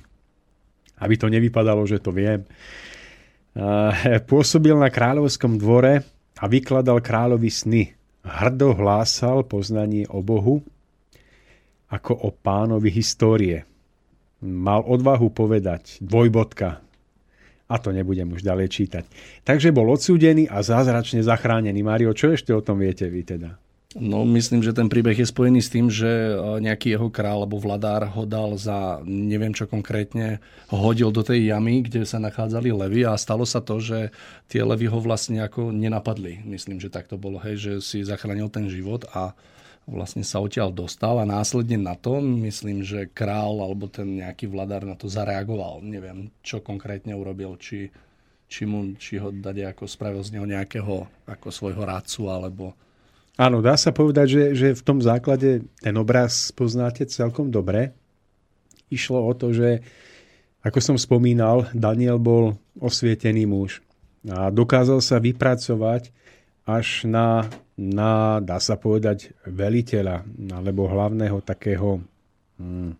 Aby 1.02 1.14
to 1.18 1.26
nevypadalo, 1.26 1.82
že 1.82 1.98
to 1.98 2.14
viem. 2.14 2.46
Pôsobil 4.30 4.72
na 4.78 4.88
kráľovskom 4.88 5.58
dvore 5.58 6.06
a 6.38 6.44
vykladal 6.46 7.02
kráľovi 7.02 7.50
sny. 7.50 7.82
Hrdo 8.22 8.78
hlásal 8.78 9.42
poznanie 9.44 10.06
o 10.06 10.22
Bohu 10.22 10.62
ako 11.92 12.12
o 12.16 12.28
pánovi 12.32 12.88
histórie. 12.88 13.68
Mal 14.42 14.82
odvahu 14.82 15.28
povedať 15.30 16.00
dvojbodka. 16.00 16.80
A 17.72 17.74
to 17.80 17.88
nebudem 17.92 18.32
už 18.32 18.44
ďalej 18.44 18.68
čítať. 18.68 19.04
Takže 19.44 19.72
bol 19.72 19.88
odsúdený 19.92 20.44
a 20.48 20.60
zázračne 20.60 21.24
zachránený. 21.24 21.80
Mario, 21.84 22.12
čo 22.12 22.32
ešte 22.32 22.52
o 22.52 22.64
tom 22.64 22.80
viete 22.80 23.08
vy 23.08 23.22
teda? 23.24 23.61
No, 23.92 24.24
myslím, 24.24 24.64
že 24.64 24.72
ten 24.72 24.88
príbeh 24.88 25.12
je 25.12 25.28
spojený 25.28 25.60
s 25.60 25.68
tým, 25.68 25.92
že 25.92 26.08
e, 26.08 26.64
nejaký 26.64 26.96
jeho 26.96 27.12
král 27.12 27.44
alebo 27.44 27.60
vladár 27.60 28.08
ho 28.08 28.24
dal 28.24 28.56
za, 28.56 29.04
neviem 29.04 29.52
čo 29.52 29.68
konkrétne, 29.68 30.40
hodil 30.72 31.12
do 31.12 31.20
tej 31.20 31.52
jamy, 31.52 31.84
kde 31.84 32.08
sa 32.08 32.16
nachádzali 32.16 32.72
levy 32.72 33.04
a 33.04 33.12
stalo 33.20 33.44
sa 33.44 33.60
to, 33.60 33.84
že 33.84 34.08
tie 34.48 34.64
levy 34.64 34.88
ho 34.88 34.96
vlastne 34.96 35.44
ako 35.44 35.76
nenapadli. 35.76 36.40
Myslím, 36.48 36.80
že 36.80 36.88
tak 36.88 37.04
to 37.04 37.20
bolo, 37.20 37.36
hej, 37.44 37.60
že 37.60 37.72
si 37.84 38.00
zachránil 38.00 38.48
ten 38.48 38.72
život 38.72 39.04
a 39.12 39.36
vlastne 39.84 40.24
sa 40.24 40.40
odtiaľ 40.40 40.72
dostal 40.72 41.20
a 41.20 41.28
následne 41.28 41.76
na 41.76 41.92
to, 41.92 42.16
myslím, 42.22 42.80
že 42.80 43.12
král 43.12 43.60
alebo 43.60 43.92
ten 43.92 44.24
nejaký 44.24 44.48
vladár 44.48 44.88
na 44.88 44.96
to 44.96 45.04
zareagoval. 45.04 45.84
Neviem, 45.84 46.32
čo 46.40 46.64
konkrétne 46.64 47.12
urobil, 47.12 47.60
či 47.60 47.92
či, 48.52 48.68
mu, 48.68 48.92
či 49.00 49.16
ho 49.16 49.32
dať 49.32 49.72
ako 49.72 49.88
spravil 49.88 50.20
z 50.20 50.36
neho 50.36 50.44
nejakého 50.44 51.08
ako 51.24 51.48
svojho 51.48 51.88
rádcu, 51.88 52.28
alebo... 52.28 52.76
Áno, 53.40 53.64
dá 53.64 53.80
sa 53.80 53.96
povedať, 53.96 54.26
že, 54.28 54.44
že 54.52 54.68
v 54.76 54.82
tom 54.84 55.00
základe 55.00 55.64
ten 55.80 55.94
obraz 55.96 56.52
poznáte 56.52 57.08
celkom 57.08 57.48
dobre. 57.48 57.96
Išlo 58.92 59.24
o 59.24 59.32
to, 59.32 59.56
že 59.56 59.80
ako 60.60 60.78
som 60.78 60.96
spomínal, 61.00 61.66
Daniel 61.72 62.20
bol 62.20 62.60
osvietený 62.76 63.48
muž 63.48 63.80
a 64.28 64.52
dokázal 64.52 65.02
sa 65.02 65.18
vypracovať 65.18 66.14
až 66.62 67.08
na, 67.08 67.50
na 67.74 68.38
dá 68.38 68.62
sa 68.62 68.78
povedať, 68.78 69.34
veliteľa 69.42 70.22
alebo 70.54 70.86
hlavného 70.86 71.42
takého 71.42 71.98
hm, 72.60 72.94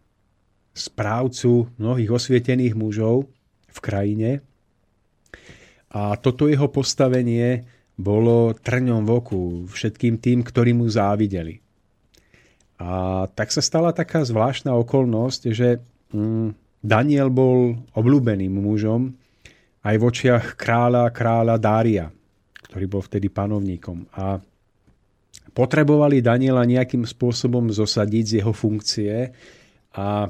správcu 0.74 1.70
mnohých 1.78 2.10
osvietených 2.10 2.74
mužov 2.74 3.30
v 3.70 3.78
krajine. 3.78 4.30
A 5.92 6.16
toto 6.18 6.48
jeho 6.48 6.66
postavenie 6.72 7.68
bolo 8.02 8.50
trňom 8.58 9.06
v 9.06 9.10
oku 9.14 9.40
všetkým 9.70 10.18
tým, 10.18 10.42
ktorí 10.42 10.74
mu 10.74 10.90
závideli. 10.90 11.62
A 12.82 13.24
tak 13.30 13.54
sa 13.54 13.62
stala 13.62 13.94
taká 13.94 14.26
zvláštna 14.26 14.74
okolnosť, 14.74 15.42
že 15.54 15.78
hm, 16.10 16.58
Daniel 16.82 17.30
bol 17.30 17.78
obľúbeným 17.94 18.58
mužom 18.58 19.14
aj 19.86 19.94
v 19.94 20.02
očiach 20.02 20.58
kráľa, 20.58 21.14
kráľa 21.14 21.54
Dária, 21.62 22.10
ktorý 22.66 22.84
bol 22.90 23.02
vtedy 23.06 23.30
panovníkom. 23.30 24.10
A 24.18 24.42
potrebovali 25.54 26.18
Daniela 26.18 26.66
nejakým 26.66 27.06
spôsobom 27.06 27.70
zosadiť 27.70 28.24
z 28.26 28.32
jeho 28.42 28.50
funkcie 28.50 29.30
a 29.94 30.26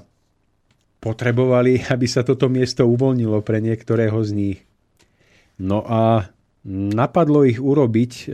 potrebovali, 1.01 1.89
aby 1.95 2.07
sa 2.07 2.21
toto 2.21 2.53
miesto 2.53 2.85
uvoľnilo 2.85 3.41
pre 3.41 3.65
niektorého 3.65 4.21
z 4.21 4.31
nich. 4.37 4.59
No 5.57 5.81
a 5.89 6.29
napadlo 6.69 7.43
ich 7.47 7.59
urobiť 7.59 8.13
e, 8.13 8.25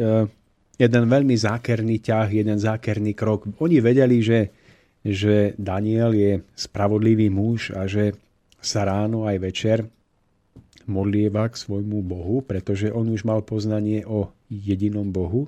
jeden 0.78 1.04
veľmi 1.08 1.34
zákerný 1.34 2.00
ťah, 2.04 2.28
jeden 2.30 2.58
zákerný 2.60 3.16
krok. 3.16 3.48
Oni 3.58 3.80
vedeli, 3.80 4.20
že 4.20 4.52
že 5.06 5.54
Daniel 5.56 6.12
je 6.12 6.42
spravodlivý 6.58 7.30
muž 7.30 7.70
a 7.72 7.86
že 7.86 8.18
sa 8.58 8.82
ráno 8.84 9.24
aj 9.24 9.36
večer 9.38 9.78
modlieva 10.88 11.46
k 11.52 11.60
svojmu 11.60 12.00
Bohu, 12.00 12.40
pretože 12.40 12.88
on 12.88 13.12
už 13.12 13.22
mal 13.22 13.44
poznanie 13.44 14.02
o 14.08 14.32
jedinom 14.48 15.12
Bohu. 15.12 15.46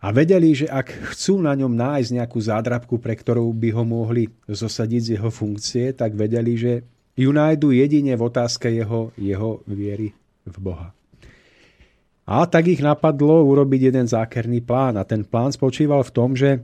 A 0.00 0.10
vedeli, 0.10 0.56
že 0.56 0.66
ak 0.66 1.12
chcú 1.12 1.44
na 1.44 1.52
ňom 1.52 1.76
nájsť 1.76 2.10
nejakú 2.16 2.40
zádrabku, 2.40 2.96
pre 2.98 3.14
ktorú 3.14 3.52
by 3.52 3.68
ho 3.76 3.84
mohli 3.84 4.32
zosadiť 4.48 5.00
z 5.00 5.10
jeho 5.20 5.30
funkcie, 5.30 5.92
tak 5.92 6.16
vedeli, 6.16 6.56
že 6.56 6.72
ju 7.14 7.30
nájdu 7.30 7.70
jedine 7.76 8.16
v 8.16 8.26
otázke 8.26 8.72
jeho, 8.72 9.12
jeho 9.20 9.60
viery 9.68 10.16
v 10.48 10.56
Boha. 10.56 10.88
A 12.28 12.44
tak 12.46 12.68
ich 12.68 12.82
napadlo 12.84 13.42
urobiť 13.46 13.90
jeden 13.90 14.06
zákerný 14.06 14.60
plán. 14.64 15.00
A 15.00 15.06
ten 15.08 15.24
plán 15.24 15.50
spočíval 15.50 16.04
v 16.04 16.14
tom, 16.14 16.36
že 16.36 16.62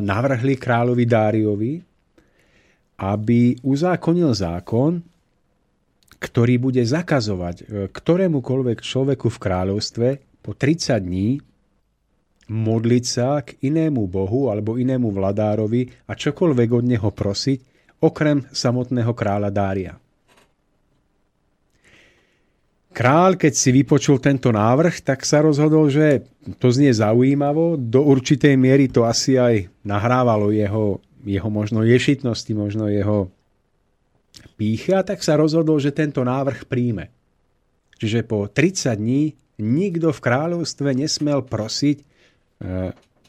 navrhli 0.00 0.56
kráľovi 0.56 1.04
Dáriovi, 1.04 1.72
aby 2.98 3.60
uzákonil 3.62 4.32
zákon, 4.32 5.04
ktorý 6.18 6.58
bude 6.58 6.82
zakazovať 6.82 7.56
e, 7.62 7.64
ktorémukoľvek 7.94 8.82
človeku 8.82 9.30
v 9.30 9.38
kráľovstve 9.38 10.08
po 10.42 10.50
30 10.50 10.98
dní 10.98 11.38
modliť 12.50 13.04
sa 13.06 13.38
k 13.46 13.54
inému 13.62 14.10
bohu 14.10 14.50
alebo 14.50 14.80
inému 14.80 15.14
vladárovi 15.14 16.10
a 16.10 16.18
čokoľvek 16.18 16.68
od 16.74 16.84
neho 16.90 17.10
prosiť, 17.14 17.58
okrem 18.02 18.42
samotného 18.50 19.12
kráľa 19.14 19.50
Dária. 19.54 19.94
Král, 22.98 23.38
keď 23.38 23.54
si 23.54 23.70
vypočul 23.70 24.18
tento 24.18 24.50
návrh, 24.50 25.06
tak 25.06 25.22
sa 25.22 25.38
rozhodol, 25.38 25.86
že 25.86 26.26
to 26.58 26.74
znie 26.74 26.90
zaujímavo. 26.90 27.78
Do 27.78 28.02
určitej 28.02 28.58
miery 28.58 28.90
to 28.90 29.06
asi 29.06 29.38
aj 29.38 29.70
nahrávalo 29.86 30.50
jeho, 30.50 30.98
jeho 31.22 31.46
možno 31.46 31.86
ješitnosti, 31.86 32.50
možno 32.58 32.90
jeho 32.90 33.30
píchy 34.58 34.98
a 34.98 35.06
tak 35.06 35.22
sa 35.22 35.38
rozhodol, 35.38 35.78
že 35.78 35.94
tento 35.94 36.26
návrh 36.26 36.66
príjme. 36.66 37.14
Čiže 38.02 38.26
po 38.26 38.50
30 38.50 38.98
dní 38.98 39.30
nikto 39.62 40.10
v 40.10 40.18
kráľovstve 40.18 40.90
nesmel 40.90 41.46
prosiť 41.46 42.02
e, 42.02 42.04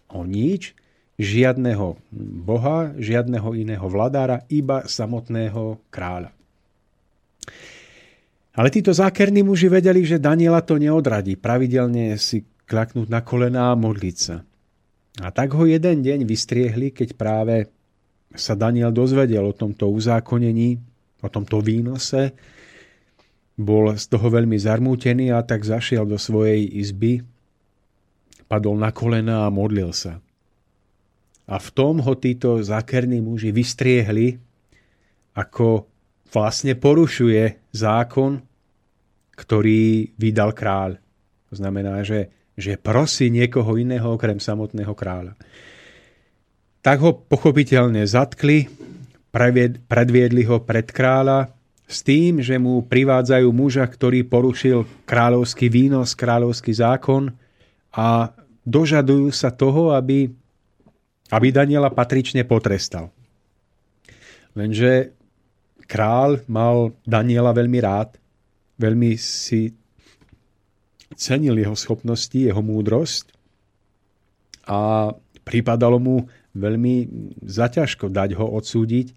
o 0.10 0.26
nič, 0.26 0.74
žiadneho 1.22 1.94
boha, 2.41 2.98
žiadneho 2.98 3.54
iného 3.54 3.86
vladára, 3.86 4.50
iba 4.50 4.90
samotného 4.90 5.78
kráľa. 5.94 6.39
Ale 8.60 8.68
títo 8.76 8.91
zákerní 8.91 9.40
muži 9.40 9.72
vedeli, 9.72 10.03
že 10.03 10.19
Daniela 10.19 10.60
to 10.60 10.76
neodradí. 10.76 11.40
Pravidelne 11.40 12.19
si 12.19 12.44
klaknúť 12.68 13.07
na 13.07 13.23
kolená 13.23 13.72
a 13.72 13.80
modliť 13.80 14.18
sa. 14.19 14.44
A 15.23 15.31
tak 15.31 15.56
ho 15.56 15.64
jeden 15.64 16.03
deň 16.03 16.27
vystriehli, 16.27 16.91
keď 16.91 17.15
práve 17.15 17.72
sa 18.36 18.60
Daniel 18.60 18.91
dozvedel 18.91 19.48
o 19.48 19.56
tomto 19.56 19.88
uzákonení, 19.88 20.76
o 21.23 21.31
tomto 21.31 21.64
výnose. 21.64 22.36
Bol 23.56 23.95
z 23.95 24.06
toho 24.11 24.27
veľmi 24.27 24.60
zarmútený 24.60 25.31
a 25.31 25.40
tak 25.40 25.64
zašiel 25.64 26.03
do 26.03 26.19
svojej 26.19 26.60
izby, 26.68 27.23
padol 28.52 28.76
na 28.76 28.91
kolena 28.91 29.48
a 29.48 29.53
modlil 29.56 29.95
sa. 29.95 30.19
A 31.48 31.56
v 31.64 31.69
tom 31.72 32.03
ho 32.03 32.14
títo 32.19 32.60
zákerní 32.60 33.23
muži 33.23 33.56
vystriehli, 33.56 34.36
ako 35.31 35.88
vlastne 36.27 36.76
porušuje 36.76 37.72
zákon, 37.72 38.49
ktorý 39.40 40.11
vydal 40.20 40.52
kráľ. 40.52 40.99
To 41.48 41.56
znamená, 41.56 42.03
že, 42.03 42.28
že 42.60 42.76
prosí 42.76 43.32
niekoho 43.32 43.80
iného 43.80 44.11
okrem 44.11 44.36
samotného 44.36 44.91
kráľa. 44.91 45.40
Tak 46.84 46.98
ho 46.99 47.11
pochopiteľne 47.16 48.03
zatkli, 48.03 48.68
predviedli 49.88 50.44
ho 50.44 50.60
pred 50.60 50.91
kráľa 50.91 51.56
s 51.90 52.06
tým, 52.06 52.44
že 52.44 52.60
mu 52.61 52.86
privádzajú 52.86 53.48
muža, 53.49 53.88
ktorý 53.88 54.28
porušil 54.28 54.86
kráľovský 55.10 55.72
výnos, 55.72 56.14
kráľovský 56.14 56.76
zákon 56.76 57.34
a 57.95 58.30
dožadujú 58.61 59.34
sa 59.34 59.49
toho, 59.49 59.98
aby, 59.98 60.30
aby 61.34 61.48
Daniela 61.49 61.90
patrične 61.90 62.45
potrestal. 62.45 63.10
Lenže 64.53 65.18
král 65.90 66.45
mal 66.45 66.94
Daniela 67.02 67.49
veľmi 67.49 67.80
rád 67.82 68.14
veľmi 68.80 69.19
si 69.19 69.76
cenil 71.19 71.60
jeho 71.60 71.76
schopnosti, 71.76 72.35
jeho 72.35 72.64
múdrosť 72.64 73.35
a 74.69 75.11
prípadalo 75.43 75.99
mu 75.99 76.15
veľmi 76.56 77.10
zaťažko 77.43 78.10
dať 78.10 78.39
ho 78.39 78.45
odsúdiť 78.56 79.14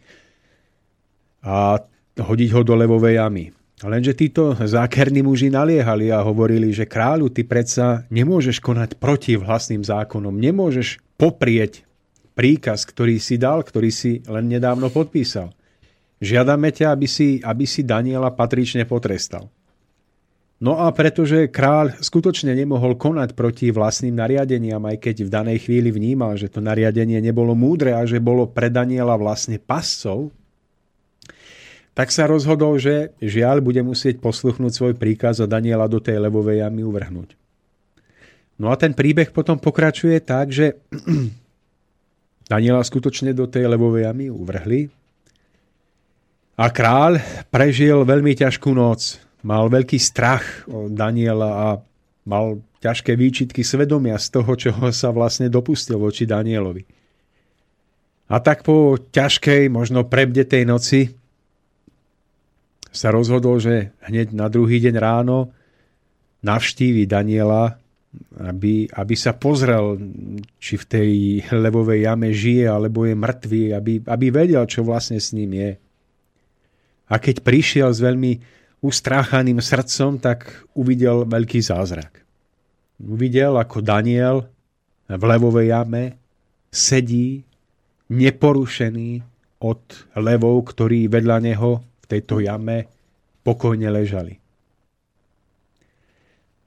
a 1.46 1.80
hodiť 2.18 2.50
ho 2.52 2.60
do 2.66 2.74
levovej 2.76 3.22
jamy. 3.22 3.44
Lenže 3.82 4.14
títo 4.14 4.54
zákerní 4.54 5.26
muži 5.26 5.50
naliehali 5.50 6.14
a 6.14 6.22
hovorili, 6.22 6.70
že 6.70 6.86
kráľu, 6.86 7.34
ty 7.34 7.42
predsa 7.42 8.06
nemôžeš 8.14 8.62
konať 8.62 8.94
proti 8.94 9.34
vlastným 9.34 9.82
zákonom, 9.82 10.38
nemôžeš 10.38 11.02
poprieť 11.18 11.82
príkaz, 12.38 12.86
ktorý 12.86 13.18
si 13.18 13.42
dal, 13.42 13.66
ktorý 13.66 13.90
si 13.90 14.22
len 14.30 14.46
nedávno 14.46 14.86
podpísal. 14.86 15.50
Žiadame 16.22 16.70
ťa, 16.70 16.94
aby 16.94 17.10
si, 17.10 17.42
aby 17.42 17.66
si 17.66 17.82
Daniela 17.82 18.30
patrične 18.30 18.86
potrestal. 18.86 19.50
No 20.62 20.78
a 20.78 20.94
pretože 20.94 21.50
kráľ 21.50 21.98
skutočne 21.98 22.54
nemohol 22.54 22.94
konať 22.94 23.34
proti 23.34 23.74
vlastným 23.74 24.14
nariadeniam, 24.14 24.78
aj 24.86 25.02
keď 25.02 25.26
v 25.26 25.32
danej 25.34 25.58
chvíli 25.66 25.90
vnímal, 25.90 26.38
že 26.38 26.46
to 26.46 26.62
nariadenie 26.62 27.18
nebolo 27.18 27.58
múdre 27.58 27.98
a 27.98 28.06
že 28.06 28.22
bolo 28.22 28.46
pre 28.46 28.70
Daniela 28.70 29.18
vlastne 29.18 29.58
pascov, 29.58 30.30
tak 31.98 32.14
sa 32.14 32.30
rozhodol, 32.30 32.78
že 32.78 33.10
žiaľ 33.18 33.58
bude 33.58 33.82
musieť 33.82 34.22
posluchnúť 34.22 34.70
svoj 34.70 34.94
príkaz 34.94 35.42
a 35.42 35.50
Daniela 35.50 35.90
do 35.90 35.98
tej 35.98 36.22
levovej 36.22 36.62
jamy 36.62 36.86
uvrhnúť. 36.86 37.34
No 38.62 38.70
a 38.70 38.78
ten 38.78 38.94
príbeh 38.94 39.34
potom 39.34 39.58
pokračuje 39.58 40.22
tak, 40.22 40.54
že 40.54 40.78
Daniela 42.52 42.86
skutočne 42.86 43.34
do 43.34 43.50
tej 43.50 43.66
levovej 43.66 44.06
jamy 44.06 44.30
uvrhli 44.30 45.01
a 46.56 46.66
kráľ 46.68 47.18
prežil 47.48 48.04
veľmi 48.04 48.36
ťažkú 48.36 48.70
noc. 48.76 49.20
Mal 49.42 49.66
veľký 49.66 49.98
strach 49.98 50.68
o 50.70 50.86
Daniela 50.86 51.50
a 51.50 51.68
mal 52.28 52.62
ťažké 52.82 53.14
výčitky 53.14 53.62
svedomia 53.66 54.18
z 54.18 54.38
toho, 54.38 54.52
čoho 54.54 54.90
sa 54.94 55.10
vlastne 55.10 55.50
dopustil 55.50 55.98
voči 55.98 56.26
Danielovi. 56.26 56.82
A 58.32 58.38
tak 58.38 58.62
po 58.62 58.96
ťažkej, 58.96 59.68
možno 59.68 60.06
prebdetej 60.06 60.64
noci 60.64 61.10
sa 62.92 63.08
rozhodol, 63.10 63.58
že 63.58 63.96
hneď 64.04 64.36
na 64.36 64.46
druhý 64.52 64.78
deň 64.78 64.94
ráno 65.00 65.50
navštívi 66.44 67.08
Daniela, 67.08 67.76
aby, 68.36 68.88
aby 68.92 69.14
sa 69.16 69.32
pozrel, 69.32 69.96
či 70.60 70.76
v 70.76 70.84
tej 70.84 71.10
levovej 71.48 72.04
jame 72.04 72.30
žije, 72.30 72.68
alebo 72.68 73.08
je 73.08 73.16
mŕtvý, 73.16 73.62
aby, 73.72 73.92
aby 74.04 74.26
vedel, 74.28 74.64
čo 74.68 74.84
vlastne 74.84 75.16
s 75.16 75.32
ním 75.32 75.56
je. 75.56 75.70
A 77.12 77.20
keď 77.20 77.44
prišiel 77.44 77.92
s 77.92 78.00
veľmi 78.00 78.40
ustráchaným 78.80 79.60
srdcom, 79.60 80.16
tak 80.16 80.48
uvidel 80.72 81.28
veľký 81.28 81.60
zázrak. 81.60 82.24
Uvidel, 82.96 83.60
ako 83.60 83.84
Daniel 83.84 84.48
v 85.06 85.22
levovej 85.22 85.76
jame 85.76 86.16
sedí 86.72 87.44
neporušený 88.08 89.20
od 89.60 89.82
levov, 90.16 90.72
ktorí 90.72 91.06
vedľa 91.12 91.38
neho 91.44 91.84
v 91.84 92.04
tejto 92.08 92.40
jame 92.40 92.88
pokojne 93.44 93.92
ležali. 93.92 94.40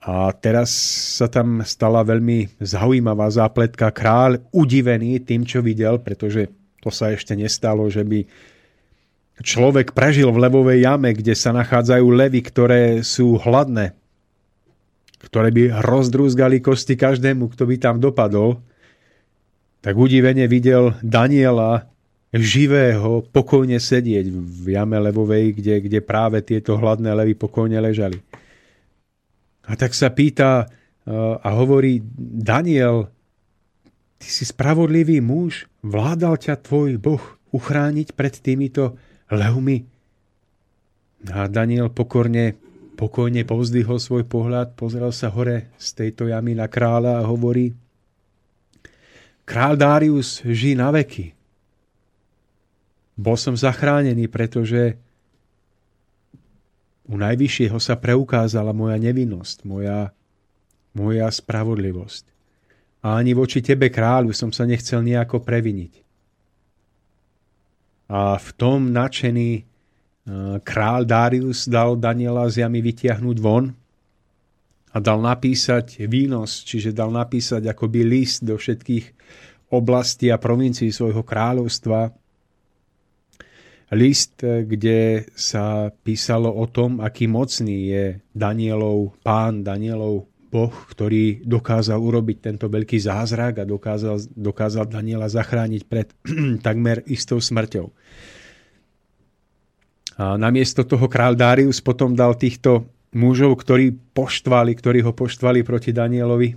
A 0.06 0.30
teraz 0.38 0.70
sa 1.18 1.26
tam 1.26 1.66
stala 1.66 2.06
veľmi 2.06 2.62
zaujímavá 2.62 3.26
zápletka. 3.34 3.90
Kráľ 3.90 4.38
udivený 4.54 5.18
tým, 5.26 5.42
čo 5.42 5.66
videl, 5.66 5.98
pretože 5.98 6.46
to 6.78 6.94
sa 6.94 7.10
ešte 7.10 7.34
nestalo, 7.34 7.90
že 7.90 8.06
by 8.06 8.22
človek 9.44 9.92
prežil 9.92 10.32
v 10.32 10.48
levovej 10.48 10.86
jame, 10.86 11.12
kde 11.12 11.36
sa 11.36 11.52
nachádzajú 11.52 12.06
levy, 12.08 12.40
ktoré 12.40 13.04
sú 13.04 13.36
hladné, 13.36 13.98
ktoré 15.20 15.50
by 15.52 15.64
rozdrúzgali 15.84 16.64
kosti 16.64 16.96
každému, 16.96 17.52
kto 17.52 17.68
by 17.68 17.76
tam 17.76 18.00
dopadol, 18.00 18.62
tak 19.84 19.98
udivene 20.00 20.48
videl 20.48 20.96
Daniela 21.04 21.90
živého 22.36 23.24
pokojne 23.32 23.80
sedieť 23.80 24.28
v 24.34 24.66
jame 24.76 24.98
levovej, 25.00 25.56
kde, 25.56 25.76
kde 25.88 26.00
práve 26.04 26.44
tieto 26.44 26.76
hladné 26.76 27.16
levy 27.16 27.38
pokojne 27.38 27.80
ležali. 27.80 28.20
A 29.66 29.74
tak 29.80 29.96
sa 29.98 30.12
pýta 30.12 30.68
a 31.42 31.50
hovorí, 31.54 32.02
Daniel, 32.18 33.14
ty 34.18 34.28
si 34.30 34.42
spravodlivý 34.42 35.22
muž, 35.22 35.70
vládal 35.86 36.42
ťa 36.42 36.66
tvoj 36.66 36.98
Boh 36.98 37.22
uchrániť 37.54 38.18
pred 38.18 38.34
týmito 38.42 38.98
levmi? 39.32 39.86
A 41.32 41.50
Daniel 41.50 41.90
pokorne, 41.90 42.54
pokojne 43.00 43.42
povzdyhol 43.48 43.98
svoj 43.98 44.24
pohľad, 44.30 44.78
pozrel 44.78 45.10
sa 45.10 45.34
hore 45.34 45.74
z 45.82 45.88
tejto 45.98 46.30
jamy 46.30 46.54
na 46.54 46.70
kráľa 46.70 47.22
a 47.22 47.28
hovorí, 47.28 47.74
Král 49.46 49.78
Darius 49.78 50.42
žij 50.42 50.74
na 50.74 50.90
veky. 50.90 51.30
Bol 53.14 53.38
som 53.38 53.54
zachránený, 53.54 54.26
pretože 54.26 54.98
u 57.06 57.16
Najvyššieho 57.16 57.78
sa 57.78 57.94
preukázala 57.96 58.74
moja 58.74 58.98
nevinnosť, 58.98 59.62
moja, 59.64 60.10
moja 60.98 61.30
spravodlivosť. 61.30 62.26
A 63.06 63.22
ani 63.22 63.38
voči 63.38 63.62
tebe, 63.62 63.94
kráľu, 63.94 64.34
som 64.34 64.50
sa 64.50 64.66
nechcel 64.66 65.06
nejako 65.06 65.46
previniť. 65.46 66.05
A 68.06 68.38
v 68.38 68.50
tom 68.54 68.94
nadšený 68.94 69.52
e, 69.58 69.64
král 70.62 71.06
Darius 71.10 71.66
dal 71.66 71.98
Daniela 71.98 72.46
z 72.50 72.66
jamy 72.66 72.82
vytiahnuť 72.86 73.38
von 73.42 73.74
a 74.94 74.98
dal 75.02 75.20
napísať 75.20 76.06
výnos, 76.06 76.64
čiže 76.64 76.96
dal 76.96 77.10
napísať 77.10 77.66
akoby 77.66 78.02
list 78.06 78.46
do 78.46 78.56
všetkých 78.56 79.06
oblastí 79.74 80.30
a 80.30 80.38
provincií 80.38 80.94
svojho 80.94 81.26
kráľovstva, 81.26 82.14
list, 83.94 84.42
eh, 84.42 84.66
kde 84.66 85.30
sa 85.34 85.90
písalo 85.90 86.50
o 86.50 86.66
tom, 86.66 87.02
aký 87.02 87.30
mocný 87.30 87.78
je 87.90 88.06
Danielov 88.34 89.18
pán, 89.22 89.62
Danielov 89.62 90.26
Boh, 90.52 90.72
ktorý 90.72 91.44
dokázal 91.44 92.00
urobiť 92.00 92.38
tento 92.40 92.72
veľký 92.72 93.02
zázrak 93.02 93.62
a 93.62 93.66
dokázal, 93.68 94.32
dokázal 94.34 94.88
Daniela 94.88 95.28
zachrániť 95.28 95.82
pred 95.86 96.08
takmer 96.66 97.04
istou 97.10 97.42
smrťou. 97.42 97.92
A 100.16 100.40
namiesto 100.40 100.88
toho 100.88 101.12
král 101.12 101.36
Darius 101.36 101.84
potom 101.84 102.16
dal 102.16 102.40
týchto 102.40 102.88
mužov, 103.16 103.60
ktorí 103.60 103.92
poštvali, 104.16 104.72
ktorí 104.76 105.04
ho 105.04 105.12
poštvali 105.12 105.64
proti 105.68 105.92
Danielovi, 105.92 106.56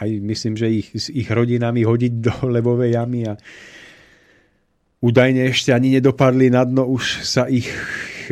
aj 0.00 0.08
myslím, 0.24 0.54
že 0.58 0.68
ich 0.72 0.88
s 0.92 1.06
ich 1.12 1.28
rodinami 1.28 1.84
hodiť 1.84 2.12
do 2.20 2.34
levovej 2.54 2.96
jamy 2.96 3.28
a 3.28 3.36
údajne 5.04 5.52
ešte 5.52 5.70
ani 5.70 6.00
nedopadli 6.00 6.48
na 6.48 6.64
dno, 6.64 6.88
už 6.88 7.24
sa 7.28 7.44
ich 7.44 7.68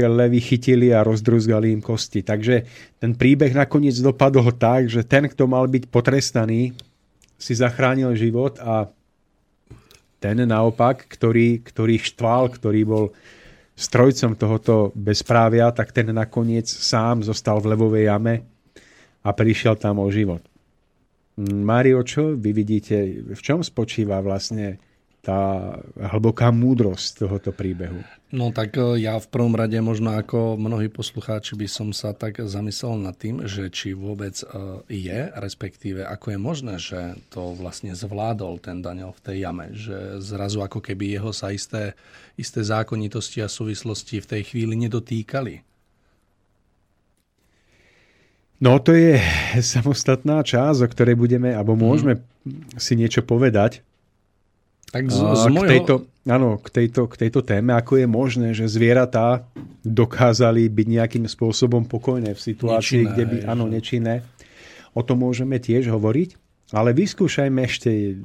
levy 0.00 0.40
chytili 0.40 0.94
a 0.94 1.04
rozdruzgali 1.04 1.74
im 1.74 1.84
kosti. 1.84 2.24
Takže 2.24 2.64
ten 2.96 3.12
príbeh 3.12 3.52
nakoniec 3.52 3.98
dopadol 4.00 4.54
tak, 4.56 4.88
že 4.88 5.04
ten, 5.04 5.28
kto 5.28 5.44
mal 5.44 5.68
byť 5.68 5.92
potrestaný, 5.92 6.72
si 7.36 7.52
zachránil 7.58 8.14
život 8.14 8.56
a 8.62 8.86
ten 10.22 10.38
naopak, 10.46 11.10
ktorý, 11.10 11.66
ktorý 11.66 11.98
štval, 11.98 12.54
ktorý 12.54 12.80
bol 12.86 13.04
strojcom 13.74 14.38
tohoto 14.38 14.74
bezprávia, 14.94 15.74
tak 15.74 15.90
ten 15.90 16.14
nakoniec 16.14 16.70
sám 16.70 17.26
zostal 17.26 17.58
v 17.58 17.74
levovej 17.74 18.06
jame 18.06 18.46
a 19.26 19.34
prišiel 19.34 19.74
tam 19.74 19.98
o 19.98 20.06
život. 20.06 20.46
Mario, 21.42 22.04
čo 22.06 22.38
vy 22.38 22.50
vidíte, 22.54 23.26
v 23.34 23.40
čom 23.40 23.64
spočíva 23.64 24.22
vlastne 24.22 24.78
tá 25.22 25.78
hlboká 25.94 26.50
múdrosť 26.50 27.22
tohoto 27.22 27.54
príbehu? 27.54 28.02
No 28.34 28.50
tak 28.50 28.74
e, 28.74 28.98
ja 28.98 29.22
v 29.22 29.30
prvom 29.30 29.54
rade 29.54 29.78
možno 29.78 30.18
ako 30.18 30.58
mnohí 30.58 30.90
poslucháči 30.90 31.54
by 31.54 31.70
som 31.70 31.94
sa 31.94 32.10
tak 32.10 32.42
zamyslel 32.42 32.98
nad 32.98 33.14
tým, 33.14 33.46
že 33.46 33.70
či 33.70 33.94
vôbec 33.94 34.34
e, 34.42 34.46
je, 34.90 35.30
respektíve 35.38 36.02
ako 36.02 36.26
je 36.34 36.38
možné, 36.42 36.74
že 36.82 37.14
to 37.30 37.54
vlastne 37.54 37.94
zvládol 37.94 38.58
ten 38.58 38.82
Daniel 38.82 39.14
v 39.14 39.22
tej 39.22 39.36
jame, 39.46 39.70
že 39.70 40.18
zrazu 40.18 40.58
ako 40.58 40.82
keby 40.82 41.14
jeho 41.14 41.30
sa 41.30 41.54
isté, 41.54 41.94
isté 42.34 42.66
zákonitosti 42.66 43.46
a 43.46 43.48
súvislosti 43.52 44.18
v 44.18 44.26
tej 44.26 44.42
chvíli 44.42 44.74
nedotýkali. 44.74 45.62
No 48.58 48.82
to 48.82 48.90
je 48.90 49.22
samostatná 49.62 50.42
časť, 50.42 50.82
o 50.82 50.90
ktorej 50.90 51.14
budeme, 51.14 51.54
alebo 51.54 51.78
môžeme 51.78 52.18
hmm. 52.18 52.74
si 52.74 52.98
niečo 52.98 53.22
povedať. 53.22 53.86
Tak 54.92 55.08
z, 55.08 55.18
z 55.24 55.44
k, 55.48 55.60
tejto, 55.64 55.94
áno, 56.28 56.60
k, 56.60 56.68
tejto, 56.68 57.08
k 57.08 57.14
tejto 57.16 57.40
téme, 57.40 57.72
ako 57.72 57.96
je 57.96 58.06
možné, 58.06 58.48
že 58.52 58.68
zvieratá 58.68 59.48
dokázali 59.80 60.68
byť 60.68 60.86
nejakým 61.00 61.24
spôsobom 61.24 61.88
pokojné 61.88 62.36
v 62.36 62.40
situácii, 62.40 63.08
nečinné, 63.08 63.12
kde 63.16 63.24
by, 63.24 63.36
áno, 63.48 63.64
nečinné. 63.72 64.20
O 64.92 65.00
tom 65.00 65.24
môžeme 65.24 65.56
tiež 65.56 65.88
hovoriť. 65.88 66.36
Ale 66.72 66.96
vyskúšajme 66.96 67.60
ešte 67.62 68.16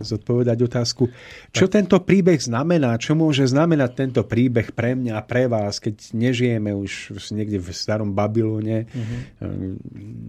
zodpovedať 0.00 0.58
otázku, 0.64 1.12
čo 1.52 1.68
tak. 1.68 1.84
tento 1.84 2.00
príbeh 2.00 2.40
znamená, 2.40 2.96
čo 2.96 3.12
môže 3.12 3.44
znamenať 3.44 3.90
tento 3.92 4.22
príbeh 4.24 4.72
pre 4.72 4.96
mňa 4.96 5.20
a 5.20 5.22
pre 5.22 5.44
vás, 5.44 5.76
keď 5.76 6.16
nežijeme 6.16 6.72
už 6.72 7.12
niekde 7.36 7.60
v 7.60 7.68
starom 7.70 8.16
Babylone, 8.16 8.88
uh-huh. 8.88 9.76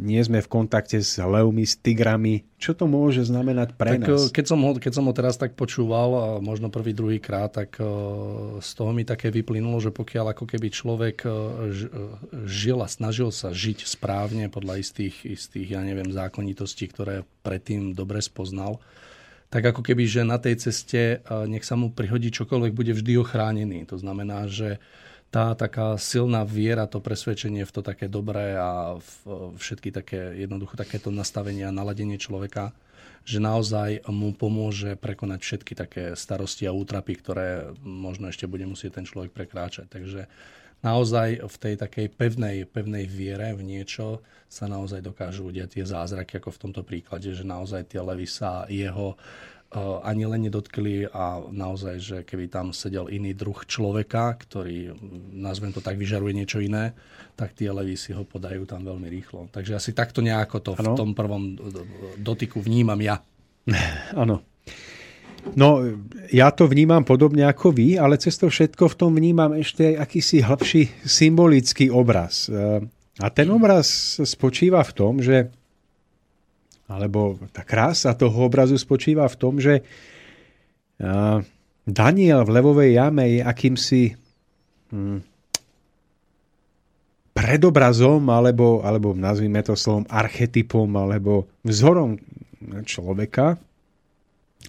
nie 0.03 0.19
sme 0.19 0.43
v 0.43 0.51
kontakte 0.51 0.99
s 0.99 1.15
levmi, 1.15 1.63
s 1.63 1.79
tigrami. 1.79 2.43
Čo 2.61 2.77
to 2.77 2.85
môže 2.85 3.25
znamenať 3.25 3.73
pre 3.73 3.97
tak, 3.97 4.01
nás? 4.05 4.29
Eh, 4.29 4.35
keď 4.35 4.45
som, 4.45 4.59
ho, 4.61 4.71
keď 4.77 4.93
som 4.93 5.07
ho 5.07 5.13
teraz 5.15 5.39
tak 5.39 5.55
počúval, 5.57 6.37
možno 6.43 6.69
prvý, 6.69 6.91
druhý 6.93 7.17
krát, 7.17 7.55
tak 7.55 7.79
eh, 7.79 7.87
z 8.59 8.71
toho 8.75 8.91
mi 8.91 9.07
také 9.07 9.31
vyplynulo, 9.31 9.79
že 9.79 9.95
pokiaľ 9.95 10.35
ako 10.35 10.45
keby 10.45 10.67
človek 10.69 11.23
žil 12.45 12.79
a 12.83 12.87
snažil 12.89 13.31
sa 13.31 13.55
žiť 13.55 13.87
správne 13.87 14.51
podľa 14.51 14.83
istých, 14.83 15.15
istých 15.25 15.77
ja 15.77 15.81
neviem, 15.81 16.11
zákonitostí, 16.11 16.91
ktoré 16.91 17.20
predtým 17.41 17.95
dobre 17.95 18.21
spoznal, 18.21 18.81
tak 19.51 19.67
ako 19.67 19.83
keby, 19.83 20.07
že 20.07 20.23
na 20.23 20.39
tej 20.39 20.63
ceste 20.63 21.19
nech 21.27 21.67
sa 21.67 21.75
mu 21.75 21.91
prihodí 21.91 22.31
čokoľvek, 22.31 22.71
bude 22.71 22.95
vždy 22.95 23.19
ochránený. 23.19 23.83
To 23.91 23.99
znamená, 23.99 24.47
že 24.47 24.79
tá 25.31 25.55
taká 25.55 25.95
silná 25.95 26.43
viera, 26.43 26.87
to 26.91 26.99
presvedčenie 26.99 27.63
v 27.63 27.71
to 27.71 27.79
také 27.83 28.11
dobré 28.11 28.55
a 28.55 28.99
v 28.99 29.55
všetky 29.55 29.91
také, 29.91 30.35
jednoducho 30.39 30.75
takéto 30.75 31.07
nastavenie 31.07 31.67
a 31.67 31.75
naladenie 31.75 32.19
človeka, 32.19 32.75
že 33.23 33.39
naozaj 33.39 34.07
mu 34.11 34.35
pomôže 34.35 34.99
prekonať 34.99 35.39
všetky 35.39 35.73
také 35.75 36.03
starosti 36.19 36.67
a 36.67 36.75
útrapy, 36.75 37.15
ktoré 37.15 37.75
možno 37.79 38.27
ešte 38.27 38.43
bude 38.43 38.67
musieť 38.67 38.99
ten 38.99 39.05
človek 39.07 39.31
prekráčať. 39.31 39.87
Takže 39.87 40.27
naozaj 40.81 41.45
v 41.45 41.55
tej 41.57 41.75
takej 41.77 42.07
pevnej, 42.13 42.65
pevnej 42.69 43.05
viere 43.05 43.53
v 43.53 43.61
niečo 43.65 44.21
sa 44.51 44.67
naozaj 44.67 44.99
dokážu 44.99 45.47
udiať 45.47 45.79
tie 45.79 45.85
zázraky, 45.87 46.41
ako 46.41 46.49
v 46.51 46.61
tomto 46.67 46.81
príklade, 46.83 47.31
že 47.31 47.47
naozaj 47.47 47.95
tie 47.95 48.03
levy 48.03 48.27
sa 48.27 48.67
jeho 48.67 49.15
uh, 49.15 50.03
ani 50.03 50.27
len 50.27 50.43
nedotkli 50.43 51.07
a 51.07 51.39
naozaj, 51.39 51.95
že 52.01 52.17
keby 52.27 52.51
tam 52.51 52.75
sedel 52.75 53.07
iný 53.07 53.31
druh 53.31 53.63
človeka, 53.63 54.35
ktorý, 54.35 54.91
nazvem 55.31 55.71
to 55.71 55.79
tak, 55.79 55.95
vyžaruje 55.95 56.35
niečo 56.35 56.59
iné, 56.59 56.91
tak 57.39 57.55
tie 57.55 57.71
levy 57.71 57.95
si 57.95 58.11
ho 58.11 58.27
podajú 58.27 58.67
tam 58.67 58.83
veľmi 58.83 59.07
rýchlo. 59.07 59.47
Takže 59.53 59.79
asi 59.79 59.95
takto 59.95 60.19
nejako 60.19 60.57
to 60.59 60.71
ano. 60.75 60.93
v 60.93 60.99
tom 60.99 61.09
prvom 61.15 61.55
dotyku 62.19 62.59
vnímam 62.59 62.99
ja. 62.99 63.23
Áno. 64.21 64.43
No, 65.51 65.83
ja 66.31 66.47
to 66.53 66.69
vnímam 66.69 67.03
podobne 67.03 67.43
ako 67.43 67.75
vy, 67.75 67.99
ale 67.99 68.15
cez 68.15 68.39
to 68.39 68.47
všetko 68.47 68.93
v 68.93 68.97
tom 68.97 69.11
vnímam 69.17 69.51
ešte 69.57 69.99
akýsi 69.99 70.39
hĺbší 70.39 71.03
symbolický 71.03 71.91
obraz. 71.91 72.47
A 73.19 73.27
ten 73.35 73.51
obraz 73.51 74.15
spočíva 74.23 74.79
v 74.85 74.93
tom, 74.95 75.19
že 75.19 75.51
alebo 76.91 77.39
tá 77.55 77.63
krása 77.63 78.11
toho 78.19 78.51
obrazu 78.51 78.75
spočíva 78.75 79.23
v 79.31 79.39
tom, 79.39 79.63
že 79.63 79.79
Daniel 81.87 82.41
v 82.43 82.53
levovej 82.53 82.99
jame 82.99 83.39
je 83.39 83.41
akýmsi 83.41 84.01
hm, 84.91 85.19
predobrazom, 87.31 88.27
alebo, 88.27 88.83
alebo 88.83 89.15
nazvime 89.15 89.63
to 89.63 89.73
slovom 89.73 90.05
archetypom, 90.11 90.91
alebo 90.99 91.47
vzorom 91.63 92.19
človeka, 92.85 93.57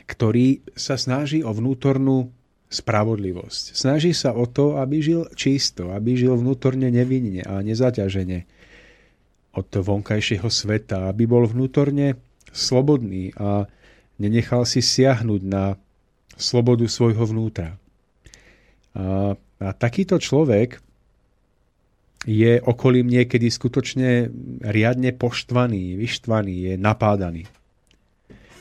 ktorý 0.07 0.65
sa 0.73 0.97
snaží 0.97 1.45
o 1.45 1.53
vnútornú 1.53 2.33
spravodlivosť. 2.73 3.77
Snaží 3.77 4.17
sa 4.17 4.33
o 4.33 4.49
to, 4.49 4.81
aby 4.81 5.05
žil 5.05 5.29
čisto, 5.37 5.93
aby 5.93 6.17
žil 6.17 6.41
vnútorne 6.41 6.89
nevinne 6.89 7.45
a 7.45 7.61
nezaťažene 7.61 8.49
od 9.53 9.69
vonkajšieho 9.69 10.49
sveta, 10.49 11.13
aby 11.13 11.29
bol 11.29 11.45
vnútorne 11.45 12.17
slobodný 12.49 13.37
a 13.37 13.69
nenechal 14.17 14.65
si 14.65 14.81
siahnuť 14.81 15.43
na 15.45 15.77
slobodu 16.41 16.89
svojho 16.89 17.29
vnútra. 17.29 17.77
A, 18.97 19.37
a 19.37 19.69
takýto 19.77 20.17
človek 20.17 20.81
je 22.25 22.57
okolím 22.65 23.13
niekedy 23.13 23.53
skutočne 23.53 24.33
riadne 24.65 25.13
poštvaný, 25.13 26.01
vyštvaný, 26.01 26.73
je 26.73 26.75
napádaný 26.81 27.45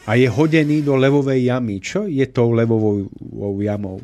a 0.06 0.18
je 0.18 0.28
hodený 0.30 0.82
do 0.82 0.98
levovej 0.98 1.50
jamy. 1.52 1.78
Čo 1.78 2.10
je 2.10 2.26
tou 2.30 2.52
levovou 2.52 3.06
jamou? 3.62 4.02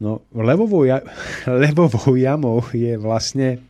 No, 0.00 0.28
levovou, 0.32 0.84
ja, 0.84 1.00
levovou 1.64 2.16
jamou 2.16 2.60
je 2.72 2.96
vlastne 2.96 3.60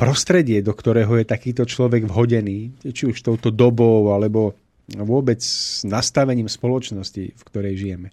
prostredie, 0.00 0.64
do 0.64 0.72
ktorého 0.72 1.20
je 1.20 1.26
takýto 1.28 1.68
človek 1.68 2.08
vhodený, 2.08 2.80
či 2.80 3.12
už 3.12 3.20
touto 3.20 3.52
dobou, 3.52 4.16
alebo 4.16 4.56
vôbec 4.88 5.40
nastavením 5.84 6.48
spoločnosti, 6.48 7.24
v 7.36 7.42
ktorej 7.52 7.76
žijeme. 7.76 8.08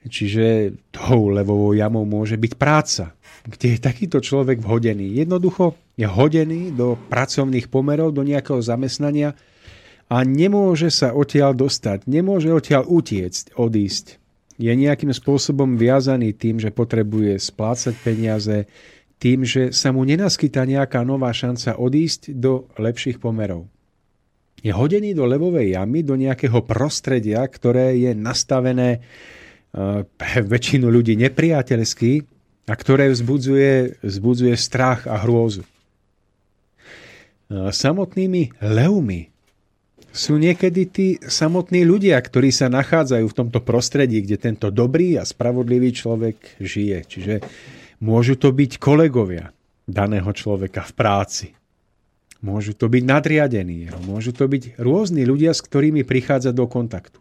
Čiže 0.00 0.74
tou 0.90 1.28
levovou 1.30 1.76
jamou 1.76 2.02
môže 2.08 2.34
byť 2.34 2.52
práca, 2.56 3.14
kde 3.46 3.76
je 3.76 3.84
takýto 3.84 4.18
človek 4.18 4.58
vhodený. 4.58 5.22
Jednoducho 5.22 5.76
je 5.94 6.08
hodený 6.08 6.72
do 6.72 6.96
pracovných 6.96 7.68
pomerov, 7.68 8.16
do 8.16 8.24
nejakého 8.24 8.64
zamestnania, 8.64 9.36
a 10.10 10.26
nemôže 10.26 10.90
sa 10.90 11.14
odtiaľ 11.14 11.54
dostať, 11.54 12.10
nemôže 12.10 12.50
odtiaľ 12.50 12.82
utiecť, 12.90 13.54
odísť. 13.54 14.18
Je 14.58 14.74
nejakým 14.74 15.14
spôsobom 15.14 15.78
viazaný 15.78 16.34
tým, 16.34 16.58
že 16.58 16.74
potrebuje 16.74 17.38
splácať 17.38 17.94
peniaze, 18.02 18.66
tým, 19.22 19.46
že 19.46 19.70
sa 19.70 19.94
mu 19.94 20.02
nenaskytá 20.02 20.66
nejaká 20.66 21.06
nová 21.06 21.30
šanca 21.30 21.78
odísť 21.78 22.34
do 22.34 22.66
lepších 22.76 23.22
pomerov. 23.22 23.70
Je 24.60 24.74
hodený 24.74 25.16
do 25.16 25.24
levovej 25.24 25.72
jamy, 25.78 26.04
do 26.04 26.18
nejakého 26.18 26.60
prostredia, 26.66 27.46
ktoré 27.46 27.94
je 27.96 28.12
nastavené 28.12 28.98
eh, 28.98 29.00
pre 30.04 30.42
väčšinu 30.44 30.90
ľudí 30.90 31.16
nepriateľsky 31.16 32.26
a 32.68 32.74
ktoré 32.76 33.08
vzbudzuje, 33.08 34.04
vzbudzuje 34.04 34.52
strach 34.58 35.08
a 35.08 35.16
hrôzu. 35.24 35.64
Eh, 35.64 37.72
samotnými 37.72 38.60
levmi 38.60 39.29
sú 40.10 40.38
niekedy 40.38 40.82
tí 40.90 41.06
samotní 41.22 41.86
ľudia, 41.86 42.18
ktorí 42.18 42.50
sa 42.50 42.66
nachádzajú 42.66 43.26
v 43.30 43.38
tomto 43.38 43.60
prostredí, 43.62 44.22
kde 44.26 44.36
tento 44.38 44.68
dobrý 44.74 45.14
a 45.18 45.24
spravodlivý 45.26 45.94
človek 45.94 46.58
žije. 46.58 46.98
Čiže 47.06 47.34
môžu 48.02 48.34
to 48.34 48.50
byť 48.50 48.82
kolegovia 48.82 49.54
daného 49.86 50.30
človeka 50.34 50.82
v 50.86 50.92
práci. 50.94 51.46
Môžu 52.40 52.72
to 52.72 52.88
byť 52.88 53.02
nadriadení, 53.04 53.92
môžu 54.08 54.32
to 54.32 54.48
byť 54.48 54.80
rôzni 54.80 55.28
ľudia, 55.28 55.52
s 55.52 55.60
ktorými 55.60 56.08
prichádza 56.08 56.56
do 56.56 56.64
kontaktu. 56.64 57.20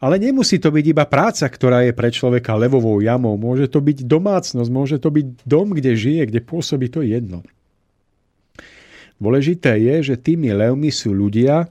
Ale 0.00 0.16
nemusí 0.16 0.56
to 0.56 0.72
byť 0.72 0.84
iba 0.88 1.04
práca, 1.04 1.44
ktorá 1.48 1.84
je 1.84 1.92
pre 1.92 2.08
človeka 2.08 2.56
levovou 2.56 3.00
jamou. 3.00 3.36
Môže 3.36 3.68
to 3.68 3.84
byť 3.84 4.08
domácnosť, 4.08 4.70
môže 4.72 4.96
to 5.00 5.12
byť 5.12 5.44
dom, 5.44 5.76
kde 5.76 5.96
žije, 5.96 6.32
kde 6.32 6.40
pôsobí 6.40 6.88
to 6.88 7.04
jedno. 7.04 7.44
Dôležité 9.20 9.76
je, 9.76 10.12
že 10.12 10.16
tými 10.16 10.48
levmi 10.56 10.88
sú 10.88 11.12
ľudia, 11.12 11.68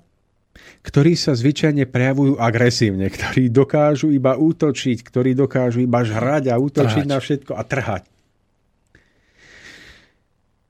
ktorí 0.85 1.17
sa 1.17 1.34
zvyčajne 1.34 1.89
prejavujú 1.89 2.38
agresívne, 2.38 3.09
ktorí 3.09 3.49
dokážu 3.49 4.13
iba 4.13 4.38
útočiť, 4.38 5.01
ktorí 5.01 5.34
dokážu 5.34 5.81
iba 5.81 6.05
žrať 6.05 6.53
a 6.53 6.61
útočiť 6.61 7.05
trhať. 7.05 7.11
na 7.11 7.17
všetko 7.17 7.51
a 7.57 7.63
trhať. 7.65 8.03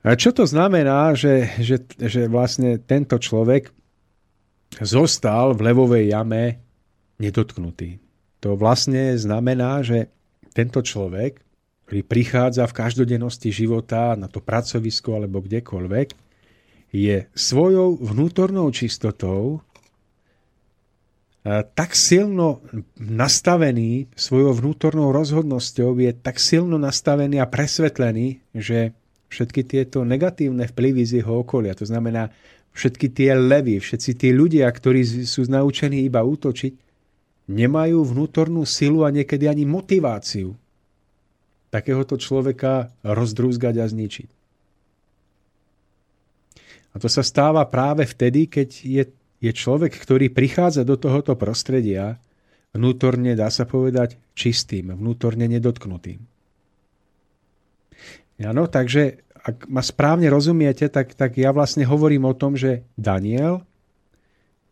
A 0.00 0.16
čo 0.16 0.32
to 0.32 0.48
znamená, 0.48 1.12
že, 1.12 1.52
že, 1.60 1.84
že 2.00 2.24
vlastne 2.24 2.80
tento 2.80 3.20
človek 3.20 3.68
zostal 4.80 5.52
v 5.52 5.60
levovej 5.68 6.16
jame 6.16 6.56
nedotknutý? 7.20 8.00
To 8.40 8.56
vlastne 8.56 9.12
znamená, 9.20 9.84
že 9.84 10.08
tento 10.56 10.80
človek, 10.80 11.44
ktorý 11.84 12.00
prichádza 12.08 12.64
v 12.64 12.76
každodennosti 12.80 13.52
života 13.52 14.16
na 14.16 14.32
to 14.32 14.40
pracovisko 14.40 15.20
alebo 15.20 15.44
kdekoľvek, 15.44 16.29
je 16.90 17.26
svojou 17.34 17.98
vnútornou 17.98 18.70
čistotou 18.74 19.62
tak 21.48 21.96
silno 21.96 22.60
nastavený, 23.00 24.12
svojou 24.12 24.52
vnútornou 24.52 25.08
rozhodnosťou 25.08 25.96
je 25.96 26.12
tak 26.12 26.36
silno 26.36 26.76
nastavený 26.76 27.40
a 27.40 27.48
presvetlený, 27.48 28.44
že 28.52 28.92
všetky 29.32 29.64
tieto 29.64 30.04
negatívne 30.04 30.68
vplyvy 30.68 31.02
z 31.08 31.24
jeho 31.24 31.40
okolia, 31.40 31.72
to 31.72 31.88
znamená 31.88 32.28
všetky 32.76 33.08
tie 33.16 33.32
levy, 33.32 33.80
všetci 33.80 34.10
tí 34.20 34.28
ľudia, 34.36 34.68
ktorí 34.68 35.24
sú 35.24 35.48
naučení 35.48 36.04
iba 36.04 36.20
útočiť, 36.20 36.76
nemajú 37.48 37.98
vnútornú 38.04 38.68
silu 38.68 39.02
a 39.02 39.10
niekedy 39.10 39.48
ani 39.48 39.64
motiváciu 39.64 40.52
takéhoto 41.72 42.20
človeka 42.20 42.92
rozdrúzgať 43.00 43.74
a 43.80 43.86
zničiť. 43.88 44.39
A 46.90 46.96
to 46.98 47.06
sa 47.06 47.22
stáva 47.22 47.62
práve 47.70 48.02
vtedy, 48.02 48.50
keď 48.50 48.68
je, 48.82 49.04
je 49.38 49.52
človek, 49.54 49.94
ktorý 49.94 50.30
prichádza 50.30 50.82
do 50.82 50.98
tohoto 50.98 51.38
prostredia 51.38 52.18
vnútorne, 52.74 53.34
dá 53.34 53.50
sa 53.50 53.66
povedať, 53.66 54.18
čistým, 54.34 54.94
vnútorne 54.94 55.46
nedotknutým. 55.50 56.22
Áno, 58.40 58.64
takže 58.70 59.20
ak 59.40 59.68
ma 59.68 59.84
správne 59.84 60.28
rozumiete, 60.32 60.88
tak, 60.88 61.12
tak 61.16 61.36
ja 61.36 61.52
vlastne 61.52 61.84
hovorím 61.84 62.28
o 62.28 62.36
tom, 62.36 62.56
že 62.56 62.84
Daniel, 62.96 63.64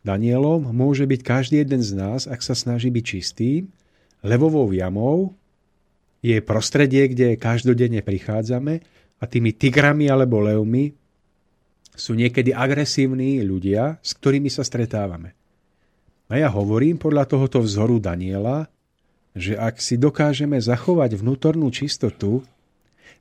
Danielom 0.05 0.73
môže 0.73 1.05
byť 1.05 1.21
každý 1.21 1.61
jeden 1.65 1.85
z 1.85 1.93
nás, 1.97 2.25
ak 2.25 2.41
sa 2.41 2.57
snaží 2.57 2.89
byť 2.89 3.05
čistým, 3.05 3.69
levovou 4.25 4.71
jamou 4.73 5.37
je 6.25 6.41
prostredie, 6.43 7.13
kde 7.13 7.39
každodenne 7.39 8.03
prichádzame 8.03 8.75
a 9.19 9.25
tými 9.27 9.51
tigrami 9.55 10.09
alebo 10.11 10.43
levmi 10.43 10.95
sú 11.99 12.15
niekedy 12.15 12.55
agresívni 12.55 13.43
ľudia, 13.43 13.99
s 13.99 14.15
ktorými 14.15 14.47
sa 14.47 14.63
stretávame. 14.63 15.35
A 16.31 16.39
ja 16.39 16.49
hovorím 16.49 16.97
podľa 17.01 17.27
tohoto 17.27 17.59
vzoru 17.59 17.99
Daniela, 17.99 18.71
že 19.35 19.59
ak 19.59 19.83
si 19.83 19.99
dokážeme 19.99 20.57
zachovať 20.63 21.19
vnútornú 21.19 21.69
čistotu, 21.75 22.47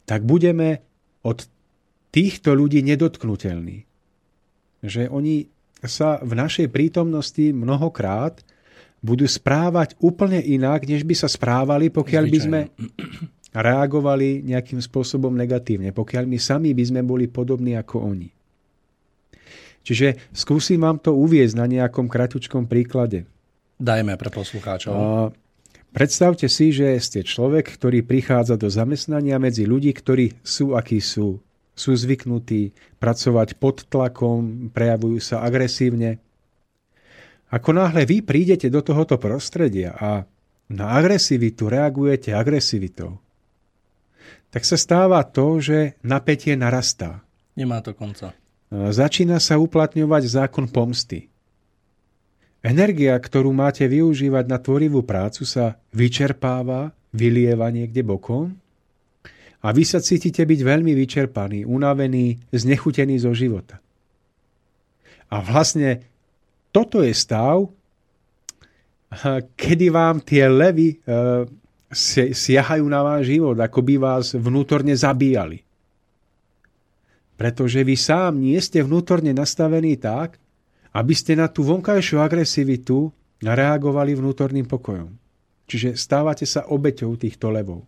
tak 0.06 0.24
budeme 0.24 0.86
od 1.26 1.44
týchto 2.14 2.54
ľudí 2.54 2.86
nedotknutelní. 2.86 3.84
Že 4.86 5.10
oni 5.10 5.50
sa 5.84 6.22
v 6.22 6.34
našej 6.38 6.70
prítomnosti 6.70 7.54
mnohokrát 7.54 8.42
budú 9.02 9.30
správať 9.30 9.94
úplne 10.02 10.42
inak, 10.42 10.86
než 10.90 11.06
by 11.06 11.16
sa 11.18 11.30
správali, 11.30 11.94
pokiaľ 11.94 12.24
by 12.30 12.40
sme 12.40 12.60
reagovali 13.54 14.46
nejakým 14.46 14.82
spôsobom 14.82 15.34
negatívne, 15.34 15.94
pokiaľ 15.94 16.24
my 16.26 16.38
sami 16.42 16.74
by 16.74 16.84
sme 16.84 17.02
boli 17.06 17.30
podobní 17.30 17.78
ako 17.78 18.10
oni. 18.14 18.37
Čiže 19.88 20.20
skúsim 20.36 20.84
vám 20.84 21.00
to 21.00 21.16
uviezť 21.16 21.56
na 21.56 21.64
nejakom 21.64 22.12
kratučkom 22.12 22.68
príklade. 22.68 23.24
Dajme 23.80 24.20
pre 24.20 24.28
poslucháčov. 24.28 24.92
A 24.92 25.32
predstavte 25.96 26.52
si, 26.52 26.76
že 26.76 26.92
ste 27.00 27.24
človek, 27.24 27.72
ktorý 27.80 28.04
prichádza 28.04 28.60
do 28.60 28.68
zamestnania 28.68 29.40
medzi 29.40 29.64
ľudí, 29.64 29.96
ktorí 29.96 30.44
sú 30.44 30.76
akí 30.76 31.00
sú. 31.00 31.40
Sú 31.72 31.96
zvyknutí 31.96 32.76
pracovať 33.00 33.56
pod 33.56 33.88
tlakom, 33.88 34.68
prejavujú 34.76 35.24
sa 35.24 35.40
agresívne. 35.48 36.20
Ako 37.48 37.72
náhle 37.72 38.04
vy 38.04 38.28
prídete 38.28 38.68
do 38.68 38.84
tohoto 38.84 39.16
prostredia 39.16 39.96
a 39.96 40.28
na 40.68 41.00
agresivitu 41.00 41.72
reagujete 41.72 42.36
agresivitou, 42.36 43.24
tak 44.52 44.68
sa 44.68 44.76
stáva 44.76 45.24
to, 45.24 45.64
že 45.64 45.96
napätie 46.04 46.60
narastá. 46.60 47.24
Nemá 47.56 47.80
to 47.80 47.96
konca 47.96 48.36
začína 48.72 49.40
sa 49.40 49.56
uplatňovať 49.60 50.24
zákon 50.28 50.68
pomsty. 50.68 51.32
Energia, 52.66 53.16
ktorú 53.16 53.56
máte 53.56 53.88
využívať 53.88 54.46
na 54.50 54.58
tvorivú 54.60 55.06
prácu, 55.06 55.48
sa 55.48 55.80
vyčerpáva, 55.96 56.92
vylieva 57.16 57.72
niekde 57.72 58.04
bokom 58.04 58.52
a 59.64 59.68
vy 59.72 59.84
sa 59.88 60.04
cítite 60.04 60.44
byť 60.44 60.60
veľmi 60.64 60.92
vyčerpaný, 60.92 61.64
unavený, 61.64 62.40
znechutený 62.52 63.24
zo 63.24 63.32
života. 63.32 63.80
A 65.28 65.44
vlastne 65.44 66.04
toto 66.72 67.04
je 67.04 67.12
stav, 67.12 67.68
kedy 69.56 69.88
vám 69.88 70.20
tie 70.24 70.48
levy 70.52 70.96
e, 70.96 70.98
siahajú 72.32 72.86
na 72.88 73.00
váš 73.04 73.32
život, 73.32 73.56
ako 73.60 73.80
by 73.80 73.96
vás 73.96 74.36
vnútorne 74.36 74.92
zabíjali. 74.96 75.67
Pretože 77.38 77.86
vy 77.86 77.94
sám 77.94 78.42
nie 78.42 78.58
ste 78.58 78.82
vnútorne 78.82 79.32
nastavení 79.32 79.94
tak, 80.02 80.42
aby 80.98 81.14
ste 81.14 81.38
na 81.38 81.46
tú 81.46 81.62
vonkajšiu 81.62 82.18
agresivitu 82.18 83.14
reagovali 83.38 84.18
vnútorným 84.18 84.66
pokojom. 84.66 85.14
Čiže 85.70 85.94
stávate 85.94 86.50
sa 86.50 86.66
obeťou 86.66 87.14
týchto 87.22 87.54
levov. 87.54 87.86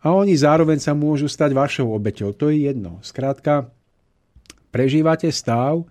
A 0.00 0.16
oni 0.16 0.32
zároveň 0.34 0.80
sa 0.80 0.96
môžu 0.96 1.28
stať 1.28 1.52
vašou 1.52 1.92
obeťou. 1.92 2.34
To 2.34 2.48
je 2.50 2.66
jedno. 2.66 2.98
Skrátka, 3.04 3.68
prežívate 4.72 5.28
stav 5.30 5.84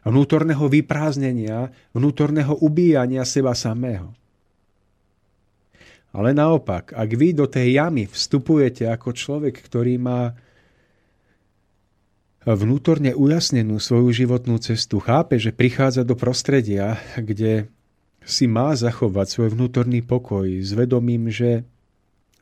vnútorného 0.00 0.64
vyprázdnenia, 0.64 1.68
vnútorného 1.92 2.56
ubíjania 2.64 3.22
seba 3.28 3.52
samého. 3.52 4.16
Ale 6.10 6.34
naopak, 6.34 6.90
ak 6.96 7.10
vy 7.14 7.36
do 7.36 7.46
tej 7.46 7.78
jamy 7.78 8.08
vstupujete 8.08 8.88
ako 8.90 9.14
človek, 9.14 9.54
ktorý 9.62 9.94
má 10.00 10.34
vnútorne 12.44 13.12
ujasnenú 13.12 13.76
svoju 13.76 14.12
životnú 14.16 14.56
cestu, 14.56 14.96
chápe, 15.00 15.36
že 15.36 15.52
prichádza 15.52 16.08
do 16.08 16.16
prostredia, 16.16 16.96
kde 17.20 17.68
si 18.24 18.48
má 18.48 18.72
zachovať 18.72 19.26
svoj 19.28 19.48
vnútorný 19.56 20.00
pokoj 20.00 20.48
s 20.48 20.72
vedomím, 20.72 21.28
že 21.28 21.64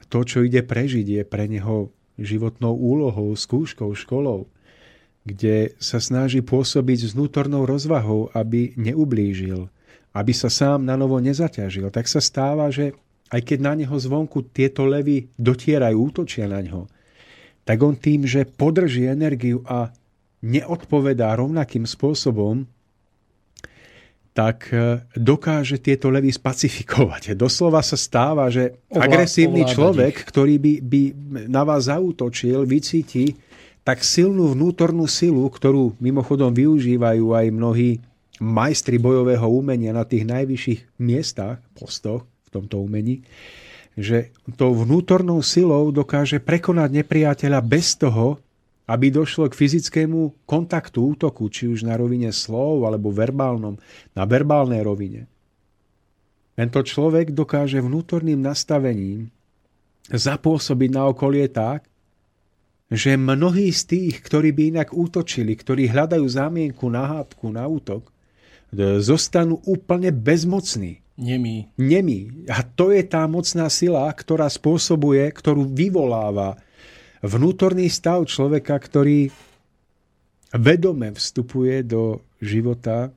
to, 0.07 0.23
čo 0.23 0.47
ide 0.47 0.63
prežiť, 0.63 1.07
je 1.07 1.23
pre 1.27 1.51
neho 1.51 1.91
životnou 2.19 2.75
úlohou, 2.75 3.35
skúškou, 3.35 3.95
školou, 3.95 4.51
kde 5.23 5.75
sa 5.79 6.03
snaží 6.03 6.43
pôsobiť 6.43 6.99
s 7.11 7.15
vnútornou 7.15 7.69
rozvahou, 7.69 8.33
aby 8.35 8.75
neublížil, 8.75 9.71
aby 10.15 10.33
sa 10.35 10.51
sám 10.51 10.83
na 10.83 10.99
novo 10.99 11.21
nezaťažil, 11.21 11.91
tak 11.95 12.11
sa 12.11 12.19
stáva, 12.19 12.71
že 12.73 12.97
aj 13.29 13.45
keď 13.45 13.59
na 13.61 13.73
neho 13.77 13.93
zvonku 13.93 14.51
tieto 14.51 14.89
levy 14.89 15.29
dotierajú, 15.37 15.97
útočia 16.01 16.49
na 16.49 16.65
ňo, 16.65 16.89
tak 17.69 17.85
on 17.85 17.93
tým, 18.01 18.25
že 18.25 18.49
podrží 18.49 19.05
energiu 19.05 19.61
a 19.69 19.93
neodpovedá 20.41 21.37
rovnakým 21.37 21.85
spôsobom, 21.85 22.65
tak 24.33 24.73
e, 24.73 25.05
dokáže 25.13 25.77
tieto 25.77 26.09
levy 26.09 26.33
spacifikovať. 26.33 27.35
Doslova 27.45 27.85
sa 27.85 28.01
stáva, 28.01 28.49
že 28.49 28.81
agresívny 28.89 29.69
človek, 29.69 30.17
ktorý 30.25 30.57
by, 30.57 30.73
by 30.81 31.03
na 31.53 31.61
vás 31.69 31.93
zautočil, 31.93 32.65
vycíti 32.65 33.37
tak 33.85 34.01
silnú 34.01 34.57
vnútornú 34.57 35.05
silu, 35.05 35.45
ktorú 35.45 36.01
mimochodom 36.01 36.57
využívajú 36.57 37.37
aj 37.37 37.47
mnohí 37.53 38.01
majstri 38.41 38.97
bojového 38.97 39.45
umenia 39.45 39.93
na 39.93 40.09
tých 40.09 40.25
najvyšších 40.25 41.03
miestach, 41.03 41.61
postoch, 41.77 42.25
v 42.47 42.49
tomto 42.49 42.81
umení, 42.81 43.21
že 43.99 44.31
tou 44.55 44.71
vnútornou 44.79 45.43
silou 45.43 45.91
dokáže 45.91 46.39
prekonať 46.39 47.03
nepriateľa 47.03 47.59
bez 47.67 47.99
toho, 47.99 48.39
aby 48.87 49.11
došlo 49.11 49.51
k 49.51 49.59
fyzickému 49.59 50.47
kontaktu, 50.47 51.19
útoku, 51.19 51.51
či 51.51 51.67
už 51.67 51.83
na 51.83 51.99
rovine 51.99 52.31
slov 52.31 52.87
alebo 52.87 53.11
verbálnom, 53.11 53.75
na 54.15 54.23
verbálnej 54.23 54.81
rovine. 54.87 55.27
Tento 56.55 56.81
človek 56.81 57.35
dokáže 57.35 57.83
vnútorným 57.83 58.39
nastavením 58.39 59.29
zapôsobiť 60.09 60.91
na 60.95 61.11
okolie 61.11 61.51
tak, 61.51 61.85
že 62.89 63.21
mnohí 63.21 63.69
z 63.69 63.83
tých, 63.85 64.15
ktorí 64.25 64.57
by 64.57 64.63
inak 64.79 64.89
útočili, 64.97 65.53
ktorí 65.53 65.93
hľadajú 65.93 66.25
zámienku 66.25 66.89
na 66.89 67.05
hádku, 67.19 67.53
na 67.53 67.69
útok, 67.69 68.09
zostanú 69.05 69.61
úplne 69.69 70.09
bezmocní. 70.09 71.05
Nemý. 71.19 71.67
Nemý. 71.75 72.47
A 72.47 72.63
to 72.63 72.95
je 72.95 73.03
tá 73.03 73.27
mocná 73.27 73.67
sila, 73.67 74.07
ktorá 74.15 74.47
spôsobuje, 74.47 75.27
ktorú 75.35 75.67
vyvoláva 75.67 76.55
vnútorný 77.27 77.91
stav 77.91 78.23
človeka, 78.31 78.79
ktorý 78.79 79.35
vedome 80.55 81.11
vstupuje 81.11 81.83
do 81.83 82.23
života 82.39 83.11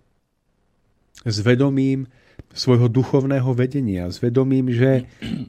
s 1.21 1.37
vedomím 1.45 2.09
svojho 2.51 2.89
duchovného 2.89 3.53
vedenia, 3.53 4.09
s 4.09 4.17
vedomím, 4.17 4.73
že 4.73 5.05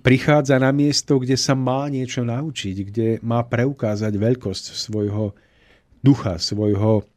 prichádza 0.06 0.60
na 0.60 0.70
miesto, 0.70 1.16
kde 1.18 1.34
sa 1.40 1.56
má 1.56 1.88
niečo 1.88 2.22
naučiť, 2.22 2.76
kde 2.84 3.08
má 3.24 3.42
preukázať 3.42 4.12
veľkosť 4.12 4.64
svojho 4.76 5.32
ducha, 6.04 6.36
svojho, 6.36 7.08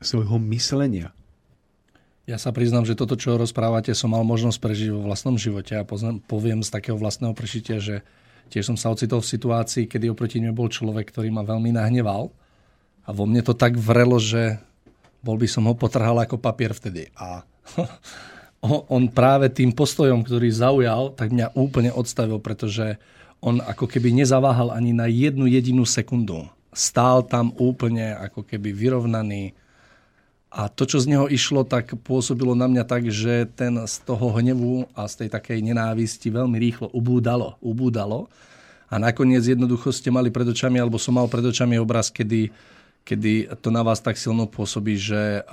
svojho 0.00 0.36
myslenia. 0.48 1.12
Ja 2.28 2.36
sa 2.36 2.52
priznám, 2.52 2.84
že 2.84 2.92
toto, 2.92 3.16
čo 3.16 3.40
rozprávate, 3.40 3.96
som 3.96 4.12
mal 4.12 4.20
možnosť 4.20 4.60
prežiť 4.60 4.88
vo 4.92 5.08
vlastnom 5.08 5.40
živote 5.40 5.80
a 5.80 5.88
poznam, 5.88 6.20
poviem 6.20 6.60
z 6.60 6.68
takého 6.68 7.00
vlastného 7.00 7.32
prežitia, 7.32 7.80
že 7.80 8.04
tiež 8.52 8.68
som 8.68 8.76
sa 8.76 8.92
ocitol 8.92 9.24
v 9.24 9.32
situácii, 9.32 9.88
kedy 9.88 10.12
oproti 10.12 10.36
mne 10.36 10.52
bol 10.52 10.68
človek, 10.68 11.08
ktorý 11.08 11.32
ma 11.32 11.40
veľmi 11.40 11.72
nahneval 11.72 12.28
a 13.08 13.16
vo 13.16 13.24
mne 13.24 13.40
to 13.40 13.56
tak 13.56 13.80
vrelo, 13.80 14.20
že 14.20 14.60
bol 15.24 15.40
by 15.40 15.48
som 15.48 15.64
ho 15.64 15.72
potrhal 15.72 16.20
ako 16.20 16.36
papier 16.36 16.76
vtedy. 16.76 17.08
A 17.16 17.48
on 18.92 19.08
práve 19.08 19.48
tým 19.48 19.72
postojom, 19.72 20.20
ktorý 20.20 20.52
zaujal, 20.52 21.16
tak 21.16 21.32
mňa 21.32 21.56
úplne 21.56 21.96
odstavil, 21.96 22.44
pretože 22.44 23.00
on 23.40 23.64
ako 23.64 23.88
keby 23.88 24.12
nezaváhal 24.12 24.68
ani 24.76 24.92
na 24.92 25.08
jednu 25.08 25.48
jedinú 25.48 25.88
sekundu. 25.88 26.44
Stál 26.76 27.24
tam 27.24 27.56
úplne 27.56 28.12
ako 28.20 28.44
keby 28.44 28.76
vyrovnaný, 28.76 29.56
a 30.48 30.72
to, 30.72 30.88
čo 30.88 30.96
z 30.96 31.12
neho 31.12 31.28
išlo, 31.28 31.60
tak 31.60 31.92
pôsobilo 32.00 32.56
na 32.56 32.64
mňa 32.64 32.84
tak, 32.88 33.12
že 33.12 33.44
ten 33.52 33.76
z 33.84 33.94
toho 34.08 34.32
hnevu 34.32 34.88
a 34.96 35.04
z 35.04 35.24
tej 35.24 35.28
takej 35.36 35.60
nenávisti 35.60 36.32
veľmi 36.32 36.56
rýchlo 36.56 36.88
ubúdalo. 36.96 37.60
ubúdalo. 37.60 38.32
A 38.88 38.96
nakoniec 38.96 39.44
jednoducho 39.44 39.92
ste 39.92 40.08
mali 40.08 40.32
pred 40.32 40.48
očami, 40.48 40.80
alebo 40.80 40.96
som 40.96 41.12
mal 41.12 41.28
pred 41.28 41.44
očami 41.44 41.76
obraz, 41.76 42.08
kedy, 42.08 42.48
kedy 43.04 43.52
to 43.60 43.68
na 43.68 43.84
vás 43.84 44.00
tak 44.00 44.16
silno 44.16 44.48
pôsobí, 44.48 44.96
že 44.96 45.44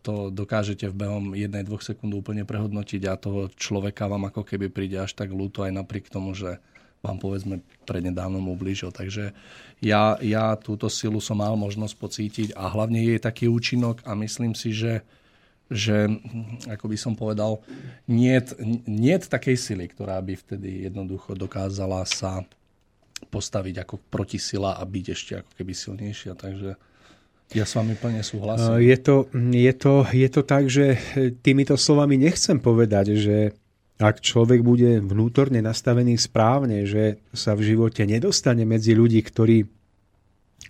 to 0.00 0.32
dokážete 0.32 0.88
v 0.88 0.96
behom 0.96 1.24
jednej, 1.36 1.68
dvoch 1.68 1.84
sekúnd 1.84 2.16
úplne 2.16 2.48
prehodnotiť 2.48 3.02
a 3.04 3.20
toho 3.20 3.52
človeka 3.52 4.08
vám 4.08 4.32
ako 4.32 4.48
keby 4.48 4.72
príde 4.72 4.96
až 4.96 5.12
tak 5.12 5.28
ľúto 5.28 5.68
aj 5.68 5.76
napriek 5.76 6.08
tomu, 6.08 6.32
že 6.32 6.56
vám 7.02 7.18
povedzme 7.22 7.62
prednedávnom 7.86 8.42
ublížil. 8.50 8.90
Takže 8.90 9.32
ja, 9.78 10.18
ja 10.18 10.58
túto 10.58 10.90
silu 10.90 11.22
som 11.22 11.38
mal 11.38 11.54
možnosť 11.54 11.94
pocítiť 11.94 12.48
a 12.58 12.66
hlavne 12.66 12.98
je 13.02 13.22
taký 13.22 13.46
účinok 13.46 14.02
a 14.02 14.18
myslím 14.18 14.54
si, 14.54 14.74
že 14.74 15.06
že, 15.68 16.08
ako 16.64 16.88
by 16.88 16.96
som 16.96 17.12
povedal, 17.12 17.60
nie 18.08 18.40
je 18.88 19.28
takej 19.28 19.52
sily, 19.52 19.84
ktorá 19.92 20.16
by 20.24 20.32
vtedy 20.40 20.88
jednoducho 20.88 21.36
dokázala 21.36 22.08
sa 22.08 22.40
postaviť 23.28 23.84
ako 23.84 24.00
protisila 24.08 24.80
a 24.80 24.82
byť 24.88 25.06
ešte 25.12 25.32
ako 25.44 25.50
keby 25.60 25.72
silnejšia. 25.76 26.32
Takže 26.38 26.70
ja 27.52 27.64
s 27.68 27.72
vami 27.76 28.00
plne 28.00 28.24
súhlasím. 28.24 28.80
Je 28.80 28.96
to, 28.96 29.28
je, 29.36 29.72
to, 29.76 29.94
je 30.08 30.28
to 30.32 30.42
tak, 30.44 30.64
že 30.72 30.96
týmito 31.44 31.76
slovami 31.76 32.16
nechcem 32.16 32.56
povedať, 32.56 33.20
že 33.20 33.36
ak 33.98 34.22
človek 34.22 34.62
bude 34.62 35.02
vnútorne 35.02 35.58
nastavený 35.58 36.14
správne, 36.22 36.86
že 36.86 37.18
sa 37.34 37.58
v 37.58 37.74
živote 37.74 38.06
nedostane 38.06 38.62
medzi 38.62 38.94
ľudí, 38.94 39.18
ktorí, 39.26 39.66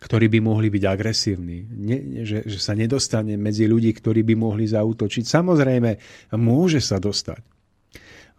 ktorí 0.00 0.26
by 0.32 0.40
mohli 0.40 0.72
byť 0.72 0.84
agresívni, 0.88 1.68
ne, 1.68 2.24
že, 2.24 2.48
že 2.48 2.56
sa 2.56 2.72
nedostane 2.72 3.36
medzi 3.36 3.68
ľudí, 3.68 3.92
ktorí 3.92 4.24
by 4.24 4.34
mohli 4.34 4.64
zautočiť. 4.64 5.28
Samozrejme, 5.28 5.90
môže 6.40 6.80
sa 6.80 6.96
dostať. 6.96 7.44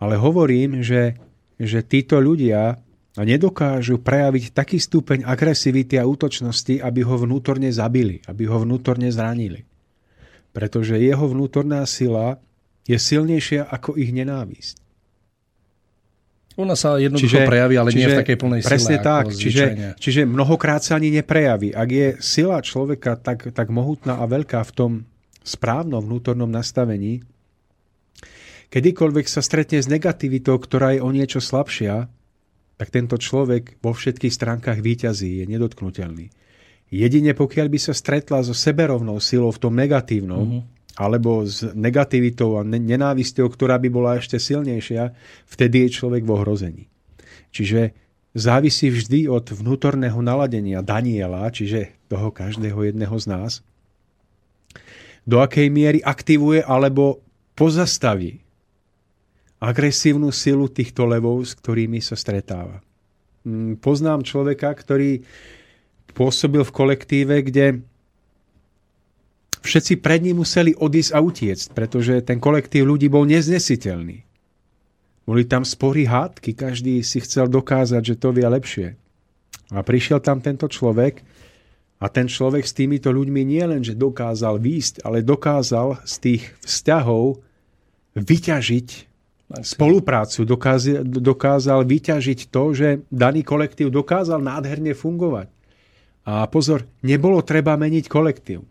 Ale 0.02 0.18
hovorím, 0.18 0.82
že, 0.82 1.14
že 1.62 1.86
títo 1.86 2.18
ľudia 2.18 2.82
nedokážu 3.14 4.02
prejaviť 4.02 4.58
taký 4.58 4.82
stupeň 4.82 5.22
agresivity 5.22 6.02
a 6.02 6.08
útočnosti, 6.10 6.82
aby 6.82 7.06
ho 7.06 7.14
vnútorne 7.14 7.70
zabili, 7.70 8.26
aby 8.26 8.50
ho 8.50 8.66
vnútorne 8.66 9.14
zranili. 9.14 9.70
Pretože 10.50 10.98
jeho 10.98 11.30
vnútorná 11.30 11.86
sila 11.86 12.42
je 12.90 12.98
silnejšia 12.98 13.70
ako 13.70 13.94
ich 14.02 14.10
nenávisť. 14.10 14.82
Ona 16.60 16.76
sa 16.76 17.00
jednoducho 17.00 17.40
čiže, 17.40 17.48
prejaví, 17.48 17.76
ale 17.80 17.94
čiže, 17.94 18.02
nie 18.04 18.08
v 18.12 18.20
takej 18.20 18.38
plnej 18.42 18.60
sile. 18.60 18.72
Presne 18.74 18.98
tak. 19.00 19.32
Čiže, 19.32 19.66
čiže 19.96 20.22
mnohokrát 20.28 20.84
sa 20.84 21.00
ani 21.00 21.08
neprejaví. 21.14 21.72
Ak 21.72 21.88
je 21.88 22.20
sila 22.20 22.60
človeka 22.60 23.16
tak, 23.16 23.56
tak 23.56 23.72
mohutná 23.72 24.20
a 24.20 24.28
veľká 24.28 24.60
v 24.68 24.72
tom 24.76 24.92
správnom 25.40 26.04
vnútornom 26.04 26.52
nastavení, 26.52 27.24
kedykoľvek 28.74 29.26
sa 29.32 29.40
stretne 29.40 29.80
s 29.80 29.88
negativitou, 29.88 30.60
ktorá 30.60 31.00
je 31.00 31.06
o 31.06 31.10
niečo 31.16 31.40
slabšia, 31.40 32.12
tak 32.76 32.88
tento 32.92 33.16
človek 33.16 33.80
vo 33.80 33.96
všetkých 33.96 34.34
stránkach 34.36 34.84
výťazí, 34.84 35.40
je 35.40 35.46
nedotknutelný. 35.48 36.28
Jedine 36.92 37.38
pokiaľ 37.38 37.68
by 37.72 37.80
sa 37.80 37.94
stretla 37.96 38.44
so 38.44 38.52
seberovnou 38.52 39.24
silou 39.24 39.54
v 39.56 39.62
tom 39.64 39.80
negatívnom, 39.80 40.44
mm-hmm 40.44 40.79
alebo 41.00 41.48
s 41.48 41.64
negativitou 41.72 42.60
a 42.60 42.68
nenávistou, 42.68 43.48
ktorá 43.48 43.80
by 43.80 43.88
bola 43.88 44.20
ešte 44.20 44.36
silnejšia, 44.36 45.16
vtedy 45.48 45.88
je 45.88 45.96
človek 45.96 46.28
v 46.28 46.34
ohrození. 46.36 46.84
Čiže 47.56 47.96
závisí 48.36 48.92
vždy 48.92 49.32
od 49.32 49.48
vnútorného 49.48 50.20
naladenia 50.20 50.84
Daniela, 50.84 51.48
čiže 51.48 51.96
toho 52.12 52.36
každého 52.36 52.92
jedného 52.92 53.16
z 53.16 53.26
nás, 53.32 53.52
do 55.24 55.40
akej 55.40 55.72
miery 55.72 56.04
aktivuje 56.04 56.60
alebo 56.68 57.24
pozastaví 57.56 58.44
agresívnu 59.60 60.36
silu 60.36 60.68
týchto 60.68 61.08
levov, 61.08 61.48
s 61.48 61.56
ktorými 61.56 62.04
sa 62.04 62.20
stretáva. 62.20 62.84
Mm, 63.48 63.80
poznám 63.80 64.24
človeka, 64.24 64.72
ktorý 64.72 65.24
pôsobil 66.12 66.64
v 66.64 66.76
kolektíve, 66.76 67.36
kde 67.46 67.84
všetci 69.62 70.00
pred 70.00 70.24
ním 70.24 70.42
museli 70.42 70.76
odísť 70.76 71.12
a 71.16 71.20
utiecť, 71.20 71.68
pretože 71.76 72.24
ten 72.24 72.40
kolektív 72.40 72.88
ľudí 72.88 73.12
bol 73.12 73.28
neznesiteľný. 73.28 74.24
Boli 75.30 75.46
tam 75.46 75.62
spory 75.62 76.10
hádky, 76.10 76.58
každý 76.58 77.06
si 77.06 77.22
chcel 77.22 77.46
dokázať, 77.52 78.02
že 78.02 78.16
to 78.18 78.34
vie 78.34 78.50
lepšie. 78.50 78.98
A 79.70 79.86
prišiel 79.86 80.18
tam 80.26 80.42
tento 80.42 80.66
človek 80.66 81.22
a 82.02 82.10
ten 82.10 82.26
človek 82.26 82.66
s 82.66 82.74
týmito 82.74 83.14
ľuďmi 83.14 83.42
nie 83.46 83.62
len, 83.62 83.86
dokázal 83.86 84.58
výjsť, 84.58 85.06
ale 85.06 85.22
dokázal 85.22 86.02
z 86.02 86.16
tých 86.18 86.44
vzťahov 86.66 87.46
vyťažiť 88.18 88.88
spoluprácu, 89.62 90.46
dokázal, 90.46 91.06
dokázal 91.06 91.86
vyťažiť 91.86 92.40
to, 92.50 92.64
že 92.74 92.88
daný 93.10 93.42
kolektív 93.42 93.90
dokázal 93.94 94.42
nádherne 94.42 94.94
fungovať. 94.94 95.50
A 96.30 96.46
pozor, 96.46 96.86
nebolo 97.02 97.42
treba 97.42 97.74
meniť 97.74 98.06
kolektív. 98.06 98.62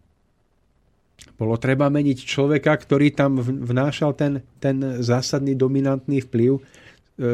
Bolo 1.38 1.58
treba 1.58 1.90
meniť 1.90 2.18
človeka, 2.22 2.74
ktorý 2.74 3.14
tam 3.14 3.38
vnášal 3.42 4.14
ten, 4.14 4.42
ten 4.58 5.02
zásadný 5.02 5.54
dominantný 5.54 6.26
vplyv 6.26 6.58
e, 6.58 6.60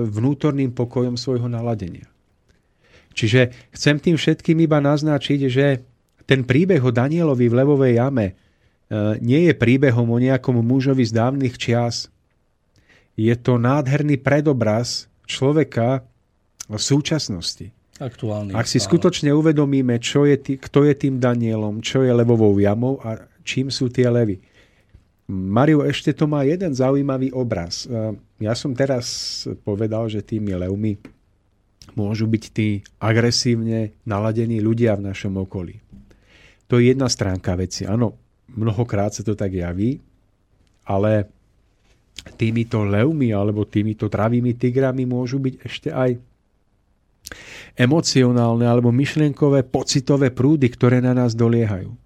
vnútorným 0.05 0.73
pokojom 0.73 1.17
svojho 1.17 1.49
naladenia. 1.49 2.09
Čiže 3.15 3.73
chcem 3.73 3.97
tým 4.01 4.17
všetkým 4.19 4.59
iba 4.65 4.83
naznačiť, 4.83 5.41
že 5.49 5.67
ten 6.25 6.43
príbeh 6.43 6.81
o 6.81 6.93
Danielovi 6.93 7.47
v 7.49 7.59
levovej 7.61 8.01
jame 8.01 8.27
e, 8.29 8.35
nie 9.21 9.49
je 9.49 9.55
príbehom 9.57 10.09
o 10.09 10.19
nejakom 10.21 10.61
mužovi 10.61 11.05
z 11.05 11.13
dávnych 11.13 11.57
čias. 11.61 12.09
Je 13.15 13.33
to 13.39 13.61
nádherný 13.61 14.19
predobraz 14.21 15.07
človeka 15.29 16.05
v 16.67 16.81
súčasnosti. 16.81 17.71
Aktuálny. 18.03 18.59
Ak 18.59 18.67
si 18.67 18.83
skutočne 18.83 19.31
uvedomíme, 19.31 20.03
čo 20.03 20.27
je 20.27 20.35
tý, 20.35 20.53
kto 20.59 20.83
je 20.83 20.99
tým 20.99 21.23
Danielom, 21.23 21.79
čo 21.79 22.03
je 22.03 22.11
levovou 22.11 22.59
jamou 22.59 22.99
a 23.07 23.23
čím 23.45 23.69
sú 23.69 23.93
tie 23.93 24.09
levy. 24.09 24.41
Mario, 25.29 25.85
ešte 25.85 26.13
to 26.13 26.29
má 26.29 26.45
jeden 26.45 26.77
zaujímavý 26.77 27.33
obraz. 27.33 27.89
E, 27.89 28.17
ja 28.45 28.53
som 28.53 28.77
teraz 28.77 29.45
povedal, 29.65 30.05
že 30.13 30.21
tými 30.21 30.53
levmi 30.53 31.01
môžu 31.97 32.29
byť 32.29 32.45
tí 32.53 32.85
agresívne 33.01 33.97
naladení 34.05 34.61
ľudia 34.61 34.97
v 35.01 35.13
našom 35.13 35.41
okolí. 35.41 35.81
To 36.69 36.77
je 36.77 36.93
jedna 36.93 37.09
stránka 37.09 37.57
veci. 37.57 37.89
Áno, 37.89 38.17
mnohokrát 38.53 39.17
sa 39.17 39.25
to 39.25 39.33
tak 39.33 39.53
javí, 39.53 40.01
ale 40.85 41.29
týmito 42.37 42.85
levmi 42.85 43.33
alebo 43.33 43.65
týmito 43.65 44.13
travými 44.13 44.57
tigrami 44.57 45.09
môžu 45.09 45.41
byť 45.41 45.55
ešte 45.65 45.89
aj 45.89 46.21
emocionálne 47.81 48.69
alebo 48.69 48.93
myšlienkové, 48.93 49.65
pocitové 49.65 50.29
prúdy, 50.29 50.69
ktoré 50.69 51.01
na 51.01 51.17
nás 51.17 51.33
doliehajú 51.33 52.04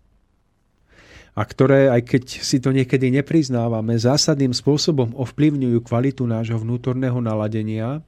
a 1.38 1.46
ktoré, 1.46 1.86
aj 1.86 2.02
keď 2.02 2.24
si 2.42 2.58
to 2.58 2.74
niekedy 2.74 3.14
nepriznávame, 3.14 3.94
zásadným 3.94 4.50
spôsobom 4.50 5.14
ovplyvňujú 5.14 5.78
kvalitu 5.86 6.26
nášho 6.26 6.58
vnútorného 6.58 7.22
naladenia 7.22 8.02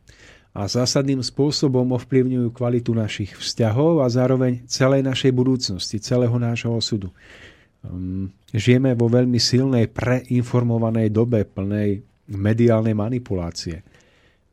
a 0.50 0.66
zásadným 0.66 1.22
spôsobom 1.22 1.94
ovplyvňujú 1.94 2.50
kvalitu 2.50 2.90
našich 2.90 3.38
vzťahov 3.38 4.02
a 4.02 4.10
zároveň 4.10 4.66
celej 4.66 5.06
našej 5.06 5.30
budúcnosti, 5.30 6.02
celého 6.02 6.34
nášho 6.42 6.74
osudu. 6.74 7.14
Um, 7.86 8.34
žijeme 8.50 8.98
vo 8.98 9.06
veľmi 9.06 9.38
silnej 9.38 9.86
preinformovanej 9.86 11.14
dobe 11.14 11.46
plnej 11.46 12.02
mediálnej 12.34 12.98
manipulácie. 12.98 13.86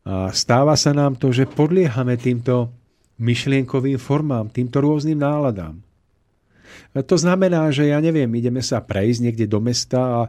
A 0.05 0.29
stáva 0.29 0.77
sa 0.77 0.93
nám 0.93 1.17
to, 1.17 1.33
že 1.33 1.49
podliehame 1.49 2.13
týmto 2.13 2.69
myšlienkovým 3.17 3.97
formám, 3.97 4.53
týmto 4.53 4.85
rôznym 4.85 5.17
náladám. 5.17 5.86
To 6.93 7.15
znamená, 7.17 7.69
že 7.71 7.89
ja 7.89 7.99
neviem, 8.01 8.29
ideme 8.35 8.63
sa 8.63 8.83
prejsť 8.83 9.19
niekde 9.23 9.45
do 9.45 9.59
mesta 9.63 9.99
a 9.99 10.21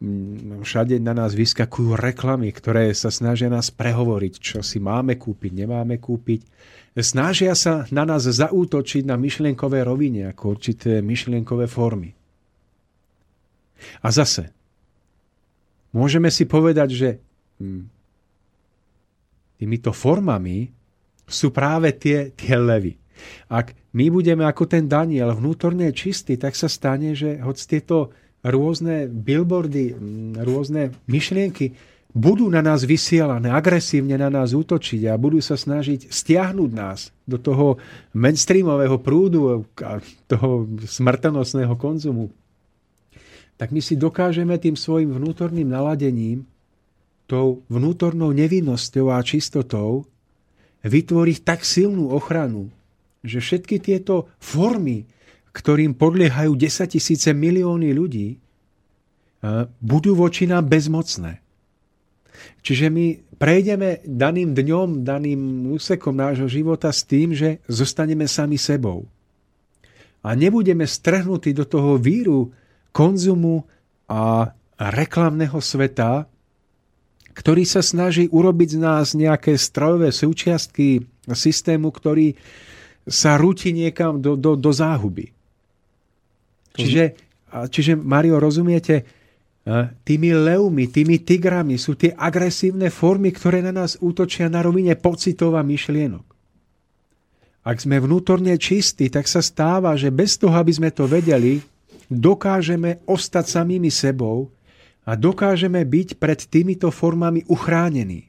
mm, 0.00 0.62
všade 0.64 0.98
na 1.00 1.12
nás 1.12 1.36
vyskakujú 1.36 1.98
reklamy, 1.98 2.50
ktoré 2.54 2.90
sa 2.96 3.12
snažia 3.12 3.52
nás 3.52 3.70
prehovoriť, 3.74 4.34
čo 4.38 4.58
si 4.60 4.78
máme 4.78 5.16
kúpiť, 5.20 5.52
nemáme 5.52 6.00
kúpiť. 6.00 6.46
Snažia 6.94 7.58
sa 7.58 7.90
na 7.90 8.06
nás 8.06 8.22
zaútočiť 8.22 9.02
na 9.02 9.18
myšlienkové 9.18 9.82
rovine, 9.82 10.30
ako 10.30 10.54
určité 10.54 11.02
myšlienkové 11.02 11.66
formy. 11.66 12.14
A 14.00 14.08
zase, 14.14 14.54
môžeme 15.90 16.30
si 16.30 16.46
povedať, 16.46 16.88
že 16.94 17.08
hm, 17.58 17.84
týmito 19.58 19.90
formami 19.90 20.70
sú 21.24 21.50
práve 21.50 21.90
tie, 21.96 22.30
tie 22.36 22.54
levy. 22.54 23.03
Ak 23.48 23.74
my 23.94 24.10
budeme 24.10 24.44
ako 24.46 24.66
ten 24.66 24.90
Daniel 24.90 25.34
vnútorne 25.34 25.90
čistý, 25.94 26.38
tak 26.38 26.58
sa 26.58 26.66
stane, 26.66 27.14
že 27.14 27.38
hoď 27.40 27.56
tieto 27.66 27.96
rôzne 28.44 29.08
billboardy, 29.08 29.96
rôzne 30.40 30.92
myšlienky 31.08 31.72
budú 32.14 32.46
na 32.46 32.62
nás 32.62 32.86
vysielané, 32.86 33.50
agresívne 33.50 34.14
na 34.14 34.30
nás 34.30 34.54
útočiť 34.54 35.10
a 35.10 35.18
budú 35.18 35.42
sa 35.42 35.58
snažiť 35.58 36.14
stiahnuť 36.14 36.70
nás 36.70 37.10
do 37.26 37.42
toho 37.42 37.82
mainstreamového 38.14 39.02
prúdu 39.02 39.66
a 39.82 39.98
toho 40.30 40.70
smrtonosného 40.86 41.74
konzumu, 41.74 42.30
tak 43.58 43.74
my 43.74 43.82
si 43.82 43.98
dokážeme 43.98 44.54
tým 44.62 44.78
svojim 44.78 45.10
vnútorným 45.10 45.66
naladením, 45.66 46.46
tou 47.26 47.66
vnútornou 47.72 48.30
nevinnosťou 48.30 49.10
a 49.10 49.18
čistotou 49.24 50.06
vytvoriť 50.84 51.38
tak 51.42 51.64
silnú 51.64 52.12
ochranu, 52.12 52.68
že 53.24 53.40
všetky 53.40 53.80
tieto 53.80 54.28
formy, 54.36 55.08
ktorým 55.56 55.96
podliehajú 55.96 56.52
10 56.52 56.94
tisíce 56.94 57.32
milióny 57.32 57.90
ľudí, 57.96 58.36
budú 59.80 60.12
voči 60.12 60.44
nám 60.44 60.68
bezmocné. 60.68 61.40
Čiže 62.60 62.92
my 62.92 63.36
prejdeme 63.40 64.04
daným 64.04 64.52
dňom, 64.52 65.04
daným 65.04 65.72
úsekom 65.72 66.12
nášho 66.12 66.48
života 66.48 66.92
s 66.92 67.04
tým, 67.08 67.32
že 67.32 67.64
zostaneme 67.64 68.28
sami 68.28 68.60
sebou. 68.60 69.08
A 70.24 70.32
nebudeme 70.32 70.88
strhnutí 70.88 71.52
do 71.52 71.68
toho 71.68 72.00
víru 72.00 72.52
konzumu 72.92 73.64
a 74.08 74.52
reklamného 74.80 75.60
sveta, 75.60 76.24
ktorý 77.36 77.68
sa 77.68 77.84
snaží 77.84 78.30
urobiť 78.30 78.68
z 78.74 78.78
nás 78.80 79.12
nejaké 79.12 79.58
strojové 79.58 80.14
súčiastky 80.14 81.04
systému, 81.28 81.92
ktorý 81.92 82.32
sa 83.04 83.36
rúti 83.36 83.70
niekam 83.70 84.20
do, 84.20 84.36
do, 84.36 84.56
do 84.56 84.70
záhuby. 84.72 85.32
Čiže, 86.74 87.14
čiže, 87.70 87.92
Mario, 87.94 88.42
rozumiete, 88.42 89.06
tými 90.04 90.36
levmi, 90.36 90.92
tými 90.92 91.24
tigrami 91.24 91.80
sú 91.80 91.96
tie 91.96 92.12
agresívne 92.12 92.92
formy, 92.92 93.32
ktoré 93.32 93.64
na 93.64 93.72
nás 93.72 93.96
útočia 93.96 94.52
na 94.52 94.60
rovine 94.60 94.92
pocitov 94.92 95.56
a 95.56 95.64
myšlienok. 95.64 96.26
Ak 97.64 97.80
sme 97.80 97.96
vnútorne 97.96 98.52
čistí, 98.60 99.08
tak 99.08 99.24
sa 99.24 99.40
stáva, 99.40 99.96
že 99.96 100.12
bez 100.12 100.36
toho, 100.36 100.52
aby 100.52 100.68
sme 100.68 100.92
to 100.92 101.08
vedeli, 101.08 101.64
dokážeme 102.12 103.00
ostať 103.08 103.44
samými 103.48 103.88
sebou 103.88 104.52
a 105.08 105.16
dokážeme 105.16 105.80
byť 105.80 106.20
pred 106.20 106.44
týmito 106.44 106.92
formami 106.92 107.40
uchránení. 107.48 108.28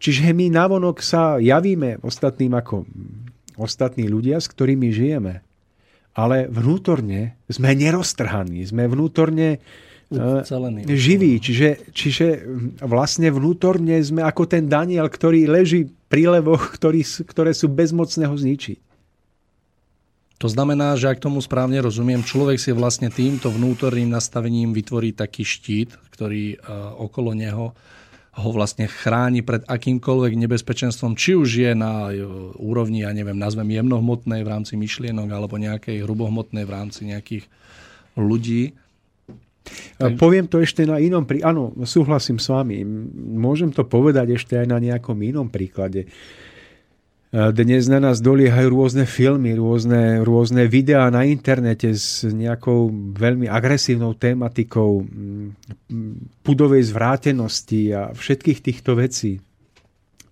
Čiže 0.00 0.32
my 0.32 0.48
navonok 0.48 1.04
sa 1.04 1.36
javíme 1.36 2.00
ostatným 2.00 2.56
ako 2.56 2.88
ostatní 3.58 4.06
ľudia, 4.06 4.38
s 4.38 4.48
ktorými 4.48 4.88
žijeme. 4.94 5.42
Ale 6.14 6.46
vnútorne 6.50 7.38
sme 7.50 7.74
neroztrhaní, 7.74 8.64
sme 8.66 8.86
vnútorne 8.86 9.60
Ucelený. 10.08 10.88
Eh, 10.88 10.96
živí. 10.96 11.36
Čiže, 11.36 11.92
čiže 11.92 12.26
vlastne 12.80 13.28
vnútorne 13.28 14.00
sme 14.00 14.24
ako 14.24 14.48
ten 14.48 14.64
Daniel, 14.64 15.04
ktorý 15.04 15.44
leží 15.44 15.92
pri 16.08 16.40
levoch, 16.40 16.72
ktorý, 16.72 17.04
ktoré 17.28 17.52
sú 17.52 17.68
bezmocné 17.68 18.24
ho 18.24 18.32
zničiť. 18.32 18.88
To 20.38 20.46
znamená, 20.46 20.94
že 20.94 21.10
ak 21.10 21.18
tomu 21.18 21.42
správne 21.42 21.82
rozumiem, 21.82 22.22
človek 22.22 22.62
si 22.62 22.70
vlastne 22.70 23.10
týmto 23.10 23.50
vnútorným 23.50 24.06
nastavením 24.06 24.70
vytvorí 24.70 25.10
taký 25.10 25.42
štít, 25.42 25.98
ktorý 26.14 26.56
uh, 26.62 26.94
okolo 26.94 27.34
neho 27.34 27.74
ho 28.38 28.50
vlastne 28.54 28.86
chráni 28.86 29.42
pred 29.42 29.66
akýmkoľvek 29.66 30.32
nebezpečenstvom, 30.46 31.18
či 31.18 31.34
už 31.34 31.50
je 31.58 31.72
na 31.74 32.14
e, 32.14 32.22
úrovni, 32.62 33.02
ja 33.02 33.10
neviem, 33.10 33.34
nazvem 33.34 33.66
jemnohmotnej 33.74 34.46
v 34.46 34.48
rámci 34.48 34.78
myšlienok 34.78 35.28
alebo 35.28 35.58
nejakej 35.58 36.06
hrubohmotnej 36.06 36.62
v 36.62 36.70
rámci 36.70 37.10
nejakých 37.10 37.50
ľudí. 38.14 38.78
Poviem 39.98 40.48
to 40.48 40.62
ešte 40.62 40.86
na 40.88 40.96
inom 41.02 41.26
príklade. 41.28 41.52
Áno, 41.52 41.74
súhlasím 41.84 42.40
s 42.40 42.48
vami. 42.48 42.86
Môžem 43.18 43.74
to 43.74 43.84
povedať 43.84 44.38
ešte 44.38 44.56
aj 44.56 44.66
na 44.70 44.78
nejakom 44.80 45.18
inom 45.20 45.50
príklade. 45.52 46.08
Dnes 47.28 47.84
na 47.92 48.00
nás 48.00 48.24
doliehajú 48.24 48.72
rôzne 48.72 49.04
filmy, 49.04 49.52
rôzne, 49.52 50.24
rôzne 50.24 50.64
videá 50.64 51.12
na 51.12 51.28
internete 51.28 51.92
s 51.92 52.24
nejakou 52.24 52.88
veľmi 53.12 53.44
agresívnou 53.44 54.16
tematikou 54.16 55.04
pudovej 56.40 56.88
zvrátenosti 56.88 57.92
a 57.92 58.16
všetkých 58.16 58.64
týchto 58.64 58.96
vecí. 58.96 59.44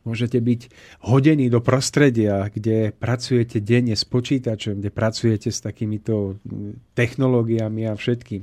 Môžete 0.08 0.40
byť 0.40 0.60
hodení 1.04 1.52
do 1.52 1.60
prostredia, 1.60 2.48
kde 2.48 2.96
pracujete 2.96 3.60
denne 3.60 3.92
s 3.92 4.08
počítačom, 4.08 4.80
kde 4.80 4.88
pracujete 4.88 5.52
s 5.52 5.60
takýmito 5.60 6.40
technológiami 6.96 7.92
a 7.92 7.92
všetkým. 7.92 8.40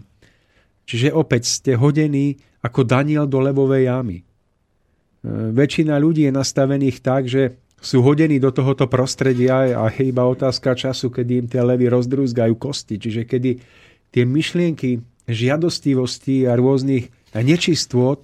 Čiže 0.85 1.09
opäť 1.09 1.49
ste 1.49 1.73
hodení 1.73 2.37
ako 2.61 2.85
Daniel 2.85 3.25
do 3.25 3.39
levovej 3.39 3.87
jamy. 3.87 4.19
E, 4.19 4.23
väčšina 5.55 5.95
ľudí 5.95 6.27
je 6.27 6.35
nastavených 6.35 6.97
tak, 6.99 7.31
že 7.31 7.62
sú 7.83 7.99
hodení 7.99 8.39
do 8.39 8.47
tohoto 8.55 8.87
prostredia 8.87 9.75
a 9.75 9.91
je 9.91 10.07
iba 10.07 10.23
otázka 10.23 10.71
času, 10.71 11.11
kedy 11.11 11.43
im 11.43 11.47
tie 11.51 11.59
levy 11.59 11.91
rozdrúzgajú 11.91 12.55
kosti. 12.55 12.95
Čiže 12.95 13.27
kedy 13.27 13.59
tie 14.15 14.23
myšlienky 14.23 15.03
žiadostivosti 15.27 16.47
a 16.47 16.55
rôznych 16.55 17.11
nečistôt 17.35 18.23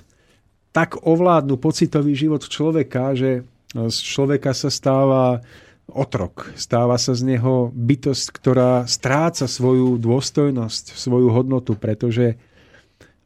tak 0.72 1.04
ovládnu 1.04 1.60
pocitový 1.60 2.16
život 2.16 2.48
človeka, 2.48 3.20
že 3.20 3.44
z 3.76 3.98
človeka 4.00 4.56
sa 4.56 4.72
stáva 4.72 5.44
otrok. 5.90 6.54
Stáva 6.56 6.96
sa 7.02 7.18
z 7.18 7.36
neho 7.36 7.74
bytosť, 7.76 8.26
ktorá 8.32 8.86
stráca 8.88 9.50
svoju 9.50 10.00
dôstojnosť, 10.00 10.96
svoju 10.96 11.34
hodnotu, 11.36 11.76
pretože 11.76 12.40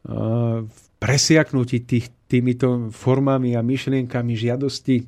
v 0.04 0.84
presiaknutí 0.98 1.84
tých, 1.84 2.10
týmito 2.32 2.90
formami 2.90 3.54
a 3.54 3.62
myšlienkami 3.62 4.34
žiadosti 4.34 5.06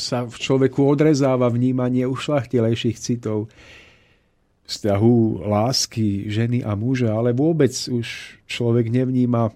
sa 0.00 0.24
v 0.24 0.32
človeku 0.32 0.80
odrezáva 0.82 1.52
vnímanie 1.52 2.08
ušlachtilejších 2.08 2.96
citov, 2.96 3.52
vzťahu 4.70 5.44
lásky 5.44 6.30
ženy 6.30 6.64
a 6.64 6.72
muža, 6.78 7.12
ale 7.12 7.36
vôbec 7.36 7.74
už 7.74 8.38
človek 8.48 8.88
nevníma 8.88 9.52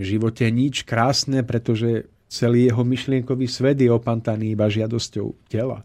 v 0.00 0.02
živote 0.02 0.48
nič 0.48 0.88
krásne, 0.88 1.44
pretože 1.44 2.08
celý 2.32 2.72
jeho 2.72 2.80
myšlienkový 2.80 3.44
svet 3.44 3.84
je 3.84 3.92
opantaný 3.92 4.56
iba 4.56 4.66
žiadosťou 4.66 5.52
tela. 5.52 5.84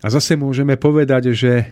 A 0.00 0.06
zase 0.08 0.38
môžeme 0.38 0.78
povedať, 0.78 1.34
že, 1.34 1.66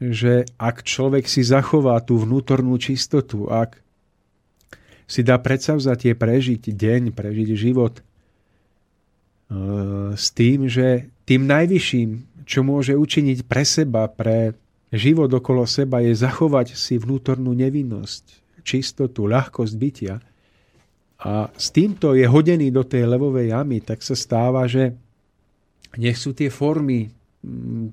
že 0.00 0.48
ak 0.56 0.82
človek 0.82 1.28
si 1.28 1.44
zachová 1.44 2.00
tú 2.00 2.16
vnútornú 2.16 2.74
čistotu, 2.80 3.46
ak 3.52 3.78
si 5.04 5.20
dá 5.20 5.36
predsavzatie 5.36 6.16
prežiť 6.16 6.72
deň, 6.72 7.12
prežiť 7.12 7.48
život 7.52 8.00
s 10.12 10.26
tým, 10.36 10.68
že 10.68 11.08
tým 11.24 11.48
najvyšším, 11.48 12.44
čo 12.44 12.60
môže 12.64 12.92
učiniť 12.92 13.48
pre 13.48 13.64
seba, 13.64 14.08
pre 14.08 14.52
život 14.92 15.28
okolo 15.28 15.64
seba, 15.64 16.04
je 16.04 16.12
zachovať 16.12 16.76
si 16.76 17.00
vnútornú 17.00 17.52
nevinnosť, 17.56 18.24
čistotu, 18.64 19.24
ľahkosť 19.28 19.74
bytia. 19.76 20.20
A 21.18 21.50
s 21.56 21.72
týmto 21.74 22.12
je 22.14 22.28
hodený 22.28 22.70
do 22.70 22.84
tej 22.84 23.08
levovej 23.08 23.52
jamy, 23.52 23.80
tak 23.80 24.04
sa 24.04 24.14
stáva, 24.14 24.68
že 24.68 24.94
nech 25.96 26.20
sú 26.20 26.36
tie 26.36 26.52
formy 26.52 27.08
mm, 27.42 27.90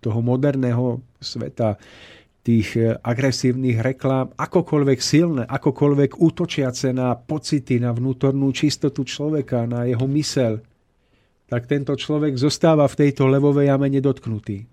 toho 0.00 0.20
moderného 0.24 1.04
sveta, 1.20 1.76
tých 2.46 2.78
e, 2.78 2.94
agresívnych 2.94 3.82
reklám 3.82 4.30
akokoľvek 4.38 4.98
silné, 5.02 5.42
akokoľvek 5.50 6.22
útočiace 6.22 6.94
na 6.94 7.18
pocity, 7.18 7.82
na 7.82 7.90
vnútornú 7.90 8.54
čistotu 8.54 9.02
človeka, 9.02 9.66
na 9.66 9.86
jeho 9.90 10.06
mysel, 10.14 10.62
tak 11.46 11.70
tento 11.70 11.94
človek 11.94 12.34
zostáva 12.34 12.86
v 12.90 13.06
tejto 13.06 13.30
levovej 13.30 13.70
jame 13.70 13.86
nedotknutý. 13.90 14.66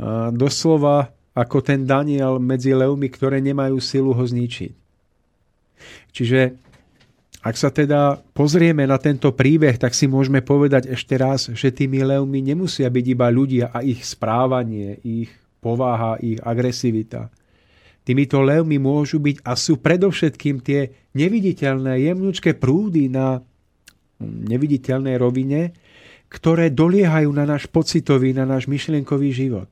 A 0.00 0.32
doslova 0.32 1.12
ako 1.36 1.60
ten 1.60 1.84
Daniel 1.84 2.40
medzi 2.40 2.72
levmi, 2.72 3.12
ktoré 3.12 3.44
nemajú 3.44 3.76
silu 3.76 4.16
ho 4.16 4.24
zničiť. 4.24 4.72
Čiže 6.16 6.40
ak 7.46 7.54
sa 7.54 7.70
teda 7.70 8.18
pozrieme 8.34 8.88
na 8.88 8.96
tento 8.98 9.30
príbeh, 9.30 9.76
tak 9.78 9.94
si 9.94 10.08
môžeme 10.08 10.42
povedať 10.42 10.90
ešte 10.90 11.14
raz, 11.14 11.52
že 11.52 11.70
tými 11.70 12.02
levmi 12.02 12.42
nemusia 12.42 12.88
byť 12.90 13.04
iba 13.06 13.28
ľudia 13.30 13.70
a 13.70 13.84
ich 13.84 14.02
správanie, 14.02 14.98
ich 15.04 15.30
povaha, 15.60 16.18
ich 16.18 16.40
agresivita. 16.42 17.30
Týmito 18.02 18.42
levmi 18.42 18.82
môžu 18.82 19.22
byť 19.22 19.46
a 19.46 19.54
sú 19.54 19.78
predovšetkým 19.78 20.58
tie 20.64 20.90
neviditeľné 21.14 22.06
jemnúčké 22.10 22.54
prúdy 22.58 23.12
na 23.12 23.44
neviditeľnej 24.22 25.16
rovine, 25.20 25.76
ktoré 26.26 26.72
doliehajú 26.72 27.30
na 27.30 27.46
náš 27.46 27.70
pocitový, 27.70 28.34
na 28.34 28.48
náš 28.48 28.66
myšlienkový 28.66 29.30
život. 29.30 29.68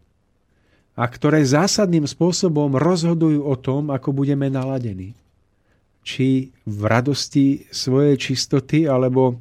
A 0.95 1.11
ktoré 1.11 1.43
zásadným 1.43 2.07
spôsobom 2.07 2.79
rozhodujú 2.79 3.43
o 3.43 3.55
tom, 3.59 3.91
ako 3.91 4.15
budeme 4.15 4.47
naladení. 4.47 5.19
Či 6.07 6.55
v 6.63 6.81
radosti 6.87 7.67
svojej 7.75 8.15
čistoty, 8.15 8.87
alebo 8.87 9.35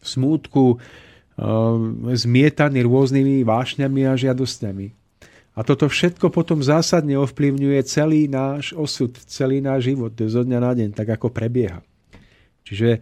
v 0.00 0.04
smútku 0.04 0.64
e, 0.74 0.76
zmietaný 2.12 2.84
rôznymi 2.84 3.40
vášňami 3.46 4.00
a 4.04 4.12
žiadosťami. 4.18 4.86
A 5.56 5.60
toto 5.64 5.88
všetko 5.88 6.28
potom 6.28 6.60
zásadne 6.60 7.16
ovplyvňuje 7.20 7.80
celý 7.88 8.28
náš 8.28 8.76
osud, 8.76 9.12
celý 9.28 9.64
náš 9.64 9.92
život 9.92 10.12
zo 10.14 10.44
dňa 10.44 10.58
na 10.60 10.72
deň, 10.76 10.88
tak 10.92 11.08
ako 11.16 11.32
prebieha. 11.32 11.80
Čiže 12.68 13.00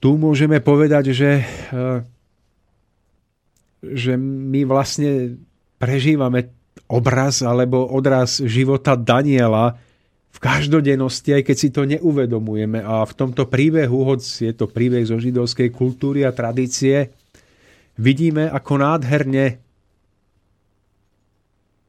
tu 0.00 0.20
môžeme 0.20 0.60
povedať, 0.60 1.12
že, 1.16 1.42
eh, 1.42 2.00
že 3.80 4.12
my 4.20 4.64
vlastne 4.68 5.40
prežívame 5.80 6.52
obraz 6.86 7.42
alebo 7.42 7.88
odraz 7.88 8.38
života 8.44 8.94
Daniela 8.94 9.76
v 10.30 10.38
každodennosti, 10.38 11.32
aj 11.32 11.42
keď 11.48 11.56
si 11.56 11.68
to 11.72 11.88
neuvedomujeme. 11.88 12.84
A 12.84 13.08
v 13.08 13.16
tomto 13.16 13.48
príbehu, 13.48 14.04
hoď 14.04 14.20
je 14.20 14.52
to 14.52 14.68
príbeh 14.68 15.02
zo 15.08 15.16
židovskej 15.16 15.72
kultúry 15.72 16.28
a 16.28 16.36
tradície, 16.36 17.08
vidíme, 17.96 18.44
ako 18.52 18.72
nádherne 18.76 19.56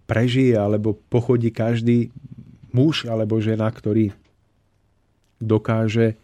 prežije 0.07 0.55
alebo 0.55 0.95
pochodí 0.95 1.51
každý 1.51 2.07
muž 2.71 3.03
alebo 3.11 3.43
žena, 3.43 3.67
ktorý 3.67 4.15
dokáže 5.43 6.15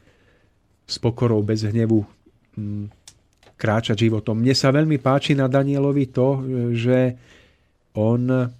s 0.84 0.96
pokorou, 1.00 1.40
bez 1.42 1.64
hnevu 1.64 2.04
mm, 2.56 2.86
kráčať 3.56 4.04
životom. 4.04 4.44
Mne 4.44 4.52
sa 4.52 4.76
veľmi 4.76 5.00
páči 5.00 5.34
na 5.34 5.48
Danielovi 5.48 6.12
to, 6.12 6.44
že 6.76 7.16
on 7.96 8.52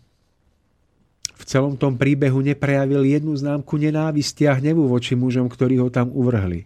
v 1.34 1.44
celom 1.44 1.76
tom 1.76 2.00
príbehu 2.00 2.40
neprejavil 2.40 3.04
jednu 3.04 3.36
známku 3.36 3.76
nenávisti 3.76 4.48
a 4.48 4.56
hnevu 4.56 4.88
voči 4.88 5.18
mužom, 5.18 5.52
ktorí 5.52 5.76
ho 5.82 5.91
tam 5.91 6.08
uvrhli. 6.16 6.64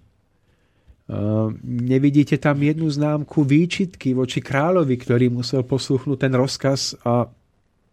Nevidíte 1.66 2.36
tam 2.38 2.60
jednu 2.60 2.86
známku 2.92 3.42
výčitky 3.42 4.12
voči 4.12 4.44
kráľovi, 4.44 4.94
ktorý 5.00 5.32
musel 5.32 5.64
posluchnúť 5.64 6.18
ten 6.20 6.34
rozkaz 6.36 7.00
a 7.02 7.32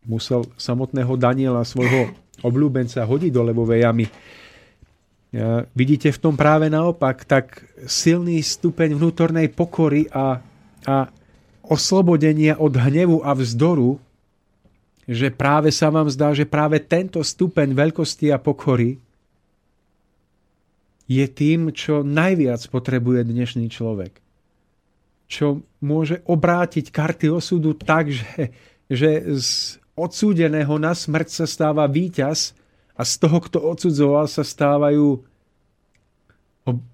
musel 0.04 0.44
samotného 0.58 1.14
Daniela, 1.16 1.64
svojho 1.64 2.10
obľúbenca, 2.42 3.06
hodiť 3.06 3.32
do 3.32 3.42
levovej 3.48 3.86
jamy 3.86 4.06
vidíte 5.74 6.14
v 6.14 6.22
tom 6.22 6.34
práve 6.38 6.70
naopak 6.70 7.26
tak 7.26 7.66
silný 7.90 8.38
stupeň 8.38 8.94
vnútornej 8.94 9.50
pokory 9.50 10.06
a, 10.14 10.38
a 10.86 10.96
oslobodenia 11.66 12.60
od 12.60 12.70
hnevu 12.76 13.24
a 13.24 13.34
vzdoru, 13.34 13.98
že 15.04 15.34
práve 15.34 15.74
sa 15.74 15.90
vám 15.90 16.08
zdá, 16.08 16.32
že 16.32 16.48
práve 16.48 16.80
tento 16.80 17.20
stupeň 17.20 17.74
veľkosti 17.76 18.30
a 18.30 18.38
pokory 18.38 18.96
je 21.04 21.26
tým, 21.28 21.68
čo 21.74 22.00
najviac 22.00 22.64
potrebuje 22.72 23.28
dnešný 23.28 23.68
človek. 23.68 24.16
Čo 25.28 25.60
môže 25.84 26.24
obrátiť 26.24 26.88
karty 26.88 27.28
osudu 27.28 27.76
tak, 27.76 28.08
že, 28.08 28.54
že 28.88 29.10
z 29.36 29.76
odsúdeného 29.92 30.80
na 30.80 30.96
smrť 30.96 31.28
sa 31.42 31.46
stáva 31.48 31.84
víťaz 31.84 32.56
a 32.94 33.02
z 33.02 33.12
toho, 33.18 33.38
kto 33.42 33.58
odsudzoval, 33.58 34.30
sa 34.30 34.46
stávajú 34.46 35.18
ob- 36.66 36.88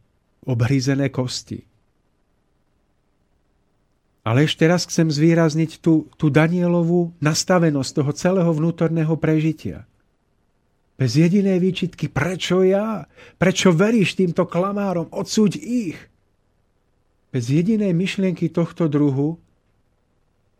obhrízené 0.48 1.12
kosti. 1.12 1.68
Ale 4.20 4.44
ešte 4.44 4.68
raz 4.68 4.84
chcem 4.84 5.08
zvýrazniť 5.08 5.80
tú, 5.80 6.08
tú 6.20 6.28
Danielovú 6.28 7.16
nastavenosť 7.24 7.90
toho 8.04 8.12
celého 8.12 8.52
vnútorného 8.52 9.16
prežitia. 9.16 9.88
Bez 11.00 11.16
jedinej 11.16 11.56
výčitky, 11.56 12.12
prečo 12.12 12.60
ja? 12.60 13.08
Prečo 13.40 13.72
veríš 13.72 14.20
týmto 14.20 14.44
klamárom? 14.44 15.08
Odsúď 15.08 15.56
ich. 15.56 15.96
Bez 17.32 17.48
jedinej 17.48 17.96
myšlienky 17.96 18.52
tohto 18.52 18.84
druhu 18.84 19.40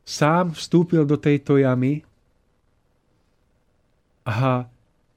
sám 0.09 0.57
vstúpil 0.57 1.05
do 1.05 1.21
tejto 1.21 1.61
jamy 1.61 2.01
a 4.25 4.65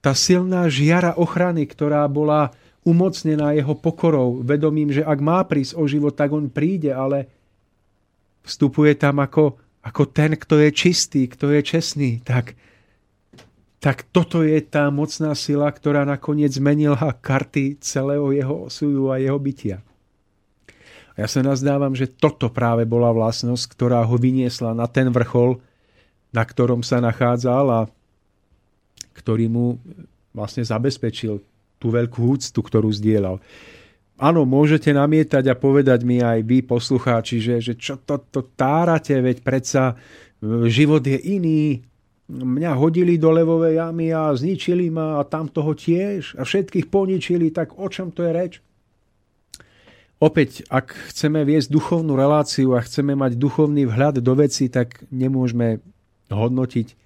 tá 0.04 0.12
silná 0.12 0.68
žiara 0.68 1.16
ochrany, 1.16 1.64
ktorá 1.64 2.04
bola 2.12 2.52
umocnená 2.84 3.56
jeho 3.56 3.72
pokorou, 3.72 4.44
vedomím, 4.44 4.92
že 4.92 5.00
ak 5.00 5.18
má 5.24 5.40
prísť 5.48 5.80
o 5.80 5.88
život, 5.88 6.12
tak 6.12 6.28
on 6.36 6.52
príde, 6.52 6.92
ale 6.92 7.24
vstupuje 8.44 8.92
tam 9.00 9.24
ako, 9.24 9.56
ako 9.80 10.02
ten, 10.12 10.36
kto 10.36 10.60
je 10.60 10.68
čistý, 10.76 11.24
kto 11.24 11.48
je 11.56 11.64
čestný, 11.64 12.20
tak, 12.20 12.52
tak 13.80 14.04
toto 14.12 14.44
je 14.44 14.60
tá 14.60 14.92
mocná 14.92 15.32
sila, 15.32 15.72
ktorá 15.72 16.04
nakoniec 16.04 16.52
zmenila 16.52 17.16
karty 17.24 17.80
celého 17.80 18.28
jeho 18.36 18.68
osudu 18.68 19.08
a 19.08 19.16
jeho 19.16 19.40
bytia. 19.40 19.80
A 21.16 21.24
ja 21.24 21.28
sa 21.32 21.40
nazdávam, 21.40 21.96
že 21.96 22.12
toto 22.12 22.52
práve 22.52 22.84
bola 22.84 23.08
vlastnosť, 23.08 23.64
ktorá 23.72 24.04
ho 24.04 24.20
vyniesla 24.20 24.76
na 24.76 24.84
ten 24.84 25.08
vrchol, 25.08 25.64
na 26.36 26.44
ktorom 26.44 26.84
sa 26.84 27.00
nachádzal 27.00 27.64
a 27.72 27.80
ktorý 29.14 29.46
mu 29.48 29.78
vlastne 30.34 30.66
zabezpečil 30.66 31.38
tú 31.78 31.86
veľkú 31.94 32.34
úctu, 32.34 32.58
ktorú 32.58 32.90
zdieľal. 32.90 33.38
Áno, 34.14 34.46
môžete 34.46 34.94
namietať 34.94 35.50
a 35.50 35.58
povedať 35.58 36.06
mi 36.06 36.22
aj 36.22 36.46
vy, 36.46 36.62
poslucháči, 36.62 37.42
že, 37.42 37.56
že 37.58 37.74
čo 37.74 37.98
to, 37.98 38.22
to 38.30 38.46
tárate, 38.54 39.18
veď 39.18 39.42
predsa 39.42 39.92
e, 39.92 39.94
život 40.70 41.02
je 41.02 41.18
iný. 41.18 41.82
Mňa 42.30 42.78
hodili 42.78 43.18
do 43.18 43.34
levovej 43.34 43.82
jamy 43.82 44.14
a 44.14 44.30
zničili 44.32 44.86
ma 44.88 45.18
a 45.18 45.26
tam 45.26 45.50
toho 45.50 45.74
tiež 45.74 46.38
a 46.38 46.46
všetkých 46.46 46.88
poničili, 46.88 47.50
tak 47.50 47.74
o 47.74 47.90
čom 47.90 48.14
to 48.14 48.22
je 48.22 48.30
reč? 48.30 48.52
Opäť, 50.22 50.62
ak 50.70 50.94
chceme 51.10 51.42
viesť 51.42 51.68
duchovnú 51.74 52.14
reláciu 52.14 52.78
a 52.78 52.86
chceme 52.86 53.18
mať 53.18 53.34
duchovný 53.34 53.84
vhľad 53.90 54.22
do 54.22 54.32
veci, 54.38 54.70
tak 54.70 55.04
nemôžeme 55.10 55.82
hodnotiť 56.30 57.03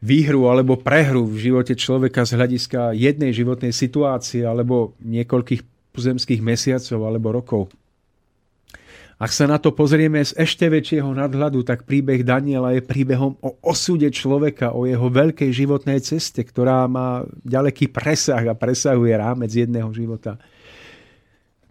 výhru 0.00 0.48
alebo 0.52 0.76
prehru 0.76 1.24
v 1.24 1.50
živote 1.50 1.72
človeka 1.72 2.28
z 2.28 2.36
hľadiska 2.36 2.80
jednej 2.92 3.32
životnej 3.32 3.72
situácie 3.72 4.44
alebo 4.44 4.92
niekoľkých 5.00 5.62
pozemských 5.96 6.44
mesiacov 6.44 7.00
alebo 7.00 7.28
rokov. 7.32 7.62
Ak 9.16 9.32
sa 9.32 9.48
na 9.48 9.56
to 9.56 9.72
pozrieme 9.72 10.20
z 10.20 10.36
ešte 10.36 10.68
väčšieho 10.68 11.08
nadhľadu, 11.08 11.64
tak 11.64 11.88
príbeh 11.88 12.20
Daniela 12.20 12.76
je 12.76 12.84
príbehom 12.84 13.40
o 13.40 13.56
osude 13.64 14.12
človeka, 14.12 14.76
o 14.76 14.84
jeho 14.84 15.08
veľkej 15.08 15.48
životnej 15.56 16.04
ceste, 16.04 16.44
ktorá 16.44 16.84
má 16.84 17.24
ďaleký 17.40 17.88
presah 17.88 18.44
a 18.44 18.52
presahuje 18.52 19.16
rámec 19.16 19.48
jedného 19.48 19.88
života. 19.96 20.36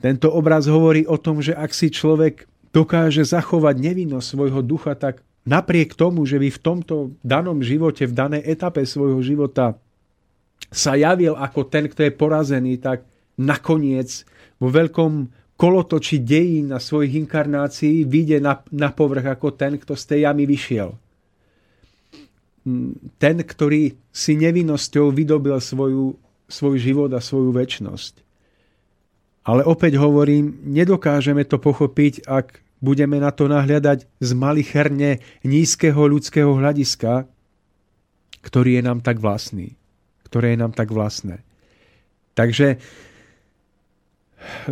Tento 0.02 0.34
obraz 0.34 0.65
hovorí 0.65 1.06
o 1.06 1.22
tom, 1.22 1.38
že 1.38 1.53
ak 1.53 1.69
si 1.69 1.93
človek 1.93 2.49
dokáže 2.73 3.22
zachovať 3.22 3.77
nevinnosť 3.77 4.26
svojho 4.26 4.65
ducha, 4.65 4.97
tak 4.97 5.22
napriek 5.45 5.93
tomu, 5.93 6.26
že 6.26 6.41
by 6.41 6.49
v 6.49 6.59
tomto 6.59 6.95
danom 7.22 7.61
živote, 7.61 8.09
v 8.09 8.17
danej 8.17 8.43
etape 8.43 8.84
svojho 8.84 9.22
života 9.22 9.77
sa 10.73 10.97
javil 10.97 11.38
ako 11.38 11.69
ten, 11.69 11.85
kto 11.88 12.09
je 12.09 12.11
porazený, 12.11 12.81
tak 12.81 13.05
nakoniec 13.38 14.26
vo 14.57 14.73
veľkom 14.73 15.30
kolotoči 15.55 16.19
dejín 16.19 16.73
na 16.73 16.84
svojich 16.84 17.15
inkarnácií 17.15 18.03
vyjde 18.03 18.43
na, 18.43 18.59
na 18.76 18.91
povrch 18.91 19.23
ako 19.23 19.55
ten, 19.55 19.80
kto 19.80 19.95
z 19.95 20.03
tej 20.03 20.19
jamy 20.27 20.43
vyšiel. 20.43 20.91
Ten, 23.22 23.35
ktorý 23.45 23.93
si 24.09 24.34
nevinnosťou 24.35 25.13
vydobil 25.13 25.55
svoju, 25.61 26.17
svoj 26.49 26.76
život 26.81 27.11
a 27.13 27.22
svoju 27.22 27.53
väčnosť. 27.55 28.26
Ale 29.45 29.61
opäť 29.61 30.01
hovorím, 30.01 30.65
nedokážeme 30.65 31.45
to 31.45 31.61
pochopiť, 31.61 32.26
ak 32.26 32.64
budeme 32.80 33.18
na 33.19 33.31
to 33.31 33.47
nahľadať 33.49 34.07
z 34.19 34.30
malicherne 34.35 35.23
nízkeho 35.43 35.99
ľudského 36.06 36.52
hľadiska, 36.53 37.26
ktorý 38.45 38.77
je 38.80 38.84
nám 38.85 38.99
tak 39.02 39.18
vlastný. 39.18 39.73
Ktoré 40.27 40.53
je 40.53 40.60
nám 40.61 40.73
tak 40.76 40.91
vlastné. 40.91 41.41
Takže 42.35 42.77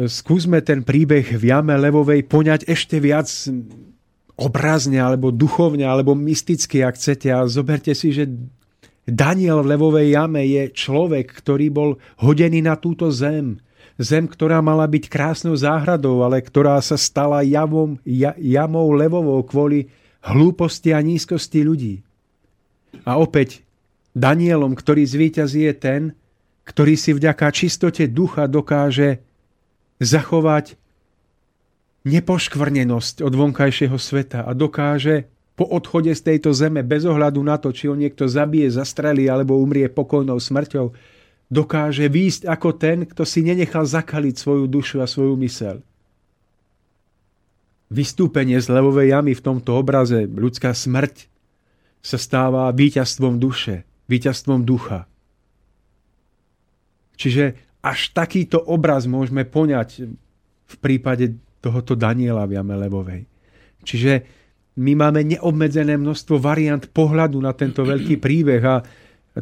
skúsme 0.06 0.60
ten 0.62 0.84
príbeh 0.84 1.26
v 1.26 1.44
jame 1.50 1.74
Levovej 1.74 2.28
poňať 2.28 2.68
ešte 2.68 3.00
viac 3.00 3.32
obrazne, 4.36 4.98
alebo 4.98 5.30
duchovne, 5.30 5.86
alebo 5.86 6.18
mysticky, 6.18 6.82
ak 6.82 6.98
chcete. 6.98 7.30
A 7.30 7.46
zoberte 7.46 7.94
si, 7.94 8.12
že 8.12 8.30
Daniel 9.06 9.62
v 9.62 9.76
Levovej 9.76 10.08
jame 10.16 10.44
je 10.48 10.64
človek, 10.74 11.32
ktorý 11.32 11.68
bol 11.70 11.90
hodený 12.24 12.66
na 12.66 12.76
túto 12.80 13.14
zem. 13.14 13.62
Zem, 14.02 14.26
ktorá 14.26 14.58
mala 14.60 14.90
byť 14.90 15.06
krásnou 15.06 15.54
záhradou, 15.54 16.26
ale 16.26 16.42
ktorá 16.42 16.82
sa 16.82 16.98
stala 16.98 17.46
javom, 17.46 18.02
ja, 18.02 18.34
jamou 18.42 18.90
levovou 18.90 19.38
kvôli 19.46 19.94
hlúposti 20.26 20.96
a 20.96 21.00
nízkosti 21.04 21.62
ľudí. 21.62 21.96
A 23.06 23.22
opäť 23.22 23.62
Danielom, 24.18 24.74
ktorý 24.74 25.06
zvíťazí, 25.06 25.70
je 25.70 25.74
ten, 25.78 26.02
ktorý 26.64 26.94
si 26.98 27.12
vďaka 27.12 27.50
čistote 27.54 28.08
ducha 28.10 28.50
dokáže 28.50 29.20
zachovať 30.02 30.80
nepoškvrnenosť 32.04 33.24
od 33.24 33.34
vonkajšieho 33.34 33.96
sveta 33.96 34.44
a 34.44 34.52
dokáže 34.52 35.28
po 35.54 35.70
odchode 35.70 36.10
z 36.18 36.22
tejto 36.34 36.50
zeme, 36.52 36.82
bez 36.82 37.06
ohľadu 37.06 37.40
na 37.46 37.62
to, 37.62 37.70
či 37.70 37.86
ho 37.86 37.94
niekto 37.94 38.26
zabije, 38.26 38.74
zastrelí 38.74 39.30
alebo 39.30 39.62
umrie 39.62 39.86
pokojnou 39.86 40.42
smrťou, 40.42 40.90
dokáže 41.52 42.08
výjsť 42.08 42.48
ako 42.48 42.70
ten, 42.76 43.08
kto 43.08 43.24
si 43.28 43.44
nenechal 43.44 43.84
zakaliť 43.84 44.36
svoju 44.36 44.66
dušu 44.68 45.04
a 45.04 45.08
svoju 45.08 45.36
mysel. 45.42 45.82
Vystúpenie 47.94 48.58
z 48.58 48.68
levovej 48.74 49.14
jamy 49.14 49.38
v 49.38 49.46
tomto 49.46 49.78
obraze, 49.78 50.26
ľudská 50.26 50.74
smrť, 50.74 51.30
sa 52.04 52.18
stáva 52.20 52.68
víťazstvom 52.76 53.40
duše, 53.40 53.88
víťazstvom 54.12 54.68
ducha. 54.68 55.08
Čiže 57.16 57.56
až 57.80 58.12
takýto 58.12 58.60
obraz 58.60 59.08
môžeme 59.08 59.48
poňať 59.48 60.10
v 60.68 60.76
prípade 60.84 61.38
tohoto 61.64 61.96
Daniela 61.96 62.44
v 62.44 62.60
Jame 62.60 62.76
Levovej. 62.76 63.24
Čiže 63.88 64.26
my 64.80 64.98
máme 64.98 65.22
neobmedzené 65.24 65.96
množstvo 65.96 66.42
variant 66.42 66.82
pohľadu 66.92 67.38
na 67.40 67.54
tento 67.54 67.86
veľký 67.86 68.18
príbeh 68.18 68.64
a 68.66 68.82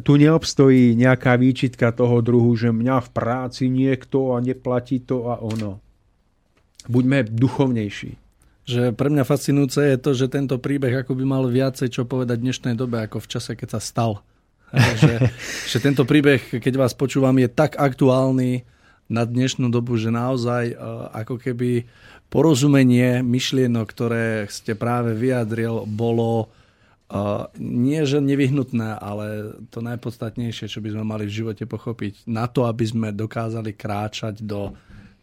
tu 0.00 0.16
neobstojí 0.16 0.96
nejaká 0.96 1.36
výčitka 1.36 1.92
toho 1.92 2.24
druhu, 2.24 2.56
že 2.56 2.72
mňa 2.72 3.04
v 3.04 3.08
práci 3.12 3.68
niekto 3.68 4.32
a 4.32 4.40
neplatí 4.40 5.04
to 5.04 5.28
a 5.28 5.36
ono. 5.36 5.84
Buďme 6.88 7.28
duchovnejší. 7.28 8.16
Že 8.62 8.96
pre 8.96 9.12
mňa 9.12 9.28
fascinujúce 9.28 9.84
je 9.84 9.98
to, 10.00 10.16
že 10.16 10.32
tento 10.32 10.56
príbeh 10.56 11.04
ako 11.04 11.12
by 11.18 11.24
mal 11.28 11.44
viacej 11.44 11.92
čo 11.92 12.08
povedať 12.08 12.40
v 12.40 12.46
dnešnej 12.48 12.74
dobe, 12.78 13.04
ako 13.04 13.20
v 13.20 13.30
čase, 13.36 13.52
keď 13.52 13.76
sa 13.76 13.80
stal 13.82 14.12
že, 15.02 15.28
že 15.68 15.78
tento 15.84 16.08
príbeh, 16.08 16.40
keď 16.56 16.74
vás 16.80 16.96
počúvam, 16.96 17.36
je 17.36 17.48
tak 17.48 17.76
aktuálny 17.76 18.64
na 19.12 19.28
dnešnú 19.28 19.68
dobu, 19.68 20.00
že 20.00 20.08
naozaj 20.08 20.72
e, 20.72 20.74
ako 21.12 21.36
keby 21.36 21.84
porozumenie 22.32 23.20
myšlienok, 23.20 23.86
ktoré 23.92 24.48
ste 24.48 24.72
práve 24.72 25.12
vyjadril, 25.12 25.84
bolo 25.84 26.48
e, 26.48 26.61
nie 27.60 28.00
že 28.08 28.24
nevyhnutné, 28.24 28.96
ale 28.96 29.56
to 29.68 29.84
najpodstatnejšie, 29.84 30.66
čo 30.72 30.80
by 30.80 30.96
sme 30.96 31.04
mali 31.04 31.28
v 31.28 31.44
živote 31.44 31.64
pochopiť, 31.68 32.24
na 32.24 32.48
to, 32.48 32.64
aby 32.64 32.84
sme 32.88 33.08
dokázali 33.12 33.76
kráčať 33.76 34.40
do 34.40 34.72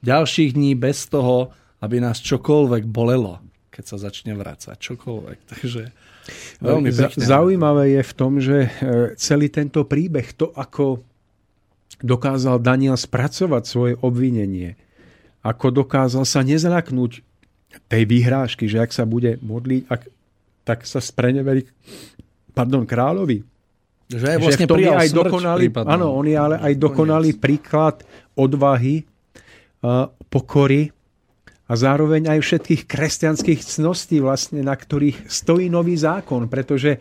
ďalších 0.05 0.53
dní 0.53 0.77
bez 0.77 1.09
toho, 1.09 1.49
aby 1.81 1.97
nás 1.97 2.21
čokoľvek 2.21 2.85
bolelo, 2.85 3.41
keď 3.73 3.83
sa 3.89 3.97
začne 3.97 4.37
vrácať. 4.37 4.77
Čokoľvek. 4.77 5.37
Takže 5.49 5.81
Veľmi 6.61 6.89
pekne. 6.93 7.25
Zaujímavé 7.25 7.99
je 7.99 8.03
v 8.05 8.13
tom, 8.13 8.33
že 8.37 8.57
e, 8.65 8.69
celý 9.17 9.49
tento 9.49 9.81
príbeh, 9.85 10.29
to 10.35 10.53
ako 10.53 11.01
dokázal 11.99 12.61
Daniel 12.61 12.95
spracovať 12.95 13.63
svoje 13.65 13.93
obvinenie, 13.99 14.77
ako 15.43 15.83
dokázal 15.83 16.23
sa 16.27 16.43
nezlaknúť 16.45 17.23
tej 17.89 18.03
výhrážky, 18.05 18.65
že 18.67 18.81
ak 18.81 18.91
sa 18.91 19.05
bude 19.05 19.37
modliť, 19.41 19.81
ak, 19.87 20.01
tak 20.69 20.85
sa 20.85 21.01
spreneverí 21.01 21.65
pardon, 22.53 22.85
kráľovi. 22.85 23.41
Že, 24.09 24.25
je 24.25 24.37
vlastne 24.41 24.65
že 24.65 24.65
v 24.65 24.69
tom 24.69 24.81
je 24.81 24.93
aj 24.93 25.09
dokonalý, 25.13 25.65
áno, 25.85 26.07
on 26.13 26.25
je 26.25 26.37
ale 26.37 26.55
aj 26.61 26.73
dokonalý 26.77 27.31
príklad 27.37 28.05
odvahy, 28.37 29.05
uh, 29.85 30.09
pokory 30.29 30.93
a 31.69 31.73
zároveň 31.77 32.33
aj 32.33 32.39
všetkých 32.41 32.81
kresťanských 32.89 33.61
cností, 33.61 34.17
vlastne, 34.17 34.65
na 34.65 34.73
ktorých 34.73 35.29
stojí 35.29 35.69
nový 35.69 35.93
zákon, 35.93 36.49
pretože 36.49 36.97
e, 36.97 36.99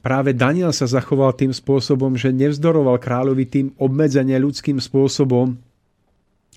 práve 0.00 0.32
Daniel 0.32 0.72
sa 0.72 0.88
zachoval 0.88 1.36
tým 1.36 1.52
spôsobom, 1.52 2.16
že 2.16 2.32
nevzdoroval 2.32 2.96
kráľovi 2.96 3.44
tým 3.44 3.66
obmedzenie 3.76 4.40
ľudským 4.40 4.80
spôsobom, 4.80 5.60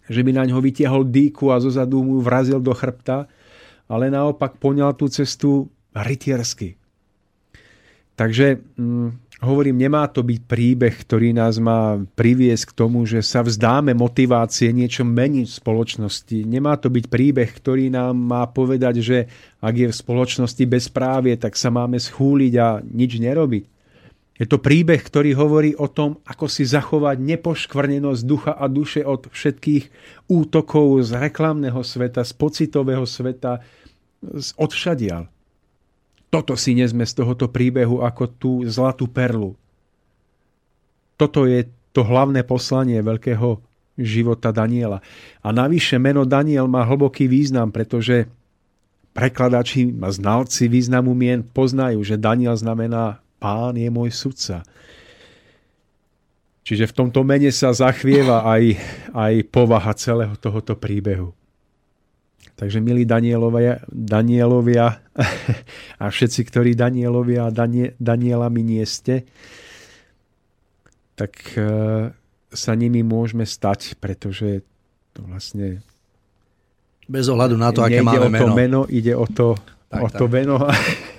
že 0.07 0.23
by 0.23 0.31
na 0.31 0.47
ňo 0.47 0.63
vytiahol 0.63 1.03
dýku 1.03 1.51
a 1.51 1.59
zozadu 1.59 1.99
mu 1.99 2.23
vrazil 2.23 2.63
do 2.63 2.71
chrbta, 2.71 3.27
ale 3.85 4.09
naopak 4.09 4.57
poňal 4.57 4.97
tú 4.97 5.09
cestu 5.09 5.69
rytiersky. 5.93 6.75
Takže 8.15 8.63
mm, 8.79 9.43
hovorím, 9.43 9.75
nemá 9.75 10.07
to 10.07 10.23
byť 10.23 10.39
príbeh, 10.47 10.95
ktorý 10.95 11.35
nás 11.35 11.59
má 11.59 11.99
priviesť 12.15 12.71
k 12.71 12.75
tomu, 12.79 13.03
že 13.03 13.19
sa 13.19 13.43
vzdáme 13.43 13.91
motivácie 13.91 14.71
niečo 14.71 15.03
meniť 15.03 15.47
v 15.51 15.59
spoločnosti. 15.59 16.37
Nemá 16.47 16.79
to 16.79 16.87
byť 16.87 17.05
príbeh, 17.11 17.49
ktorý 17.51 17.91
nám 17.91 18.15
má 18.15 18.47
povedať, 18.47 19.03
že 19.03 19.17
ak 19.59 19.75
je 19.75 19.87
v 19.91 19.99
spoločnosti 19.99 20.63
bezprávie, 20.63 21.35
tak 21.35 21.59
sa 21.59 21.67
máme 21.67 21.99
schúliť 21.99 22.53
a 22.55 22.79
nič 22.79 23.19
nerobiť. 23.19 23.74
Je 24.35 24.43
to 24.43 24.59
príbeh, 24.59 24.99
ktorý 24.99 25.31
hovorí 25.39 25.71
o 25.79 25.87
tom, 25.87 26.19
ako 26.27 26.51
si 26.51 26.67
zachovať 26.67 27.23
nepoškvrnenosť 27.23 28.21
ducha 28.27 28.51
a 28.51 28.67
duše 28.67 29.07
od 29.07 29.31
všetkých 29.31 29.85
útokov 30.27 31.07
z 31.07 31.31
reklamného 31.31 31.79
sveta, 31.79 32.19
z 32.27 32.35
pocitového 32.35 33.07
sveta, 33.07 33.63
z 34.19 34.51
odšadial. 34.59 35.31
Toto 36.27 36.59
si 36.59 36.75
nezme 36.75 37.07
z 37.07 37.15
tohoto 37.15 37.47
príbehu 37.47 38.03
ako 38.03 38.23
tú 38.27 38.51
zlatú 38.67 39.07
perlu. 39.07 39.55
Toto 41.15 41.47
je 41.47 41.63
to 41.95 42.03
hlavné 42.03 42.43
poslanie 42.43 42.99
veľkého 42.99 43.63
života 43.95 44.51
Daniela. 44.51 44.99
A 45.39 45.55
navyše 45.55 45.95
meno 45.95 46.27
Daniel 46.27 46.67
má 46.67 46.83
hlboký 46.83 47.31
význam, 47.31 47.71
pretože 47.71 48.27
prekladači 49.15 49.95
a 50.03 50.11
znalci 50.11 50.67
významu 50.67 51.15
mien 51.15 51.39
poznajú, 51.39 52.03
že 52.03 52.19
Daniel 52.19 52.59
znamená 52.59 53.23
pán 53.37 53.75
je 53.75 53.89
môj 53.89 54.11
sudca. 54.11 54.63
Čiže 56.65 56.89
v 56.89 56.95
tomto 56.97 57.21
mene 57.21 57.53
sa 57.53 57.69
zachvieva 57.77 58.41
aj, 58.41 58.63
aj 59.13 59.33
povaha 59.53 59.93
celého 59.93 60.33
tohoto 60.41 60.73
príbehu. 60.73 61.29
Takže 62.55 62.79
milí 62.79 63.03
Danielovia, 63.03 63.83
Danielovia 63.91 65.03
a 66.01 66.05
všetci, 66.07 66.41
ktorí 66.47 66.71
Danielovia 66.73 67.51
a 67.51 67.53
Danie, 67.53 67.93
Danielami 67.99 68.63
nie 68.63 68.81
ste, 68.87 69.27
tak 71.19 71.35
e, 71.53 71.69
sa 72.49 72.73
nimi 72.73 73.03
môžeme 73.03 73.43
stať, 73.43 73.99
pretože 73.99 74.63
to 75.11 75.27
vlastne 75.27 75.83
bez 77.05 77.29
ohľadu 77.29 77.55
na 77.59 77.69
to, 77.69 77.85
aké 77.85 78.01
máme 78.01 78.17
o 78.17 78.33
to 78.33 78.47
meno. 78.49 78.55
meno, 78.57 78.79
ide 78.89 79.13
o 79.13 79.29
to, 79.29 79.53
tak, 79.91 80.01
o 80.01 80.07
to 80.09 80.25
veno, 80.25 80.57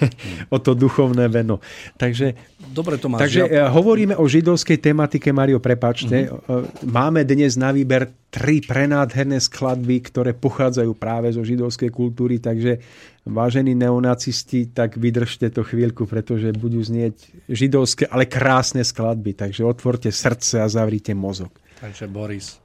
o 0.54 0.58
to 0.58 0.74
duchovné 0.74 1.28
veno. 1.28 1.60
Takže, 1.96 2.34
Dobre 2.72 3.00
to 3.00 3.08
máš. 3.08 3.28
Takže 3.28 3.40
ja... 3.48 3.72
hovoríme 3.72 4.16
o 4.16 4.24
židovskej 4.28 4.78
tematike, 4.80 5.32
Mario, 5.32 5.62
prepačte. 5.62 6.28
Uh-huh. 6.28 6.68
Máme 6.84 7.24
dnes 7.24 7.56
na 7.56 7.72
výber 7.72 8.12
tri 8.28 8.60
prenádherné 8.60 9.40
skladby, 9.40 9.96
ktoré 10.12 10.36
pochádzajú 10.36 10.92
práve 10.92 11.32
zo 11.32 11.40
židovskej 11.40 11.88
kultúry, 11.88 12.36
takže 12.36 12.84
vážení 13.24 13.72
neonacisti, 13.72 14.70
tak 14.70 15.00
vydržte 15.00 15.50
to 15.50 15.64
chvíľku, 15.64 16.04
pretože 16.04 16.52
budú 16.52 16.84
znieť 16.84 17.48
židovské, 17.48 18.04
ale 18.06 18.28
krásne 18.28 18.84
skladby. 18.84 19.32
Takže 19.32 19.64
otvorte 19.64 20.12
srdce 20.12 20.60
a 20.60 20.68
zavrite 20.68 21.16
mozog. 21.16 21.50
Takže 21.80 22.06
Boris. 22.06 22.60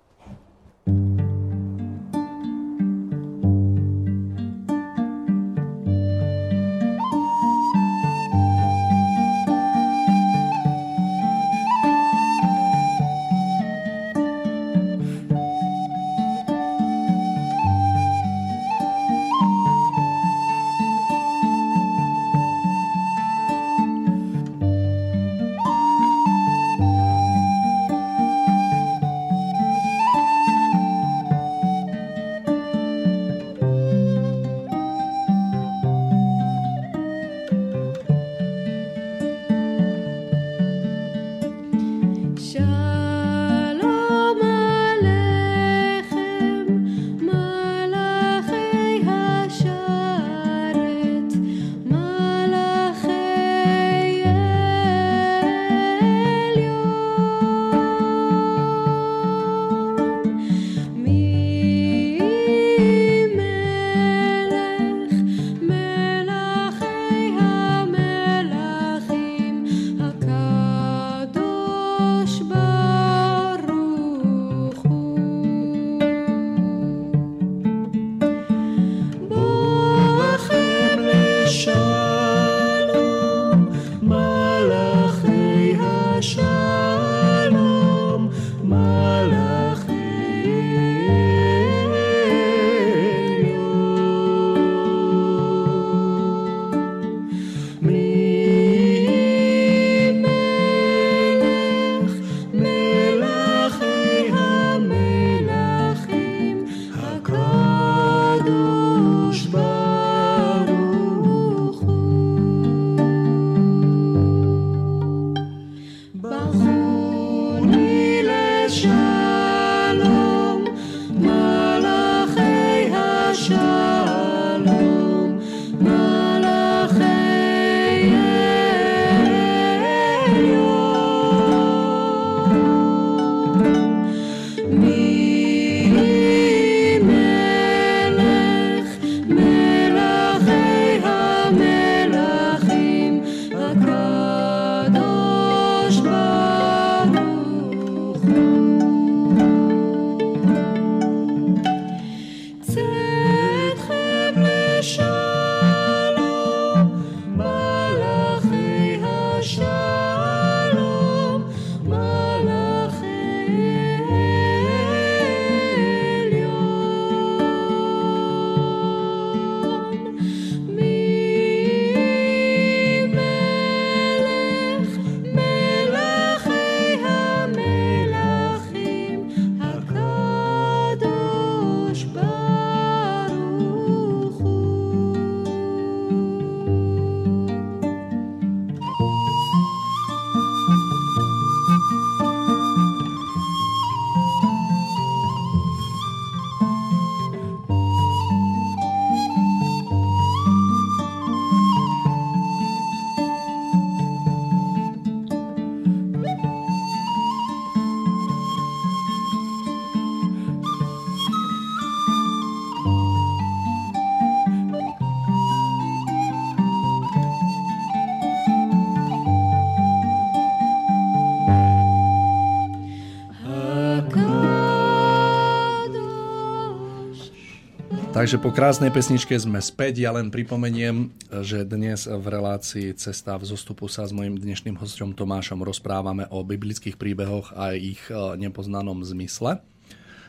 Takže 228.22 228.38
po 228.38 228.54
krásnej 228.54 228.94
pesničke 228.94 229.34
sme 229.34 229.58
späť. 229.66 229.98
Ja 229.98 230.14
len 230.14 230.30
pripomeniem, 230.30 231.10
že 231.42 231.66
dnes 231.66 232.06
v 232.06 232.22
relácii 232.22 232.94
Cesta 232.94 233.34
v 233.34 233.50
zostupu 233.50 233.90
sa 233.90 234.06
s 234.06 234.14
mojim 234.14 234.38
dnešným 234.38 234.78
hostom 234.78 235.18
Tomášom 235.18 235.58
rozprávame 235.66 236.30
o 236.30 236.46
biblických 236.46 237.02
príbehoch 237.02 237.50
a 237.58 237.74
ich 237.74 237.98
e, 238.14 238.38
nepoznanom 238.38 239.02
zmysle. 239.02 239.66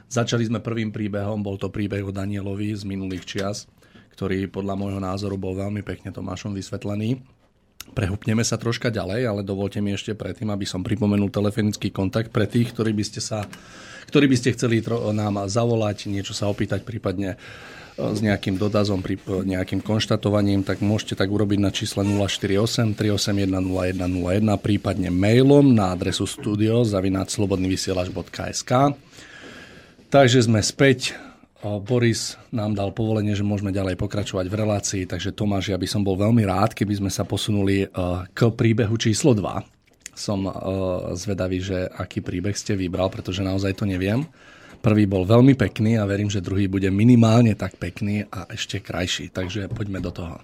Začali 0.08 0.48
sme 0.48 0.64
prvým 0.64 0.88
príbehom, 0.88 1.44
bol 1.44 1.60
to 1.60 1.68
príbeh 1.68 2.00
o 2.00 2.16
Danielovi 2.16 2.72
z 2.72 2.88
minulých 2.88 3.28
čias, 3.28 3.68
ktorý 4.16 4.48
podľa 4.48 4.72
môjho 4.72 4.96
názoru 4.96 5.36
bol 5.36 5.52
veľmi 5.52 5.84
pekne 5.84 6.16
Tomášom 6.16 6.56
vysvetlený. 6.56 7.20
Prehupneme 7.92 8.40
sa 8.40 8.56
troška 8.56 8.88
ďalej, 8.88 9.28
ale 9.28 9.40
dovolte 9.44 9.84
mi 9.84 9.92
ešte 9.92 10.16
predtým, 10.16 10.48
aby 10.48 10.64
som 10.64 10.80
pripomenul 10.80 11.28
telefonický 11.28 11.92
kontakt 11.92 12.32
pre 12.32 12.48
tých, 12.48 12.72
ktorí 12.72 12.96
by 12.96 13.04
ste 13.04 13.20
sa 13.20 13.44
ktorí 14.08 14.28
by 14.28 14.36
ste 14.36 14.52
chceli 14.52 14.84
nám 15.16 15.48
zavolať, 15.48 16.10
niečo 16.12 16.36
sa 16.36 16.50
opýtať, 16.52 16.84
prípadne 16.84 17.40
s 17.98 18.18
nejakým 18.24 18.56
dodazom, 18.56 19.04
pri 19.04 19.20
nejakým 19.24 19.84
konštatovaním, 19.84 20.64
tak 20.64 20.80
môžete 20.80 21.18
tak 21.18 21.28
urobiť 21.28 21.58
na 21.60 21.68
čísle 21.68 22.04
048 22.08 22.96
381 22.96 23.52
0101, 23.52 24.56
prípadne 24.58 25.12
mailom 25.12 25.76
na 25.76 25.92
adresu 25.92 26.24
studio 26.24 26.84
zavináčslobodnyvysielač.sk 26.88 28.72
Takže 30.12 30.44
sme 30.44 30.60
späť. 30.60 31.16
Boris 31.62 32.34
nám 32.50 32.74
dal 32.74 32.90
povolenie, 32.90 33.38
že 33.38 33.46
môžeme 33.46 33.70
ďalej 33.70 33.94
pokračovať 33.94 34.50
v 34.50 34.58
relácii, 34.58 35.06
takže 35.06 35.30
Tomáš, 35.30 35.70
ja 35.70 35.78
by 35.78 35.86
som 35.86 36.02
bol 36.02 36.18
veľmi 36.18 36.42
rád, 36.42 36.74
keby 36.74 36.98
sme 36.98 37.06
sa 37.06 37.22
posunuli 37.22 37.86
k 38.34 38.40
príbehu 38.50 38.98
číslo 38.98 39.30
2. 39.30 39.62
Som 40.10 40.50
zvedavý, 41.14 41.62
že 41.62 41.86
aký 41.86 42.18
príbeh 42.18 42.58
ste 42.58 42.74
vybral, 42.74 43.14
pretože 43.14 43.46
naozaj 43.46 43.78
to 43.78 43.86
neviem. 43.86 44.26
Prvý 44.82 45.06
bol 45.06 45.22
veľmi 45.22 45.54
pekný 45.54 45.94
a 45.94 46.04
verím, 46.10 46.26
že 46.26 46.42
druhý 46.42 46.66
bude 46.66 46.90
minimálne 46.90 47.54
tak 47.54 47.78
pekný 47.78 48.26
a 48.26 48.50
ešte 48.50 48.82
krajší. 48.82 49.30
Takže 49.30 49.70
poďme 49.70 50.02
do 50.02 50.10
toho. 50.10 50.42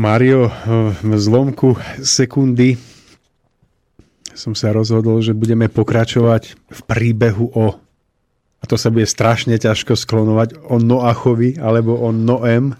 Mario, 0.00 0.48
v 1.04 1.12
zlomku 1.20 1.76
sekundy 2.00 2.80
som 4.32 4.56
sa 4.56 4.72
rozhodol, 4.72 5.20
že 5.20 5.36
budeme 5.36 5.68
pokračovať 5.68 6.56
v 6.56 6.80
príbehu 6.88 7.52
o 7.52 7.76
a 8.60 8.68
to 8.68 8.76
sa 8.76 8.92
bude 8.92 9.08
strašne 9.08 9.56
ťažko 9.56 9.96
sklonovať 9.96 10.68
o 10.68 10.76
Noachovi 10.76 11.56
alebo 11.56 11.96
o 11.96 12.12
Noem. 12.12 12.76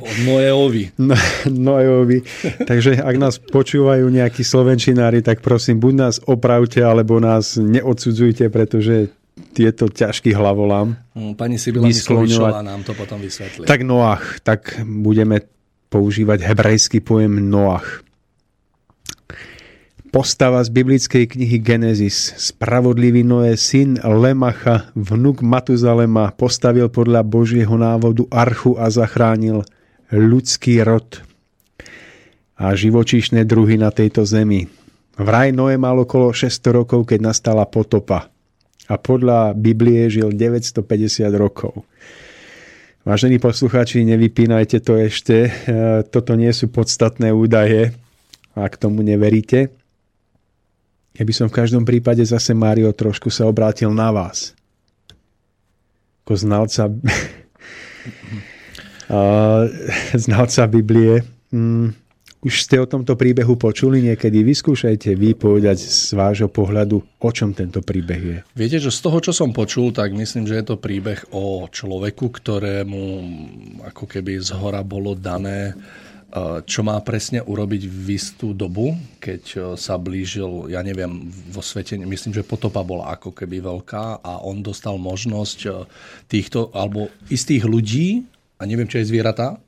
O 0.00 0.10
Noeovi. 0.24 0.88
No, 0.96 1.12
Noeovi. 1.52 2.24
Takže 2.64 2.96
ak 2.96 3.16
nás 3.20 3.36
počúvajú 3.36 4.08
nejakí 4.08 4.40
slovenčinári, 4.40 5.20
tak 5.20 5.44
prosím, 5.44 5.84
buď 5.84 5.94
nás 6.00 6.16
opravte, 6.24 6.80
alebo 6.80 7.20
nás 7.20 7.60
neodsudzujte, 7.60 8.48
pretože 8.48 9.12
tieto 9.52 9.88
ťažký 9.88 10.36
hlavolám. 10.36 10.96
Mm, 11.16 11.32
pani 11.36 11.56
Sibila 11.56 11.88
Misklovičová 11.88 12.60
nám 12.60 12.84
to 12.84 12.92
potom 12.92 13.20
vysvetlí. 13.20 13.64
Tak 13.64 13.80
Noach, 13.84 14.40
tak 14.44 14.80
budeme 14.84 15.44
používať 15.88 16.44
hebrejský 16.44 17.04
pojem 17.04 17.36
Noach. 17.48 18.04
Postava 20.12 20.60
z 20.60 20.68
biblickej 20.68 21.24
knihy 21.24 21.56
Genesis. 21.64 22.36
Spravodlivý 22.36 23.24
Noé, 23.24 23.56
syn 23.56 23.96
Lemacha, 24.04 24.92
vnuk 24.92 25.40
Matuzalema, 25.40 26.36
postavil 26.36 26.92
podľa 26.92 27.24
Božieho 27.24 27.72
návodu 27.80 28.28
archu 28.28 28.76
a 28.76 28.92
zachránil 28.92 29.64
ľudský 30.12 30.84
rod 30.84 31.24
a 32.60 32.76
živočíšne 32.76 33.48
druhy 33.48 33.80
na 33.80 33.88
tejto 33.88 34.28
zemi. 34.28 34.68
Vraj 35.16 35.56
Noé 35.56 35.80
mal 35.80 35.96
okolo 35.96 36.36
600 36.36 36.76
rokov, 36.84 37.08
keď 37.08 37.32
nastala 37.32 37.64
potopa 37.64 38.31
a 38.90 38.94
podľa 38.98 39.54
Biblie 39.54 40.10
žil 40.10 40.34
950 40.34 41.30
rokov. 41.38 41.86
Vážení 43.02 43.42
poslucháči, 43.42 44.06
nevypínajte 44.06 44.78
to 44.78 44.94
ešte. 44.94 45.36
E, 45.46 45.50
toto 46.06 46.38
nie 46.38 46.54
sú 46.54 46.70
podstatné 46.70 47.34
údaje, 47.34 47.90
ak 48.54 48.78
tomu 48.78 49.02
neveríte. 49.02 49.74
Ja 51.18 51.22
by 51.26 51.32
som 51.34 51.46
v 51.50 51.56
každom 51.58 51.82
prípade 51.82 52.22
zase, 52.22 52.54
Mário, 52.54 52.94
trošku 52.94 53.28
sa 53.28 53.50
obrátil 53.50 53.90
na 53.90 54.14
vás. 54.14 54.54
Ako 56.22 56.38
znalca, 56.38 56.88
znalca 60.24 60.62
Biblie. 60.70 61.26
Mm, 61.50 61.98
už 62.42 62.66
ste 62.66 62.82
o 62.82 62.90
tomto 62.90 63.14
príbehu 63.14 63.54
počuli 63.54 64.02
niekedy? 64.02 64.42
Vyskúšajte 64.42 65.14
vy 65.14 65.38
povedať 65.38 65.78
z 65.78 66.10
vášho 66.18 66.50
pohľadu, 66.50 66.98
o 66.98 67.30
čom 67.30 67.54
tento 67.54 67.78
príbeh 67.78 68.22
je. 68.22 68.38
Viete, 68.58 68.82
že 68.82 68.90
z 68.90 68.98
toho, 68.98 69.22
čo 69.22 69.30
som 69.30 69.54
počul, 69.54 69.94
tak 69.94 70.10
myslím, 70.10 70.50
že 70.50 70.58
je 70.58 70.74
to 70.74 70.76
príbeh 70.82 71.22
o 71.30 71.70
človeku, 71.70 72.34
ktorému 72.34 73.02
ako 73.86 74.04
keby 74.10 74.42
z 74.42 74.58
hora 74.58 74.82
bolo 74.82 75.14
dané 75.14 75.70
e, 75.70 75.74
čo 76.66 76.82
má 76.82 76.98
presne 77.06 77.46
urobiť 77.46 77.86
v 77.86 78.06
istú 78.18 78.50
dobu, 78.50 78.90
keď 79.22 79.42
e, 79.46 79.58
sa 79.78 79.94
blížil, 79.94 80.66
ja 80.74 80.82
neviem, 80.82 81.30
vo 81.46 81.62
svete, 81.62 81.94
myslím, 81.94 82.34
že 82.34 82.42
potopa 82.42 82.82
bola 82.82 83.14
ako 83.14 83.30
keby 83.30 83.62
veľká 83.62 84.18
a 84.18 84.42
on 84.42 84.66
dostal 84.66 84.98
možnosť 84.98 85.58
e, 85.62 85.70
týchto, 86.26 86.74
alebo 86.74 87.06
istých 87.30 87.62
ľudí, 87.70 88.26
a 88.58 88.66
neviem, 88.66 88.90
čo 88.90 88.98
je 88.98 89.06
zvieratá, 89.06 89.62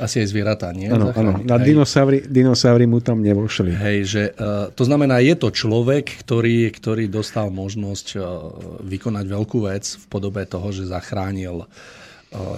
asi 0.00 0.24
aj 0.24 0.28
zvieratá, 0.32 0.72
nie? 0.72 0.88
Áno, 0.88 1.12
áno. 1.12 1.44
Na 1.44 1.60
dinosaury, 1.60 2.24
dinosaury 2.24 2.88
mu 2.88 3.04
tam 3.04 3.20
nevošli. 3.20 3.76
Hej, 3.76 3.98
že, 4.08 4.22
uh, 4.32 4.72
to 4.72 4.88
znamená, 4.88 5.20
je 5.20 5.36
to 5.36 5.52
človek, 5.52 6.24
ktorý, 6.24 6.72
ktorý 6.72 7.12
dostal 7.12 7.52
možnosť 7.52 8.06
uh, 8.16 8.24
vykonať 8.80 9.24
veľkú 9.28 9.58
vec 9.68 9.84
v 10.00 10.04
podobe 10.08 10.42
toho, 10.48 10.72
že 10.72 10.88
zachránil 10.88 11.62
uh, 11.62 11.68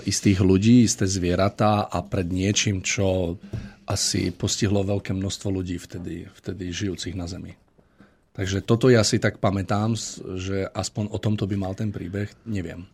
istých 0.06 0.38
ľudí, 0.38 0.86
isté 0.86 1.04
zvieratá 1.10 1.90
a 1.90 1.98
pred 2.06 2.30
niečím, 2.30 2.80
čo 2.80 3.36
asi 3.82 4.30
postihlo 4.30 4.86
veľké 4.86 5.10
množstvo 5.10 5.48
ľudí 5.50 5.76
vtedy, 5.82 6.30
vtedy 6.38 6.70
žijúcich 6.70 7.18
na 7.18 7.26
Zemi. 7.26 7.58
Takže 8.32 8.64
toto 8.64 8.88
ja 8.88 9.04
si 9.04 9.20
tak 9.20 9.42
pamätám, 9.42 9.92
že 10.40 10.64
aspoň 10.72 11.12
o 11.12 11.18
tomto 11.20 11.44
by 11.44 11.56
mal 11.58 11.76
ten 11.76 11.92
príbeh, 11.92 12.32
neviem. 12.48 12.88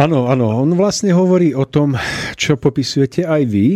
Áno, 0.00 0.32
áno. 0.32 0.48
On 0.56 0.70
vlastne 0.72 1.12
hovorí 1.12 1.52
o 1.52 1.68
tom, 1.68 1.96
čo 2.40 2.56
popisujete 2.56 3.28
aj 3.28 3.42
vy. 3.44 3.68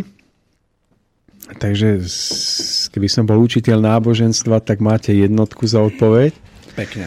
Takže 1.46 2.02
keby 2.90 3.06
som 3.06 3.28
bol 3.28 3.38
učiteľ 3.38 3.78
náboženstva, 3.78 4.64
tak 4.64 4.82
máte 4.82 5.14
jednotku 5.14 5.68
za 5.68 5.84
odpoveď. 5.84 6.32
Pekne. 6.74 7.06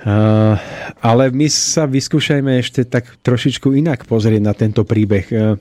Uh, 0.00 0.56
ale 1.04 1.28
my 1.28 1.44
sa 1.52 1.84
vyskúšajme 1.84 2.56
ešte 2.60 2.88
tak 2.88 3.20
trošičku 3.20 3.76
inak 3.76 4.08
pozrieť 4.08 4.42
na 4.42 4.56
tento 4.56 4.82
príbeh. 4.84 5.26
Uh, 5.28 5.60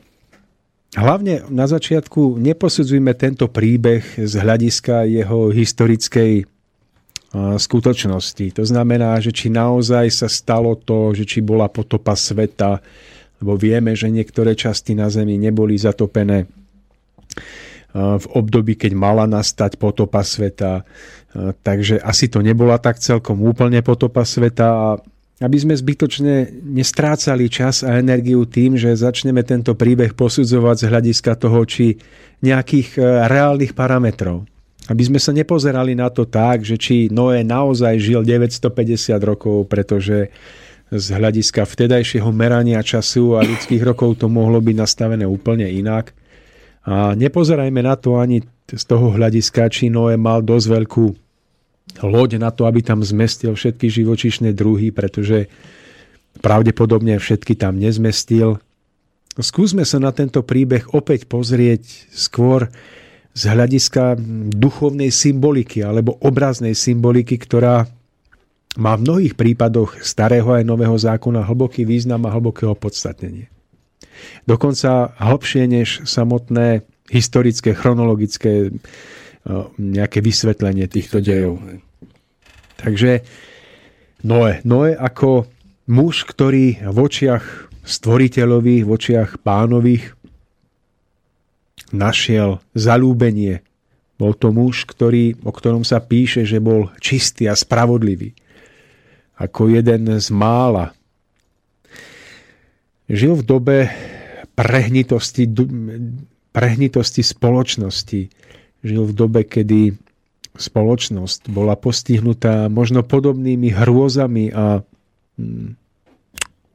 hlavne 0.95 1.43
na 1.51 1.67
začiatku 1.67 2.39
neposudzujme 2.39 3.11
tento 3.19 3.51
príbeh 3.51 4.03
z 4.15 4.33
hľadiska 4.39 5.05
jeho 5.07 5.51
historickej 5.51 6.47
skutočnosti. 7.35 8.57
To 8.57 8.63
znamená, 8.65 9.21
že 9.21 9.29
či 9.29 9.53
naozaj 9.53 10.09
sa 10.09 10.25
stalo 10.25 10.73
to, 10.73 11.13
že 11.13 11.29
či 11.29 11.45
bola 11.45 11.69
potopa 11.69 12.17
sveta, 12.17 12.81
lebo 13.37 13.53
vieme, 13.53 13.93
že 13.93 14.09
niektoré 14.09 14.57
časti 14.57 14.97
na 14.97 15.13
Zemi 15.13 15.37
neboli 15.37 15.77
zatopené 15.77 16.49
v 17.93 18.25
období, 18.33 18.77
keď 18.77 18.91
mala 18.97 19.25
nastať 19.29 19.77
potopa 19.77 20.25
sveta. 20.25 20.85
Takže 21.61 22.01
asi 22.01 22.29
to 22.29 22.41
nebola 22.41 22.81
tak 22.81 22.97
celkom 22.97 23.41
úplne 23.45 23.81
potopa 23.85 24.25
sveta 24.25 24.67
a 24.69 24.89
aby 25.39 25.55
sme 25.55 25.71
zbytočne 25.71 26.51
nestrácali 26.67 27.47
čas 27.47 27.87
a 27.87 27.95
energiu 27.95 28.43
tým, 28.43 28.75
že 28.75 28.91
začneme 28.91 29.39
tento 29.47 29.71
príbeh 29.71 30.11
posudzovať 30.11 30.75
z 30.83 30.85
hľadiska 30.91 31.31
toho, 31.39 31.63
či 31.63 31.95
nejakých 32.43 32.99
reálnych 33.31 33.71
parametrov. 33.71 34.43
Aby 34.89 35.03
sme 35.05 35.19
sa 35.21 35.29
nepozerali 35.29 35.93
na 35.93 36.09
to 36.09 36.25
tak, 36.25 36.65
že 36.65 36.75
či 36.81 37.13
Noé 37.13 37.45
naozaj 37.45 38.01
žil 38.01 38.25
950 38.25 39.21
rokov, 39.21 39.69
pretože 39.69 40.33
z 40.89 41.07
hľadiska 41.13 41.69
vtedajšieho 41.69 42.33
merania 42.33 42.81
času 42.81 43.37
a 43.37 43.45
ľudských 43.45 43.85
rokov 43.85 44.17
to 44.17 44.25
mohlo 44.25 44.57
byť 44.57 44.75
nastavené 44.75 45.29
úplne 45.29 45.69
inak. 45.69 46.17
A 46.89 47.13
nepozerajme 47.13 47.85
na 47.85 47.93
to 47.93 48.17
ani 48.17 48.41
z 48.65 48.83
toho 48.89 49.13
hľadiska, 49.13 49.69
či 49.69 49.93
Noé 49.93 50.17
mal 50.17 50.41
dosť 50.41 50.67
veľkú 50.73 51.05
loď 52.01 52.41
na 52.41 52.49
to, 52.49 52.65
aby 52.65 52.81
tam 52.85 53.05
zmestil 53.05 53.53
všetky 53.53 53.89
živočišné 53.89 54.53
druhy, 54.53 54.89
pretože 54.89 55.49
pravdepodobne 56.41 57.17
všetky 57.17 57.57
tam 57.57 57.77
nezmestil. 57.77 58.61
Skúsme 59.39 59.85
sa 59.85 60.01
na 60.01 60.09
tento 60.09 60.41
príbeh 60.41 60.93
opäť 60.93 61.29
pozrieť 61.29 62.09
skôr 62.11 62.69
z 63.39 63.43
hľadiska 63.47 64.19
duchovnej 64.51 65.15
symboliky 65.15 65.79
alebo 65.79 66.19
obraznej 66.19 66.75
symboliky, 66.75 67.39
ktorá 67.39 67.87
má 68.75 68.99
v 68.99 69.03
mnohých 69.07 69.33
prípadoch 69.39 70.03
starého 70.03 70.51
aj 70.51 70.67
nového 70.67 70.99
zákona 70.99 71.47
hlboký 71.47 71.87
význam 71.87 72.27
a 72.27 72.35
hlboké 72.35 72.67
opodstatnenie. 72.67 73.47
Dokonca 74.43 75.15
hlbšie 75.15 75.71
než 75.71 76.03
samotné 76.03 76.83
historické, 77.07 77.71
chronologické 77.71 78.67
e, 78.67 78.69
nejaké 79.79 80.19
vysvetlenie 80.19 80.91
týchto 80.91 81.23
dejov. 81.23 81.63
Takže 82.75 83.23
Noé. 84.19 84.59
Noé 84.67 84.99
ako 84.99 85.47
muž, 85.87 86.27
ktorý 86.27 86.83
v 86.83 86.97
očiach 86.99 87.71
stvoriteľových, 87.87 88.83
v 88.83 88.91
očiach 88.91 89.29
pánových 89.39 90.18
našiel 91.91 92.63
zalúbenie. 92.77 93.65
Bol 94.19 94.35
to 94.35 94.51
muž, 94.51 94.83
ktorý, 94.83 95.39
o 95.47 95.51
ktorom 95.55 95.87
sa 95.87 96.03
píše, 96.03 96.43
že 96.43 96.59
bol 96.59 96.91
čistý 96.99 97.47
a 97.47 97.55
spravodlivý. 97.55 98.35
Ako 99.39 99.71
jeden 99.71 100.11
z 100.19 100.27
mála. 100.35 100.91
Žil 103.07 103.39
v 103.39 103.43
dobe 103.47 103.77
prehnitosti 104.59 105.47
prehnitosti 106.51 107.23
spoločnosti. 107.23 108.21
Žil 108.83 109.03
v 109.07 109.13
dobe, 109.15 109.41
kedy 109.47 109.95
spoločnosť 110.59 111.47
bola 111.47 111.79
postihnutá 111.79 112.67
možno 112.67 113.05
podobnými 113.05 113.71
hrôzami 113.71 114.51
a 114.51 114.83
mm, 115.39 115.79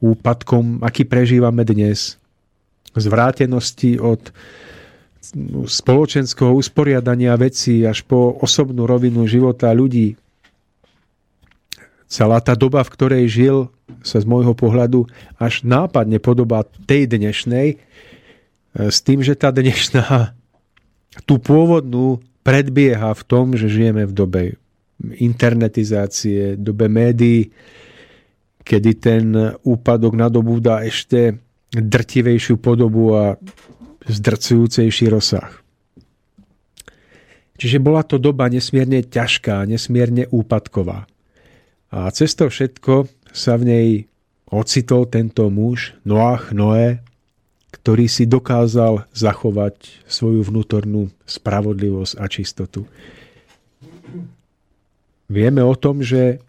úpadkom, 0.01 0.81
aký 0.81 1.05
prežívame 1.05 1.68
dnes. 1.68 2.17
Zvrátenosti 2.97 4.01
od 4.01 4.33
spoločenského 5.65 6.53
usporiadania 6.53 7.33
vecí 7.41 7.86
až 7.86 8.05
po 8.05 8.36
osobnú 8.36 8.85
rovinu 8.85 9.25
života 9.25 9.73
ľudí. 9.73 10.20
Celá 12.05 12.39
tá 12.44 12.53
doba, 12.53 12.85
v 12.85 12.93
ktorej 12.93 13.25
žil, 13.27 13.57
sa 14.05 14.20
z 14.20 14.28
môjho 14.28 14.53
pohľadu 14.53 15.09
až 15.41 15.65
nápadne 15.65 16.20
podobá 16.20 16.69
tej 16.85 17.09
dnešnej, 17.09 17.69
e, 17.75 17.77
s 18.93 19.01
tým, 19.01 19.25
že 19.25 19.35
tá 19.35 19.49
dnešná 19.51 20.36
tú 21.28 21.41
pôvodnú 21.41 22.20
predbieha 22.44 23.17
v 23.17 23.23
tom, 23.25 23.57
že 23.57 23.73
žijeme 23.73 24.05
v 24.05 24.12
dobe 24.12 24.43
internetizácie, 25.01 26.55
dobe 26.55 26.86
médií, 26.86 27.51
kedy 28.62 28.91
ten 28.97 29.25
úpadok 29.61 30.15
nadobúda 30.17 30.86
ešte 30.86 31.36
drtivejšiu 31.75 32.57
podobu 32.62 33.12
a 33.12 33.35
zdrcujúcejší 34.08 35.08
rozsah. 35.08 35.65
Čiže 37.55 37.78
bola 37.78 38.02
to 38.02 38.18
doba 38.18 38.50
nesmierne 38.50 39.07
ťažká, 39.07 39.62
nesmierne 39.65 40.26
úpadková. 40.28 41.07
A 41.94 42.10
cez 42.10 42.34
to 42.34 42.50
všetko 42.50 43.07
sa 43.31 43.55
v 43.55 43.62
nej 43.62 43.89
ocitol 44.50 45.07
tento 45.07 45.47
muž, 45.49 45.94
Noach 46.02 46.50
Noé, 46.50 47.02
ktorý 47.70 48.10
si 48.10 48.26
dokázal 48.26 49.07
zachovať 49.15 50.07
svoju 50.07 50.47
vnútornú 50.47 51.10
spravodlivosť 51.26 52.15
a 52.18 52.24
čistotu. 52.26 52.86
Vieme 55.31 55.62
o 55.62 55.74
tom, 55.78 56.02
že 56.02 56.42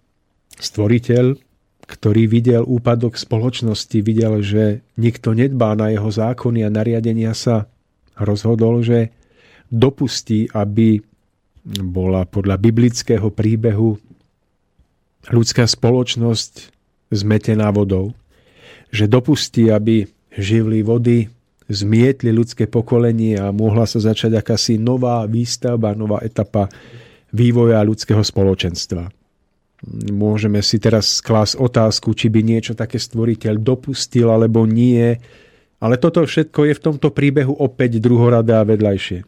stvoriteľ 0.58 1.45
ktorý 1.86 2.26
videl 2.26 2.66
úpadok 2.66 3.14
spoločnosti, 3.14 3.98
videl, 4.02 4.42
že 4.42 4.82
nikto 4.98 5.38
nedbá 5.38 5.78
na 5.78 5.94
jeho 5.94 6.10
zákony 6.10 6.66
a 6.66 6.74
nariadenia 6.74 7.38
sa 7.38 7.70
rozhodol, 8.18 8.82
že 8.82 9.14
dopustí, 9.70 10.50
aby 10.50 11.02
bola 11.82 12.26
podľa 12.30 12.58
biblického 12.62 13.30
príbehu 13.34 13.98
ľudská 15.30 15.66
spoločnosť 15.66 16.74
zmetená 17.10 17.70
vodou. 17.74 18.14
Že 18.94 19.06
dopustí, 19.10 19.70
aby 19.70 20.06
živly 20.34 20.86
vody 20.86 21.30
zmietli 21.66 22.30
ľudské 22.30 22.70
pokolenie 22.70 23.42
a 23.42 23.50
mohla 23.50 23.90
sa 23.90 23.98
začať 23.98 24.38
akási 24.38 24.78
nová 24.78 25.26
výstavba, 25.26 25.98
nová 25.98 26.22
etapa 26.22 26.70
vývoja 27.34 27.82
ľudského 27.82 28.22
spoločenstva. 28.22 29.10
Môžeme 30.10 30.64
si 30.64 30.80
teraz 30.80 31.20
klásť 31.20 31.60
otázku, 31.60 32.16
či 32.16 32.32
by 32.32 32.42
niečo 32.42 32.74
také 32.74 32.95
stvoriteľ 32.95 33.60
dopustil 33.60 34.32
alebo 34.32 34.64
nie, 34.64 35.20
ale 35.84 35.95
toto 36.00 36.24
všetko 36.24 36.72
je 36.72 36.74
v 36.74 36.84
tomto 36.84 37.12
príbehu 37.12 37.52
opäť 37.52 38.00
druhoradé 38.00 38.56
a 38.56 38.64
vedľajšie. 38.64 39.28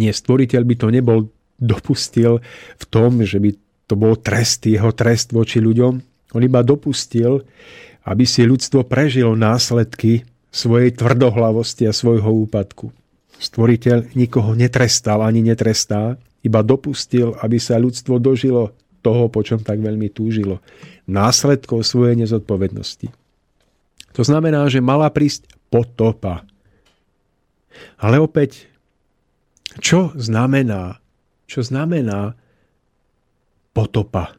Nie, 0.00 0.10
stvoriteľ 0.16 0.62
by 0.64 0.74
to 0.80 0.88
nebol 0.88 1.18
dopustil 1.60 2.40
v 2.80 2.84
tom, 2.88 3.20
že 3.20 3.36
by 3.36 3.50
to 3.84 3.94
bol 3.98 4.16
trest, 4.16 4.64
jeho 4.64 4.90
trest 4.96 5.36
voči 5.36 5.60
ľuďom. 5.60 5.92
On 6.32 6.42
iba 6.42 6.64
dopustil, 6.64 7.44
aby 8.08 8.24
si 8.24 8.46
ľudstvo 8.48 8.88
prežilo 8.88 9.36
následky 9.36 10.24
svojej 10.48 10.96
tvrdohlavosti 10.96 11.84
a 11.86 11.92
svojho 11.92 12.48
úpadku. 12.48 12.90
Stvoriteľ 13.36 14.16
nikoho 14.16 14.56
netrestal 14.56 15.22
ani 15.22 15.44
netrestá, 15.44 16.16
iba 16.40 16.64
dopustil, 16.64 17.36
aby 17.44 17.60
sa 17.60 17.76
ľudstvo 17.76 18.16
dožilo 18.16 18.72
toho, 19.00 19.32
po 19.32 19.40
čom 19.40 19.60
tak 19.60 19.80
veľmi 19.80 20.12
túžilo. 20.12 20.60
Následkov 21.08 21.84
svojej 21.84 22.16
nezodpovednosti. 22.20 23.08
To 24.14 24.22
znamená, 24.22 24.66
že 24.68 24.84
mala 24.84 25.08
prísť 25.08 25.48
potopa. 25.70 26.44
Ale 27.96 28.20
opäť, 28.20 28.66
čo 29.78 30.10
znamená, 30.18 30.98
čo 31.46 31.62
znamená 31.62 32.34
potopa 33.70 34.34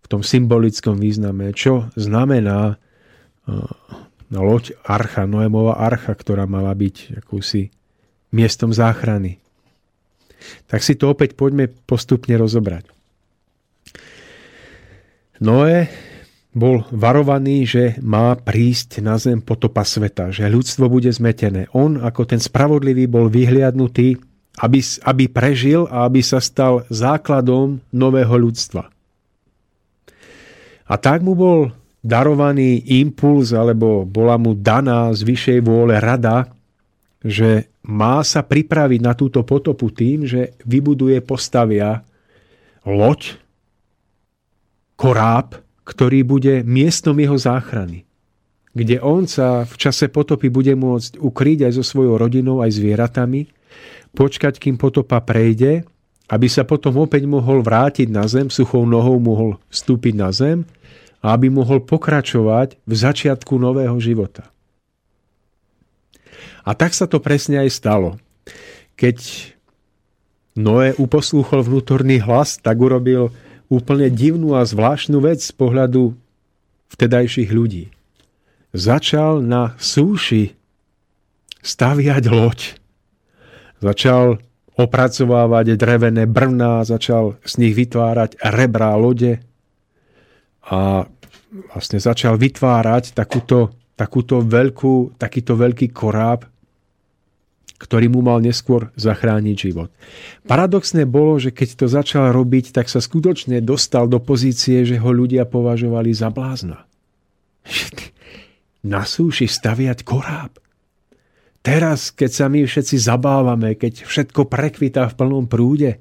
v 0.00 0.06
tom 0.06 0.22
symbolickom 0.22 1.02
význame? 1.02 1.50
Čo 1.50 1.90
znamená 1.98 2.78
uh, 2.78 3.70
loď 4.30 4.78
archa, 4.86 5.26
Noémova 5.26 5.82
archa, 5.82 6.14
ktorá 6.14 6.46
mala 6.46 6.70
byť 6.72 7.18
akúsi 7.18 7.74
miestom 8.30 8.70
záchrany? 8.70 9.42
Tak 10.70 10.80
si 10.86 10.94
to 10.94 11.10
opäť 11.10 11.34
poďme 11.34 11.66
postupne 11.90 12.38
rozobrať. 12.38 12.95
Noé 15.40 15.88
bol 16.56 16.88
varovaný, 16.88 17.68
že 17.68 17.84
má 18.00 18.32
prísť 18.32 19.04
na 19.04 19.20
zem 19.20 19.44
potopa 19.44 19.84
sveta, 19.84 20.32
že 20.32 20.48
ľudstvo 20.48 20.88
bude 20.88 21.12
zmetené. 21.12 21.68
On 21.76 22.00
ako 22.00 22.24
ten 22.24 22.40
spravodlivý 22.40 23.04
bol 23.04 23.28
vyhliadnutý, 23.28 24.16
aby, 24.64 24.80
aby 25.04 25.24
prežil 25.28 25.84
a 25.92 26.08
aby 26.08 26.24
sa 26.24 26.40
stal 26.40 26.88
základom 26.88 27.84
nového 27.92 28.34
ľudstva. 28.40 28.88
A 30.86 30.94
tak 30.96 31.20
mu 31.20 31.36
bol 31.36 31.76
darovaný 32.00 32.80
impuls, 33.02 33.52
alebo 33.52 34.08
bola 34.08 34.40
mu 34.40 34.56
daná 34.56 35.12
z 35.12 35.26
vyššej 35.26 35.60
vôle 35.60 35.98
rada, 35.98 36.48
že 37.20 37.68
má 37.84 38.22
sa 38.22 38.40
pripraviť 38.46 39.00
na 39.02 39.12
túto 39.12 39.42
potopu 39.42 39.90
tým, 39.90 40.24
že 40.24 40.54
vybuduje, 40.62 41.18
postavia 41.20 42.06
loď, 42.86 43.45
koráb, 44.96 45.60
ktorý 45.86 46.26
bude 46.26 46.66
miestom 46.66 47.14
jeho 47.20 47.38
záchrany, 47.38 48.02
kde 48.74 48.98
on 49.00 49.24
sa 49.30 49.62
v 49.62 49.74
čase 49.78 50.10
potopy 50.10 50.50
bude 50.50 50.74
môcť 50.74 51.20
ukryť 51.20 51.68
aj 51.70 51.72
so 51.78 51.84
svojou 51.86 52.18
rodinou, 52.18 52.60
aj 52.60 52.74
zvieratami, 52.74 53.48
počkať, 54.16 54.58
kým 54.58 54.76
potopa 54.80 55.22
prejde, 55.22 55.84
aby 56.26 56.48
sa 56.50 56.66
potom 56.66 56.98
opäť 56.98 57.28
mohol 57.28 57.62
vrátiť 57.62 58.10
na 58.10 58.26
zem, 58.26 58.50
suchou 58.50 58.82
nohou 58.82 59.22
mohol 59.22 59.62
vstúpiť 59.70 60.14
na 60.18 60.34
zem 60.34 60.66
a 61.22 61.36
aby 61.36 61.52
mohol 61.52 61.84
pokračovať 61.86 62.82
v 62.82 62.92
začiatku 62.92 63.54
nového 63.54 63.94
života. 64.02 64.50
A 66.66 66.74
tak 66.74 66.98
sa 66.98 67.06
to 67.06 67.22
presne 67.22 67.62
aj 67.62 67.70
stalo. 67.70 68.18
Keď 68.98 69.18
Noé 70.56 70.96
uposlúchol 70.96 71.62
vnútorný 71.62 72.18
hlas, 72.24 72.58
tak 72.58 72.80
urobil 72.80 73.30
úplne 73.66 74.10
divnú 74.12 74.54
a 74.54 74.62
zvláštnu 74.62 75.18
vec 75.22 75.42
z 75.42 75.52
pohľadu 75.54 76.14
vtedajších 76.94 77.50
ľudí. 77.50 77.90
Začal 78.76 79.42
na 79.42 79.74
súši 79.80 80.54
staviať 81.64 82.24
loď. 82.30 82.78
Začal 83.82 84.38
opracovávať 84.76 85.74
drevené 85.80 86.28
brvná, 86.28 86.84
začal 86.84 87.40
z 87.42 87.52
nich 87.64 87.74
vytvárať 87.74 88.36
rebrá 88.44 88.92
lode 88.94 89.40
a 90.68 91.08
vlastne 91.72 91.96
začal 91.96 92.36
vytvárať 92.36 93.16
takúto, 93.16 93.72
takúto 93.96 94.44
veľkú, 94.44 95.16
takýto 95.16 95.56
veľký 95.56 95.96
koráb, 95.96 96.44
ktorý 97.76 98.08
mu 98.08 98.24
mal 98.24 98.40
neskôr 98.40 98.88
zachrániť 98.96 99.56
život. 99.56 99.92
Paradoxné 100.48 101.04
bolo, 101.04 101.36
že 101.36 101.52
keď 101.52 101.84
to 101.84 101.86
začal 101.88 102.32
robiť, 102.32 102.72
tak 102.72 102.88
sa 102.88 103.04
skutočne 103.04 103.60
dostal 103.60 104.08
do 104.08 104.16
pozície, 104.16 104.84
že 104.88 104.96
ho 104.96 105.10
ľudia 105.12 105.44
považovali 105.44 106.10
za 106.16 106.32
blázna. 106.32 106.88
Na 108.86 109.02
súši 109.04 109.44
staviať 109.44 110.06
koráb. 110.06 110.56
Teraz, 111.66 112.14
keď 112.14 112.30
sa 112.30 112.46
my 112.46 112.62
všetci 112.62 112.96
zabávame, 113.02 113.74
keď 113.74 114.06
všetko 114.06 114.46
prekvitá 114.46 115.10
v 115.10 115.16
plnom 115.18 115.50
prúde, 115.50 115.98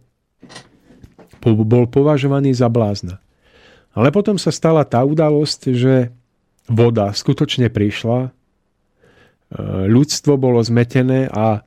bol 1.42 1.90
považovaný 1.90 2.54
za 2.54 2.70
blázna. 2.70 3.18
Ale 3.96 4.12
potom 4.12 4.38
sa 4.38 4.54
stala 4.54 4.86
tá 4.86 5.02
udalosť, 5.02 5.74
že 5.74 6.14
voda 6.68 7.10
skutočne 7.16 7.72
prišla 7.72 8.35
ľudstvo 9.90 10.40
bolo 10.40 10.64
zmetené 10.64 11.30
a 11.30 11.62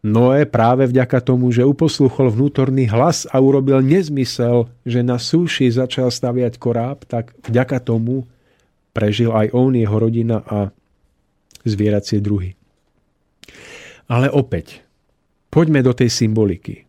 Noé 0.00 0.48
práve 0.48 0.88
vďaka 0.88 1.20
tomu, 1.20 1.52
že 1.52 1.60
uposluchol 1.60 2.32
vnútorný 2.32 2.88
hlas 2.88 3.28
a 3.28 3.36
urobil 3.36 3.84
nezmysel, 3.84 4.72
že 4.88 5.04
na 5.04 5.20
súši 5.20 5.68
začal 5.68 6.08
staviať 6.08 6.56
koráb, 6.56 7.04
tak 7.04 7.36
vďaka 7.44 7.84
tomu 7.84 8.24
prežil 8.96 9.28
aj 9.28 9.52
on, 9.52 9.76
jeho 9.76 9.96
rodina 10.00 10.40
a 10.48 10.72
zvieracie 11.68 12.24
druhy. 12.24 12.56
Ale 14.08 14.32
opäť, 14.32 14.80
poďme 15.52 15.84
do 15.84 15.92
tej 15.92 16.08
symboliky. 16.08 16.88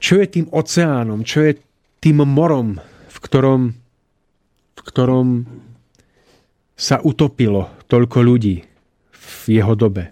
Čo 0.00 0.24
je 0.24 0.26
tým 0.32 0.48
oceánom, 0.48 1.20
čo 1.20 1.44
je 1.44 1.60
tým 2.00 2.24
morom, 2.24 2.80
v 3.12 3.16
ktorom, 3.20 3.76
v 4.72 4.80
ktorom 4.88 5.44
sa 6.82 6.98
utopilo 6.98 7.70
toľko 7.86 8.18
ľudí 8.26 8.58
v 9.14 9.42
jeho 9.46 9.78
dobe. 9.78 10.10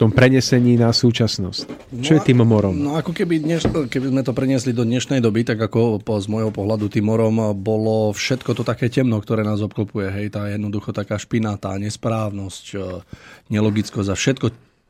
tom 0.00 0.08
prenesení 0.16 0.80
na 0.80 0.96
súčasnosť. 0.96 1.92
Čo 2.00 2.16
No 2.16 2.16
je 2.16 2.24
tým 2.24 2.40
morom? 2.40 2.72
No 2.72 2.96
ako 2.96 3.12
keby, 3.12 3.44
dneš, 3.44 3.68
keby 3.68 4.08
sme 4.08 4.24
to 4.24 4.32
preniesli 4.32 4.72
do 4.72 4.88
dnešnej 4.88 5.20
doby, 5.20 5.44
tak 5.44 5.60
ako 5.60 6.00
po, 6.00 6.16
z 6.16 6.24
môjho 6.32 6.48
pohľadu 6.48 6.88
tým 6.88 7.04
morom 7.04 7.52
bolo 7.60 8.08
všetko 8.16 8.56
to 8.56 8.64
také 8.64 8.88
temno, 8.88 9.20
ktoré 9.20 9.44
nás 9.44 9.60
obklopuje. 9.60 10.08
Hej, 10.08 10.32
tá 10.32 10.48
jednoducho 10.48 10.96
taká 10.96 11.20
špina, 11.20 11.60
tá 11.60 11.76
nesprávnosť, 11.76 12.64
e, 12.72 13.04
nelogickosť 13.52 14.08
a 14.08 14.16
všetko 14.16 14.46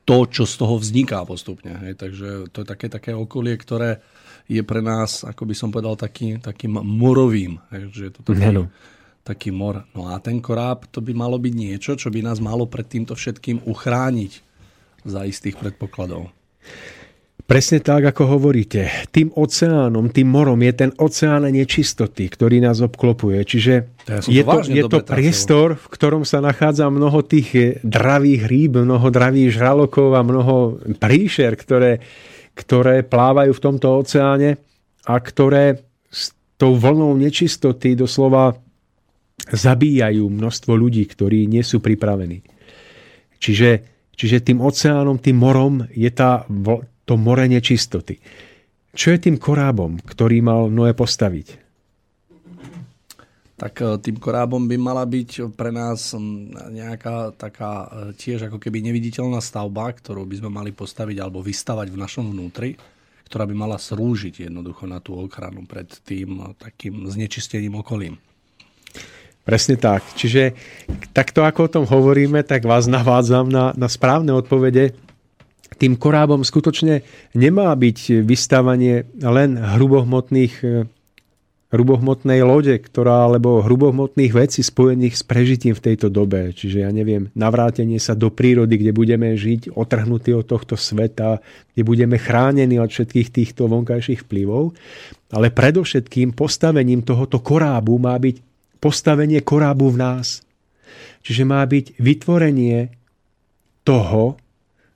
to, 0.06 0.18
čo 0.30 0.46
z 0.46 0.54
toho 0.54 0.78
vzniká 0.78 1.26
postupne. 1.26 1.74
Hej. 1.82 1.98
Takže 1.98 2.28
to 2.54 2.62
je 2.62 2.66
také, 2.70 2.86
také 2.86 3.10
okolie, 3.10 3.58
ktoré 3.58 3.98
je 4.46 4.62
pre 4.62 4.78
nás, 4.78 5.26
ako 5.26 5.42
by 5.42 5.54
som 5.58 5.74
povedal, 5.74 5.98
taký, 5.98 6.38
takým 6.38 6.78
morovým. 6.78 7.58
Hej, 7.74 7.82
že 7.90 8.02
je 8.06 8.12
to 8.14 8.20
taký, 8.22 8.46
Áno. 8.46 8.70
Taký 9.22 9.52
mor. 9.52 9.84
No 9.92 10.10
a 10.10 10.18
ten 10.18 10.40
koráb, 10.40 10.88
to 10.88 11.04
by 11.04 11.12
malo 11.12 11.36
byť 11.36 11.54
niečo, 11.54 11.92
čo 11.96 12.08
by 12.08 12.24
nás 12.24 12.40
malo 12.40 12.64
pred 12.66 12.88
týmto 12.88 13.12
všetkým 13.12 13.64
uchrániť 13.68 14.32
za 15.04 15.24
istých 15.24 15.56
predpokladov. 15.56 16.32
Presne 17.50 17.82
tak, 17.82 18.06
ako 18.06 18.38
hovoríte. 18.38 18.86
Tým 19.10 19.34
oceánom, 19.34 20.14
tým 20.14 20.30
morom 20.30 20.62
je 20.62 20.70
ten 20.70 20.94
oceán 21.02 21.50
nečistoty, 21.50 22.30
ktorý 22.30 22.62
nás 22.62 22.78
obklopuje. 22.78 23.42
Čiže 23.42 23.74
Ja 24.06 24.22
je 24.22 24.42
to 24.46 24.58
je 24.70 24.84
to 24.86 25.02
priestor, 25.02 25.74
v 25.74 25.86
ktorom 25.90 26.22
sa 26.22 26.38
nachádza 26.38 26.86
mnoho 26.86 27.26
tých 27.26 27.48
eh, 27.58 27.64
dravých 27.82 28.46
rýb, 28.46 28.86
mnoho 28.86 29.10
dravých 29.10 29.58
žralokov 29.58 30.14
a 30.14 30.22
mnoho 30.22 30.78
príšer, 31.02 31.58
ktoré, 31.58 31.98
ktoré 32.54 33.02
plávajú 33.02 33.50
v 33.50 33.64
tomto 33.66 33.98
oceáne 33.98 34.62
a 35.02 35.18
ktoré 35.18 35.82
s 36.06 36.30
tou 36.54 36.78
vlnou 36.78 37.18
nečistoty 37.18 37.98
doslova 37.98 38.62
zabíjajú 39.48 40.28
množstvo 40.28 40.72
ľudí, 40.76 41.08
ktorí 41.08 41.48
nie 41.48 41.64
sú 41.64 41.80
pripravení. 41.80 42.44
Čiže, 43.40 43.70
čiže 44.12 44.44
tým 44.44 44.60
oceánom, 44.60 45.16
tým 45.16 45.40
morom 45.40 45.88
je 45.94 46.10
tá, 46.12 46.44
to 47.08 47.14
more 47.16 47.46
nečistoty. 47.48 48.20
Čo 48.92 49.16
je 49.16 49.18
tým 49.30 49.40
korábom, 49.40 50.02
ktorý 50.02 50.44
mal 50.44 50.68
Noé 50.68 50.92
postaviť? 50.92 51.70
tak 53.60 53.84
e, 53.84 54.00
tým 54.00 54.16
korábom 54.16 54.64
by 54.64 54.76
mala 54.80 55.04
byť 55.04 55.52
pre 55.52 55.68
nás 55.68 56.16
mm, 56.16 56.72
nejaká 56.72 57.36
taká 57.36 57.84
e, 57.84 57.86
tiež 58.16 58.48
ako 58.48 58.56
keby 58.56 58.80
neviditeľná 58.88 59.36
stavba, 59.44 59.92
ktorú 59.92 60.24
by 60.24 60.40
sme 60.40 60.48
mali 60.48 60.72
postaviť 60.72 61.20
alebo 61.20 61.44
vystavať 61.44 61.92
v 61.92 62.00
našom 62.00 62.32
vnútri, 62.32 62.80
ktorá 63.28 63.44
by 63.44 63.52
mala 63.52 63.76
slúžiť 63.76 64.48
jednoducho 64.48 64.88
na 64.88 65.04
tú 65.04 65.20
ochranu 65.20 65.68
pred 65.68 65.92
tým 66.08 66.40
e, 66.40 66.44
takým 66.56 67.04
znečistením 67.04 67.76
okolím. 67.84 68.16
Presne 69.50 69.74
tak. 69.74 70.06
Čiže 70.14 70.54
takto 71.10 71.42
ako 71.42 71.66
o 71.66 71.72
tom 71.74 71.84
hovoríme, 71.90 72.46
tak 72.46 72.62
vás 72.62 72.86
navádzam 72.86 73.50
na, 73.50 73.74
na 73.74 73.90
správne 73.90 74.30
odpovede. 74.30 74.94
Tým 75.74 75.98
korábom 75.98 76.46
skutočne 76.46 77.02
nemá 77.34 77.74
byť 77.74 78.22
vystávanie 78.22 79.10
len 79.18 79.58
hrubohmotných 79.58 80.54
e, 80.62 80.86
hrubohmotnej 81.70 82.42
lode, 82.46 82.78
ktorá, 82.78 83.26
alebo 83.26 83.62
hrubohmotných 83.62 84.34
vecí 84.34 84.62
spojených 84.62 85.18
s 85.18 85.26
prežitím 85.26 85.74
v 85.74 85.84
tejto 85.90 86.10
dobe. 86.10 86.50
Čiže 86.50 86.86
ja 86.86 86.90
neviem, 86.90 87.30
navrátenie 87.34 87.98
sa 88.02 88.18
do 88.18 88.30
prírody, 88.30 88.74
kde 88.78 88.90
budeme 88.94 89.34
žiť 89.38 89.74
otrhnutí 89.74 90.34
od 90.34 90.46
tohto 90.46 90.74
sveta, 90.74 91.38
kde 91.74 91.82
budeme 91.82 92.18
chránení 92.18 92.78
od 92.82 92.90
všetkých 92.90 93.30
týchto 93.30 93.70
vonkajších 93.70 94.26
vplyvov. 94.26 94.74
Ale 95.30 95.54
predovšetkým 95.54 96.34
postavením 96.34 97.06
tohoto 97.06 97.38
korábu 97.38 98.02
má 98.02 98.18
byť 98.18 98.49
postavenie 98.80 99.44
korábu 99.44 99.92
v 99.92 100.00
nás. 100.00 100.40
Čiže 101.20 101.44
má 101.44 101.60
byť 101.68 102.00
vytvorenie 102.00 102.90
toho, 103.84 104.40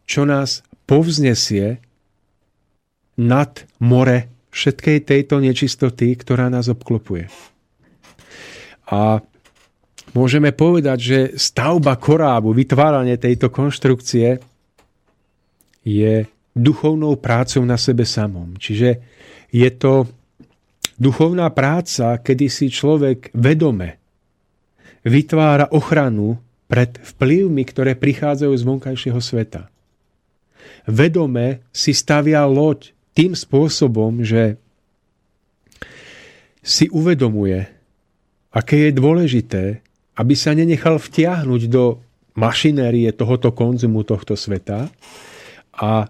čo 0.08 0.24
nás 0.24 0.64
povznesie 0.88 1.80
nad 3.20 3.52
more 3.80 4.28
všetkej 4.50 4.98
tejto 5.04 5.38
nečistoty, 5.40 6.14
ktorá 6.16 6.48
nás 6.48 6.70
obklopuje. 6.70 7.28
A 8.90 9.18
môžeme 10.12 10.54
povedať, 10.54 10.98
že 11.00 11.18
stavba 11.34 11.96
korábu, 11.96 12.54
vytváranie 12.54 13.18
tejto 13.18 13.50
konštrukcie 13.50 14.38
je 15.84 16.14
duchovnou 16.54 17.18
prácou 17.18 17.66
na 17.66 17.74
sebe 17.74 18.06
samom. 18.06 18.54
Čiže 18.56 19.02
je 19.50 19.68
to 19.74 20.06
duchovná 20.98 21.50
práca, 21.50 22.18
kedy 22.18 22.46
si 22.50 22.66
človek 22.70 23.34
vedome 23.34 23.98
vytvára 25.04 25.68
ochranu 25.70 26.40
pred 26.64 26.96
vplyvmi, 26.96 27.62
ktoré 27.68 27.92
prichádzajú 27.94 28.54
z 28.56 28.64
vonkajšieho 28.64 29.20
sveta. 29.20 29.68
Vedome 30.88 31.60
si 31.70 31.92
stavia 31.92 32.48
loď 32.48 32.96
tým 33.12 33.36
spôsobom, 33.36 34.24
že 34.24 34.56
si 36.64 36.88
uvedomuje, 36.88 37.68
aké 38.48 38.88
je 38.88 38.90
dôležité, 38.96 39.64
aby 40.16 40.32
sa 40.32 40.56
nenechal 40.56 40.96
vtiahnuť 40.96 41.62
do 41.68 42.00
mašinérie 42.34 43.12
tohoto 43.12 43.52
konzumu 43.52 44.02
tohto 44.02 44.34
sveta 44.34 44.88
a 45.76 46.08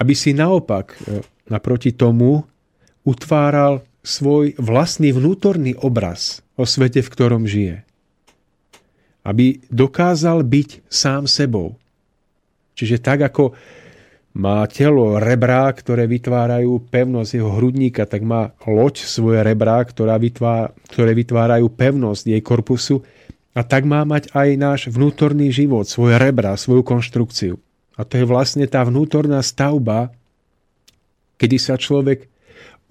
aby 0.00 0.14
si 0.16 0.32
naopak 0.32 0.96
e, 0.96 1.20
naproti 1.52 1.92
tomu 1.92 2.42
utváral 3.04 3.84
svoj 4.02 4.58
vlastný 4.58 5.14
vnútorný 5.14 5.78
obraz 5.78 6.42
o 6.58 6.66
svete, 6.66 7.00
v 7.02 7.12
ktorom 7.12 7.46
žije. 7.46 7.86
Aby 9.22 9.62
dokázal 9.70 10.42
byť 10.42 10.90
sám 10.90 11.30
sebou. 11.30 11.78
Čiže 12.74 12.98
tak, 12.98 13.22
ako 13.22 13.54
má 14.32 14.64
telo 14.66 15.20
rebrá, 15.20 15.68
ktoré 15.70 16.08
vytvárajú 16.08 16.88
pevnosť 16.88 17.30
jeho 17.36 17.52
hrudníka, 17.52 18.08
tak 18.08 18.24
má 18.24 18.56
loď 18.64 19.04
svoje 19.04 19.44
rebrá, 19.44 19.84
ktorá 19.84 20.16
vytvára, 20.16 20.72
ktoré 20.88 21.12
vytvárajú 21.12 21.68
pevnosť 21.68 22.32
jej 22.32 22.42
korpusu 22.42 23.04
a 23.52 23.60
tak 23.60 23.84
má 23.84 24.00
mať 24.08 24.32
aj 24.32 24.48
náš 24.56 24.80
vnútorný 24.88 25.52
život, 25.52 25.84
svoje 25.84 26.16
rebrá, 26.16 26.56
svoju 26.56 26.80
konštrukciu. 26.80 27.60
A 28.00 28.08
to 28.08 28.16
je 28.16 28.24
vlastne 28.24 28.64
tá 28.64 28.80
vnútorná 28.80 29.44
stavba, 29.44 30.16
kedy 31.36 31.56
sa 31.60 31.76
človek 31.76 32.31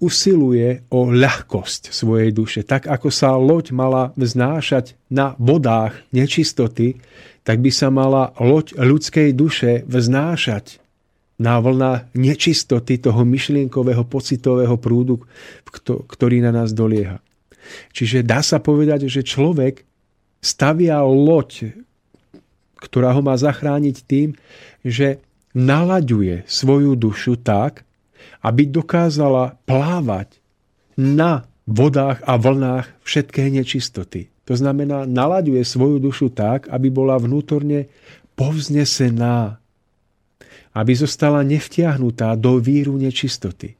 usiluje 0.02 0.82
o 0.90 1.06
ľahkosť 1.06 1.94
svojej 1.94 2.34
duše. 2.34 2.66
Tak 2.66 2.90
ako 2.90 3.08
sa 3.14 3.38
loď 3.38 3.70
mala 3.70 4.10
vznášať 4.18 4.98
na 5.06 5.38
vodách 5.38 5.94
nečistoty, 6.10 6.98
tak 7.46 7.62
by 7.62 7.70
sa 7.70 7.94
mala 7.94 8.34
loď 8.42 8.74
ľudskej 8.74 9.30
duše 9.30 9.86
vznášať 9.86 10.82
na 11.38 11.62
vlna 11.62 12.10
nečistoty 12.18 12.98
toho 12.98 13.22
myšlienkového 13.22 14.02
pocitového 14.02 14.74
prúdu, 14.78 15.22
ktorý 16.10 16.42
na 16.42 16.50
nás 16.50 16.74
dolieha. 16.74 17.22
Čiže 17.94 18.26
dá 18.26 18.42
sa 18.42 18.58
povedať, 18.58 19.06
že 19.06 19.22
človek 19.22 19.86
stavia 20.42 20.98
loď, 21.06 21.78
ktorá 22.82 23.14
ho 23.14 23.22
má 23.22 23.38
zachrániť 23.38 23.96
tým, 24.02 24.34
že 24.82 25.22
nalaďuje 25.54 26.42
svoju 26.50 26.98
dušu 26.98 27.38
tak, 27.38 27.86
aby 28.42 28.68
dokázala 28.68 29.58
plávať 29.64 30.42
na 30.98 31.46
vodách 31.64 32.20
a 32.26 32.36
vlnách 32.36 32.90
všetké 33.06 33.48
nečistoty. 33.48 34.28
To 34.50 34.58
znamená, 34.58 35.06
nalaďuje 35.06 35.62
svoju 35.62 36.02
dušu 36.02 36.34
tak, 36.34 36.66
aby 36.66 36.90
bola 36.90 37.14
vnútorne 37.16 37.86
povznesená, 38.34 39.62
aby 40.74 40.92
zostala 40.98 41.46
nevtiahnutá 41.46 42.34
do 42.34 42.58
víru 42.58 42.98
nečistoty. 42.98 43.78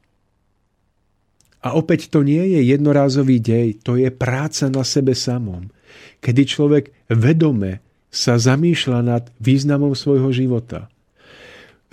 A 1.63 1.79
opäť 1.79 2.11
to 2.11 2.23
nie 2.23 2.59
je 2.59 2.75
jednorázový 2.75 3.39
dej, 3.39 3.79
to 3.83 3.95
je 3.95 4.11
práca 4.11 4.67
na 4.67 4.83
sebe 4.83 5.15
samom, 5.15 5.71
kedy 6.19 6.41
človek 6.43 6.91
vedome 7.07 7.79
sa 8.13 8.37
zamýšľa 8.37 8.99
nad 9.01 9.23
významom 9.39 9.95
svojho 9.95 10.29
života. 10.29 10.92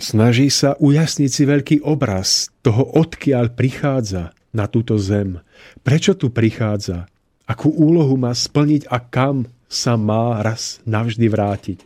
Snaží 0.01 0.49
sa 0.49 0.73
ujasniť 0.81 1.29
si 1.29 1.43
veľký 1.45 1.77
obraz 1.85 2.49
toho, 2.65 2.89
odkiaľ 2.97 3.53
prichádza 3.53 4.33
na 4.49 4.65
túto 4.65 4.97
zem. 4.97 5.37
Prečo 5.85 6.17
tu 6.17 6.33
prichádza? 6.33 7.05
Akú 7.45 7.69
úlohu 7.69 8.17
má 8.17 8.33
splniť 8.33 8.89
a 8.89 8.97
kam 8.97 9.45
sa 9.69 10.01
má 10.01 10.41
raz 10.41 10.81
navždy 10.89 11.27
vrátiť? 11.29 11.79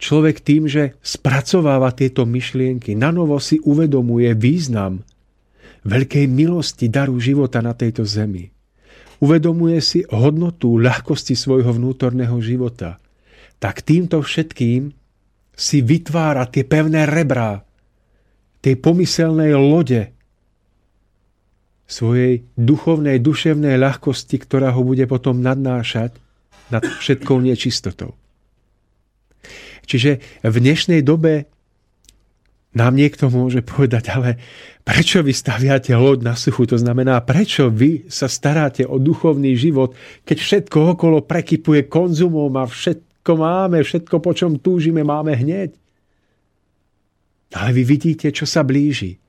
Človek 0.00 0.40
tým, 0.40 0.64
že 0.64 0.96
spracováva 1.04 1.92
tieto 1.92 2.24
myšlienky, 2.24 2.96
nanovo 2.96 3.36
si 3.36 3.60
uvedomuje 3.60 4.32
význam 4.32 5.04
veľkej 5.84 6.24
milosti 6.24 6.88
daru 6.88 7.20
života 7.20 7.60
na 7.60 7.76
tejto 7.76 8.08
zemi. 8.08 8.48
Uvedomuje 9.20 9.76
si 9.84 10.08
hodnotu 10.08 10.80
ľahkosti 10.80 11.36
svojho 11.36 11.68
vnútorného 11.76 12.38
života. 12.40 12.96
Tak 13.60 13.84
týmto 13.84 14.24
všetkým 14.24 14.94
si 15.58 15.82
vytvára 15.82 16.46
tie 16.46 16.62
pevné 16.62 17.02
rebrá 17.02 17.66
tej 18.62 18.78
pomyselnej 18.78 19.58
lode 19.58 20.14
svojej 21.90 22.46
duchovnej, 22.54 23.18
duševnej 23.18 23.74
ľahkosti, 23.74 24.38
ktorá 24.38 24.70
ho 24.70 24.86
bude 24.86 25.08
potom 25.10 25.42
nadnášať 25.42 26.14
nad 26.70 26.84
všetkou 26.84 27.42
nečistotou. 27.42 28.14
Čiže 29.88 30.44
v 30.44 30.56
dnešnej 30.60 31.00
dobe 31.00 31.48
nám 32.76 32.92
niekto 32.92 33.32
môže 33.32 33.64
povedať, 33.64 34.12
ale 34.12 34.36
prečo 34.84 35.24
vy 35.24 35.32
staviate 35.32 35.96
loď 35.96 36.28
na 36.28 36.34
suchu? 36.36 36.68
To 36.68 36.76
znamená, 36.76 37.24
prečo 37.24 37.72
vy 37.72 38.06
sa 38.12 38.28
staráte 38.28 38.84
o 38.84 39.00
duchovný 39.00 39.56
život, 39.56 39.96
keď 40.28 40.38
všetko 40.38 40.78
okolo 40.94 41.24
prekypuje 41.24 41.88
konzumom 41.88 42.52
a 42.60 42.68
všetko 43.28 43.44
máme, 43.44 43.84
všetko, 43.84 44.16
po 44.24 44.32
čom 44.32 44.56
túžime, 44.56 45.04
máme 45.04 45.36
hneď. 45.36 45.76
Ale 47.52 47.76
vy 47.76 47.84
vidíte, 47.84 48.32
čo 48.32 48.48
sa 48.48 48.64
blíži. 48.64 49.20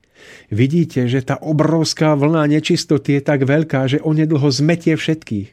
Vidíte, 0.48 1.04
že 1.04 1.20
tá 1.20 1.36
obrovská 1.36 2.16
vlna 2.16 2.48
nečistoty 2.48 3.20
je 3.20 3.22
tak 3.24 3.44
veľká, 3.44 3.92
že 3.92 4.00
onedlho 4.00 4.48
zmetie 4.48 4.96
všetkých. 4.96 5.48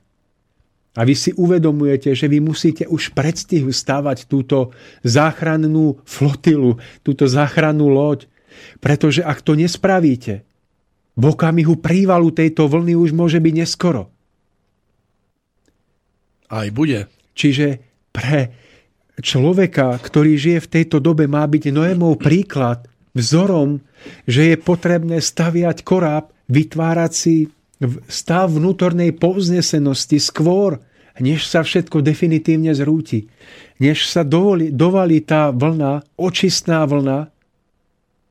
A 0.95 1.03
vy 1.03 1.11
si 1.11 1.35
uvedomujete, 1.35 2.15
že 2.15 2.31
vy 2.31 2.39
musíte 2.39 2.87
už 2.87 3.11
predstihu 3.11 3.67
stavať 3.67 4.31
túto 4.31 4.71
záchrannú 5.03 5.99
flotilu, 6.07 6.79
túto 7.03 7.27
záchrannú 7.27 7.91
loď. 7.91 8.31
Pretože 8.79 9.27
ak 9.27 9.43
to 9.43 9.59
nespravíte, 9.59 10.47
v 11.19 11.23
okamihu 11.27 11.83
prívalu 11.83 12.31
tejto 12.31 12.71
vlny 12.71 12.95
už 12.95 13.11
môže 13.11 13.43
byť 13.43 13.53
neskoro. 13.59 14.07
Aj 16.47 16.67
bude. 16.71 17.11
Čiže 17.35 17.86
pre 18.17 18.49
človeka, 19.21 19.93
ktorý 20.01 20.33
žije 20.33 20.59
v 20.65 20.71
tejto 20.81 20.97
dobe, 20.97 21.29
má 21.29 21.45
byť 21.45 21.69
Noémov 21.69 22.17
príklad, 22.17 22.89
vzorom, 23.13 23.81
že 24.25 24.53
je 24.53 24.57
potrebné 24.57 25.21
staviať 25.21 25.85
koráb, 25.85 26.33
vytvárať 26.49 27.11
si 27.13 27.35
stav 28.09 28.49
vnútornej 28.49 29.13
povznesenosti 29.13 30.17
skôr, 30.17 30.81
než 31.21 31.45
sa 31.49 31.61
všetko 31.61 32.01
definitívne 32.01 32.73
zrúti. 32.73 33.29
Než 33.81 34.09
sa 34.09 34.21
dovoli, 34.21 34.69
dovalí 34.73 35.21
tá 35.21 35.49
vlna, 35.53 36.01
očistná 36.17 36.85
vlna, 36.85 37.29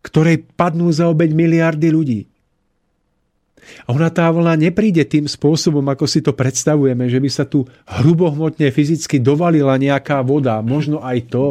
ktorej 0.03 0.47
padnú 0.55 0.91
za 0.95 1.11
obeď 1.11 1.35
miliardy 1.35 1.89
ľudí. 1.91 2.21
A 3.87 3.95
ona 3.95 4.11
tá 4.11 4.31
vlna 4.31 4.55
nepríde 4.59 5.03
tým 5.07 5.27
spôsobom, 5.27 5.83
ako 5.87 6.07
si 6.07 6.23
to 6.23 6.35
predstavujeme, 6.35 7.11
že 7.11 7.19
by 7.19 7.31
sa 7.31 7.45
tu 7.47 7.67
hrubohmotne 7.87 8.71
fyzicky 8.71 9.19
dovalila 9.19 9.75
nejaká 9.79 10.23
voda, 10.23 10.63
možno 10.63 11.03
aj 11.03 11.19
to, 11.31 11.47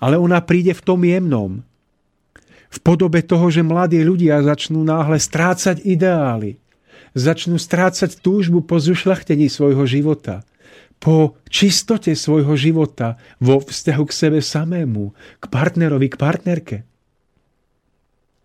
ale 0.00 0.20
ona 0.20 0.40
príde 0.44 0.72
v 0.76 0.84
tom 0.84 1.00
jemnom. 1.04 1.64
V 2.66 2.78
podobe 2.84 3.24
toho, 3.24 3.48
že 3.48 3.64
mladí 3.64 4.02
ľudia 4.02 4.42
začnú 4.44 4.84
náhle 4.84 5.16
strácať 5.16 5.80
ideály, 5.86 6.60
začnú 7.16 7.56
strácať 7.56 8.20
túžbu 8.20 8.60
po 8.60 8.76
zušľachtení 8.76 9.48
svojho 9.48 9.88
života, 9.88 10.44
po 11.00 11.36
čistote 11.48 12.12
svojho 12.16 12.56
života 12.56 13.20
vo 13.40 13.60
vzťahu 13.60 14.04
k 14.08 14.12
sebe 14.12 14.40
samému, 14.40 15.12
k 15.40 15.44
partnerovi, 15.48 16.08
k 16.12 16.16
partnerke. 16.16 16.76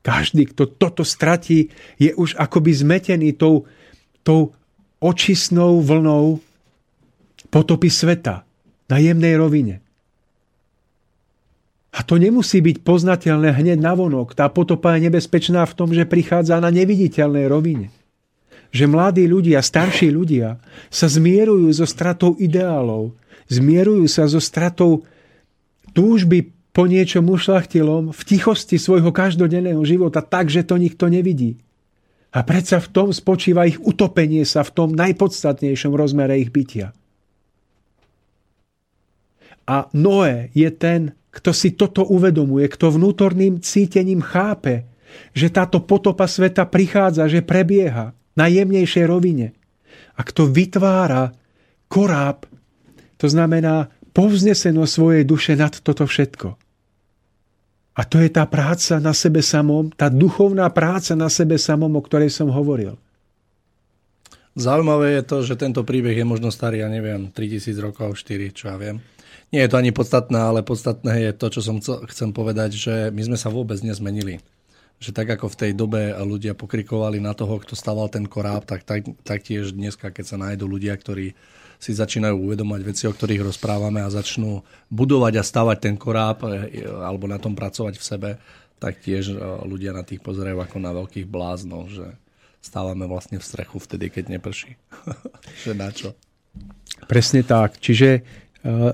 Každý, 0.02 0.50
kto 0.50 0.66
toto 0.66 1.06
stratí, 1.06 1.70
je 2.02 2.14
už 2.18 2.34
akoby 2.38 2.72
zmetený 2.74 3.38
tou, 3.38 3.70
tou 4.26 4.54
očistnou 4.98 5.82
vlnou 5.82 6.42
potopy 7.54 7.90
sveta 7.90 8.42
na 8.90 8.98
jemnej 8.98 9.38
rovine. 9.38 9.82
A 11.92 12.02
to 12.08 12.16
nemusí 12.18 12.64
byť 12.64 12.88
poznateľné 12.88 13.52
hneď 13.52 13.78
na 13.78 13.94
vonok. 13.94 14.34
Tá 14.34 14.48
potopa 14.48 14.96
je 14.96 15.12
nebezpečná 15.12 15.68
v 15.68 15.76
tom, 15.76 15.92
že 15.92 16.08
prichádza 16.08 16.58
na 16.64 16.72
neviditeľnej 16.72 17.46
rovine 17.52 17.92
že 18.72 18.88
mladí 18.88 19.28
ľudia, 19.28 19.60
starší 19.60 20.10
ľudia 20.10 20.58
sa 20.88 21.12
zmierujú 21.12 21.68
so 21.76 21.84
stratou 21.84 22.40
ideálov, 22.40 23.12
zmierujú 23.52 24.08
sa 24.08 24.26
so 24.32 24.40
stratou 24.40 25.04
túžby 25.92 26.56
po 26.72 26.88
niečom 26.88 27.28
ušlachtilom 27.28 28.16
v 28.16 28.22
tichosti 28.24 28.80
svojho 28.80 29.12
každodenného 29.12 29.80
života 29.84 30.24
tak, 30.24 30.48
že 30.48 30.64
to 30.64 30.80
nikto 30.80 31.12
nevidí. 31.12 31.60
A 32.32 32.48
predsa 32.48 32.80
v 32.80 32.92
tom 32.96 33.10
spočíva 33.12 33.68
ich 33.68 33.76
utopenie 33.84 34.48
sa 34.48 34.64
v 34.64 34.72
tom 34.72 34.90
najpodstatnejšom 34.96 35.92
rozmere 35.92 36.40
ich 36.40 36.48
bytia. 36.48 36.96
A 39.68 39.92
Noé 39.92 40.48
je 40.56 40.72
ten, 40.72 41.12
kto 41.32 41.52
si 41.52 41.76
toto 41.76 42.08
uvedomuje, 42.08 42.68
kto 42.72 42.96
vnútorným 42.96 43.60
cítením 43.60 44.24
chápe, 44.24 44.88
že 45.36 45.52
táto 45.52 45.84
potopa 45.84 46.24
sveta 46.24 46.64
prichádza, 46.68 47.28
že 47.28 47.44
prebieha 47.44 48.16
na 48.36 48.46
jemnejšej 48.48 49.06
rovine. 49.12 49.52
A 50.16 50.24
kto 50.24 50.48
vytvára 50.48 51.36
koráb, 51.92 52.48
to 53.20 53.28
znamená 53.28 53.92
povznesenosť 54.16 54.92
svojej 54.92 55.24
duše 55.28 55.54
nad 55.60 55.76
toto 55.84 56.08
všetko. 56.08 56.61
A 58.02 58.08
to 58.10 58.18
je 58.18 58.34
tá 58.34 58.50
práca 58.50 58.98
na 58.98 59.14
sebe 59.14 59.46
samom, 59.46 59.94
tá 59.94 60.10
duchovná 60.10 60.66
práca 60.74 61.14
na 61.14 61.30
sebe 61.30 61.62
samom, 61.62 61.94
o 61.94 62.02
ktorej 62.02 62.34
som 62.34 62.50
hovoril. 62.50 62.98
Zaujímavé 64.58 65.22
je 65.22 65.24
to, 65.30 65.38
že 65.46 65.54
tento 65.54 65.86
príbeh 65.86 66.18
je 66.18 66.26
možno 66.26 66.50
starý, 66.50 66.82
ja 66.82 66.90
neviem, 66.90 67.30
3000 67.30 67.78
rokov, 67.78 68.18
4, 68.18 68.58
čo 68.58 68.74
ja 68.74 68.76
viem. 68.82 68.98
Nie 69.54 69.70
je 69.70 69.72
to 69.72 69.78
ani 69.78 69.94
podstatné, 69.94 70.34
ale 70.34 70.66
podstatné 70.66 71.30
je 71.30 71.32
to, 71.38 71.48
čo 71.54 71.62
som 71.62 71.78
chcem 72.10 72.34
povedať, 72.34 72.74
že 72.74 72.94
my 73.14 73.22
sme 73.22 73.38
sa 73.38 73.54
vôbec 73.54 73.78
nezmenili 73.86 74.42
že 75.02 75.10
tak 75.18 75.34
ako 75.34 75.50
v 75.50 75.60
tej 75.66 75.72
dobe 75.74 76.14
ľudia 76.14 76.54
pokrikovali 76.54 77.18
na 77.18 77.34
toho, 77.34 77.58
kto 77.58 77.74
staval 77.74 78.06
ten 78.14 78.30
koráb, 78.30 78.70
tak, 78.70 78.86
tak 78.86 79.02
taktiež 79.26 79.74
dneska, 79.74 80.14
keď 80.14 80.26
sa 80.30 80.38
nájdú 80.38 80.70
ľudia, 80.70 80.94
ktorí 80.94 81.34
si 81.82 81.98
začínajú 81.98 82.38
uvedomať 82.38 82.82
veci, 82.86 83.04
o 83.10 83.14
ktorých 83.14 83.42
rozprávame 83.42 84.06
a 84.06 84.14
začnú 84.14 84.62
budovať 84.94 85.42
a 85.42 85.44
stavať 85.44 85.78
ten 85.82 85.96
koráb 85.98 86.46
e, 86.46 86.86
alebo 86.86 87.26
na 87.26 87.42
tom 87.42 87.58
pracovať 87.58 87.98
v 87.98 88.06
sebe, 88.06 88.30
tak 88.78 89.02
tiež 89.02 89.34
e, 89.34 89.36
ľudia 89.66 89.90
na 89.90 90.06
tých 90.06 90.22
pozerajú 90.22 90.62
ako 90.62 90.78
na 90.78 90.94
veľkých 90.94 91.26
bláznov, 91.26 91.90
že 91.90 92.06
stávame 92.62 93.10
vlastne 93.10 93.42
v 93.42 93.48
strechu 93.50 93.82
vtedy, 93.82 94.14
keď 94.14 94.38
neprší. 94.38 94.78
že 95.66 95.74
na 95.74 95.90
čo? 95.90 96.14
Presne 97.10 97.42
tak. 97.42 97.82
Čiže 97.82 98.22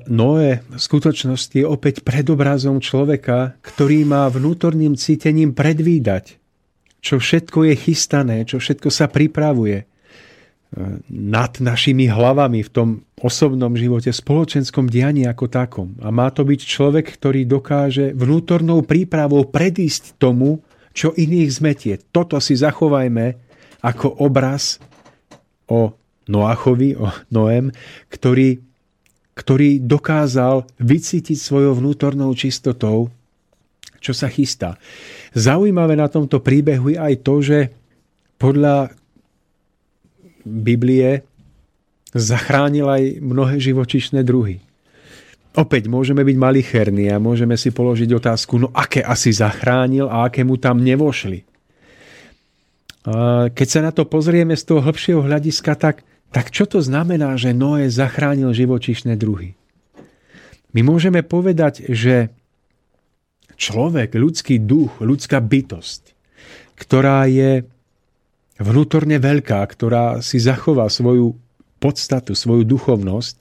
Noé 0.08 0.64
v 0.64 0.80
skutočnosti 0.80 1.52
je 1.60 1.68
opäť 1.68 2.00
predobrazom 2.00 2.80
človeka, 2.80 3.60
ktorý 3.60 4.08
má 4.08 4.32
vnútorným 4.32 4.96
cítením 4.96 5.52
predvídať, 5.52 6.40
čo 7.04 7.20
všetko 7.20 7.68
je 7.72 7.76
chystané, 7.76 8.48
čo 8.48 8.64
všetko 8.64 8.88
sa 8.88 9.12
pripravuje 9.12 9.84
e, 9.84 9.86
nad 11.08 11.52
našimi 11.64 12.12
hlavami 12.12 12.60
v 12.60 12.70
tom 12.70 12.90
osobnom 13.18 13.72
živote, 13.80 14.12
spoločenskom 14.12 14.92
dianí 14.92 15.24
ako 15.24 15.48
takom. 15.48 15.96
A 16.04 16.12
má 16.12 16.28
to 16.30 16.44
byť 16.44 16.60
človek, 16.60 17.08
ktorý 17.08 17.48
dokáže 17.48 18.12
vnútornou 18.12 18.84
prípravou 18.84 19.48
predísť 19.48 20.20
tomu, 20.20 20.60
čo 20.92 21.16
iných 21.16 21.50
zmetie. 21.50 21.94
Toto 22.12 22.38
si 22.44 22.60
zachovajme 22.60 23.26
ako 23.80 24.20
obraz 24.20 24.82
o 25.72 25.96
Noachovi, 26.28 27.00
o 27.00 27.08
Noem, 27.32 27.72
ktorý 28.12 28.68
ktorý 29.38 29.86
dokázal 29.86 30.66
vycítiť 30.82 31.38
svojou 31.38 31.78
vnútornou 31.78 32.34
čistotou, 32.34 33.14
čo 34.02 34.10
sa 34.10 34.34
chystá. 34.34 34.82
Zaujímavé 35.38 35.94
na 35.94 36.10
tomto 36.10 36.42
príbehu 36.42 36.90
je 36.90 36.98
aj 36.98 37.14
to, 37.22 37.36
že 37.46 37.60
podľa 38.42 38.98
Biblie 40.48 41.28
zachránil 42.16 42.88
aj 42.88 43.04
mnohé 43.20 43.60
živočišné 43.60 44.24
druhy. 44.24 44.64
Opäť 45.58 45.90
môžeme 45.92 46.24
byť 46.24 46.38
malicherní 46.38 47.10
a 47.12 47.20
môžeme 47.20 47.60
si 47.60 47.74
položiť 47.74 48.14
otázku, 48.14 48.62
no 48.62 48.72
aké 48.72 49.02
asi 49.04 49.34
zachránil 49.34 50.08
a 50.08 50.30
aké 50.30 50.46
mu 50.48 50.56
tam 50.56 50.80
nevošli. 50.80 51.44
Keď 53.52 53.68
sa 53.68 53.82
na 53.84 53.92
to 53.92 54.08
pozrieme 54.08 54.54
z 54.56 54.64
toho 54.64 54.84
hĺbšieho 54.84 55.26
hľadiska, 55.26 55.74
tak 55.76 56.08
tak 56.28 56.52
čo 56.52 56.68
to 56.68 56.84
znamená, 56.84 57.40
že 57.40 57.56
Noé 57.56 57.88
zachránil 57.88 58.52
živočišné 58.52 59.16
druhy? 59.16 59.56
My 60.76 60.84
môžeme 60.84 61.24
povedať, 61.24 61.88
že 61.88 62.30
človek, 63.56 64.14
ľudský 64.14 64.60
duch, 64.60 65.00
ľudská 65.00 65.40
bytosť, 65.40 66.14
ktorá 66.76 67.26
je 67.32 67.64
vnútorne 68.62 69.18
veľká, 69.22 69.62
ktorá 69.64 70.20
si 70.26 70.42
zachová 70.42 70.90
svoju 70.90 71.38
podstatu, 71.78 72.34
svoju 72.34 72.66
duchovnosť, 72.66 73.36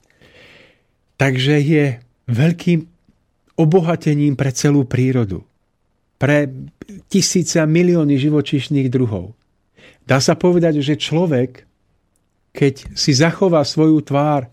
takže 1.17 1.55
je 1.61 1.85
veľkým 2.29 2.85
obohatením 3.57 4.37
pre 4.37 4.53
celú 4.53 4.85
prírodu. 4.85 5.41
Pre 6.17 6.49
tisíce 7.09 7.57
a 7.61 7.65
milióny 7.65 8.17
živočíšnych 8.17 8.89
druhov. 8.89 9.33
Dá 10.05 10.21
sa 10.21 10.37
povedať, 10.37 10.81
že 10.81 10.97
človek 10.97 11.67
keď 12.57 12.97
si 12.97 13.13
zachová 13.13 13.61
svoju 13.61 14.01
tvár, 14.01 14.49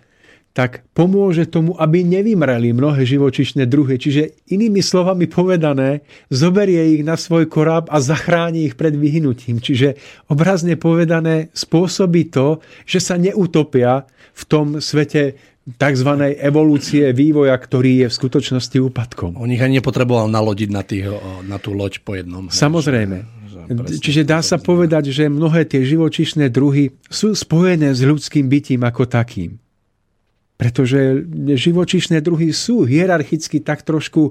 tak 0.55 0.87
pomôže 0.95 1.51
tomu, 1.51 1.75
aby 1.83 2.07
nevymreli 2.07 2.71
mnohé 2.71 3.03
živočišné 3.03 3.67
druhy. 3.67 3.99
Čiže 3.99 4.47
inými 4.55 4.79
slovami 4.87 5.27
povedané, 5.27 6.07
zoberie 6.31 6.95
ich 6.95 7.03
na 7.03 7.19
svoj 7.19 7.51
koráb 7.51 7.91
a 7.91 7.99
zachráni 7.99 8.71
ich 8.71 8.79
pred 8.79 8.95
vyhnutím. 8.95 9.59
Čiže 9.59 9.99
obrazne 10.31 10.79
povedané 10.79 11.51
spôsobí 11.51 12.31
to, 12.31 12.63
že 12.87 13.03
sa 13.03 13.19
neutopia 13.19 14.07
v 14.31 14.43
tom 14.47 14.79
svete 14.79 15.35
tzv. 15.67 16.11
evolúcie 16.39 17.11
vývoja, 17.11 17.59
ktorý 17.59 18.07
je 18.07 18.09
v 18.13 18.15
skutočnosti 18.15 18.79
úpadkom. 18.79 19.35
On 19.35 19.51
ich 19.51 19.59
ani 19.59 19.83
nepotreboval 19.83 20.31
nalodiť 20.31 20.71
na, 20.71 20.87
tých, 20.87 21.11
na 21.51 21.59
tú 21.59 21.75
loď 21.75 21.99
po 22.07 22.15
jednom. 22.15 22.47
Samozrejme. 22.47 23.43
Čiže 23.99 24.23
dá 24.23 24.39
sa 24.45 24.61
povedať, 24.61 25.11
že 25.11 25.27
mnohé 25.27 25.67
tie 25.67 25.83
živočišné 25.83 26.53
druhy 26.53 26.95
sú 27.09 27.33
spojené 27.33 27.97
s 27.97 28.05
ľudským 28.05 28.47
bytím 28.47 28.85
ako 28.85 29.09
takým. 29.09 29.64
Pretože 30.55 31.27
živočišné 31.59 32.23
druhy 32.23 32.55
sú 32.55 32.87
hierarchicky 32.87 33.59
tak 33.59 33.83
trošku 33.83 34.31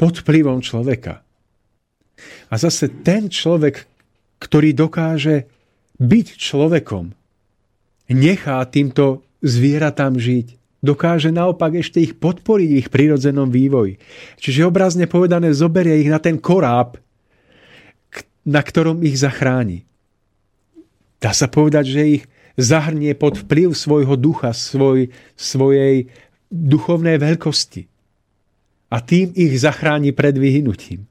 pod 0.00 0.14
vplyvom 0.24 0.64
človeka. 0.64 1.20
A 2.48 2.54
zase 2.56 2.88
ten 3.02 3.28
človek, 3.28 3.84
ktorý 4.40 4.72
dokáže 4.72 5.46
byť 6.00 6.26
človekom, 6.38 7.12
nechá 8.10 8.58
týmto 8.66 9.22
zvieratám 9.44 10.16
žiť. 10.16 10.46
Dokáže 10.84 11.32
naopak 11.32 11.80
ešte 11.80 12.04
ich 12.04 12.12
podporiť 12.12 12.68
v 12.68 12.78
ich 12.84 12.88
prírodzenom 12.92 13.48
vývoji. 13.48 13.96
Čiže 14.36 14.68
obrazne 14.68 15.08
povedané 15.08 15.56
zoberie 15.56 16.04
ich 16.04 16.12
na 16.12 16.20
ten 16.20 16.36
koráb, 16.36 17.00
na 18.44 18.60
ktorom 18.60 19.00
ich 19.00 19.16
zachráni. 19.16 19.88
Dá 21.16 21.32
sa 21.32 21.48
povedať, 21.48 21.84
že 21.88 22.02
ich 22.20 22.22
zahrnie 22.54 23.14
pod 23.18 23.40
vplyv 23.40 23.74
svojho 23.74 24.14
ducha, 24.14 24.54
svoj, 24.54 25.10
svojej 25.34 26.10
duchovnej 26.48 27.18
veľkosti. 27.18 27.86
A 28.94 29.02
tým 29.02 29.34
ich 29.34 29.58
zachráni 29.58 30.14
pred 30.14 30.38
vyhnutím. 30.38 31.02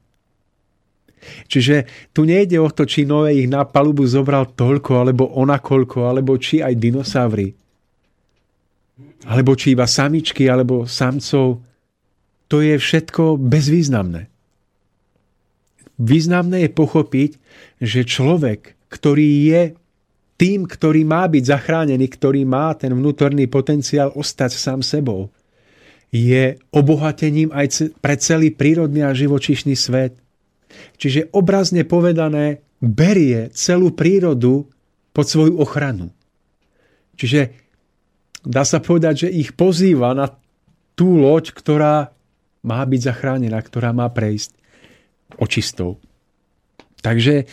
Čiže 1.48 1.88
tu 2.12 2.28
nejde 2.28 2.60
o 2.60 2.68
to, 2.68 2.84
či 2.84 3.08
Noé 3.08 3.44
ich 3.44 3.48
na 3.48 3.64
palubu 3.64 4.04
zobral 4.04 4.52
toľko, 4.52 4.92
alebo 5.04 5.24
onakoľko, 5.32 6.04
alebo 6.04 6.36
či 6.36 6.60
aj 6.60 6.74
dinosaury 6.76 7.48
alebo 9.24 9.56
či 9.56 9.72
iba 9.72 9.88
samičky, 9.88 10.46
alebo 10.48 10.84
samcov, 10.84 11.64
to 12.48 12.56
je 12.60 12.76
všetko 12.76 13.40
bezvýznamné. 13.40 14.28
Významné 15.96 16.68
je 16.68 16.70
pochopiť, 16.70 17.30
že 17.80 18.04
človek, 18.04 18.76
ktorý 18.92 19.28
je 19.48 19.62
tým, 20.34 20.66
ktorý 20.66 21.06
má 21.06 21.26
byť 21.30 21.44
zachránený, 21.46 22.06
ktorý 22.10 22.42
má 22.42 22.74
ten 22.74 22.90
vnútorný 22.90 23.46
potenciál 23.46 24.10
ostať 24.14 24.50
sám 24.54 24.80
sebou, 24.82 25.30
je 26.14 26.58
obohatením 26.70 27.50
aj 27.50 27.98
pre 27.98 28.14
celý 28.18 28.54
prírodný 28.54 29.02
a 29.02 29.14
živočišný 29.14 29.74
svet. 29.74 30.14
Čiže 30.98 31.34
obrazne 31.34 31.82
povedané, 31.82 32.62
berie 32.78 33.50
celú 33.54 33.94
prírodu 33.94 34.66
pod 35.14 35.26
svoju 35.26 35.58
ochranu. 35.58 36.10
Čiže 37.14 37.54
dá 38.42 38.66
sa 38.66 38.82
povedať, 38.82 39.26
že 39.26 39.34
ich 39.34 39.54
pozýva 39.54 40.14
na 40.14 40.30
tú 40.98 41.18
loď, 41.18 41.54
ktorá 41.54 42.14
má 42.62 42.80
byť 42.82 43.00
zachránená, 43.00 43.58
ktorá 43.62 43.94
má 43.94 44.06
prejsť 44.10 44.54
očistou. 45.38 45.98
Takže 47.02 47.46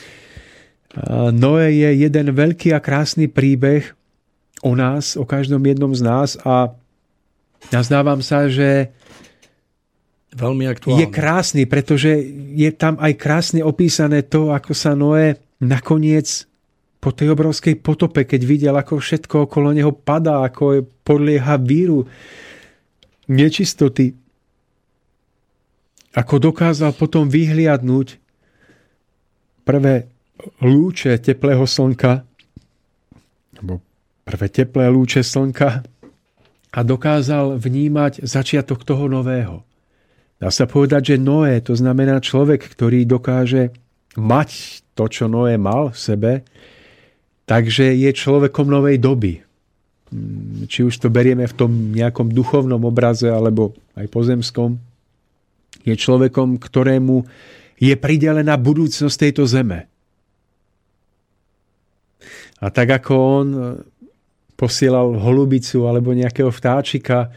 Noé 1.32 1.72
je 1.72 1.90
jeden 2.04 2.28
veľký 2.36 2.76
a 2.76 2.84
krásny 2.84 3.32
príbeh 3.32 3.96
o 4.60 4.76
nás, 4.76 5.16
o 5.16 5.24
každom 5.24 5.64
jednom 5.64 5.96
z 5.96 6.04
nás 6.04 6.36
a 6.44 6.76
nazdávam 7.72 8.20
sa, 8.20 8.52
že 8.52 8.92
Veľmi 10.36 10.68
aktuálne. 10.68 11.00
je 11.04 11.08
krásny, 11.08 11.64
pretože 11.68 12.12
je 12.56 12.70
tam 12.76 13.00
aj 13.00 13.14
krásne 13.20 13.64
opísané 13.64 14.24
to, 14.24 14.52
ako 14.52 14.72
sa 14.72 14.96
Noé 14.96 15.40
nakoniec 15.60 16.48
po 17.02 17.12
tej 17.12 17.34
obrovskej 17.34 17.82
potope, 17.82 18.24
keď 18.24 18.42
videl, 18.46 18.76
ako 18.78 19.02
všetko 19.02 19.50
okolo 19.50 19.74
neho 19.74 19.92
padá, 19.92 20.46
ako 20.46 20.64
je 20.78 20.82
podlieha 21.04 21.58
víru, 21.58 22.06
nečistoty, 23.26 24.14
ako 26.12 26.52
dokázal 26.52 26.92
potom 26.94 27.32
vyhliadnúť 27.32 28.20
prvé 29.64 30.12
lúče 30.62 31.18
teplého 31.22 31.64
slnka, 31.64 32.26
alebo 33.58 33.82
prvé 34.26 34.48
teplé 34.50 34.90
lúče 34.90 35.22
slnka 35.22 35.86
a 36.72 36.80
dokázal 36.82 37.60
vnímať 37.60 38.24
začiatok 38.24 38.88
toho 38.88 39.12
nového. 39.12 39.62
Dá 40.42 40.50
sa 40.50 40.66
povedať, 40.66 41.14
že 41.14 41.22
Noé, 41.22 41.62
to 41.62 41.78
znamená 41.78 42.18
človek, 42.18 42.66
ktorý 42.66 43.06
dokáže 43.06 43.76
mať 44.18 44.82
to, 44.98 45.06
čo 45.06 45.30
Noé 45.30 45.62
mal 45.62 45.94
v 45.94 46.00
sebe, 46.00 46.32
Takže 47.52 47.92
je 48.00 48.08
človekom 48.16 48.72
novej 48.72 48.96
doby. 48.96 49.44
Mm, 50.08 50.72
či 50.72 50.88
už 50.88 51.04
to 51.04 51.12
berieme 51.12 51.44
v 51.44 51.52
tom 51.52 51.92
nejakom 51.92 52.32
duchovnom 52.32 52.80
obraze 52.88 53.28
alebo 53.28 53.76
aj 54.00 54.08
pozemskom, 54.08 54.80
je 55.84 55.92
človekom, 55.92 56.56
ktorému 56.56 57.28
je 57.76 57.92
pridelená 58.00 58.56
budúcnosť 58.56 59.16
tejto 59.20 59.44
zeme. 59.44 59.91
A 62.62 62.70
tak 62.70 62.94
ako 62.94 63.14
on 63.18 63.48
e, 63.50 63.62
posielal 64.54 65.18
holubicu 65.18 65.90
alebo 65.90 66.14
nejakého 66.14 66.54
vtáčika 66.54 67.28
e, 67.28 67.30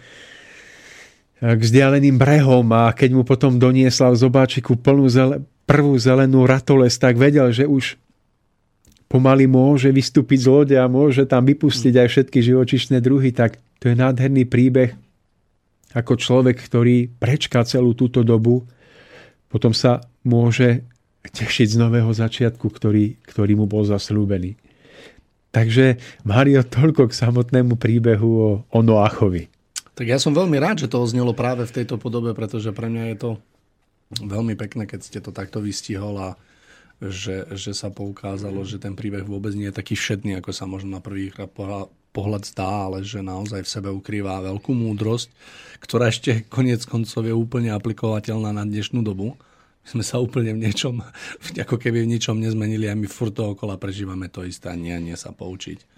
k 1.57 1.61
vzdialeným 1.61 2.21
brehom 2.21 2.69
a 2.77 2.93
keď 2.93 3.11
mu 3.17 3.23
potom 3.25 3.57
doniesla 3.57 4.13
v 4.13 4.21
zobáčiku 4.21 4.77
plnú 4.77 5.09
zele, 5.09 5.41
prvú 5.65 5.97
zelenú 5.97 6.45
ratoles, 6.45 7.01
tak 7.01 7.17
vedel, 7.17 7.49
že 7.49 7.65
už 7.65 7.97
pomaly 9.09 9.49
môže 9.49 9.89
vystúpiť 9.89 10.45
z 10.45 10.49
lode 10.53 10.77
a 10.77 10.85
môže 10.85 11.25
tam 11.25 11.49
vypustiť 11.49 11.95
aj 11.97 12.09
všetky 12.13 12.39
živočišné 12.45 13.01
druhy, 13.01 13.33
tak 13.33 13.57
to 13.81 13.89
je 13.89 13.97
nádherný 13.97 14.45
príbeh 14.45 14.93
ako 15.95 16.19
človek, 16.19 16.59
ktorý 16.59 17.07
prečká 17.07 17.63
celú 17.63 17.95
túto 17.95 18.27
dobu, 18.27 18.67
potom 19.47 19.71
sa 19.71 20.03
môže 20.27 20.83
tešiť 21.23 21.79
z 21.79 21.81
nového 21.81 22.11
začiatku, 22.11 22.67
ktorý, 22.67 23.23
ktorý 23.23 23.55
mu 23.55 23.71
bol 23.71 23.87
zaslúbený. 23.87 24.59
Takže 25.55 26.03
Mario, 26.27 26.67
toľko 26.67 27.15
k 27.15 27.15
samotnému 27.15 27.79
príbehu 27.79 28.31
o, 28.35 28.51
o 28.67 28.79
Noachovi. 28.83 29.47
Tak 29.95 30.11
ja 30.11 30.19
som 30.19 30.35
veľmi 30.35 30.59
rád, 30.59 30.83
že 30.83 30.91
to 30.91 30.99
oznelo 30.99 31.31
práve 31.31 31.63
v 31.63 31.75
tejto 31.83 31.95
podobe, 32.03 32.35
pretože 32.35 32.75
pre 32.75 32.91
mňa 32.91 33.15
je 33.15 33.17
to 33.23 33.31
veľmi 34.19 34.59
pekné, 34.59 34.91
keď 34.91 35.01
ste 35.07 35.19
to 35.23 35.31
takto 35.31 35.63
vystihol 35.63 36.19
a 36.19 36.29
že, 36.99 37.47
že 37.55 37.71
sa 37.75 37.95
poukázalo, 37.95 38.67
že 38.67 38.83
ten 38.83 38.99
príbeh 38.99 39.23
vôbec 39.23 39.55
nie 39.55 39.71
je 39.71 39.79
taký 39.79 39.95
všetný, 39.95 40.43
ako 40.43 40.51
sa 40.51 40.67
možno 40.67 40.99
na 40.99 41.03
prvý 41.03 41.31
pohľad 42.15 42.43
zdá, 42.47 42.91
ale 42.91 43.07
že 43.07 43.23
naozaj 43.23 43.67
v 43.67 43.73
sebe 43.73 43.91
ukrýva 43.91 44.43
veľkú 44.43 44.71
múdrosť, 44.75 45.31
ktorá 45.83 46.11
ešte 46.11 46.47
konec 46.51 46.87
koncov 46.87 47.27
je 47.27 47.35
úplne 47.35 47.75
aplikovateľná 47.75 48.55
na 48.55 48.67
dnešnú 48.67 49.03
dobu. 49.03 49.39
My 49.85 50.01
sme 50.01 50.05
sa 50.05 50.17
úplne 50.17 50.57
v 50.57 50.65
niečom, 50.65 51.05
ako 51.65 51.77
keby 51.77 52.05
v 52.05 52.17
ničom 52.17 52.41
nezmenili 52.41 52.89
a 52.89 52.97
my 52.97 53.05
furt 53.05 53.37
okola 53.37 53.77
prežívame 53.77 54.33
to 54.33 54.45
isté 54.45 54.73
a 54.73 54.77
nie, 54.77 54.97
nie 55.01 55.17
sa 55.17 55.31
poučiť. 55.31 55.95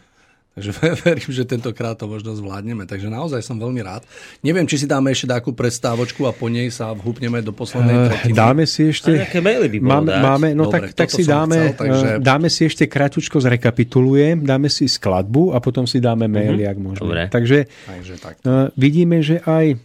Takže 0.57 0.73
verím, 1.05 1.31
že 1.37 1.45
tentokrát 1.45 2.01
to 2.01 2.09
možno 2.09 2.33
zvládneme. 2.33 2.89
Takže 2.89 3.13
naozaj 3.13 3.45
som 3.45 3.61
veľmi 3.61 3.85
rád. 3.85 4.09
Neviem, 4.41 4.65
či 4.65 4.81
si 4.81 4.87
dáme 4.89 5.13
ešte 5.13 5.29
takú 5.29 5.53
prestávočku 5.53 6.25
a 6.25 6.33
po 6.33 6.49
nej 6.49 6.73
sa 6.73 6.97
vhupneme 6.97 7.45
do 7.45 7.53
poslednej 7.53 8.09
tretiny. 8.09 8.33
Dáme 8.33 8.65
si 8.65 8.89
ešte... 8.89 9.13
A 9.13 9.29
nejaké 9.29 9.45
maily 9.45 9.69
by 9.69 9.79
máme, 9.85 10.11
máme, 10.17 10.49
no 10.57 10.73
Dobre, 10.73 10.97
tak, 10.97 11.05
tak 11.05 11.09
si 11.13 11.29
dáme, 11.29 11.77
chcel, 11.77 11.77
takže... 11.77 12.09
dáme 12.25 12.49
si 12.49 12.61
ešte 12.65 12.89
kratučko 12.89 13.37
zrekapitulujem, 13.37 14.49
dáme 14.49 14.73
si 14.73 14.89
skladbu 14.89 15.53
a 15.53 15.61
potom 15.61 15.85
si 15.85 16.01
dáme 16.01 16.25
maily, 16.25 16.65
uh-huh. 16.65 16.73
ak 16.73 16.77
môžeme. 16.81 17.05
Dobre. 17.05 17.23
Takže 17.29 17.59
takže 17.85 18.15
tak. 18.17 18.35
Uh, 18.41 18.73
vidíme, 18.81 19.21
že 19.21 19.45
aj 19.45 19.77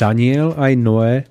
Daniel, 0.00 0.56
aj 0.56 0.72
Noé 0.80 1.28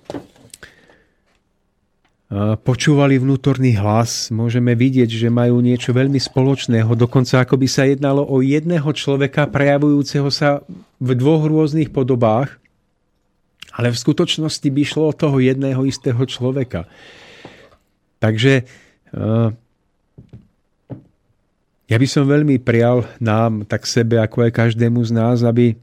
počúvali 2.65 3.21
vnútorný 3.21 3.77
hlas, 3.77 4.33
môžeme 4.33 4.73
vidieť, 4.73 5.05
že 5.05 5.29
majú 5.29 5.61
niečo 5.61 5.93
veľmi 5.93 6.17
spoločného, 6.17 6.89
dokonca 6.97 7.45
ako 7.45 7.53
by 7.61 7.67
sa 7.69 7.85
jednalo 7.85 8.25
o 8.25 8.41
jedného 8.41 8.89
človeka 8.97 9.45
prejavujúceho 9.45 10.33
sa 10.33 10.65
v 10.97 11.09
dvoch 11.13 11.45
rôznych 11.45 11.93
podobách, 11.93 12.57
ale 13.69 13.93
v 13.93 14.01
skutočnosti 14.01 14.65
by 14.65 14.81
šlo 14.87 15.13
o 15.13 15.17
toho 15.17 15.37
jedného 15.37 15.85
istého 15.85 16.17
človeka. 16.25 16.89
Takže 18.17 18.65
ja 21.85 21.97
by 22.01 22.07
som 22.09 22.25
veľmi 22.25 22.57
prial 22.57 23.05
nám, 23.21 23.69
tak 23.69 23.85
sebe, 23.85 24.17
ako 24.17 24.49
aj 24.49 24.65
každému 24.65 25.05
z 25.05 25.11
nás, 25.13 25.45
aby 25.45 25.77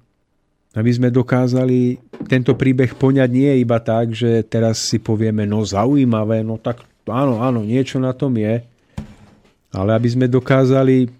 aby 0.72 0.90
sme 0.90 1.12
dokázali 1.12 2.00
tento 2.24 2.56
príbeh 2.56 2.96
poňať 2.96 3.28
nie 3.28 3.60
iba 3.60 3.76
tak, 3.76 4.16
že 4.16 4.40
teraz 4.48 4.80
si 4.80 4.96
povieme, 4.96 5.44
no 5.44 5.60
zaujímavé, 5.68 6.40
no 6.40 6.56
tak 6.56 6.80
áno, 7.04 7.44
áno, 7.44 7.60
niečo 7.60 8.00
na 8.00 8.16
tom 8.16 8.32
je, 8.40 8.64
ale 9.72 9.90
aby 9.92 10.08
sme 10.08 10.26
dokázali 10.28 11.12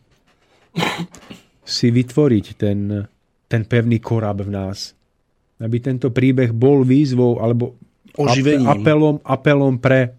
si 1.63 1.87
vytvoriť 1.93 2.47
ten, 2.57 3.09
ten 3.49 3.63
pevný 3.69 4.01
korab 4.01 4.45
v 4.45 4.51
nás. 4.53 4.97
Aby 5.61 5.79
tento 5.79 6.11
príbeh 6.11 6.51
bol 6.51 6.83
výzvou 6.83 7.39
alebo 7.39 7.77
Oživením. 8.17 8.67
apelom, 8.67 9.17
apelom 9.23 9.77
pre, 9.79 10.17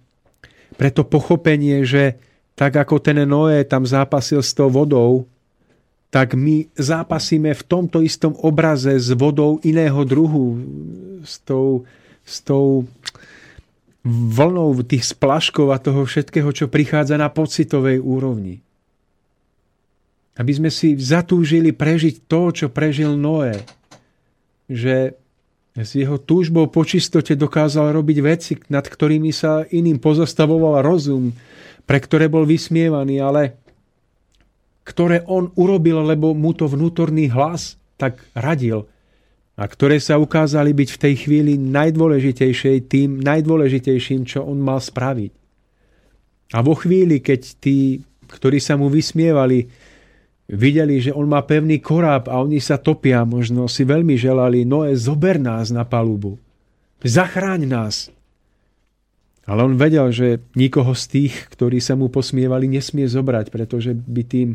pre 0.77 0.89
to 0.93 1.03
pochopenie, 1.03 1.83
že 1.83 2.17
tak 2.53 2.77
ako 2.77 3.01
ten 3.01 3.25
Noé 3.25 3.65
tam 3.65 3.83
zápasil 3.83 4.39
s 4.45 4.53
tou 4.53 4.69
vodou, 4.69 5.25
tak 6.13 6.37
my 6.37 6.69
zápasíme 6.77 7.57
v 7.57 7.63
tomto 7.65 7.97
istom 8.05 8.37
obraze 8.37 9.01
s 9.01 9.09
vodou 9.17 9.57
iného 9.65 9.97
druhu, 10.05 10.61
s 11.25 11.41
tou, 11.41 11.89
s 12.21 12.37
tou 12.45 12.85
vlnou 14.05 14.77
tých 14.85 15.09
splaškov 15.09 15.73
a 15.73 15.81
toho 15.81 16.05
všetkého, 16.05 16.53
čo 16.53 16.69
prichádza 16.69 17.17
na 17.17 17.33
pocitovej 17.33 17.97
úrovni. 17.97 18.61
Aby 20.37 20.53
sme 20.53 20.69
si 20.69 20.93
zatúžili 21.01 21.73
prežiť 21.73 22.29
to, 22.29 22.53
čo 22.53 22.69
prežil 22.69 23.17
Noé. 23.17 23.65
Že 24.69 25.17
s 25.73 25.97
jeho 25.97 26.21
túžbou 26.21 26.69
po 26.69 26.85
čistote 26.85 27.33
dokázal 27.33 27.89
robiť 27.89 28.17
veci, 28.21 28.53
nad 28.69 28.85
ktorými 28.85 29.33
sa 29.33 29.65
iným 29.65 29.97
pozostavoval 29.97 30.85
rozum, 30.85 31.33
pre 31.89 31.97
ktoré 31.97 32.29
bol 32.29 32.45
vysmievaný, 32.45 33.17
ale 33.17 33.62
ktoré 34.83 35.23
on 35.27 35.51
urobil, 35.55 36.03
lebo 36.03 36.35
mu 36.35 36.51
to 36.51 36.67
vnútorný 36.67 37.31
hlas 37.31 37.79
tak 37.95 38.19
radil 38.35 38.87
a 39.53 39.63
ktoré 39.69 40.01
sa 40.01 40.17
ukázali 40.17 40.73
byť 40.73 40.89
v 40.97 41.01
tej 41.01 41.13
chvíli 41.25 41.53
najdôležitejšej, 41.61 42.77
tým 42.89 43.21
najdôležitejším, 43.21 44.25
čo 44.25 44.41
on 44.41 44.57
mal 44.57 44.81
spraviť. 44.81 45.31
A 46.57 46.59
vo 46.65 46.73
chvíli, 46.73 47.21
keď 47.21 47.41
tí, 47.61 48.01
ktorí 48.29 48.57
sa 48.57 48.77
mu 48.77 48.89
vysmievali, 48.89 49.69
videli, 50.49 51.01
že 51.01 51.13
on 51.13 51.29
má 51.29 51.45
pevný 51.45 51.77
koráb 51.81 52.29
a 52.29 52.41
oni 52.41 52.57
sa 52.57 52.81
topia, 52.81 53.21
možno 53.25 53.69
si 53.69 53.85
veľmi 53.85 54.17
želali, 54.17 54.65
Noé, 54.65 54.97
zober 54.97 55.37
nás 55.37 55.69
na 55.69 55.85
palubu, 55.85 56.41
zachráň 57.05 57.61
nás. 57.69 58.09
Ale 59.43 59.59
on 59.67 59.75
vedel, 59.75 60.07
že 60.09 60.39
nikoho 60.55 60.95
z 60.95 61.03
tých, 61.09 61.33
ktorí 61.51 61.83
sa 61.83 61.99
mu 61.99 62.07
posmievali, 62.07 62.65
nesmie 62.65 63.05
zobrať, 63.05 63.51
pretože 63.51 63.91
by 63.91 64.23
tým 64.23 64.49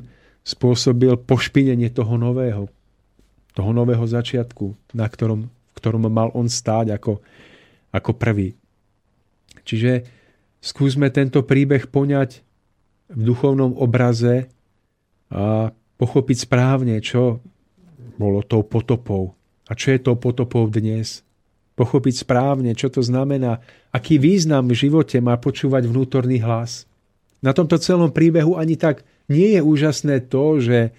spôsobil 0.48 1.12
pošpinenie 1.20 1.92
toho 1.92 2.16
nového, 2.16 2.72
toho 3.52 3.70
nového 3.76 4.08
začiatku, 4.08 4.72
na 4.96 5.04
ktorom, 5.04 5.44
v 5.44 5.76
ktorom 5.76 6.08
mal 6.08 6.32
on 6.32 6.48
stáť 6.48 6.96
ako, 6.96 7.20
ako 7.92 8.10
prvý. 8.16 8.56
Čiže 9.68 10.08
skúsme 10.64 11.12
tento 11.12 11.44
príbeh 11.44 11.92
poňať 11.92 12.40
v 13.12 13.20
duchovnom 13.20 13.76
obraze 13.76 14.48
a 15.28 15.68
pochopiť 16.00 16.48
správne, 16.48 16.96
čo 17.04 17.44
bolo 18.16 18.40
tou 18.40 18.64
potopou 18.64 19.36
a 19.68 19.76
čo 19.76 19.92
je 19.92 20.00
tou 20.00 20.16
potopou 20.16 20.64
dnes. 20.72 21.20
Pochopiť 21.76 22.24
správne, 22.24 22.72
čo 22.72 22.88
to 22.88 23.04
znamená, 23.04 23.60
aký 23.92 24.16
význam 24.16 24.66
v 24.66 24.88
živote 24.88 25.20
má 25.20 25.36
počúvať 25.36 25.84
vnútorný 25.84 26.40
hlas. 26.40 26.88
Na 27.44 27.52
tomto 27.52 27.76
celom 27.78 28.10
príbehu 28.10 28.56
ani 28.56 28.74
tak 28.74 29.04
nie 29.28 29.54
je 29.56 29.60
úžasné 29.60 30.24
to, 30.28 30.58
že, 30.60 30.92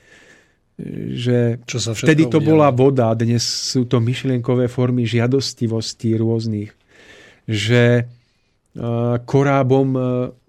že 1.13 1.59
Čo 1.65 1.77
sa 1.81 1.91
vtedy 1.97 2.29
to 2.29 2.39
bola 2.39 2.69
voda, 2.69 3.17
dnes 3.17 3.41
sú 3.41 3.89
to 3.89 3.97
myšlienkové 3.99 4.69
formy 4.69 5.03
žiadostivosti 5.09 6.15
rôznych. 6.15 6.71
Že 7.49 8.05
korábom, 9.25 9.87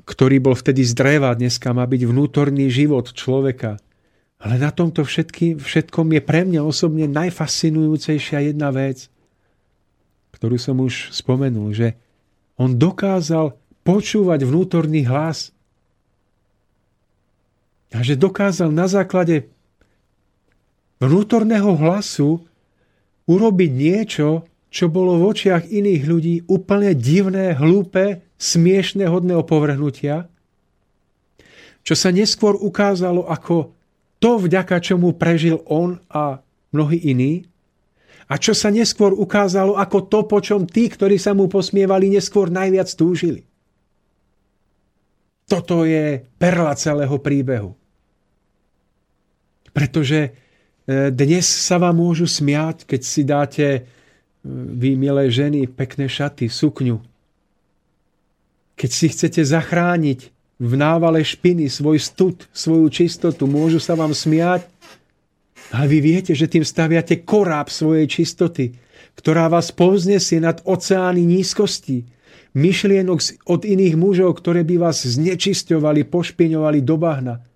ktorý 0.05 0.37
bol 0.39 0.55
vtedy 0.55 0.85
z 0.85 0.93
dreva, 0.93 1.33
dneska 1.33 1.73
má 1.73 1.89
byť 1.89 2.03
vnútorný 2.05 2.69
život 2.69 3.11
človeka. 3.11 3.81
Ale 4.41 4.57
na 4.57 4.73
tomto 4.73 5.05
všetky, 5.05 5.61
všetkom 5.61 6.17
je 6.17 6.21
pre 6.25 6.49
mňa 6.49 6.65
osobne 6.65 7.05
najfascinujúcejšia 7.09 8.53
jedna 8.53 8.73
vec, 8.73 9.13
ktorú 10.37 10.57
som 10.57 10.81
už 10.81 11.13
spomenul, 11.13 11.77
že 11.77 11.97
on 12.57 12.77
dokázal 12.77 13.57
počúvať 13.85 14.45
vnútorný 14.49 15.05
hlas 15.09 15.53
a 17.91 18.03
že 18.07 18.15
dokázal 18.15 18.71
na 18.71 18.87
základe 18.87 19.51
vnútorného 21.03 21.75
hlasu 21.75 22.47
urobiť 23.27 23.71
niečo, 23.71 24.47
čo 24.71 24.87
bolo 24.87 25.19
v 25.19 25.35
očiach 25.35 25.67
iných 25.67 26.03
ľudí 26.07 26.37
úplne 26.47 26.95
divné, 26.95 27.59
hlúpe, 27.59 28.23
smiešné, 28.39 29.11
hodné 29.11 29.35
opovrhnutia, 29.35 30.31
čo 31.83 31.95
sa 31.99 32.15
neskôr 32.15 32.55
ukázalo 32.55 33.27
ako 33.27 33.75
to, 34.21 34.39
vďaka 34.39 34.79
čomu 34.79 35.17
prežil 35.17 35.65
on 35.67 35.99
a 36.13 36.45
mnohí 36.71 37.01
iní, 37.03 37.51
a 38.31 38.39
čo 38.39 38.55
sa 38.55 38.71
neskôr 38.71 39.11
ukázalo 39.11 39.75
ako 39.75 40.07
to, 40.07 40.19
po 40.23 40.39
čom 40.39 40.63
tí, 40.63 40.87
ktorí 40.87 41.19
sa 41.19 41.35
mu 41.35 41.51
posmievali, 41.51 42.07
neskôr 42.15 42.47
najviac 42.47 42.87
túžili. 42.95 43.43
Toto 45.51 45.83
je 45.83 46.23
perla 46.39 46.79
celého 46.79 47.19
príbehu. 47.19 47.80
Pretože 49.71 50.21
e, 50.27 50.31
dnes 51.15 51.47
sa 51.47 51.79
vám 51.79 51.99
môžu 51.99 52.27
smiať, 52.27 52.87
keď 52.87 53.01
si 53.01 53.23
dáte 53.23 53.67
e, 53.67 53.81
vy, 54.75 54.99
milé 54.99 55.31
ženy, 55.31 55.71
pekné 55.71 56.11
šaty, 56.11 56.51
sukňu. 56.51 56.99
Keď 58.75 58.91
si 58.91 59.07
chcete 59.13 59.41
zachrániť 59.45 60.33
v 60.61 60.73
návale 60.77 61.23
špiny 61.23 61.71
svoj 61.71 62.01
stud, 62.01 62.49
svoju 62.53 62.89
čistotu, 62.91 63.47
môžu 63.47 63.79
sa 63.79 63.95
vám 63.95 64.13
smiať, 64.13 64.67
ale 65.71 65.87
vy 65.87 65.99
viete, 66.03 66.33
že 66.35 66.51
tým 66.51 66.67
staviate 66.67 67.23
koráb 67.23 67.71
svojej 67.71 68.11
čistoty, 68.11 68.75
ktorá 69.15 69.47
vás 69.47 69.71
povznesie 69.71 70.43
nad 70.43 70.59
oceány 70.67 71.23
nízkosti, 71.23 72.09
myšlienok 72.57 73.47
od 73.47 73.63
iných 73.63 73.95
mužov, 73.95 74.43
ktoré 74.43 74.67
by 74.67 74.91
vás 74.91 75.07
znečisťovali, 75.07 76.09
pošpiňovali 76.11 76.81
do 76.83 76.97
bahna– 76.99 77.37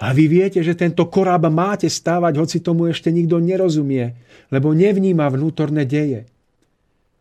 a 0.00 0.16
vy 0.16 0.32
viete, 0.32 0.64
že 0.64 0.72
tento 0.72 1.04
koráb 1.12 1.52
máte 1.52 1.84
stávať, 1.84 2.40
hoci 2.40 2.58
tomu 2.64 2.88
ešte 2.88 3.12
nikto 3.12 3.36
nerozumie, 3.36 4.16
lebo 4.48 4.72
nevníma 4.72 5.28
vnútorné 5.28 5.84
deje. 5.84 6.24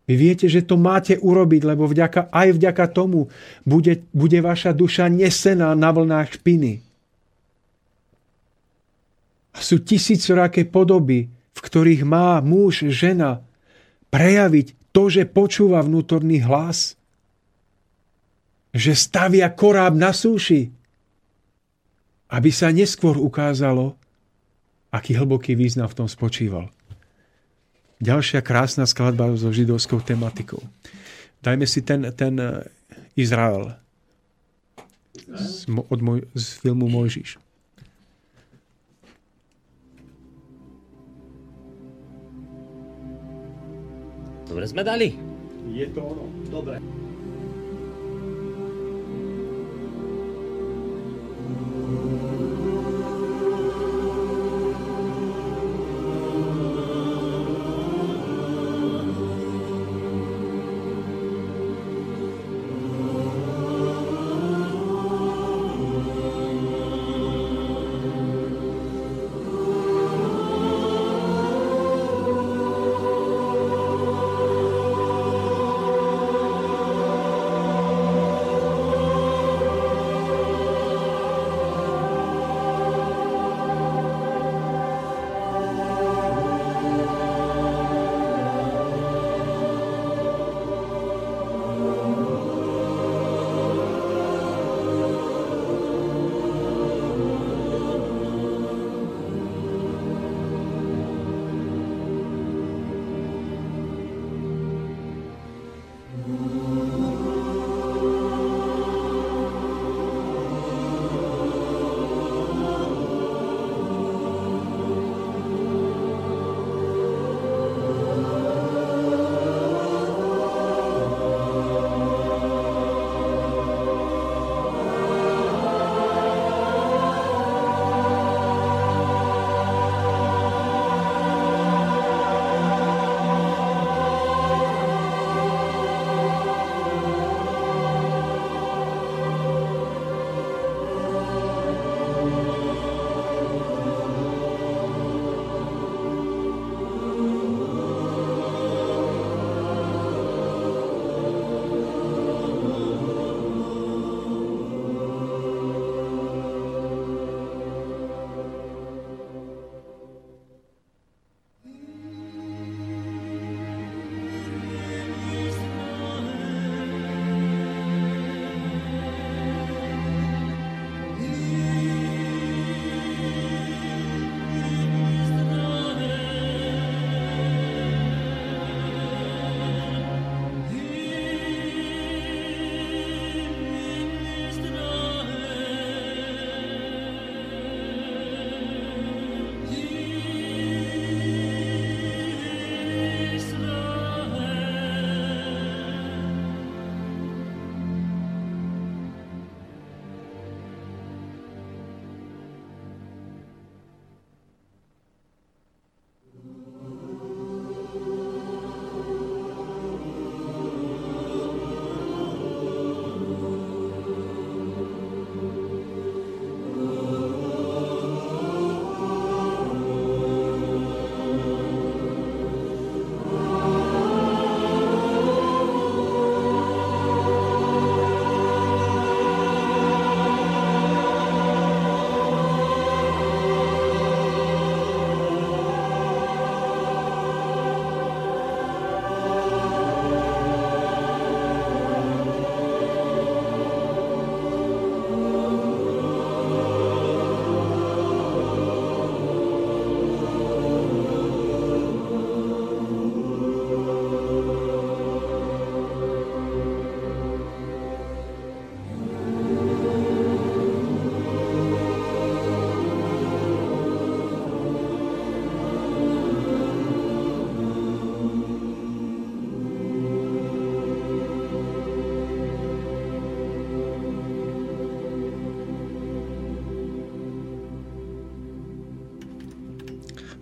Vy 0.07 0.15
viete, 0.15 0.47
že 0.47 0.63
to 0.63 0.79
máte 0.79 1.19
urobiť, 1.19 1.61
lebo 1.67 1.85
vďaka, 1.85 2.31
aj 2.31 2.49
vďaka 2.55 2.85
tomu 2.89 3.27
bude, 3.67 4.01
bude 4.15 4.39
vaša 4.39 4.71
duša 4.71 5.11
nesená 5.11 5.75
na 5.75 5.91
vlnách 5.91 6.39
špiny. 6.39 6.79
A 9.53 9.59
sú 9.59 9.83
tisícoraké 9.83 10.63
podoby, 10.63 11.27
v 11.29 11.59
ktorých 11.59 12.07
má 12.07 12.39
muž, 12.39 12.87
žena 12.95 13.43
prejaviť 14.07 14.95
to, 14.95 15.11
že 15.11 15.27
počúva 15.27 15.83
vnútorný 15.83 16.41
hlas. 16.47 16.95
Že 18.71 18.91
stavia 18.95 19.51
koráb 19.51 19.99
na 19.99 20.15
súši 20.15 20.78
aby 22.29 22.49
sa 22.53 22.69
neskôr 22.69 23.17
ukázalo, 23.17 23.97
aký 24.93 25.17
hlboký 25.17 25.57
význam 25.57 25.89
v 25.89 25.97
tom 25.97 26.07
spočíval. 26.09 26.69
Ďalšia 27.99 28.39
krásna 28.45 28.87
skladba 28.87 29.33
so 29.35 29.51
židovskou 29.51 29.99
tematikou. 29.99 30.63
Dajme 31.43 31.67
si 31.67 31.83
ten, 31.83 32.07
ten 32.15 32.39
eh, 32.39 32.63
Izrael 33.17 33.75
z, 35.27 35.67
od 35.67 35.99
moj, 35.99 36.19
z 36.31 36.45
filmu 36.63 36.87
Mojžiš. 36.87 37.37
Dobre 44.49 44.65
sme 44.65 44.81
dali. 44.81 45.13
Je 45.69 45.85
to 45.93 46.01
ono. 46.01 46.25
Dobre. 46.49 46.81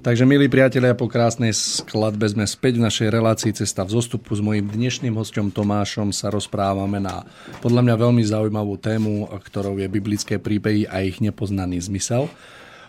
Takže 0.08 0.24
milí 0.24 0.48
priatelia, 0.48 0.95
po 0.95 1.11
krásnej 1.11 1.52
skladbe 1.52 2.24
sme 2.32 2.48
späť 2.48 2.80
v 2.80 2.88
našej 2.88 3.11
relácii 3.11 3.52
Cesta 3.52 3.84
v 3.84 3.92
zostupu. 3.92 4.32
S 4.32 4.40
mojím 4.40 4.72
dnešným 4.72 5.11
hostom 5.11 5.52
Tomášom 5.52 6.16
sa 6.16 6.32
rozprávame 6.32 6.95
na 7.03 7.27
podľa 7.60 7.84
mňa 7.84 7.95
veľmi 8.08 8.24
zaujímavú 8.24 8.80
tému, 8.80 9.27
ktorou 9.27 9.76
je 9.76 9.92
biblické 9.92 10.40
príbehy 10.40 10.88
a 10.88 11.03
ich 11.03 11.19
nepoznaný 11.19 11.84
zmysel. 11.84 12.32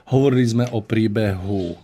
Hovorili 0.06 0.46
sme 0.46 0.64
o 0.70 0.78
príbehu 0.78 1.74
e, 1.74 1.76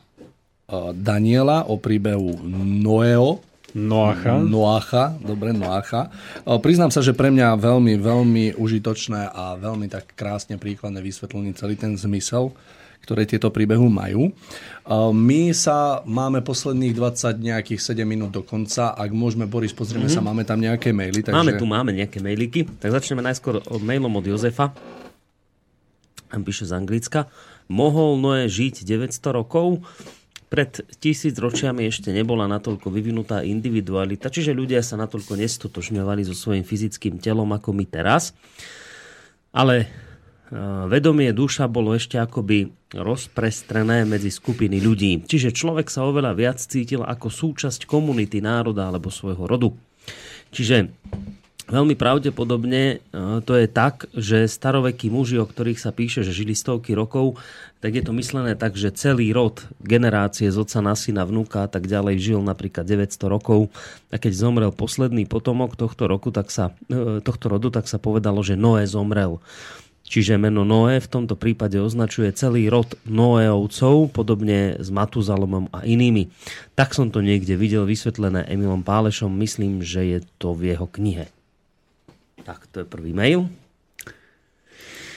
Daniela, 1.03 1.67
o 1.67 1.83
príbehu 1.83 2.39
Noého, 2.63 3.43
Noacha. 3.75 4.39
Noacha, 4.39 5.19
dobre, 5.19 5.51
Noacha. 5.51 6.15
E, 6.47 6.63
priznám 6.63 6.95
sa, 6.95 7.03
že 7.03 7.11
pre 7.11 7.35
mňa 7.35 7.59
veľmi, 7.59 7.99
veľmi 7.99 8.45
užitočné 8.55 9.35
a 9.35 9.59
veľmi 9.59 9.91
tak 9.91 10.15
krásne 10.15 10.63
príkladne 10.63 11.03
vysvetlený 11.03 11.59
celý 11.59 11.75
ten 11.75 11.99
zmysel 11.99 12.55
ktoré 13.05 13.29
tieto 13.29 13.53
príbehu 13.53 13.93
majú. 13.93 14.33
My 15.13 15.53
sa 15.53 16.01
máme 16.09 16.41
posledných 16.41 16.97
20 16.97 17.45
nejakých 17.45 17.81
7 17.85 18.09
minút 18.09 18.33
do 18.33 18.41
konca. 18.41 18.97
Ak 18.97 19.13
môžeme, 19.13 19.45
Boris, 19.45 19.77
pozrieme 19.77 20.09
mm-hmm. 20.09 20.25
sa, 20.25 20.25
máme 20.25 20.49
tam 20.49 20.65
nejaké 20.65 20.97
maily. 20.97 21.21
Takže... 21.21 21.37
Máme 21.37 21.53
tu, 21.61 21.69
máme 21.69 21.93
nejaké 21.93 22.25
mailiky. 22.25 22.65
Tak 22.81 22.89
začneme 22.89 23.21
najskôr 23.21 23.61
od 23.61 23.81
mailom 23.85 24.09
od 24.17 24.25
Jozefa. 24.25 24.73
On 26.33 26.43
píše 26.43 26.65
z 26.65 26.73
Anglicka. 26.73 27.29
Mohol 27.69 28.19
Noé 28.19 28.43
žiť 28.49 28.83
900 28.89 29.39
rokov? 29.39 29.85
Pred 30.49 30.87
tisíc 31.03 31.35
ročiami 31.35 31.89
ešte 31.89 32.15
nebola 32.15 32.47
natoľko 32.47 32.87
vyvinutá 32.87 33.43
individualita, 33.43 34.31
čiže 34.31 34.55
ľudia 34.55 34.87
sa 34.87 34.95
natoľko 34.95 35.35
nestotožňovali 35.35 36.23
so 36.23 36.35
svojím 36.37 36.63
fyzickým 36.63 37.19
telom 37.19 37.51
ako 37.51 37.75
my 37.75 37.83
teraz. 37.91 38.37
Ale 39.51 39.91
vedomie 40.89 41.33
duša 41.33 41.71
bolo 41.71 41.97
ešte 41.97 42.21
akoby 42.21 42.69
rozprestrené 42.95 44.05
medzi 44.05 44.29
skupiny 44.31 44.79
ľudí. 44.79 45.25
Čiže 45.25 45.57
človek 45.57 45.89
sa 45.89 46.05
oveľa 46.07 46.33
viac 46.37 46.59
cítil 46.61 47.03
ako 47.03 47.33
súčasť 47.33 47.89
komunity, 47.89 48.45
národa 48.45 48.87
alebo 48.87 49.09
svojho 49.11 49.49
rodu. 49.49 49.73
Čiže 50.55 50.93
veľmi 51.67 51.97
pravdepodobne 51.97 53.01
to 53.49 53.53
je 53.57 53.67
tak, 53.67 54.07
že 54.13 54.47
starovekí 54.47 55.09
muži, 55.09 55.41
o 55.41 55.49
ktorých 55.49 55.81
sa 55.81 55.91
píše, 55.91 56.23
že 56.23 56.37
žili 56.37 56.53
stovky 56.53 56.93
rokov, 56.93 57.41
tak 57.81 58.01
je 58.01 58.05
to 58.05 58.17
myslené 58.17 58.57
tak, 58.57 58.81
že 58.81 58.97
celý 58.97 59.33
rod 59.37 59.61
generácie 59.81 60.49
z 60.49 60.57
oca 60.57 60.81
na 60.81 60.97
syna, 60.97 61.29
vnúka 61.29 61.65
a 61.65 61.69
tak 61.69 61.85
ďalej 61.85 62.17
žil 62.17 62.41
napríklad 62.41 62.89
900 62.89 63.29
rokov 63.29 63.69
a 64.09 64.17
keď 64.17 64.33
zomrel 64.33 64.73
posledný 64.73 65.29
potomok 65.29 65.77
tohto 65.77 66.09
roku, 66.09 66.33
tak 66.33 66.49
sa, 66.49 66.73
e, 66.89 67.21
tohto 67.21 67.53
rodu, 67.53 67.69
tak 67.69 67.85
sa 67.85 68.01
povedalo, 68.01 68.41
že 68.41 68.57
Noé 68.57 68.89
zomrel. 68.89 69.37
Čiže 70.05 70.37
meno 70.37 70.69
Noé 70.69 71.01
v 71.01 71.09
tomto 71.09 71.33
prípade 71.33 71.81
označuje 71.81 72.29
celý 72.37 72.69
rod 72.69 72.93
Noéovcov, 73.09 74.13
podobne 74.13 74.77
s 74.77 74.93
Matuzalomom 74.93 75.73
a 75.73 75.83
inými. 75.89 76.29
Tak 76.77 76.93
som 76.93 77.09
to 77.09 77.25
niekde 77.25 77.57
videl 77.57 77.89
vysvetlené 77.89 78.45
Emilom 78.45 78.85
Pálešom, 78.85 79.33
myslím, 79.41 79.81
že 79.81 80.05
je 80.05 80.19
to 80.37 80.53
v 80.53 80.77
jeho 80.77 80.87
knihe. 80.87 81.33
Tak, 82.45 82.69
to 82.69 82.85
je 82.85 82.87
prvý 82.87 83.17
mail. 83.17 83.49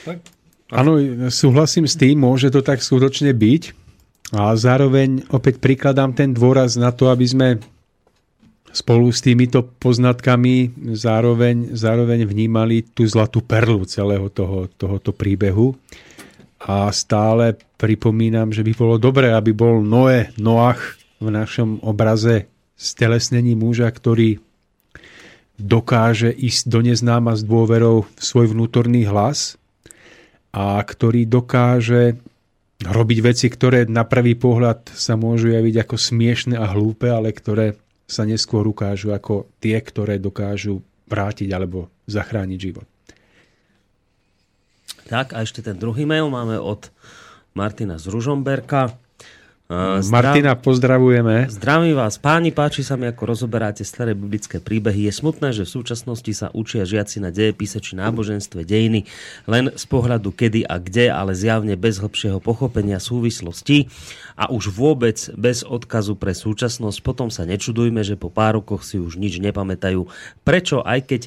Tak. 0.08 0.24
Áno, 0.72 0.96
súhlasím 1.28 1.84
s 1.84 1.96
tým, 1.96 2.24
môže 2.24 2.48
to 2.48 2.64
tak 2.64 2.80
skutočne 2.80 3.32
byť. 3.36 3.62
A 4.36 4.52
zároveň 4.56 5.24
opäť 5.32 5.60
prikladám 5.60 6.12
ten 6.12 6.32
dôraz 6.36 6.76
na 6.76 6.92
to, 6.92 7.08
aby 7.08 7.24
sme 7.28 7.48
spolu 8.72 9.08
s 9.08 9.24
týmito 9.24 9.64
poznatkami 9.64 10.72
zároveň, 10.92 11.72
zároveň 11.72 12.28
vnímali 12.28 12.84
tú 12.84 13.08
zlatú 13.08 13.40
perlu 13.40 13.84
celého 13.88 14.28
toho, 14.28 14.68
tohoto 14.76 15.10
príbehu. 15.12 15.76
A 16.58 16.90
stále 16.90 17.54
pripomínam, 17.78 18.50
že 18.50 18.66
by 18.66 18.72
bolo 18.74 18.96
dobré, 18.98 19.30
aby 19.30 19.54
bol 19.54 19.80
Noé, 19.80 20.34
Noach 20.36 20.98
v 21.22 21.30
našom 21.30 21.78
obraze 21.86 22.50
stelesnení 22.74 23.54
muža, 23.54 23.90
ktorý 23.90 24.42
dokáže 25.58 26.30
ísť 26.30 26.70
do 26.70 26.80
neznáma 26.82 27.34
s 27.34 27.42
dôverou 27.42 28.06
v 28.06 28.20
svoj 28.22 28.54
vnútorný 28.54 29.06
hlas 29.10 29.58
a 30.54 30.78
ktorý 30.78 31.26
dokáže 31.26 32.18
robiť 32.78 33.18
veci, 33.26 33.46
ktoré 33.50 33.90
na 33.90 34.06
prvý 34.06 34.38
pohľad 34.38 34.94
sa 34.94 35.18
môžu 35.18 35.50
javiť 35.50 35.82
ako 35.82 35.96
smiešne 35.98 36.54
a 36.54 36.70
hlúpe, 36.70 37.10
ale 37.10 37.34
ktoré 37.34 37.74
sa 38.08 38.24
neskôr 38.24 38.64
ukážu 38.64 39.12
ako 39.12 39.52
tie, 39.60 39.76
ktoré 39.76 40.16
dokážu 40.16 40.80
vrátiť 41.06 41.52
alebo 41.52 41.92
zachrániť 42.08 42.58
život. 42.58 42.88
Tak 45.08 45.36
a 45.36 45.44
ešte 45.44 45.60
ten 45.60 45.76
druhý 45.76 46.08
mail 46.08 46.28
máme 46.32 46.56
od 46.56 46.88
Martina 47.52 48.00
z 48.00 48.08
Ružomberka. 48.08 48.96
Zdrav... 49.68 50.32
Martina, 50.32 50.56
pozdravujeme. 50.56 51.44
Zdravím 51.52 51.92
vás. 51.92 52.16
Páni, 52.16 52.56
páči 52.56 52.80
sa 52.80 52.96
mi, 52.96 53.04
ako 53.04 53.36
rozoberáte 53.36 53.84
staré 53.84 54.16
biblické 54.16 54.64
príbehy. 54.64 55.04
Je 55.04 55.12
smutné, 55.12 55.52
že 55.52 55.68
v 55.68 55.74
súčasnosti 55.76 56.32
sa 56.32 56.48
učia 56.56 56.88
žiaci 56.88 57.20
na 57.20 57.28
dejepise 57.28 57.76
či 57.76 57.92
náboženstve 58.00 58.64
dejiny 58.64 59.04
len 59.44 59.68
z 59.68 59.84
pohľadu 59.84 60.32
kedy 60.32 60.64
a 60.64 60.80
kde, 60.80 61.12
ale 61.12 61.36
zjavne 61.36 61.76
bez 61.76 62.00
hĺbšieho 62.00 62.40
pochopenia 62.40 62.96
súvislosti 62.96 63.92
a 64.40 64.48
už 64.48 64.72
vôbec 64.72 65.20
bez 65.36 65.60
odkazu 65.68 66.16
pre 66.16 66.32
súčasnosť. 66.32 67.04
Potom 67.04 67.28
sa 67.28 67.44
nečudujme, 67.44 68.00
že 68.00 68.16
po 68.16 68.32
pár 68.32 68.64
rokoch 68.64 68.88
si 68.88 68.96
už 68.96 69.20
nič 69.20 69.36
nepamätajú. 69.36 70.08
Prečo 70.48 70.80
aj 70.80 71.12
keď 71.12 71.22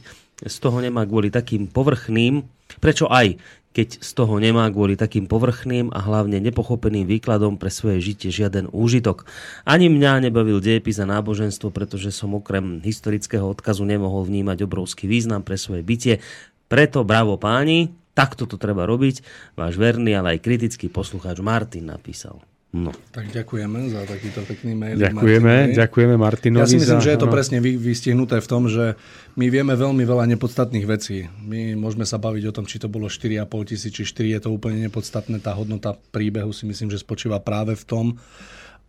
z 0.49 0.55
toho 0.57 0.81
nemá 0.81 1.05
kvôli 1.05 1.29
takým 1.29 1.69
povrchným, 1.69 2.41
prečo 2.81 3.05
aj 3.05 3.37
keď 3.71 4.03
z 4.03 4.11
toho 4.11 4.35
nemá 4.35 4.67
kvôli 4.67 4.99
takým 4.99 5.31
povrchným 5.31 5.95
a 5.95 6.03
hlavne 6.03 6.43
nepochopeným 6.43 7.07
výkladom 7.07 7.55
pre 7.55 7.71
svoje 7.71 8.03
žitie 8.03 8.27
žiaden 8.27 8.67
úžitok. 8.67 9.23
Ani 9.63 9.87
mňa 9.87 10.27
nebavil 10.27 10.59
dejepis 10.59 10.99
a 10.99 11.07
náboženstvo, 11.07 11.71
pretože 11.71 12.11
som 12.11 12.35
okrem 12.35 12.83
historického 12.83 13.47
odkazu 13.47 13.87
nemohol 13.87 14.27
vnímať 14.27 14.67
obrovský 14.67 15.07
význam 15.07 15.39
pre 15.39 15.55
svoje 15.55 15.87
bytie. 15.87 16.19
Preto 16.67 17.07
bravo 17.07 17.39
páni, 17.39 17.95
takto 18.11 18.43
to 18.43 18.59
treba 18.59 18.83
robiť. 18.83 19.23
Váš 19.55 19.79
verný, 19.79 20.19
ale 20.19 20.35
aj 20.35 20.43
kritický 20.43 20.91
poslucháč 20.91 21.39
Martin 21.39 21.87
napísal. 21.87 22.50
No. 22.71 22.95
Tak 23.11 23.27
ďakujeme 23.35 23.91
za 23.91 24.07
takýto 24.07 24.47
pekný 24.47 24.79
mail. 24.79 24.95
Ďakujeme, 24.95 25.43
Martinovi. 25.43 25.75
ďakujeme 25.75 26.15
Martinovi. 26.15 26.63
Ja 26.63 26.71
si 26.71 26.79
myslím, 26.79 27.03
za... 27.03 27.05
že 27.05 27.11
je 27.11 27.19
to 27.19 27.27
presne 27.27 27.59
vystihnuté 27.59 28.39
v 28.39 28.47
tom, 28.47 28.71
že 28.71 28.95
my 29.35 29.51
vieme 29.51 29.75
veľmi 29.75 30.07
veľa 30.07 30.23
nepodstatných 30.31 30.87
vecí. 30.87 31.27
My 31.43 31.75
môžeme 31.75 32.07
sa 32.07 32.15
baviť 32.15 32.43
o 32.47 32.55
tom, 32.55 32.63
či 32.63 32.79
to 32.79 32.87
bolo 32.87 33.11
4,5 33.11 33.43
tisíc, 33.67 33.91
či 33.91 34.07
4 34.07 34.39
je 34.39 34.41
to 34.47 34.49
úplne 34.55 34.79
nepodstatné. 34.87 35.43
Tá 35.43 35.51
hodnota 35.51 35.99
príbehu 36.15 36.55
si 36.55 36.63
myslím, 36.63 36.87
že 36.87 37.03
spočíva 37.03 37.43
práve 37.43 37.75
v 37.75 37.83
tom, 37.83 38.05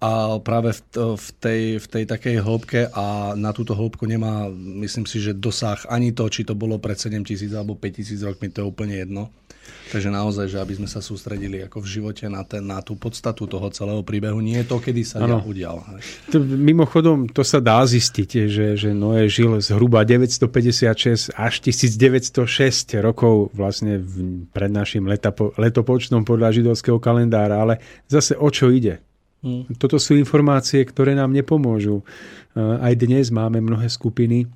a 0.02 0.42
práve 0.42 0.74
v, 0.74 0.82
v, 1.14 1.28
tej, 1.38 1.62
v 1.78 1.86
tej 1.86 2.04
takej 2.10 2.42
hĺbke 2.42 2.90
a 2.90 3.38
na 3.38 3.54
túto 3.54 3.78
hĺbku 3.78 4.02
nemá, 4.02 4.50
myslím 4.82 5.06
si, 5.06 5.22
že 5.22 5.30
dosah 5.30 5.78
ani 5.86 6.10
to, 6.10 6.26
či 6.26 6.42
to 6.42 6.58
bolo 6.58 6.82
pred 6.82 6.98
7 6.98 7.22
tisíc 7.22 7.54
alebo 7.54 7.78
5 7.78 7.98
tisíc 8.02 8.18
rokmi, 8.26 8.50
to 8.50 8.66
je 8.66 8.66
úplne 8.66 8.98
jedno. 8.98 9.30
Takže 9.62 10.10
naozaj, 10.10 10.50
že 10.50 10.58
aby 10.58 10.74
sme 10.74 10.88
sa 10.90 10.98
sústredili 10.98 11.62
ako 11.62 11.84
v 11.84 11.86
živote 11.86 12.26
na, 12.26 12.42
ten, 12.42 12.66
na 12.66 12.82
tú 12.82 12.98
podstatu 12.98 13.46
toho 13.46 13.70
celého 13.70 14.02
príbehu, 14.02 14.42
nie 14.42 14.58
je 14.64 14.66
to, 14.66 14.82
kedy 14.82 15.06
sa 15.06 15.22
ano. 15.22 15.38
udial. 15.46 15.86
To, 16.34 16.42
mimochodom, 16.42 17.30
to 17.30 17.46
sa 17.46 17.62
dá 17.62 17.84
zistiť, 17.86 18.50
že, 18.50 18.66
že 18.74 18.90
Noé 18.90 19.30
žil 19.30 19.62
zhruba 19.62 20.02
956 20.02 21.30
až 21.30 21.54
1906 21.62 22.98
rokov 22.98 23.54
vlastne 23.54 24.02
v, 24.02 24.48
pred 24.50 24.72
našim 24.72 25.06
letapo, 25.06 25.54
letopočtom 25.54 26.26
podľa 26.26 26.58
židovského 26.58 26.98
kalendára, 26.98 27.62
ale 27.62 27.78
zase 28.10 28.34
o 28.34 28.50
čo 28.50 28.66
ide? 28.66 28.98
Hmm. 29.42 29.66
Toto 29.74 29.98
sú 29.98 30.14
informácie, 30.14 30.86
ktoré 30.86 31.18
nám 31.18 31.34
nepomôžu. 31.34 32.06
Aj 32.54 32.94
dnes 32.94 33.34
máme 33.34 33.58
mnohé 33.58 33.90
skupiny 33.90 34.46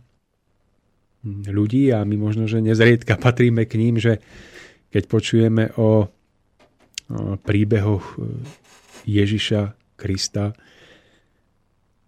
ľudí 1.27 1.91
a 1.91 2.07
my 2.07 2.15
možno, 2.15 2.47
že 2.47 2.63
nezriedka 2.63 3.19
patríme 3.27 3.67
k 3.67 3.75
ním, 3.83 3.99
že 3.99 4.23
keď 4.95 5.03
počujeme 5.11 5.75
o, 5.77 6.07
príbehoch 7.43 8.15
e, 8.15 8.39
Ježiša 9.07 9.75
Krista, 9.99 10.55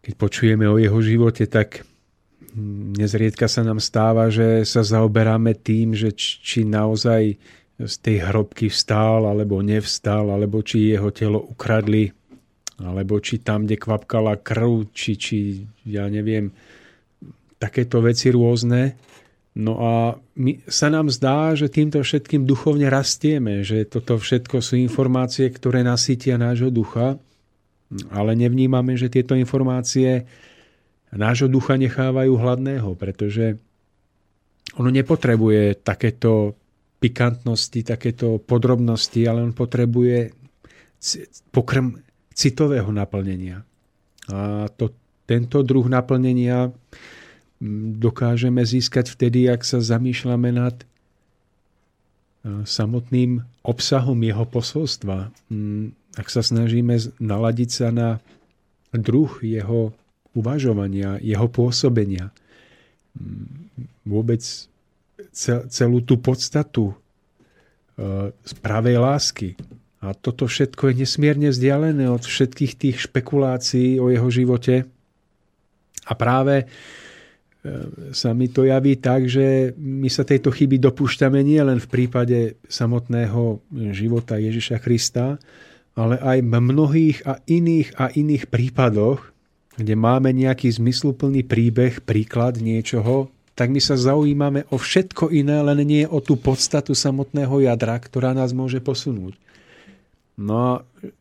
keď 0.03 0.15
počujeme 0.15 0.65
o 0.71 0.79
jeho 0.79 0.99
živote, 1.03 1.51
tak 1.51 1.83
hm, 2.55 2.95
nezriedka 2.95 3.51
sa 3.51 3.67
nám 3.67 3.83
stáva, 3.83 4.31
že 4.31 4.63
sa 4.63 4.87
zaoberáme 4.87 5.59
tým, 5.59 5.99
že 5.99 6.15
či 6.15 6.63
naozaj 6.63 7.35
z 7.79 7.95
tej 8.03 8.23
hrobky 8.27 8.71
vstál, 8.71 9.27
alebo 9.27 9.63
nevstal, 9.63 10.31
alebo 10.35 10.63
či 10.67 10.95
jeho 10.95 11.15
telo 11.15 11.39
ukradli, 11.39 12.11
alebo 12.79 13.19
či 13.19 13.43
tam, 13.43 13.67
kde 13.67 13.77
kvapkala 13.79 14.39
krv, 14.39 14.95
či, 14.95 15.19
či 15.19 15.37
ja 15.83 16.07
neviem, 16.07 16.55
takéto 17.59 17.99
veci 17.99 18.31
rôzne. 18.31 18.95
No 19.59 19.75
a 19.83 19.93
my, 20.39 20.63
sa 20.71 20.87
nám 20.87 21.11
zdá, 21.11 21.59
že 21.59 21.67
týmto 21.67 21.99
všetkým 21.99 22.47
duchovne 22.47 22.87
rastieme, 22.87 23.67
že 23.67 23.83
toto 23.83 24.15
všetko 24.15 24.63
sú 24.63 24.79
informácie, 24.79 25.51
ktoré 25.51 25.83
nasítia 25.83 26.39
nášho 26.39 26.71
ducha, 26.71 27.19
ale 28.15 28.39
nevnímame, 28.39 28.95
že 28.95 29.11
tieto 29.11 29.35
informácie 29.35 30.31
nášho 31.11 31.51
ducha 31.51 31.75
nechávajú 31.75 32.39
hladného, 32.39 32.95
pretože 32.95 33.59
ono 34.79 34.93
nepotrebuje 34.95 35.83
takéto 35.83 36.55
pikantnosti, 37.03 37.83
takéto 37.83 38.39
podrobnosti, 38.39 39.19
ale 39.27 39.43
on 39.43 39.51
potrebuje 39.57 40.31
pokrm 41.51 41.99
citového 42.39 42.87
naplnenia. 42.95 43.67
A 44.31 44.71
to, 44.79 44.95
tento 45.27 45.67
druh 45.67 45.91
naplnenia 45.91 46.71
dokážeme 47.99 48.63
získať 48.63 49.11
vtedy, 49.11 49.51
ak 49.51 49.67
sa 49.67 49.83
zamýšľame 49.83 50.55
nad 50.55 50.79
samotným 52.47 53.43
obsahom 53.67 54.15
jeho 54.23 54.47
posolstva. 54.47 55.35
Ak 56.15 56.27
sa 56.31 56.41
snažíme 56.47 56.95
naladiť 57.19 57.71
sa 57.75 57.91
na 57.91 58.23
druh 58.95 59.29
jeho 59.43 59.91
uvažovania, 60.39 61.19
jeho 61.19 61.51
pôsobenia, 61.51 62.31
vôbec 64.07 64.41
celú 65.69 65.99
tú 66.07 66.15
podstatu 66.23 66.95
z 68.31 68.53
pravej 68.63 69.03
lásky. 69.03 69.59
A 69.99 70.15
toto 70.15 70.47
všetko 70.47 70.95
je 70.95 71.03
nesmierne 71.03 71.51
vzdialené 71.51 72.07
od 72.07 72.23
všetkých 72.23 72.73
tých 72.79 72.97
špekulácií 73.11 73.99
o 73.99 74.15
jeho 74.15 74.31
živote. 74.31 74.87
A 76.07 76.13
práve 76.15 76.63
e, 76.63 76.67
sa 78.15 78.31
mi 78.31 78.47
to 78.47 78.63
javí 78.63 78.95
tak, 79.03 79.27
že 79.27 79.75
my 79.75 80.07
sa 80.07 80.23
tejto 80.23 80.55
chyby 80.55 80.79
dopúšťame 80.79 81.43
nie 81.43 81.59
len 81.59 81.83
v 81.83 81.91
prípade 81.91 82.63
samotného 82.71 83.59
života 83.91 84.39
Ježiša 84.39 84.79
Krista, 84.79 85.43
ale 85.99 86.15
aj 86.23 86.47
v 86.47 86.55
mnohých 86.63 87.19
a 87.27 87.43
iných 87.43 87.99
a 87.99 88.15
iných 88.15 88.47
prípadoch, 88.47 89.35
kde 89.75 89.95
máme 89.99 90.31
nejaký 90.31 90.71
zmysluplný 90.79 91.43
príbeh, 91.43 92.07
príklad 92.07 92.63
niečoho, 92.63 93.35
tak 93.59 93.75
my 93.75 93.83
sa 93.83 93.99
zaujímame 93.99 94.71
o 94.71 94.79
všetko 94.79 95.35
iné, 95.35 95.59
len 95.67 95.83
nie 95.83 96.07
o 96.07 96.23
tú 96.23 96.39
podstatu 96.39 96.95
samotného 96.95 97.67
jadra, 97.67 97.99
ktorá 97.99 98.31
nás 98.31 98.55
môže 98.55 98.79
posunúť. 98.79 99.35
No 100.39 100.55
a 100.55 100.73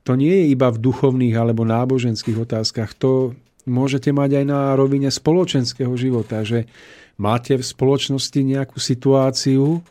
to 0.06 0.14
nie 0.14 0.30
je 0.30 0.46
iba 0.54 0.70
v 0.70 0.78
duchovných 0.78 1.34
alebo 1.34 1.66
náboženských 1.66 2.38
otázkach, 2.38 2.94
to 2.94 3.34
môžete 3.66 4.14
mať 4.14 4.42
aj 4.42 4.46
na 4.46 4.78
rovine 4.78 5.10
spoločenského 5.10 5.92
života, 5.98 6.46
že 6.46 6.70
máte 7.18 7.58
v 7.58 7.66
spoločnosti 7.66 8.38
nejakú 8.38 8.78
situáciu 8.78 9.82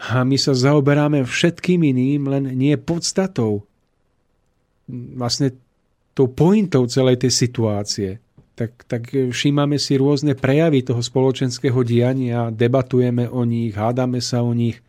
a 0.00 0.24
my 0.24 0.40
sa 0.40 0.56
zaoberáme 0.56 1.22
všetkým 1.22 1.84
iným, 1.84 2.32
len 2.32 2.44
nie 2.56 2.74
podstatou. 2.80 3.62
Vlastne 4.90 5.52
tou 6.16 6.32
pointou 6.32 6.88
celej 6.88 7.22
tej 7.22 7.32
situácie. 7.32 8.10
Tak, 8.52 8.84
tak 8.84 9.02
všímame 9.12 9.80
si 9.80 9.96
rôzne 9.96 10.36
prejavy 10.36 10.84
toho 10.84 11.00
spoločenského 11.00 11.80
diania, 11.84 12.52
debatujeme 12.52 13.28
o 13.28 13.44
nich, 13.48 13.72
hádame 13.72 14.20
sa 14.20 14.44
o 14.44 14.52
nich, 14.52 14.80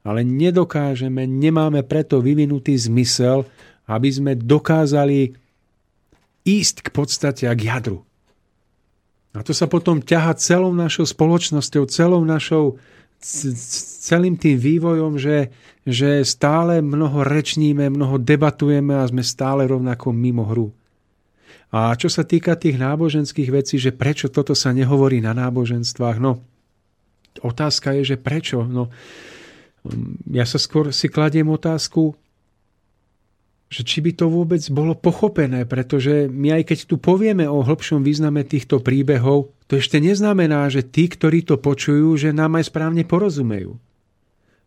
ale 0.00 0.24
nedokážeme, 0.24 1.28
nemáme 1.28 1.84
preto 1.84 2.24
vyvinutý 2.24 2.76
zmysel, 2.76 3.44
aby 3.84 4.08
sme 4.08 4.32
dokázali 4.38 5.34
ísť 6.46 6.76
k 6.86 6.88
podstate 6.94 7.44
a 7.44 7.52
k 7.52 7.68
jadru. 7.68 8.00
A 9.30 9.46
to 9.46 9.54
sa 9.54 9.70
potom 9.70 10.02
ťaha 10.02 10.34
celou 10.40 10.74
našou 10.74 11.06
spoločnosťou, 11.06 11.86
celou 11.86 12.26
našou, 12.26 12.80
celým 13.20 14.34
tým 14.34 14.58
vývojom, 14.58 15.20
že, 15.20 15.54
že 15.86 16.26
stále 16.26 16.82
mnoho 16.82 17.22
rečníme, 17.22 17.86
mnoho 17.92 18.18
debatujeme 18.18 18.98
a 18.98 19.06
sme 19.06 19.22
stále 19.22 19.70
rovnako 19.70 20.10
mimo 20.10 20.48
hru. 20.48 20.74
A 21.70 21.94
čo 21.94 22.10
sa 22.10 22.26
týka 22.26 22.58
tých 22.58 22.82
náboženských 22.82 23.50
vecí, 23.54 23.78
že 23.78 23.94
prečo 23.94 24.26
toto 24.26 24.58
sa 24.58 24.74
nehovorí 24.74 25.22
na 25.22 25.30
náboženstvách, 25.30 26.18
no 26.18 26.42
otázka 27.38 27.94
je, 28.02 28.14
že 28.14 28.16
prečo? 28.18 28.66
No, 28.66 28.90
ja 30.28 30.44
sa 30.44 30.60
skôr 30.60 30.92
si 30.92 31.08
kladiem 31.08 31.48
otázku, 31.48 32.12
že 33.70 33.86
či 33.86 34.02
by 34.02 34.12
to 34.18 34.26
vôbec 34.26 34.60
bolo 34.74 34.98
pochopené, 34.98 35.62
pretože 35.62 36.26
my 36.26 36.58
aj 36.58 36.74
keď 36.74 36.78
tu 36.90 36.98
povieme 36.98 37.46
o 37.46 37.62
hĺbšom 37.62 38.02
význame 38.02 38.42
týchto 38.42 38.82
príbehov, 38.82 39.54
to 39.70 39.78
ešte 39.78 40.02
neznamená, 40.02 40.66
že 40.66 40.82
tí, 40.82 41.06
ktorí 41.06 41.46
to 41.46 41.54
počujú, 41.54 42.18
že 42.18 42.34
nám 42.34 42.58
aj 42.58 42.66
správne 42.66 43.06
porozumejú. 43.06 43.78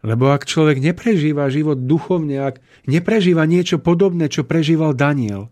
Lebo 0.04 0.32
ak 0.32 0.48
človek 0.48 0.80
neprežíva 0.80 1.52
život 1.52 1.84
duchovne, 1.84 2.40
ak 2.40 2.64
neprežíva 2.88 3.44
niečo 3.44 3.80
podobné, 3.80 4.32
čo 4.32 4.48
prežíval 4.48 4.96
Daniel, 4.96 5.52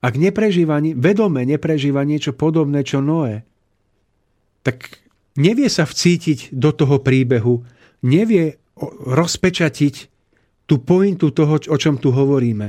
ak 0.00 0.14
neprežíva, 0.16 0.80
vedome 0.80 1.44
neprežíva 1.44 2.08
niečo 2.08 2.32
podobné, 2.32 2.84
čo 2.88 3.04
Noé, 3.04 3.44
tak 4.64 5.04
nevie 5.36 5.68
sa 5.68 5.84
vcítiť 5.84 6.56
do 6.56 6.72
toho 6.72 7.00
príbehu, 7.04 7.64
nevie 8.00 8.60
rozpečatiť 9.04 9.94
tú 10.68 10.84
pointu 10.84 11.32
toho, 11.32 11.56
o 11.56 11.76
čom 11.80 11.96
tu 11.96 12.12
hovoríme. 12.12 12.68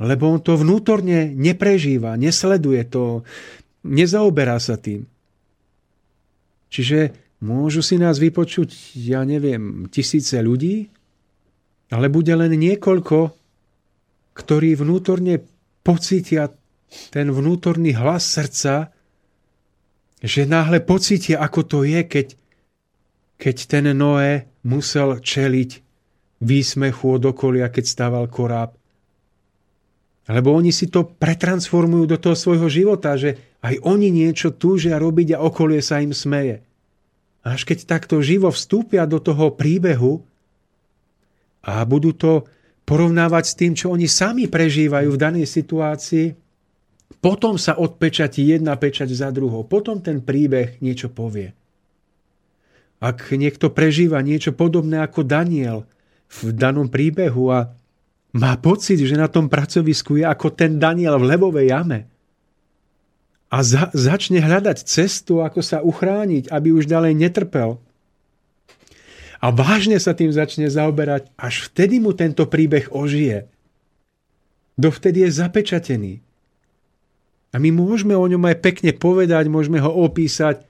Lebo 0.00 0.24
on 0.28 0.40
to 0.44 0.56
vnútorne 0.56 1.32
neprežíva, 1.32 2.20
nesleduje 2.20 2.84
to, 2.88 3.24
nezaoberá 3.84 4.60
sa 4.60 4.76
tým. 4.76 5.08
Čiže 6.68 7.16
môžu 7.40 7.80
si 7.80 7.96
nás 7.96 8.20
vypočuť, 8.20 8.96
ja 8.96 9.24
neviem, 9.24 9.88
tisíce 9.88 10.36
ľudí, 10.40 10.88
ale 11.92 12.10
bude 12.10 12.34
len 12.34 12.52
niekoľko, 12.52 13.32
ktorí 14.36 14.76
vnútorne 14.76 15.40
pocítia 15.80 16.52
ten 17.08 17.30
vnútorný 17.30 17.96
hlas 17.96 18.26
srdca, 18.26 18.92
že 20.20 20.48
náhle 20.48 20.82
pocítia, 20.82 21.38
ako 21.40 21.60
to 21.64 21.78
je, 21.86 22.00
keď, 22.04 22.26
keď 23.38 23.56
ten 23.68 23.84
Noé 23.94 24.48
musel 24.66 25.22
čeliť 25.22 25.70
výsmechu 26.42 27.16
od 27.16 27.22
okolia, 27.32 27.70
keď 27.70 27.84
stával 27.86 28.26
koráb. 28.26 28.74
Lebo 30.26 30.50
oni 30.58 30.74
si 30.74 30.90
to 30.90 31.06
pretransformujú 31.06 32.10
do 32.10 32.18
toho 32.18 32.34
svojho 32.34 32.66
života, 32.66 33.14
že 33.14 33.38
aj 33.62 33.78
oni 33.86 34.10
niečo 34.10 34.50
túžia 34.58 34.98
robiť 34.98 35.38
a 35.38 35.42
okolie 35.46 35.78
sa 35.78 36.02
im 36.02 36.10
smeje. 36.10 36.66
Až 37.46 37.62
keď 37.62 37.86
takto 37.86 38.18
živo 38.18 38.50
vstúpia 38.50 39.06
do 39.06 39.22
toho 39.22 39.54
príbehu 39.54 40.26
a 41.62 41.86
budú 41.86 42.10
to 42.10 42.50
porovnávať 42.82 43.44
s 43.46 43.54
tým, 43.54 43.72
čo 43.78 43.94
oni 43.94 44.10
sami 44.10 44.50
prežívajú 44.50 45.14
v 45.14 45.22
danej 45.22 45.46
situácii, 45.46 46.34
potom 47.22 47.54
sa 47.54 47.78
odpečatí 47.78 48.50
jedna 48.50 48.74
pečať 48.74 49.14
za 49.14 49.30
druhou. 49.30 49.62
Potom 49.62 50.02
ten 50.02 50.22
príbeh 50.22 50.82
niečo 50.82 51.06
povie. 51.10 51.54
Ak 52.96 53.28
niekto 53.32 53.68
prežíva 53.68 54.24
niečo 54.24 54.56
podobné 54.56 55.04
ako 55.04 55.24
Daniel 55.24 55.84
v 56.26 56.50
danom 56.56 56.88
príbehu 56.88 57.52
a 57.52 57.70
má 58.36 58.52
pocit, 58.60 59.00
že 59.00 59.16
na 59.16 59.28
tom 59.28 59.48
pracovisku 59.48 60.20
je 60.20 60.24
ako 60.24 60.52
ten 60.52 60.76
Daniel 60.80 61.16
v 61.20 61.28
levovej 61.36 61.72
jame 61.72 62.00
a 63.46 63.62
za, 63.62 63.88
začne 63.94 64.42
hľadať 64.42 64.82
cestu, 64.84 65.40
ako 65.40 65.60
sa 65.62 65.78
uchrániť, 65.80 66.50
aby 66.50 66.74
už 66.74 66.90
ďalej 66.90 67.14
netrpel, 67.14 67.78
a 69.40 69.52
vážne 69.52 70.00
sa 70.00 70.16
tým 70.16 70.32
začne 70.32 70.66
zaoberať, 70.66 71.28
až 71.36 71.68
vtedy 71.68 72.00
mu 72.00 72.16
tento 72.16 72.48
príbeh 72.48 72.88
ožije. 72.88 73.46
Dovtedy 74.76 75.24
je 75.28 75.30
zapečatený. 75.38 76.14
A 77.52 77.56
my 77.56 77.72
môžeme 77.72 78.12
o 78.16 78.26
ňom 78.26 78.42
aj 78.48 78.56
pekne 78.60 78.92
povedať, 78.92 79.48
môžeme 79.48 79.80
ho 79.80 79.88
opísať. 79.88 80.64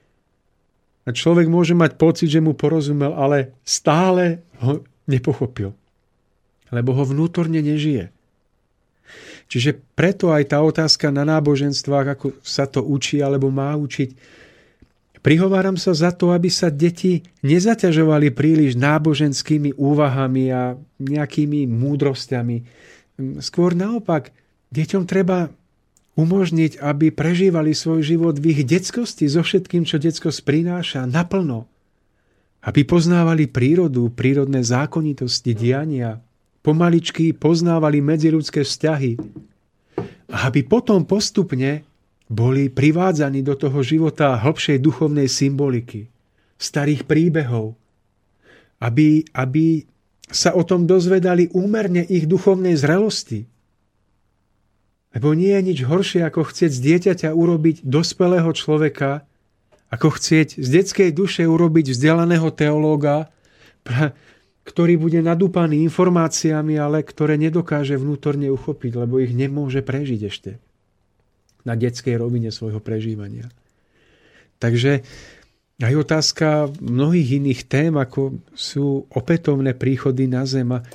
A 1.07 1.15
človek 1.15 1.47
môže 1.47 1.71
mať 1.71 1.95
pocit, 1.95 2.27
že 2.27 2.43
mu 2.43 2.51
porozumel, 2.51 3.15
ale 3.15 3.55
stále 3.63 4.43
ho 4.59 4.83
nepochopil. 5.07 5.71
Lebo 6.67 6.91
ho 6.91 7.07
vnútorne 7.07 7.63
nežije. 7.63 8.11
Čiže 9.47 9.79
preto 9.95 10.35
aj 10.35 10.51
tá 10.51 10.59
otázka 10.59 11.07
na 11.07 11.23
náboženstvách, 11.23 12.19
ako 12.19 12.27
sa 12.43 12.67
to 12.67 12.83
učí 12.83 13.23
alebo 13.23 13.47
má 13.47 13.71
učiť, 13.79 14.35
Prihováram 15.27 15.75
sa 15.75 15.91
za 15.91 16.15
to, 16.15 16.31
aby 16.31 16.47
sa 16.47 16.71
deti 16.71 17.19
nezaťažovali 17.43 18.31
príliš 18.31 18.79
náboženskými 18.79 19.75
úvahami 19.75 20.45
a 20.55 20.79
nejakými 21.03 21.67
múdrosťami. 21.67 22.57
Skôr 23.43 23.75
naopak, 23.75 24.31
deťom 24.71 25.03
treba 25.03 25.51
umožniť, 26.17 26.81
aby 26.81 27.13
prežívali 27.13 27.77
svoj 27.77 28.01
život 28.01 28.35
v 28.41 28.57
ich 28.57 28.61
detskosti 28.65 29.29
so 29.29 29.45
všetkým, 29.45 29.85
čo 29.85 30.01
detsko 30.01 30.33
prináša, 30.33 31.05
naplno. 31.05 31.69
Aby 32.65 32.83
poznávali 32.83 33.45
prírodu, 33.45 34.09
prírodné 34.11 34.65
zákonitosti, 34.65 35.53
diania, 35.53 36.19
pomaličky 36.65 37.31
poznávali 37.31 38.01
medziludské 38.01 38.65
vzťahy. 38.65 39.21
A 40.27 40.51
aby 40.51 40.65
potom 40.65 41.07
postupne 41.07 41.87
boli 42.27 42.67
privádzaní 42.67 43.39
do 43.45 43.55
toho 43.55 43.79
života 43.79 44.35
hlbšej 44.35 44.83
duchovnej 44.83 45.31
symboliky, 45.31 46.11
starých 46.59 47.07
príbehov, 47.07 47.79
aby, 48.83 49.23
aby 49.31 49.87
sa 50.27 50.51
o 50.51 50.65
tom 50.67 50.83
dozvedali 50.83 51.47
úmerne 51.55 52.03
ich 52.03 52.27
duchovnej 52.27 52.75
zrelosti. 52.75 53.47
Lebo 55.17 55.33
nie 55.33 55.49
je 55.49 55.61
nič 55.73 55.79
horšie, 55.81 56.21
ako 56.21 56.45
chcieť 56.45 56.69
z 56.69 56.79
dieťaťa 56.85 57.29
urobiť 57.33 57.81
dospelého 57.81 58.53
človeka, 58.53 59.25
ako 59.89 60.13
chcieť 60.13 60.61
z 60.61 60.67
detskej 60.69 61.09
duše 61.09 61.41
urobiť 61.49 61.89
vzdelaného 61.89 62.53
teológa, 62.53 63.33
ktorý 64.61 64.93
bude 65.01 65.17
nadúpaný 65.25 65.81
informáciami, 65.89 66.77
ale 66.77 67.01
ktoré 67.01 67.33
nedokáže 67.41 67.97
vnútorne 67.97 68.53
uchopiť, 68.53 68.91
lebo 68.93 69.17
ich 69.17 69.33
nemôže 69.33 69.81
prežiť 69.81 70.21
ešte 70.21 70.61
na 71.65 71.73
detskej 71.73 72.13
rovine 72.13 72.53
svojho 72.53 72.77
prežívania. 72.77 73.49
Takže 74.61 75.01
aj 75.81 75.93
otázka 75.97 76.69
mnohých 76.77 77.41
iných 77.41 77.65
tém, 77.65 77.97
ako 77.97 78.37
sú 78.53 79.09
opätovné 79.09 79.73
príchody 79.73 80.29
na 80.29 80.45
zem. 80.45 80.77
A 80.77 80.85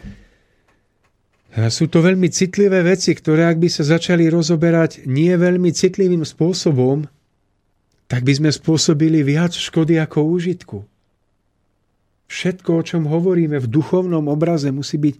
sú 1.52 1.84
to 1.92 2.00
veľmi 2.00 2.32
citlivé 2.32 2.80
veci, 2.80 3.12
ktoré 3.12 3.44
ak 3.44 3.60
by 3.60 3.68
sa 3.68 3.84
začali 3.84 4.24
rozoberať 4.32 5.04
nie 5.04 5.36
veľmi 5.36 5.68
citlivým 5.68 6.24
spôsobom, 6.24 7.04
tak 8.08 8.24
by 8.24 8.32
sme 8.32 8.50
spôsobili 8.52 9.20
viac 9.20 9.52
škody 9.52 10.00
ako 10.00 10.18
úžitku. 10.32 10.78
Všetko, 12.32 12.70
o 12.72 12.82
čom 12.84 13.02
hovoríme 13.04 13.60
v 13.60 13.68
duchovnom 13.68 14.32
obraze, 14.32 14.72
musí 14.72 14.96
byť 14.96 15.16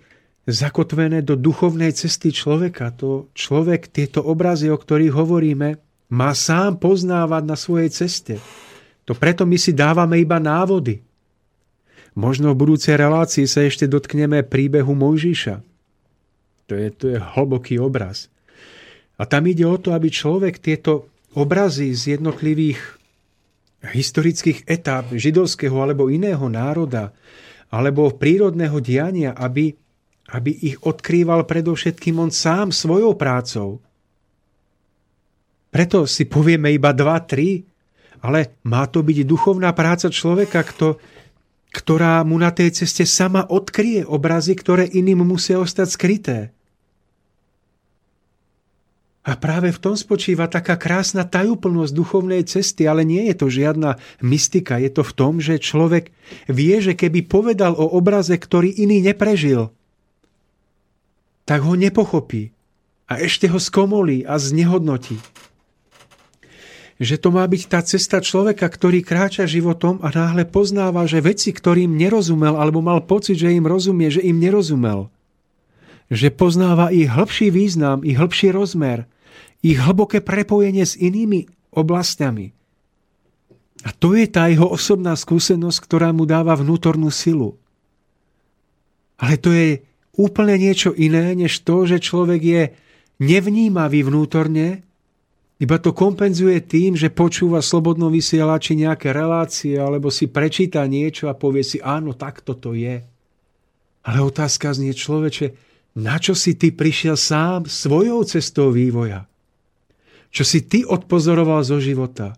zakotvené 0.48 1.20
do 1.20 1.36
duchovnej 1.36 1.92
cesty 1.92 2.32
človeka. 2.32 2.88
To 2.96 3.28
človek 3.36 3.92
tieto 3.92 4.24
obrazy, 4.24 4.72
o 4.72 4.76
ktorých 4.80 5.12
hovoríme, 5.12 5.76
má 6.12 6.32
sám 6.32 6.80
poznávať 6.80 7.42
na 7.44 7.56
svojej 7.56 7.92
ceste. 7.92 8.40
To 9.04 9.12
preto 9.12 9.44
my 9.44 9.60
si 9.60 9.76
dávame 9.76 10.20
iba 10.20 10.40
návody. 10.40 11.04
Možno 12.12 12.52
v 12.52 12.60
budúcej 12.60 12.96
relácii 12.96 13.48
sa 13.48 13.64
ešte 13.64 13.88
dotkneme 13.88 14.44
príbehu 14.44 14.92
Mojžiša. 14.92 15.71
To 16.72 16.80
je, 16.80 16.88
to 16.96 17.06
je 17.12 17.18
hlboký 17.20 17.76
obraz. 17.76 18.32
A 19.20 19.28
tam 19.28 19.44
ide 19.44 19.68
o 19.68 19.76
to, 19.76 19.92
aby 19.92 20.08
človek 20.08 20.56
tieto 20.56 21.12
obrazy 21.36 21.92
z 21.92 22.16
jednotlivých 22.16 22.80
historických 23.92 24.64
etáp 24.64 25.12
židovského 25.12 25.76
alebo 25.76 26.08
iného 26.08 26.48
národa 26.48 27.12
alebo 27.68 28.08
prírodného 28.08 28.80
diania, 28.80 29.36
aby, 29.36 29.76
aby 30.32 30.50
ich 30.64 30.80
odkrýval 30.80 31.44
predovšetkým 31.44 32.16
on 32.16 32.32
sám 32.32 32.72
svojou 32.72 33.12
prácou. 33.20 33.84
Preto 35.68 36.08
si 36.08 36.24
povieme 36.24 36.72
iba 36.72 36.96
dva, 36.96 37.20
tri 37.20 37.68
ale 38.22 38.56
má 38.62 38.86
to 38.86 39.02
byť 39.02 39.26
duchovná 39.26 39.74
práca 39.74 40.06
človeka, 40.06 40.62
kto, 40.62 40.96
ktorá 41.74 42.22
mu 42.22 42.38
na 42.38 42.54
tej 42.54 42.70
ceste 42.70 43.02
sama 43.02 43.42
odkrie 43.50 44.06
obrazy, 44.06 44.54
ktoré 44.54 44.86
iným 44.86 45.26
musia 45.26 45.58
ostať 45.58 45.88
skryté. 45.90 46.38
A 49.22 49.38
práve 49.38 49.70
v 49.70 49.78
tom 49.78 49.94
spočíva 49.94 50.50
taká 50.50 50.74
krásna 50.74 51.22
tajúplnosť 51.22 51.94
duchovnej 51.94 52.42
cesty, 52.42 52.90
ale 52.90 53.06
nie 53.06 53.30
je 53.30 53.38
to 53.38 53.46
žiadna 53.46 54.02
mystika. 54.18 54.82
Je 54.82 54.90
to 54.90 55.06
v 55.06 55.12
tom, 55.14 55.38
že 55.38 55.62
človek 55.62 56.10
vie, 56.50 56.82
že 56.82 56.98
keby 56.98 57.30
povedal 57.30 57.78
o 57.78 57.86
obraze, 57.94 58.34
ktorý 58.34 58.74
iný 58.82 58.98
neprežil, 58.98 59.70
tak 61.46 61.62
ho 61.62 61.78
nepochopí 61.78 62.50
a 63.06 63.22
ešte 63.22 63.46
ho 63.46 63.62
skomolí 63.62 64.26
a 64.26 64.42
znehodnotí 64.42 65.22
že 67.02 67.18
to 67.18 67.34
má 67.34 67.42
byť 67.42 67.62
tá 67.66 67.82
cesta 67.82 68.22
človeka, 68.22 68.62
ktorý 68.62 69.02
kráča 69.02 69.42
životom 69.42 69.98
a 70.06 70.14
náhle 70.14 70.46
poznáva, 70.46 71.02
že 71.10 71.18
veci, 71.18 71.50
ktorým 71.50 71.98
nerozumel 71.98 72.54
alebo 72.54 72.78
mal 72.78 73.02
pocit, 73.02 73.42
že 73.42 73.50
im 73.50 73.66
rozumie, 73.66 74.06
že 74.06 74.22
im 74.22 74.38
nerozumel. 74.38 75.10
Že 76.12 76.28
poznáva 76.36 76.92
ich 76.92 77.08
hĺbší 77.08 77.48
význam, 77.48 78.04
ich 78.04 78.20
hĺbší 78.20 78.52
rozmer, 78.52 79.08
ich 79.64 79.80
hlboké 79.80 80.20
prepojenie 80.20 80.84
s 80.84 81.00
inými 81.00 81.48
oblastiami. 81.72 82.52
A 83.82 83.90
to 83.96 84.12
je 84.12 84.28
tá 84.28 84.52
jeho 84.52 84.68
osobná 84.68 85.16
skúsenosť, 85.16 85.78
ktorá 85.80 86.12
mu 86.12 86.28
dáva 86.28 86.52
vnútornú 86.52 87.08
silu. 87.08 87.56
Ale 89.16 89.40
to 89.40 89.50
je 89.56 89.80
úplne 90.12 90.60
niečo 90.60 90.92
iné, 90.92 91.32
než 91.32 91.64
to, 91.64 91.88
že 91.88 92.04
človek 92.04 92.40
je 92.44 92.62
nevnímavý 93.18 94.04
vnútorne 94.04 94.84
iba 95.62 95.78
to 95.78 95.94
kompenzuje 95.94 96.58
tým, 96.66 96.98
že 96.98 97.14
počúva 97.14 97.62
slobodno 97.62 98.10
vysielači 98.10 98.74
nejaké 98.74 99.14
relácie 99.14 99.78
alebo 99.78 100.10
si 100.10 100.26
prečíta 100.26 100.82
niečo 100.90 101.30
a 101.30 101.38
povie 101.38 101.62
si, 101.62 101.78
áno, 101.78 102.18
takto 102.18 102.58
to 102.58 102.74
je. 102.74 102.98
Ale 104.02 104.18
otázka 104.26 104.74
znie 104.74 104.90
človeče, 104.90 105.71
na 105.92 106.16
čo 106.16 106.32
si 106.32 106.56
ty 106.56 106.72
prišiel 106.72 107.20
sám 107.20 107.68
svojou 107.68 108.24
cestou 108.24 108.72
vývoja? 108.72 109.28
Čo 110.32 110.44
si 110.48 110.64
ty 110.64 110.80
odpozoroval 110.88 111.60
zo 111.60 111.76
života? 111.76 112.32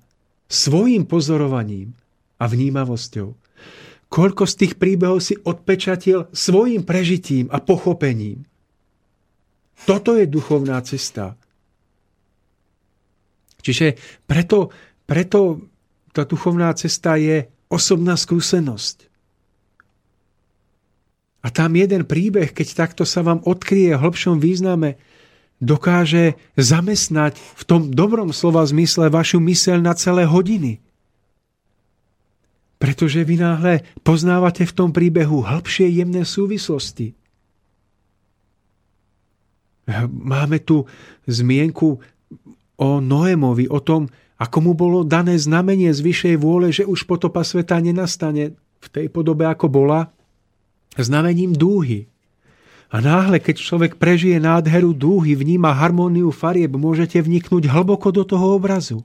Svojím 0.50 1.07
pozorovaním 1.07 1.94
a 2.42 2.50
vnímavosťou. 2.50 3.31
Koľko 4.10 4.44
z 4.47 4.55
tých 4.55 4.74
príbehov 4.78 5.23
si 5.23 5.34
odpečatil 5.39 6.31
svojim 6.34 6.83
prežitím 6.83 7.47
a 7.50 7.62
pochopením? 7.62 8.42
Toto 9.86 10.15
je 10.15 10.26
duchovná 10.26 10.78
cesta. 10.86 11.34
Čiže 13.62 13.99
preto, 14.26 14.70
preto 15.07 15.66
tá 16.15 16.23
duchovná 16.23 16.70
cesta 16.78 17.18
je 17.18 17.47
osobná 17.70 18.15
skúsenosť. 18.15 19.14
A 21.45 21.53
tam 21.53 21.77
jeden 21.77 22.09
príbeh, 22.09 22.57
keď 22.57 22.89
takto 22.89 23.05
sa 23.05 23.21
vám 23.21 23.45
odkryje 23.45 23.93
v 23.93 24.01
hĺbšom 24.01 24.41
význame, 24.41 24.97
dokáže 25.61 26.41
zamestnať 26.57 27.37
v 27.37 27.63
tom 27.69 27.93
dobrom 27.93 28.33
slova 28.33 28.65
zmysle 28.65 29.13
vašu 29.13 29.45
myseľ 29.45 29.79
na 29.85 29.93
celé 29.93 30.25
hodiny. 30.25 30.81
Pretože 32.81 33.21
vy 33.29 33.37
náhle 33.37 33.85
poznávate 34.01 34.65
v 34.65 34.73
tom 34.73 34.89
príbehu 34.89 35.45
hĺbšie 35.45 35.89
jemné 35.93 36.25
súvislosti. 36.25 37.13
Máme 40.09 40.65
tu 40.65 40.89
zmienku 41.29 42.01
o 42.81 42.89
Noémovi, 43.05 43.69
o 43.69 43.85
tom, 43.85 44.09
ako 44.41 44.59
mu 44.65 44.73
bolo 44.73 45.05
dané 45.05 45.37
znamenie 45.37 45.93
z 45.93 46.01
vyššej 46.01 46.37
vôle, 46.41 46.73
že 46.73 46.89
už 46.89 47.05
potopa 47.05 47.45
sveta 47.45 47.79
nenastane 47.85 48.57
v 48.81 48.87
tej 48.89 49.07
podobe, 49.13 49.45
ako 49.45 49.69
bola, 49.69 50.14
znamením 50.99 51.57
dúhy. 51.57 52.07
A 52.95 53.03
náhle, 53.03 53.43
keď 53.43 53.59
človek 53.59 53.93
prežije 53.99 54.39
nádheru 54.39 54.95
dúhy, 54.95 55.35
vníma 55.35 55.75
harmóniu 55.75 56.31
farieb, 56.31 56.79
môžete 56.79 57.19
vniknúť 57.19 57.67
hlboko 57.67 58.15
do 58.15 58.23
toho 58.23 58.55
obrazu. 58.55 59.03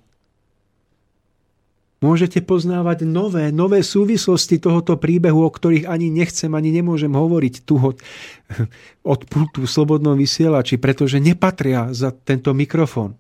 Môžete 2.00 2.40
poznávať 2.40 3.04
nové, 3.04 3.52
nové 3.52 3.84
súvislosti 3.84 4.56
tohoto 4.56 4.96
príbehu, 4.96 5.44
o 5.44 5.52
ktorých 5.52 5.84
ani 5.84 6.08
nechcem, 6.08 6.48
ani 6.56 6.72
nemôžem 6.72 7.12
hovoriť 7.12 7.68
tu 7.68 7.76
od, 7.76 9.20
pultu 9.32 9.66
v 9.66 9.68
slobodnom 9.68 10.16
vysielači, 10.16 10.80
pretože 10.80 11.20
nepatria 11.20 11.92
za 11.92 12.16
tento 12.16 12.56
mikrofón. 12.56 13.20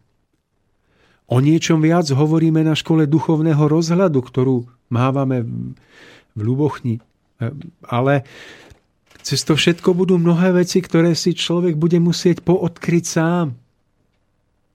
O 1.30 1.44
niečom 1.44 1.84
viac 1.84 2.08
hovoríme 2.08 2.64
na 2.64 2.74
škole 2.74 3.04
duchovného 3.04 3.68
rozhľadu, 3.68 4.20
ktorú 4.22 4.66
mávame 4.88 5.44
v 6.34 6.40
Ľubochni. 6.40 7.04
Ale 7.88 8.27
cez 9.24 9.43
to 9.43 9.56
všetko 9.56 9.95
budú 9.95 10.16
mnohé 10.19 10.64
veci, 10.64 10.80
ktoré 10.84 11.16
si 11.16 11.35
človek 11.35 11.76
bude 11.76 12.00
musieť 12.00 12.43
poodkryť 12.43 13.06
sám. 13.06 13.56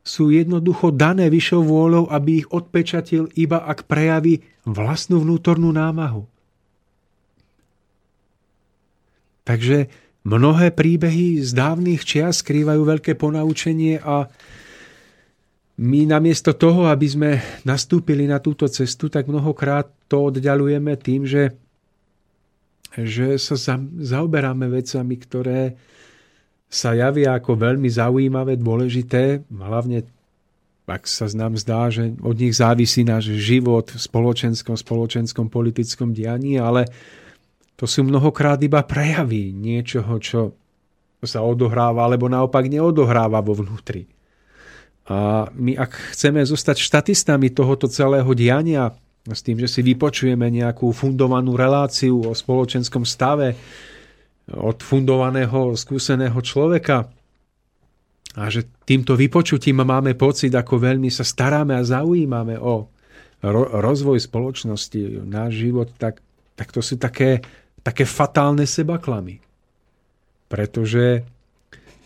Sú 0.05 0.28
jednoducho 0.28 0.93
dané 0.93 1.33
vyššou 1.33 1.65
vôľou, 1.65 2.05
aby 2.12 2.44
ich 2.44 2.49
odpečatil 2.52 3.33
iba 3.41 3.65
ak 3.65 3.89
prejaví 3.89 4.44
vlastnú 4.68 5.25
vnútornú 5.25 5.73
námahu. 5.73 6.28
Takže 9.44 9.89
mnohé 10.25 10.73
príbehy 10.73 11.41
z 11.41 11.51
dávnych 11.52 12.05
čias 12.05 12.41
skrývajú 12.41 12.81
veľké 12.84 13.12
ponaučenie 13.17 14.01
a 14.01 14.28
my 15.75 16.07
namiesto 16.07 16.55
toho, 16.55 16.86
aby 16.86 17.07
sme 17.10 17.31
nastúpili 17.67 18.31
na 18.31 18.39
túto 18.39 18.65
cestu, 18.70 19.10
tak 19.10 19.26
mnohokrát 19.26 19.91
to 20.07 20.31
oddialujeme 20.31 20.94
tým, 20.94 21.26
že, 21.26 21.51
že 23.01 23.39
sa 23.43 23.59
za, 23.59 23.77
zaoberáme 23.81 24.71
vecami, 24.71 25.15
ktoré 25.19 25.61
sa 26.71 26.95
javia 26.95 27.39
ako 27.39 27.55
veľmi 27.55 27.87
zaujímavé, 27.87 28.59
dôležité, 28.59 29.47
hlavne 29.51 30.07
ak 30.85 31.09
sa 31.09 31.25
nám 31.33 31.57
zdá, 31.57 31.89
že 31.89 32.13
od 32.21 32.37
nich 32.37 32.53
závisí 32.53 33.09
náš 33.09 33.33
život 33.41 33.89
v 33.89 33.97
spoločenskom, 33.97 34.77
spoločenskom 34.77 35.49
politickom 35.49 36.13
dianí, 36.13 36.61
ale 36.61 36.85
to 37.75 37.89
sú 37.89 38.05
mnohokrát 38.05 38.61
iba 38.61 38.85
prejavy 38.85 39.51
niečoho, 39.57 40.21
čo 40.21 40.53
sa 41.25 41.41
odohráva, 41.41 42.05
alebo 42.05 42.29
naopak 42.29 42.69
neodohráva 42.69 43.41
vo 43.41 43.57
vnútri. 43.57 44.05
A 45.09 45.49
my 45.53 45.77
ak 45.77 46.17
chceme 46.17 46.45
zostať 46.45 46.81
štatistami 46.81 47.49
tohoto 47.49 47.89
celého 47.89 48.29
diania, 48.37 48.93
s 49.25 49.41
tým, 49.41 49.57
že 49.57 49.69
si 49.69 49.81
vypočujeme 49.81 50.53
nejakú 50.53 50.93
fundovanú 50.93 51.57
reláciu 51.57 52.28
o 52.28 52.33
spoločenskom 52.36 53.09
stave 53.09 53.57
od 54.53 54.77
fundovaného, 54.85 55.73
skúseného 55.73 56.36
človeka 56.44 57.09
a 58.36 58.44
že 58.53 58.69
týmto 58.85 59.17
vypočutím 59.17 59.81
máme 59.81 60.12
pocit, 60.19 60.53
ako 60.53 60.77
veľmi 60.77 61.09
sa 61.09 61.25
staráme 61.25 61.73
a 61.73 61.86
zaujímame 61.86 62.61
o 62.61 62.93
ro- 63.41 63.70
rozvoj 63.81 64.20
spoločnosti, 64.20 65.25
náš 65.25 65.65
život, 65.65 65.89
tak, 65.97 66.20
tak 66.53 66.69
to 66.75 66.85
sú 66.85 67.01
také 67.01 67.41
také 67.85 68.09
fatálne 68.09 68.65
sebaklamy. 68.65 69.44
Pretože 70.49 71.23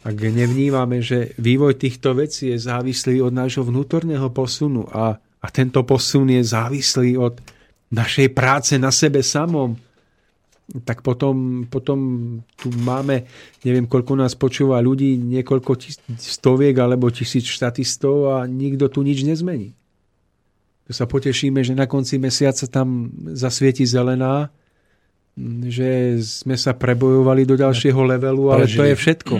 ak 0.02 0.14
nevnímame, 0.18 0.98
že 0.98 1.38
vývoj 1.38 1.78
týchto 1.78 2.18
vecí 2.18 2.50
je 2.50 2.58
závislý 2.58 3.22
od 3.22 3.32
nášho 3.32 3.62
vnútorného 3.62 4.26
posunu 4.34 4.90
a, 4.90 5.22
a 5.38 5.46
tento 5.48 5.82
posun 5.86 6.30
je 6.34 6.42
závislý 6.42 7.14
od 7.18 7.38
našej 7.94 8.28
práce 8.34 8.74
na 8.76 8.90
sebe 8.90 9.22
samom, 9.22 9.78
tak 10.84 11.00
potom, 11.00 11.64
potom 11.64 11.98
tu 12.60 12.68
máme, 12.68 13.24
neviem 13.64 13.88
koľko 13.88 14.20
nás 14.20 14.36
počúva 14.36 14.84
ľudí, 14.84 15.16
niekoľko 15.16 15.72
tis, 15.80 15.96
stoviek 16.20 16.76
alebo 16.76 17.08
tisíc 17.08 17.48
štatistov 17.48 18.36
a 18.36 18.44
nikto 18.44 18.92
tu 18.92 19.00
nič 19.00 19.24
nezmení. 19.24 19.72
To 20.88 20.92
sa 20.92 21.08
potešíme, 21.08 21.64
že 21.64 21.72
na 21.72 21.88
konci 21.88 22.20
mesiaca 22.20 22.68
tam 22.68 23.12
zasvieti 23.32 23.88
zelená, 23.88 24.52
že 25.68 26.20
sme 26.20 26.56
sa 26.56 26.76
prebojovali 26.76 27.48
do 27.48 27.56
ďalšieho 27.56 28.00
levelu, 28.04 28.52
ale 28.52 28.64
to 28.68 28.84
je 28.84 28.96
všetko. 28.96 29.34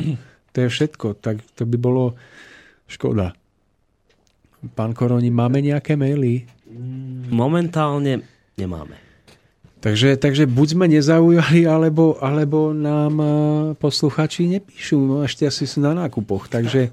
To 0.56 0.58
je 0.64 0.68
všetko. 0.68 1.06
Tak 1.20 1.44
to 1.56 1.68
by 1.68 1.76
bolo 1.76 2.16
škoda. 2.88 3.37
Pán 4.74 4.90
Koroni, 4.90 5.30
máme 5.30 5.62
nejaké 5.62 5.94
maily? 5.94 6.46
Momentálne 7.30 8.26
nemáme. 8.58 9.08
Takže, 9.78 10.18
takže 10.18 10.50
buď 10.50 10.68
sme 10.74 10.86
nezaujali, 10.90 11.62
alebo, 11.62 12.18
alebo 12.18 12.74
nám 12.74 13.14
e, 13.22 13.26
posluchači 13.78 14.50
nepíšu. 14.50 14.98
No 14.98 15.22
ešte 15.22 15.46
asi 15.46 15.70
sú 15.70 15.78
na 15.78 15.94
nákupoch. 15.94 16.50
Takže, 16.50 16.90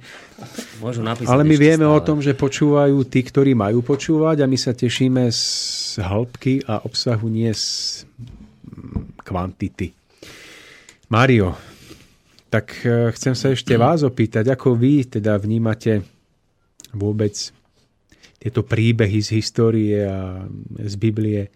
Môžu 0.77 1.01
napísať 1.01 1.33
ale 1.33 1.41
my 1.41 1.55
vieme 1.57 1.89
stále. 1.89 1.97
o 1.97 2.05
tom, 2.05 2.21
že 2.21 2.37
počúvajú 2.37 3.01
tí, 3.09 3.25
ktorí 3.25 3.57
majú 3.57 3.81
počúvať 3.81 4.45
a 4.45 4.45
my 4.45 4.53
sa 4.53 4.77
tešíme 4.77 5.25
z 5.33 5.97
hĺbky 5.97 6.61
a 6.69 6.85
obsahu, 6.85 7.25
nie 7.25 7.49
z 7.49 8.05
mm, 8.05 9.25
kvantity. 9.25 9.89
Mario, 11.09 11.57
tak 12.53 12.69
e, 12.85 13.09
chcem 13.17 13.33
sa 13.33 13.49
ešte 13.49 13.73
vás 13.81 14.05
opýtať, 14.05 14.53
ako 14.53 14.77
vy 14.77 15.09
teda 15.09 15.41
vnímate 15.41 16.05
vôbec 16.93 17.33
tieto 18.45 18.61
príbehy 18.61 19.25
z 19.25 19.41
histórie 19.41 20.05
a 20.05 20.45
z 20.77 20.95
Biblie 21.01 21.49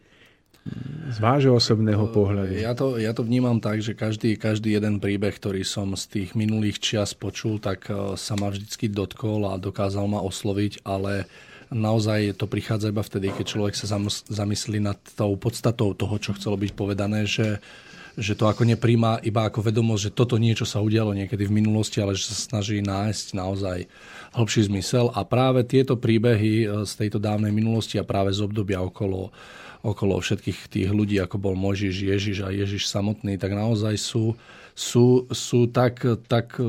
z 1.10 1.18
vášho 1.22 1.58
osobného 1.58 2.10
pohľadu. 2.10 2.58
Ja 2.58 2.74
to, 2.74 2.98
ja 2.98 3.14
to 3.14 3.26
vnímam 3.26 3.62
tak, 3.62 3.82
že 3.82 3.94
každý, 3.98 4.38
každý 4.38 4.78
jeden 4.78 4.98
príbeh, 4.98 5.34
ktorý 5.34 5.62
som 5.66 5.94
z 5.94 6.06
tých 6.10 6.30
minulých 6.34 6.82
čias 6.82 7.14
počul, 7.14 7.62
tak 7.62 7.90
eh, 7.90 8.18
sa 8.18 8.34
ma 8.38 8.50
vždycky 8.50 8.90
dotkol 8.90 9.50
a 9.50 9.62
dokázal 9.62 10.06
ma 10.10 10.22
osloviť, 10.26 10.82
ale 10.86 11.30
naozaj 11.70 12.38
to 12.42 12.50
prichádza 12.50 12.90
iba 12.90 13.06
vtedy, 13.06 13.30
keď 13.30 13.46
človek 13.46 13.74
sa 13.78 13.86
zamyslí 14.30 14.82
nad 14.82 14.98
tou 15.14 15.38
podstatou 15.38 15.94
toho, 15.94 16.16
čo 16.18 16.34
chcelo 16.34 16.58
byť 16.58 16.72
povedané, 16.74 17.30
že, 17.30 17.62
že 18.18 18.34
to 18.34 18.50
ako 18.50 18.66
nepríjma 18.66 19.22
iba 19.22 19.46
ako 19.46 19.70
vedomosť, 19.70 20.10
že 20.10 20.16
toto 20.18 20.42
niečo 20.42 20.66
sa 20.66 20.82
udialo 20.82 21.14
niekedy 21.14 21.46
v 21.46 21.56
minulosti, 21.62 22.02
ale 22.02 22.18
že 22.18 22.34
sa 22.34 22.38
snaží 22.38 22.82
nájsť 22.82 23.38
naozaj 23.38 23.86
hĺbší 24.34 24.70
zmysel. 24.70 25.10
A 25.14 25.26
práve 25.26 25.66
tieto 25.66 25.98
príbehy 25.98 26.54
eh, 26.64 26.68
z 26.84 26.92
tejto 27.06 27.18
dávnej 27.18 27.54
minulosti 27.54 27.98
a 27.98 28.08
práve 28.08 28.34
z 28.34 28.44
obdobia 28.46 28.82
okolo 28.82 29.34
okolo 29.80 30.20
všetkých 30.20 30.68
tých 30.68 30.90
ľudí, 30.92 31.24
ako 31.24 31.40
bol 31.40 31.56
Možiš, 31.56 32.04
Ježiš 32.04 32.44
a 32.44 32.52
Ježiš 32.52 32.92
samotný, 32.92 33.40
tak 33.40 33.56
naozaj 33.56 33.96
sú, 33.96 34.36
sú, 34.76 35.24
sú 35.32 35.72
tak, 35.72 36.04
tak, 36.28 36.60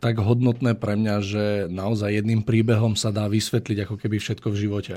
tak 0.00 0.14
hodnotné 0.16 0.72
pre 0.72 0.96
mňa, 0.96 1.16
že 1.20 1.44
naozaj 1.68 2.24
jedným 2.24 2.40
príbehom 2.40 2.96
sa 2.96 3.12
dá 3.12 3.28
vysvetliť 3.28 3.84
ako 3.84 3.94
keby 4.00 4.16
všetko 4.16 4.48
v 4.48 4.60
živote. 4.64 4.96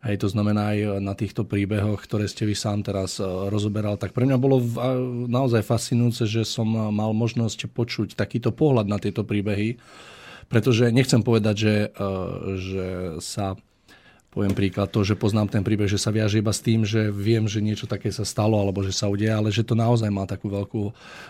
Hej, 0.00 0.24
to 0.24 0.28
znamená 0.32 0.72
aj 0.72 0.78
na 1.04 1.12
týchto 1.12 1.44
príbehoch, 1.44 2.00
ktoré 2.00 2.24
ste 2.24 2.48
vy 2.48 2.56
sám 2.56 2.80
teraz 2.80 3.20
e, 3.20 3.24
rozoberal, 3.52 4.00
tak 4.00 4.16
pre 4.16 4.24
mňa 4.24 4.40
bolo 4.40 4.64
naozaj 5.28 5.60
fascinujúce, 5.60 6.24
že 6.24 6.48
som 6.48 6.64
mal 6.72 7.12
možnosť 7.12 7.68
počuť 7.68 8.16
takýto 8.16 8.48
pohľad 8.48 8.88
na 8.88 8.96
tieto 8.96 9.28
príbehy, 9.28 9.76
pretože 10.50 10.90
nechcem 10.90 11.22
povedať, 11.22 11.54
že, 11.56 11.74
e, 11.94 12.08
že 12.58 12.86
sa 13.22 13.54
poviem 14.30 14.54
príklad, 14.54 14.94
to, 14.94 15.02
že 15.02 15.18
poznám 15.18 15.50
ten 15.50 15.66
príbeh, 15.66 15.90
že 15.90 15.98
sa 15.98 16.14
viaže 16.14 16.38
iba 16.38 16.54
s 16.54 16.62
tým, 16.62 16.86
že 16.86 17.10
viem, 17.10 17.50
že 17.50 17.58
niečo 17.58 17.90
také 17.90 18.14
sa 18.14 18.22
stalo 18.22 18.54
alebo 18.54 18.86
že 18.86 18.94
sa 18.94 19.10
udeje, 19.10 19.34
ale 19.34 19.50
že 19.50 19.66
to 19.66 19.74
naozaj 19.74 20.06
má 20.06 20.22
takú 20.22 20.46
veľkú, 20.46 20.82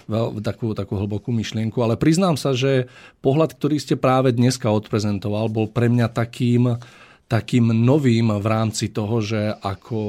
veľ, 0.04 0.44
takú, 0.44 0.76
takú 0.76 1.00
hlbokú 1.00 1.32
myšlienku. 1.32 1.80
Ale 1.80 1.96
priznám 1.96 2.36
sa, 2.36 2.52
že 2.52 2.92
pohľad, 3.24 3.56
ktorý 3.56 3.80
ste 3.80 3.96
práve 3.96 4.36
dneska 4.36 4.68
odprezentoval, 4.68 5.48
bol 5.48 5.72
pre 5.72 5.88
mňa 5.88 6.12
takým, 6.12 6.76
takým 7.24 7.72
novým 7.72 8.36
v 8.36 8.46
rámci 8.46 8.92
toho, 8.92 9.24
že 9.24 9.48
ako, 9.64 10.02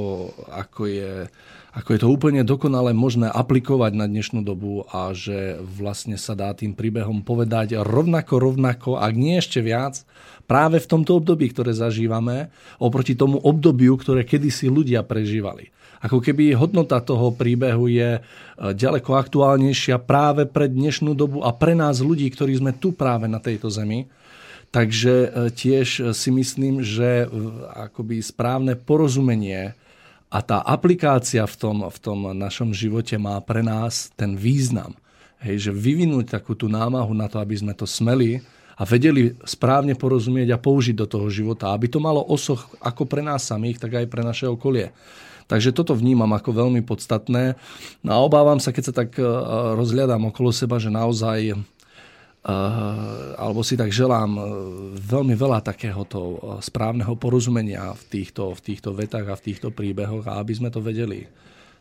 ako 0.52 0.82
je 0.92 1.32
ako 1.72 1.90
je 1.96 2.00
to 2.04 2.12
úplne 2.12 2.44
dokonale 2.44 2.92
možné 2.92 3.32
aplikovať 3.32 3.96
na 3.96 4.04
dnešnú 4.04 4.44
dobu 4.44 4.84
a 4.92 5.16
že 5.16 5.56
vlastne 5.64 6.20
sa 6.20 6.36
dá 6.36 6.52
tým 6.52 6.76
príbehom 6.76 7.24
povedať 7.24 7.80
rovnako, 7.80 8.44
rovnako, 8.44 8.90
ak 9.00 9.14
nie 9.16 9.40
ešte 9.40 9.64
viac, 9.64 10.04
práve 10.52 10.84
v 10.84 10.90
tomto 10.92 11.24
období, 11.24 11.48
ktoré 11.48 11.72
zažívame, 11.72 12.52
oproti 12.76 13.16
tomu 13.16 13.40
obdobiu, 13.40 13.96
ktoré 13.96 14.28
kedysi 14.28 14.68
ľudia 14.68 15.00
prežívali. 15.08 15.72
Ako 16.02 16.20
keby 16.20 16.58
hodnota 16.58 17.00
toho 17.00 17.32
príbehu 17.32 17.88
je 17.88 18.18
e, 18.18 18.22
ďaleko 18.60 19.16
aktuálnejšia 19.16 20.02
práve 20.02 20.50
pre 20.50 20.66
dnešnú 20.68 21.14
dobu 21.14 21.46
a 21.46 21.54
pre 21.56 21.78
nás 21.78 22.02
ľudí, 22.02 22.26
ktorí 22.28 22.58
sme 22.58 22.74
tu 22.74 22.92
práve 22.92 23.30
na 23.30 23.38
tejto 23.38 23.70
zemi. 23.70 24.10
Takže 24.74 25.14
e, 25.14 25.30
tiež 25.54 26.12
si 26.12 26.30
myslím, 26.34 26.82
že 26.82 27.30
akoby 27.78 28.18
správne 28.20 28.74
porozumenie 28.76 29.78
a 30.32 30.40
tá 30.40 30.64
aplikácia 30.64 31.44
v 31.44 31.56
tom, 31.60 31.78
v 31.92 32.00
tom 32.00 32.32
našom 32.32 32.72
živote 32.72 33.20
má 33.20 33.36
pre 33.44 33.60
nás 33.60 34.08
ten 34.16 34.40
význam. 34.40 34.96
Hej, 35.44 35.68
že 35.68 35.72
vyvinúť 35.76 36.40
takú 36.40 36.56
tú 36.56 36.72
námahu 36.72 37.12
na 37.12 37.28
to, 37.28 37.44
aby 37.44 37.58
sme 37.60 37.76
to 37.76 37.84
smeli, 37.84 38.40
a 38.82 38.88
vedeli 38.88 39.38
správne 39.46 39.94
porozumieť 39.94 40.58
a 40.58 40.62
použiť 40.62 40.98
do 40.98 41.06
toho 41.06 41.30
života, 41.30 41.70
aby 41.70 41.86
to 41.86 42.02
malo 42.02 42.26
osoch 42.26 42.66
ako 42.82 43.06
pre 43.06 43.22
nás 43.22 43.46
samých, 43.46 43.78
tak 43.78 43.94
aj 43.94 44.10
pre 44.10 44.26
naše 44.26 44.50
okolie. 44.50 44.90
Takže 45.46 45.70
toto 45.76 45.94
vnímam 45.94 46.32
ako 46.34 46.66
veľmi 46.66 46.82
podstatné. 46.82 47.60
No 48.02 48.10
a 48.10 48.18
obávam 48.26 48.58
sa, 48.58 48.74
keď 48.74 48.84
sa 48.90 48.94
tak 49.04 49.20
e, 49.20 49.26
rozhľadám 49.78 50.34
okolo 50.34 50.50
seba, 50.50 50.82
že 50.82 50.88
naozaj 50.88 51.60
alebo 53.38 53.62
si 53.62 53.78
tak 53.78 53.94
želám 53.94 54.32
e, 54.34 54.42
veľmi 54.98 55.38
veľa 55.38 55.62
takéhoto 55.62 56.42
správneho 56.58 57.14
porozumenia 57.14 57.94
v 57.94 58.04
týchto, 58.10 58.58
v 58.58 58.62
týchto 58.66 58.98
vetách 58.98 59.30
a 59.30 59.38
v 59.38 59.46
týchto 59.46 59.70
príbehoch 59.70 60.26
a 60.26 60.42
aby 60.42 60.58
sme 60.58 60.74
to 60.74 60.82
vedeli 60.82 61.30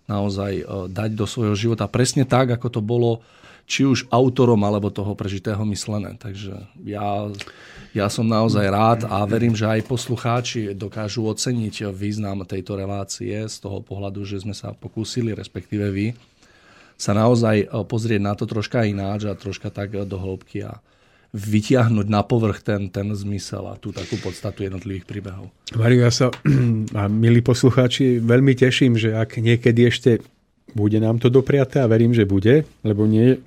naozaj 0.04 0.66
dať 0.90 1.10
do 1.16 1.24
svojho 1.24 1.56
života 1.56 1.88
presne 1.88 2.28
tak, 2.28 2.52
ako 2.52 2.68
to 2.68 2.80
bolo 2.84 3.24
či 3.70 3.86
už 3.86 4.10
autorom 4.10 4.58
alebo 4.66 4.90
toho 4.90 5.14
prežitého 5.14 5.62
myslené. 5.70 6.18
Takže 6.18 6.66
ja, 6.82 7.30
ja 7.94 8.06
som 8.10 8.26
naozaj 8.26 8.66
rád 8.66 9.00
a 9.06 9.22
verím, 9.22 9.54
že 9.54 9.70
aj 9.70 9.86
poslucháči 9.86 10.74
dokážu 10.74 11.22
oceniť 11.30 11.94
význam 11.94 12.42
tejto 12.42 12.74
relácie 12.74 13.46
z 13.46 13.56
toho 13.62 13.78
pohľadu, 13.78 14.26
že 14.26 14.42
sme 14.42 14.58
sa 14.58 14.74
pokúsili, 14.74 15.30
respektíve 15.30 15.86
vy, 15.94 16.10
sa 17.00 17.16
naozaj 17.16 17.56
eh, 17.64 17.68
pozrieť 17.88 18.20
na 18.20 18.36
to 18.36 18.44
troška 18.44 18.84
ináč 18.84 19.24
a 19.24 19.32
troška 19.32 19.72
tak 19.72 19.96
do 19.96 20.16
hĺbky 20.20 20.68
a 20.68 20.84
vytiahnuť 21.30 22.06
na 22.10 22.26
povrch 22.26 22.58
ten, 22.66 22.90
ten 22.90 23.06
zmysel 23.14 23.62
a 23.70 23.78
tú 23.78 23.94
takú 23.94 24.18
podstatu 24.18 24.66
jednotlivých 24.66 25.06
príbehov. 25.06 25.46
Mario, 25.78 26.02
ja 26.02 26.12
sa, 26.12 26.26
a 27.00 27.06
milí 27.06 27.38
poslucháči, 27.40 28.18
veľmi 28.18 28.58
teším, 28.58 28.98
že 28.98 29.14
ak 29.14 29.38
niekedy 29.38 29.86
ešte 29.86 30.10
bude 30.74 30.98
nám 30.98 31.22
to 31.22 31.30
dopriaté 31.30 31.82
a 31.82 31.90
verím, 31.90 32.14
že 32.14 32.26
bude, 32.26 32.66
lebo 32.82 33.06
nie 33.06 33.38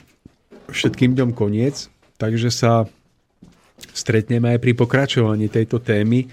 všetkým 0.71 1.15
dňom 1.15 1.31
koniec, 1.35 1.91
takže 2.15 2.51
sa 2.51 2.87
stretneme 3.91 4.55
aj 4.55 4.59
pri 4.63 4.73
pokračovaní 4.79 5.51
tejto 5.51 5.83
témy. 5.83 6.31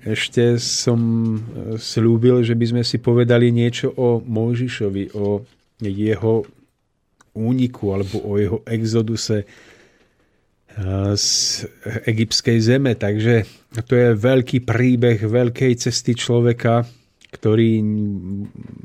Ešte 0.00 0.56
som 0.60 1.00
e, 1.00 1.38
slúbil, 1.76 2.40
že 2.44 2.56
by 2.56 2.66
sme 2.76 2.82
si 2.84 3.00
povedali 3.00 3.52
niečo 3.52 3.92
o 3.96 4.20
Mojžišovi, 4.20 5.16
o 5.16 5.44
jeho 5.80 6.44
úniku 7.34 7.94
alebo 7.94 8.22
o 8.26 8.36
jeho 8.36 8.58
exoduse 8.66 9.42
e, 9.42 9.46
z 11.14 11.28
egyptskej 12.06 12.58
zeme. 12.58 12.92
Takže 12.98 13.46
to 13.86 13.94
je 13.94 14.08
veľký 14.18 14.66
príbeh 14.66 15.18
veľkej 15.22 15.72
cesty 15.78 16.18
človeka, 16.18 16.86
ktorý 17.30 17.78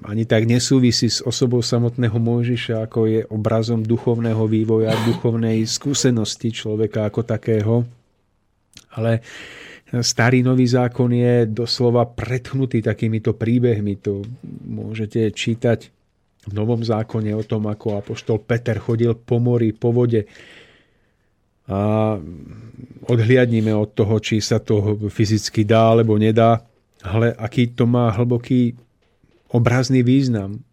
ani 0.05 0.23
tak 0.29 0.45
nesúvisí 0.45 1.09
s 1.09 1.25
osobou 1.25 1.65
samotného 1.65 2.21
Mojžiša, 2.21 2.85
ako 2.85 2.99
je 3.09 3.21
obrazom 3.33 3.81
duchovného 3.81 4.45
vývoja, 4.45 4.93
duchovnej 5.09 5.65
skúsenosti 5.65 6.53
človeka 6.53 7.09
ako 7.09 7.25
takého. 7.25 7.81
Ale 8.93 9.25
starý 9.89 10.45
nový 10.45 10.69
zákon 10.69 11.09
je 11.09 11.49
doslova 11.49 12.05
pretchnutý 12.05 12.85
takýmito 12.85 13.33
príbehmi. 13.33 13.97
To 14.05 14.21
môžete 14.69 15.33
čítať 15.33 15.89
v 16.45 16.51
Novom 16.53 16.81
zákone 16.85 17.33
o 17.33 17.43
tom, 17.43 17.65
ako 17.65 18.01
apoštol 18.01 18.41
Peter 18.45 18.77
chodil 18.77 19.17
po 19.17 19.41
mori, 19.41 19.73
po 19.73 19.89
vode. 19.89 20.29
A 21.65 22.13
odhliadnime 23.09 23.73
od 23.73 23.97
toho, 23.97 24.21
či 24.21 24.37
sa 24.37 24.61
to 24.61 24.97
fyzicky 25.09 25.65
dá 25.65 25.97
alebo 25.97 26.13
nedá 26.21 26.61
ale 27.05 27.37
aký 27.37 27.69
to 27.69 27.85
má 27.85 28.09
hlboký 28.09 28.73
obrazný 29.53 30.01
význam. 30.01 30.65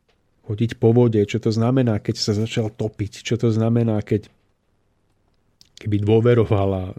chodiť 0.43 0.75
po 0.75 0.91
vode, 0.91 1.23
čo 1.23 1.39
to 1.39 1.55
znamená, 1.55 2.03
keď 2.03 2.17
sa 2.19 2.33
začal 2.35 2.75
topiť, 2.75 3.23
čo 3.23 3.39
to 3.39 3.55
znamená, 3.55 4.03
keď 4.03 4.27
keby 5.79 6.03
dôverovala, 6.03 6.91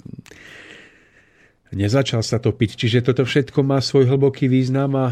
nezačal 1.73 2.21
sa 2.21 2.37
topiť. 2.37 2.77
Čiže 2.77 2.99
toto 3.11 3.25
všetko 3.25 3.59
má 3.65 3.81
svoj 3.81 4.07
hlboký 4.09 4.47
význam 4.47 4.93
a 4.95 5.05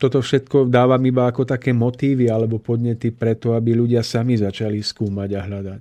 toto 0.00 0.24
všetko 0.24 0.66
dávam 0.66 1.00
iba 1.04 1.28
ako 1.28 1.44
také 1.44 1.70
motívy 1.76 2.32
alebo 2.32 2.58
podnety 2.58 3.12
preto, 3.12 3.52
aby 3.52 3.76
ľudia 3.76 4.00
sami 4.00 4.36
začali 4.40 4.80
skúmať 4.80 5.30
a 5.36 5.40
hľadať. 5.44 5.80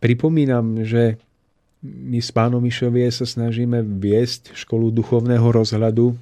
Pripomínam, 0.00 0.84
že 0.84 1.20
my 1.82 2.22
s 2.22 2.30
pánom 2.30 2.62
Mišovie 2.62 3.10
sa 3.10 3.26
snažíme 3.26 3.82
viesť 3.82 4.54
školu 4.54 4.94
duchovného 4.94 5.42
rozhľadu. 5.42 6.14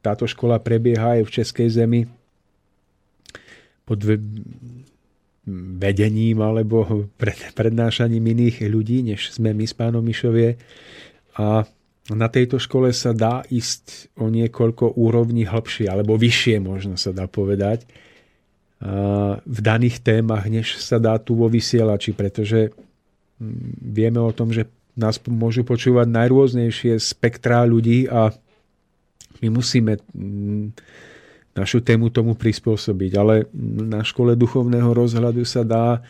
Táto 0.00 0.24
škola 0.24 0.56
prebieha 0.56 1.20
aj 1.20 1.22
v 1.28 1.34
Českej 1.42 1.68
zemi 1.68 2.00
pod 3.84 4.00
vedením 5.76 6.40
alebo 6.40 7.06
prednášaním 7.58 8.24
iných 8.24 8.64
ľudí, 8.64 9.04
než 9.04 9.36
sme 9.36 9.52
my 9.52 9.64
s 9.68 9.76
pánom 9.76 10.00
Mišovie. 10.00 10.56
A 11.38 11.66
na 12.12 12.28
tejto 12.28 12.60
škole 12.60 12.92
sa 12.92 13.16
dá 13.16 13.42
ísť 13.48 14.12
o 14.20 14.28
niekoľko 14.28 14.94
úrovní 15.00 15.48
hlbšie, 15.48 15.88
alebo 15.88 16.20
vyššie 16.20 16.60
možno 16.60 17.00
sa 17.00 17.16
dá 17.16 17.24
povedať, 17.24 17.88
v 19.44 19.58
daných 19.64 20.04
témach, 20.04 20.44
než 20.44 20.76
sa 20.76 21.00
dá 21.00 21.16
tu 21.16 21.32
vo 21.38 21.48
vysielači, 21.48 22.12
pretože 22.12 22.68
mm, 23.40 23.80
vieme 23.80 24.20
o 24.20 24.34
tom, 24.34 24.52
že 24.52 24.68
nás 24.94 25.16
môžu 25.24 25.64
počúvať 25.64 26.06
najrôznejšie 26.06 27.00
spektrá 27.00 27.64
ľudí 27.64 28.06
a 28.12 28.30
my 29.40 29.48
musíme 29.48 29.98
mm, 30.12 30.76
našu 31.56 31.80
tému 31.80 32.12
tomu 32.12 32.36
prispôsobiť. 32.36 33.12
Ale 33.16 33.48
na 33.88 34.04
škole 34.04 34.36
duchovného 34.36 34.92
rozhľadu 34.92 35.48
sa 35.48 35.64
dá 35.64 36.04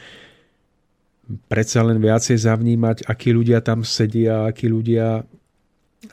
predsa 1.49 1.81
len 1.85 1.99
viacej 2.01 2.37
zavnímať, 2.37 3.09
akí 3.09 3.33
ľudia 3.33 3.65
tam 3.65 3.83
sedia, 3.83 4.49
akí 4.49 4.69
ľudia 4.69 5.25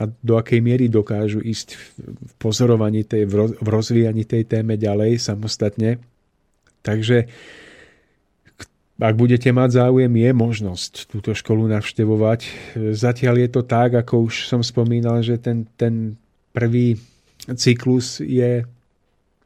a 0.00 0.08
do 0.08 0.40
akej 0.40 0.64
miery 0.64 0.88
dokážu 0.88 1.44
ísť 1.44 1.76
v 2.00 2.32
pozorovaní 2.40 3.04
tej, 3.04 3.28
v 3.28 3.66
rozvíjaní 3.68 4.24
tej 4.24 4.48
téme 4.48 4.80
ďalej 4.80 5.20
samostatne. 5.20 6.00
Takže 6.80 7.28
ak 8.96 9.14
budete 9.18 9.52
mať 9.52 9.84
záujem, 9.84 10.12
je 10.16 10.30
možnosť 10.32 11.12
túto 11.12 11.36
školu 11.36 11.68
navštevovať. 11.68 12.40
Zatiaľ 12.96 13.44
je 13.44 13.48
to 13.52 13.62
tak, 13.66 13.98
ako 13.98 14.32
už 14.32 14.48
som 14.48 14.64
spomínal, 14.64 15.20
že 15.20 15.36
ten, 15.36 15.68
ten 15.76 16.16
prvý 16.56 16.96
cyklus 17.52 18.22
je 18.22 18.64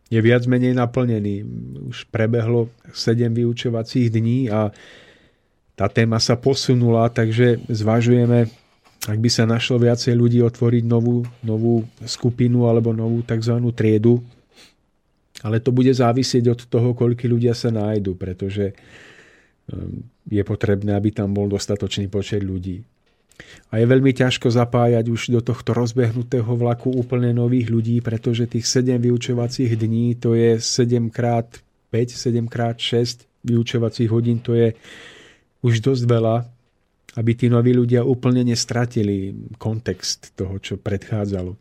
je 0.07 0.21
viac 0.23 0.47
menej 0.47 0.79
naplnený. 0.79 1.43
Už 1.91 2.07
prebehlo 2.15 2.71
7 2.95 3.27
vyučovacích 3.35 4.07
dní 4.07 4.47
a 4.47 4.71
tá 5.77 5.93
téma 5.93 6.17
sa 6.17 6.41
posunula, 6.41 7.13
takže 7.13 7.61
zvažujeme, 7.69 8.49
ak 9.05 9.19
by 9.21 9.29
sa 9.29 9.45
našlo 9.45 9.77
viacej 9.77 10.17
ľudí, 10.17 10.41
otvoriť 10.41 10.89
novú, 10.89 11.29
novú 11.45 11.85
skupinu 12.03 12.65
alebo 12.65 12.97
novú 12.97 13.21
tzv. 13.21 13.61
triedu. 13.77 14.25
Ale 15.45 15.61
to 15.61 15.69
bude 15.71 15.93
závisieť 15.93 16.49
od 16.49 16.61
toho, 16.65 16.97
koľky 16.97 17.29
ľudia 17.29 17.53
sa 17.53 17.69
nájdu, 17.69 18.17
pretože 18.17 18.73
ehm, 18.73 20.01
je 20.25 20.43
potrebné, 20.43 20.97
aby 20.97 21.13
tam 21.13 21.37
bol 21.37 21.45
dostatočný 21.45 22.09
počet 22.09 22.41
ľudí. 22.41 22.81
A 23.69 23.77
je 23.77 23.85
veľmi 23.85 24.17
ťažko 24.17 24.49
zapájať 24.49 25.13
už 25.13 25.29
do 25.29 25.45
tohto 25.45 25.77
rozbehnutého 25.77 26.49
vlaku 26.57 26.89
úplne 26.89 27.37
nových 27.37 27.69
ľudí, 27.69 28.01
pretože 28.01 28.49
tých 28.49 28.65
7 28.65 28.97
vyučovacích 28.97 29.77
dní 29.77 30.17
to 30.17 30.33
je 30.33 30.57
7 30.57 31.13
krát 31.13 31.45
5, 31.93 32.17
7 32.17 32.49
krát 32.49 32.81
6 32.81 33.29
vyučovacích 33.45 34.09
hodín, 34.09 34.41
to 34.41 34.57
je 34.57 34.73
už 35.67 35.83
dosť 35.83 36.05
veľa, 36.07 36.37
aby 37.19 37.33
tí 37.35 37.51
noví 37.51 37.75
ľudia 37.75 38.07
úplne 38.07 38.47
nestratili 38.47 39.35
kontext 39.59 40.37
toho, 40.39 40.63
čo 40.63 40.79
predchádzalo. 40.79 41.59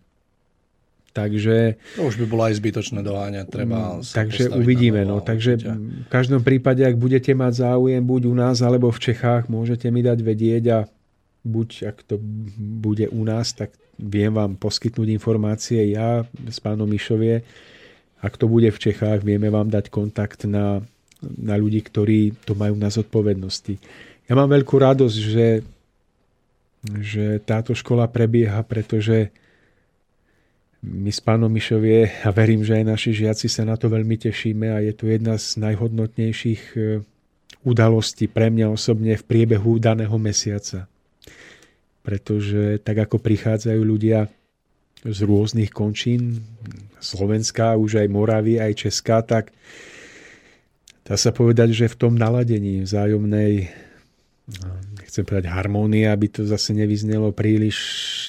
Takže... 1.15 1.79
To 1.95 2.11
už 2.11 2.19
by 2.19 2.25
bolo 2.27 2.43
aj 2.43 2.59
zbytočné 2.59 2.99
doháňať. 2.99 3.47
Treba 3.47 4.03
mm, 4.03 4.11
takže 4.11 4.51
uvidíme. 4.51 5.07
No. 5.07 5.23
Takže 5.23 5.63
v 6.03 6.09
každom 6.11 6.43
prípade, 6.43 6.83
ak 6.83 6.99
budete 6.99 7.31
mať 7.31 7.63
záujem 7.63 8.03
buď 8.03 8.21
u 8.27 8.35
nás 8.35 8.59
alebo 8.59 8.91
v 8.91 8.99
Čechách, 8.99 9.47
môžete 9.47 9.87
mi 9.95 10.03
dať 10.03 10.19
vedieť 10.19 10.63
a 10.75 10.79
buď 11.47 11.87
ak 11.87 11.97
to 12.03 12.19
bude 12.59 13.07
u 13.07 13.21
nás, 13.23 13.55
tak 13.55 13.71
viem 13.95 14.35
vám 14.35 14.59
poskytnúť 14.59 15.07
informácie 15.15 15.87
ja 15.95 16.27
s 16.51 16.59
pánom 16.59 16.83
Mišovie. 16.83 17.47
Ak 18.19 18.35
to 18.35 18.51
bude 18.51 18.67
v 18.67 18.81
Čechách, 18.91 19.23
vieme 19.23 19.47
vám 19.47 19.71
dať 19.71 19.87
kontakt 19.87 20.43
na, 20.43 20.83
na 21.37 21.55
ľudí, 21.57 21.81
ktorí 21.81 22.33
to 22.45 22.53
majú 22.53 22.77
na 22.77 22.89
zodpovednosti. 22.93 23.77
Ja 24.25 24.33
mám 24.33 24.49
veľkú 24.49 24.75
radosť, 24.77 25.17
že, 25.17 25.47
že 27.01 27.25
táto 27.43 27.73
škola 27.77 28.09
prebieha, 28.09 28.61
pretože 28.65 29.29
my 30.85 31.09
s 31.09 31.21
pánom 31.21 31.49
Mišovie 31.49 32.21
a 32.21 32.29
verím, 32.29 32.61
že 32.61 32.77
aj 32.77 32.85
naši 32.85 33.11
žiaci 33.13 33.49
sa 33.49 33.65
na 33.65 33.73
to 33.73 33.89
veľmi 33.89 34.21
tešíme 34.21 34.69
a 34.69 34.81
je 34.85 34.93
to 34.93 35.09
jedna 35.09 35.37
z 35.41 35.57
najhodnotnejších 35.61 36.63
eh, 36.77 37.01
udalostí 37.65 38.29
pre 38.29 38.53
mňa 38.53 38.69
osobne 38.69 39.17
v 39.17 39.23
priebehu 39.25 39.81
daného 39.81 40.13
mesiaca 40.21 40.85
pretože 42.05 42.85
tak 42.85 43.09
ako 43.09 43.17
prichádzajú 43.17 43.81
ľudia 43.81 44.29
z 45.01 45.19
rôznych 45.25 45.73
končín, 45.73 46.45
Slovenska, 47.01 47.73
už 47.73 48.05
aj 48.05 48.07
Moravy, 48.13 48.61
aj 48.61 48.85
Česká, 48.85 49.25
tak 49.25 49.49
dá 51.05 51.15
sa 51.15 51.29
povedať, 51.29 51.71
že 51.71 51.85
v 51.93 51.99
tom 52.01 52.13
naladení 52.17 52.81
vzájomnej 52.81 53.69
nechcem 55.01 55.25
povedať 55.25 55.49
harmónie, 55.49 56.05
aby 56.09 56.29
to 56.29 56.45
zase 56.45 56.73
nevyznelo 56.73 57.33
príliš 57.33 57.77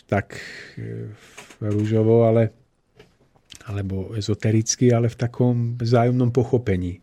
tak 0.08 0.40
e, 0.76 1.12
rúžovo, 1.60 2.24
ale 2.24 2.52
alebo 3.66 4.14
ezotericky, 4.14 4.94
ale 4.94 5.10
v 5.10 5.18
takom 5.18 5.74
vzájomnom 5.74 6.30
pochopení. 6.30 7.02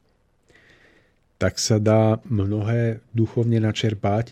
Tak 1.35 1.60
sa 1.60 1.76
dá 1.76 2.24
mnohé 2.24 3.03
duchovne 3.11 3.60
načerpať 3.60 4.32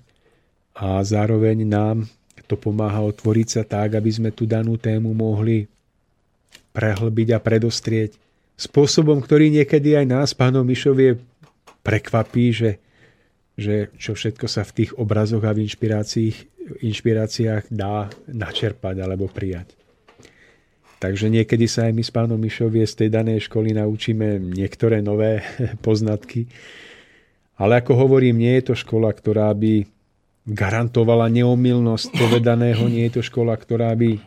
a 0.72 1.04
zároveň 1.04 1.68
nám 1.68 2.08
to 2.48 2.56
pomáha 2.56 3.04
otvoriť 3.04 3.48
sa 3.48 3.64
tak, 3.68 4.00
aby 4.00 4.12
sme 4.12 4.30
tú 4.32 4.48
danú 4.48 4.80
tému 4.80 5.12
mohli 5.12 5.68
prehlbiť 6.72 7.36
a 7.36 7.40
predostrieť 7.44 8.16
spôsobom, 8.56 9.20
ktorý 9.20 9.52
niekedy 9.52 10.00
aj 10.00 10.06
nás, 10.08 10.30
pánom 10.32 10.64
Mišovie, 10.64 11.20
prekvapí, 11.82 12.54
že, 12.54 12.72
že 13.58 13.90
čo 13.98 14.14
všetko 14.14 14.46
sa 14.46 14.66
v 14.66 14.76
tých 14.84 14.92
obrazoch 14.98 15.44
a 15.46 15.54
v 15.54 15.66
inšpiráciách, 15.66 16.38
inšpiráciách 16.82 17.70
dá 17.74 18.10
načerpať 18.30 18.96
alebo 19.02 19.28
prijať. 19.28 19.74
Takže 21.02 21.34
niekedy 21.34 21.66
sa 21.66 21.90
aj 21.90 21.94
my 21.98 22.04
s 22.06 22.14
pánom 22.14 22.38
Mišovie 22.38 22.86
z 22.86 22.94
tej 23.06 23.10
danej 23.10 23.50
školy 23.50 23.74
naučíme 23.74 24.38
niektoré 24.38 25.02
nové 25.02 25.42
poznatky. 25.86 26.46
Ale 27.58 27.82
ako 27.82 27.98
hovorím, 27.98 28.42
nie 28.42 28.54
je 28.62 28.74
to 28.74 28.76
škola, 28.78 29.10
ktorá 29.10 29.50
by 29.58 29.86
garantovala 30.46 31.30
neomilnosť 31.30 32.10
povedaného. 32.14 32.86
Nie 32.90 33.10
je 33.10 33.22
to 33.22 33.24
škola, 33.26 33.54
ktorá 33.54 33.94
by 33.98 34.18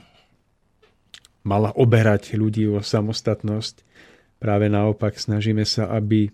mala 1.47 1.71
oberať 1.75 2.35
ľudí 2.35 2.67
o 2.67 2.83
samostatnosť. 2.83 3.83
Práve 4.39 4.67
naopak 4.67 5.15
snažíme 5.19 5.63
sa, 5.63 5.91
aby 5.95 6.31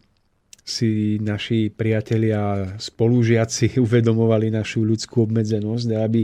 si 0.70 1.18
naši 1.18 1.74
priatelia 1.74 2.38
a 2.38 2.54
spolužiaci 2.78 3.74
uvedomovali 3.84 4.54
našu 4.54 4.86
ľudskú 4.86 5.26
obmedzenosť 5.26 5.88
a 5.90 5.98
aby 6.06 6.22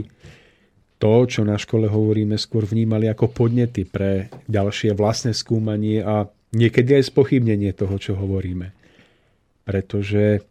to, 0.97 1.13
čo 1.29 1.45
na 1.45 1.59
škole 1.59 1.85
hovoríme, 1.85 2.39
skôr 2.39 2.65
vnímali 2.65 3.05
ako 3.05 3.29
podnety 3.29 3.85
pre 3.85 4.33
ďalšie 4.49 4.97
vlastné 4.97 5.35
skúmanie 5.35 6.01
a 6.01 6.25
niekedy 6.55 6.97
aj 6.97 7.13
spochybnenie 7.13 7.69
toho, 7.75 8.01
čo 8.01 8.17
hovoríme. 8.17 8.73
Pretože 9.61 10.41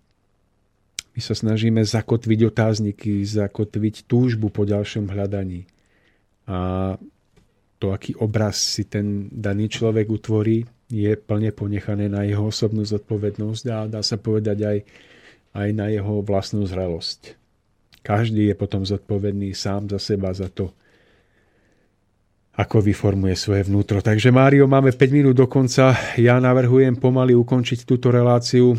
my 1.16 1.20
sa 1.24 1.34
snažíme 1.34 1.80
zakotviť 1.82 2.40
otázniky, 2.52 3.24
zakotviť 3.24 4.04
túžbu 4.04 4.52
po 4.52 4.68
ďalšom 4.68 5.08
hľadaní. 5.08 5.64
A 6.46 6.94
to, 7.80 7.90
aký 7.90 8.14
obraz 8.20 8.60
si 8.60 8.86
ten 8.86 9.26
daný 9.32 9.72
človek 9.72 10.06
utvorí, 10.12 10.62
je 10.86 11.12
plne 11.18 11.50
ponechané 11.50 12.06
na 12.06 12.22
jeho 12.22 12.46
osobnú 12.46 12.86
zodpovednosť 12.86 13.64
a 13.74 13.76
dá 13.90 14.00
sa 14.06 14.16
povedať 14.18 14.58
aj, 14.62 14.78
aj 15.54 15.68
na 15.74 15.86
jeho 15.90 16.22
vlastnú 16.22 16.62
zrelosť. 16.62 17.34
Každý 18.06 18.46
je 18.50 18.54
potom 18.54 18.86
zodpovedný 18.86 19.50
sám 19.50 19.90
za 19.90 19.98
seba, 19.98 20.30
za 20.30 20.46
to, 20.46 20.70
ako 22.54 22.78
vyformuje 22.80 23.34
svoje 23.34 23.66
vnútro. 23.66 23.98
Takže 23.98 24.30
Mário, 24.30 24.70
máme 24.70 24.94
5 24.94 25.10
minút 25.10 25.34
do 25.34 25.50
konca. 25.50 25.92
Ja 26.16 26.38
navrhujem 26.38 26.96
pomaly 26.96 27.34
ukončiť 27.34 27.82
túto 27.82 28.14
reláciu. 28.14 28.78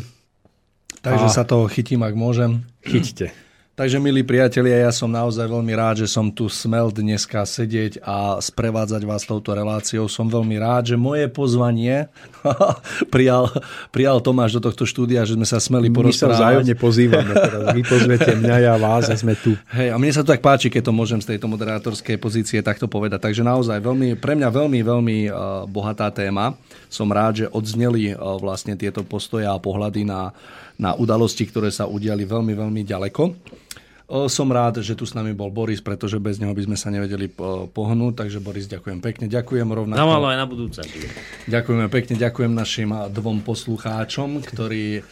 Takže 1.04 1.28
a... 1.28 1.34
sa 1.34 1.44
toho 1.44 1.68
chytím, 1.68 2.02
ak 2.02 2.16
môžem. 2.16 2.64
Chyťte. 2.82 3.47
Takže 3.78 4.02
milí 4.02 4.26
priatelia, 4.26 4.82
ja 4.82 4.90
som 4.90 5.06
naozaj 5.06 5.46
veľmi 5.46 5.70
rád, 5.78 6.02
že 6.02 6.10
som 6.10 6.34
tu 6.34 6.50
smel 6.50 6.90
dneska 6.90 7.46
sedieť 7.46 8.02
a 8.02 8.42
sprevádzať 8.42 9.06
vás 9.06 9.22
touto 9.22 9.54
reláciou. 9.54 10.10
Som 10.10 10.26
veľmi 10.26 10.58
rád, 10.58 10.90
že 10.90 10.96
moje 10.98 11.30
pozvanie 11.30 12.10
prijal, 13.14 13.46
prijal 13.94 14.18
Tomáš 14.18 14.58
do 14.58 14.66
tohto 14.66 14.82
štúdia, 14.82 15.22
že 15.22 15.38
sme 15.38 15.46
sa 15.46 15.62
smeli 15.62 15.94
porozprávať. 15.94 16.26
My 16.26 16.34
sa 16.34 16.42
vzájomne 16.42 16.74
pozývame. 16.74 17.32
Teraz. 17.38 17.62
Vy 17.70 17.82
pozvete 17.86 18.30
mňa, 18.34 18.56
ja 18.66 18.74
vás 18.82 19.06
a 19.06 19.14
sme 19.14 19.38
tu. 19.38 19.54
Hej, 19.70 19.94
a 19.94 19.96
mne 20.02 20.10
sa 20.10 20.26
to 20.26 20.34
tak 20.34 20.42
páči, 20.42 20.74
keď 20.74 20.90
to 20.90 20.92
môžem 20.98 21.22
z 21.22 21.38
tejto 21.38 21.46
moderátorskej 21.46 22.18
pozície 22.18 22.58
takto 22.66 22.90
povedať. 22.90 23.30
Takže 23.30 23.46
naozaj 23.46 23.78
veľmi, 23.78 24.18
pre 24.18 24.34
mňa 24.34 24.48
veľmi, 24.58 24.78
veľmi 24.82 25.18
uh, 25.30 25.70
bohatá 25.70 26.10
téma. 26.10 26.58
Som 26.88 27.12
rád, 27.12 27.44
že 27.44 27.50
odzneli 27.52 28.12
uh, 28.12 28.40
vlastne 28.40 28.74
tieto 28.74 29.04
postoje 29.04 29.44
a 29.44 29.56
pohľady 29.60 30.08
na, 30.08 30.32
na 30.80 30.96
udalosti, 30.96 31.44
ktoré 31.44 31.68
sa 31.68 31.88
udiali 31.88 32.24
veľmi, 32.24 32.52
veľmi 32.56 32.82
ďaleko. 32.84 33.22
Som 34.08 34.48
rád, 34.48 34.80
že 34.80 34.96
tu 34.96 35.04
s 35.04 35.12
nami 35.12 35.36
bol 35.36 35.52
Boris, 35.52 35.84
pretože 35.84 36.16
bez 36.16 36.40
neho 36.40 36.56
by 36.56 36.64
sme 36.64 36.80
sa 36.80 36.88
nevedeli 36.88 37.28
pohnúť. 37.68 38.24
Takže 38.24 38.40
Boris, 38.40 38.64
ďakujem 38.64 39.04
pekne. 39.04 39.28
Ďakujem 39.28 39.68
rovnako. 39.68 40.00
Na 40.00 40.08
malo 40.08 40.32
aj 40.32 40.38
na 40.40 40.48
budúce. 40.48 40.80
Ďakujeme 41.44 41.92
pekne. 41.92 42.16
Ďakujem 42.16 42.52
našim 42.56 42.88
dvom 42.88 43.44
poslucháčom, 43.44 44.40
ktorí 44.48 45.04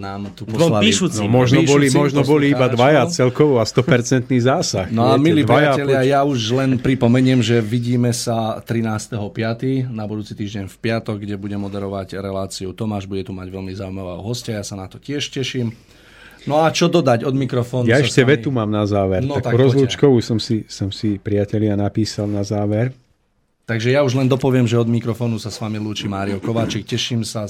nám 0.00 0.32
tu 0.32 0.48
poslali. 0.48 0.64
Dvom 0.64 0.80
píšucim. 0.80 1.28
No, 1.28 1.28
možno 1.28 1.60
boli, 1.68 1.92
možno 1.92 2.24
boli 2.24 2.56
iba 2.56 2.72
dvaja 2.72 3.04
celkovo 3.12 3.60
a 3.60 3.68
100% 3.68 4.24
zásah. 4.40 4.88
No 4.88 5.12
a 5.12 5.20
milí 5.20 5.44
priatelia, 5.44 6.00
ja 6.00 6.24
už 6.24 6.56
len 6.56 6.80
pripomeniem, 6.80 7.44
že 7.44 7.60
vidíme 7.60 8.16
sa 8.16 8.64
13.5. 8.64 9.92
na 9.92 10.08
budúci 10.08 10.32
týždeň 10.32 10.72
v 10.72 10.76
piatok, 10.80 11.20
kde 11.20 11.36
bude 11.36 11.60
moderovať 11.60 12.16
reláciu 12.16 12.72
Tomáš. 12.72 13.04
Bude 13.04 13.28
tu 13.28 13.36
mať 13.36 13.52
veľmi 13.52 13.76
zaujímavého 13.76 14.24
hostia. 14.24 14.56
Ja 14.56 14.64
sa 14.64 14.80
na 14.80 14.88
to 14.88 14.96
tiež 14.96 15.28
teším. 15.28 15.76
No 16.46 16.62
a 16.62 16.74
čo 16.74 16.90
dodať 16.90 17.22
od 17.22 17.34
mikrofónu? 17.38 17.86
Ja 17.86 18.02
ešte 18.02 18.26
vetu 18.26 18.50
mám 18.50 18.70
na 18.70 18.82
záver. 18.82 19.22
No, 19.22 19.38
tak 19.38 19.54
rozlúčkovú 19.54 20.18
som 20.18 20.42
si, 20.42 20.66
som 20.66 20.90
si 20.90 21.18
priatelia 21.18 21.78
napísal 21.78 22.26
na 22.26 22.42
záver. 22.42 22.90
Takže 23.62 23.94
ja 23.94 24.02
už 24.02 24.18
len 24.18 24.26
dopoviem, 24.26 24.66
že 24.66 24.74
od 24.74 24.90
mikrofónu 24.90 25.38
sa 25.38 25.46
s 25.46 25.62
vami 25.62 25.78
lúči 25.78 26.10
Mário 26.10 26.42
Kováčik. 26.42 26.82
Teším 26.82 27.22
sa, 27.22 27.46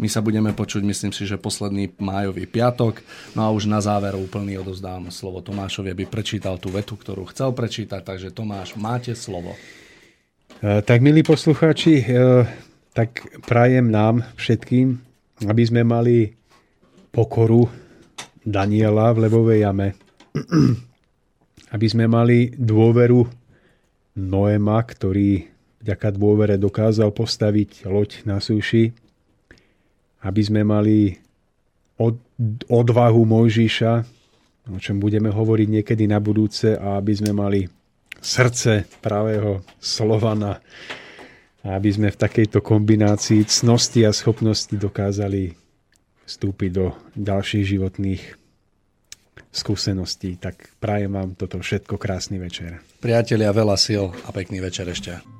my 0.00 0.08
sa 0.08 0.24
budeme 0.24 0.56
počuť, 0.56 0.80
myslím 0.80 1.12
si, 1.12 1.28
že 1.28 1.36
posledný 1.36 1.92
májový 2.00 2.48
piatok. 2.48 3.04
No 3.36 3.44
a 3.44 3.52
už 3.52 3.68
na 3.68 3.84
záver 3.84 4.16
úplný 4.16 4.56
odozdávam 4.56 5.12
slovo 5.12 5.44
Tomášovi, 5.44 5.92
aby 5.92 6.08
prečítal 6.08 6.56
tú 6.56 6.72
vetu, 6.72 6.96
ktorú 6.96 7.28
chcel 7.28 7.52
prečítať. 7.52 8.00
Takže 8.00 8.32
Tomáš, 8.32 8.80
máte 8.80 9.12
slovo. 9.12 9.52
E, 10.64 10.80
tak 10.80 11.04
milí 11.04 11.20
poslucháči, 11.20 12.02
e, 12.02 12.04
tak 12.96 13.20
prajem 13.44 13.92
nám 13.92 14.24
všetkým, 14.40 14.96
aby 15.44 15.62
sme 15.68 15.84
mali 15.84 16.40
pokoru 17.12 17.68
Daniela 18.40 19.12
v 19.12 19.28
levovej 19.28 19.68
jame, 19.68 19.88
aby 21.74 21.86
sme 21.86 22.08
mali 22.08 22.50
dôveru 22.56 23.28
Noema, 24.20 24.82
ktorý 24.82 25.46
vďaka 25.80 26.08
dôvere 26.12 26.56
dokázal 26.60 27.12
postaviť 27.12 27.88
loď 27.88 28.10
na 28.28 28.42
súši, 28.42 28.92
aby 30.24 30.40
sme 30.44 30.60
mali 30.64 31.16
od, 31.96 32.16
odvahu 32.68 33.22
Mojžiša, 33.24 33.92
o 34.70 34.78
čom 34.80 34.96
budeme 35.00 35.32
hovoriť 35.32 35.68
niekedy 35.80 36.04
na 36.08 36.20
budúce, 36.20 36.76
a 36.76 37.00
aby 37.00 37.12
sme 37.16 37.32
mali 37.32 37.64
srdce 38.20 38.84
pravého 39.00 39.64
Slovana, 39.80 40.60
aby 41.64 41.88
sme 41.92 42.08
v 42.12 42.20
takejto 42.20 42.60
kombinácii 42.60 43.44
cnosti 43.48 44.04
a 44.04 44.12
schopnosti 44.12 44.72
dokázali 44.72 45.59
vstúpiť 46.30 46.70
do 46.70 46.94
ďalších 47.18 47.74
životných 47.74 48.22
skúseností. 49.50 50.38
Tak 50.38 50.78
prajem 50.78 51.10
vám 51.10 51.34
toto 51.34 51.58
všetko 51.58 51.98
krásny 51.98 52.38
večer. 52.38 52.78
Priatelia, 53.02 53.50
veľa 53.50 53.74
síl 53.74 54.14
a 54.22 54.30
pekný 54.30 54.62
večer 54.62 54.86
ešte. 54.86 55.39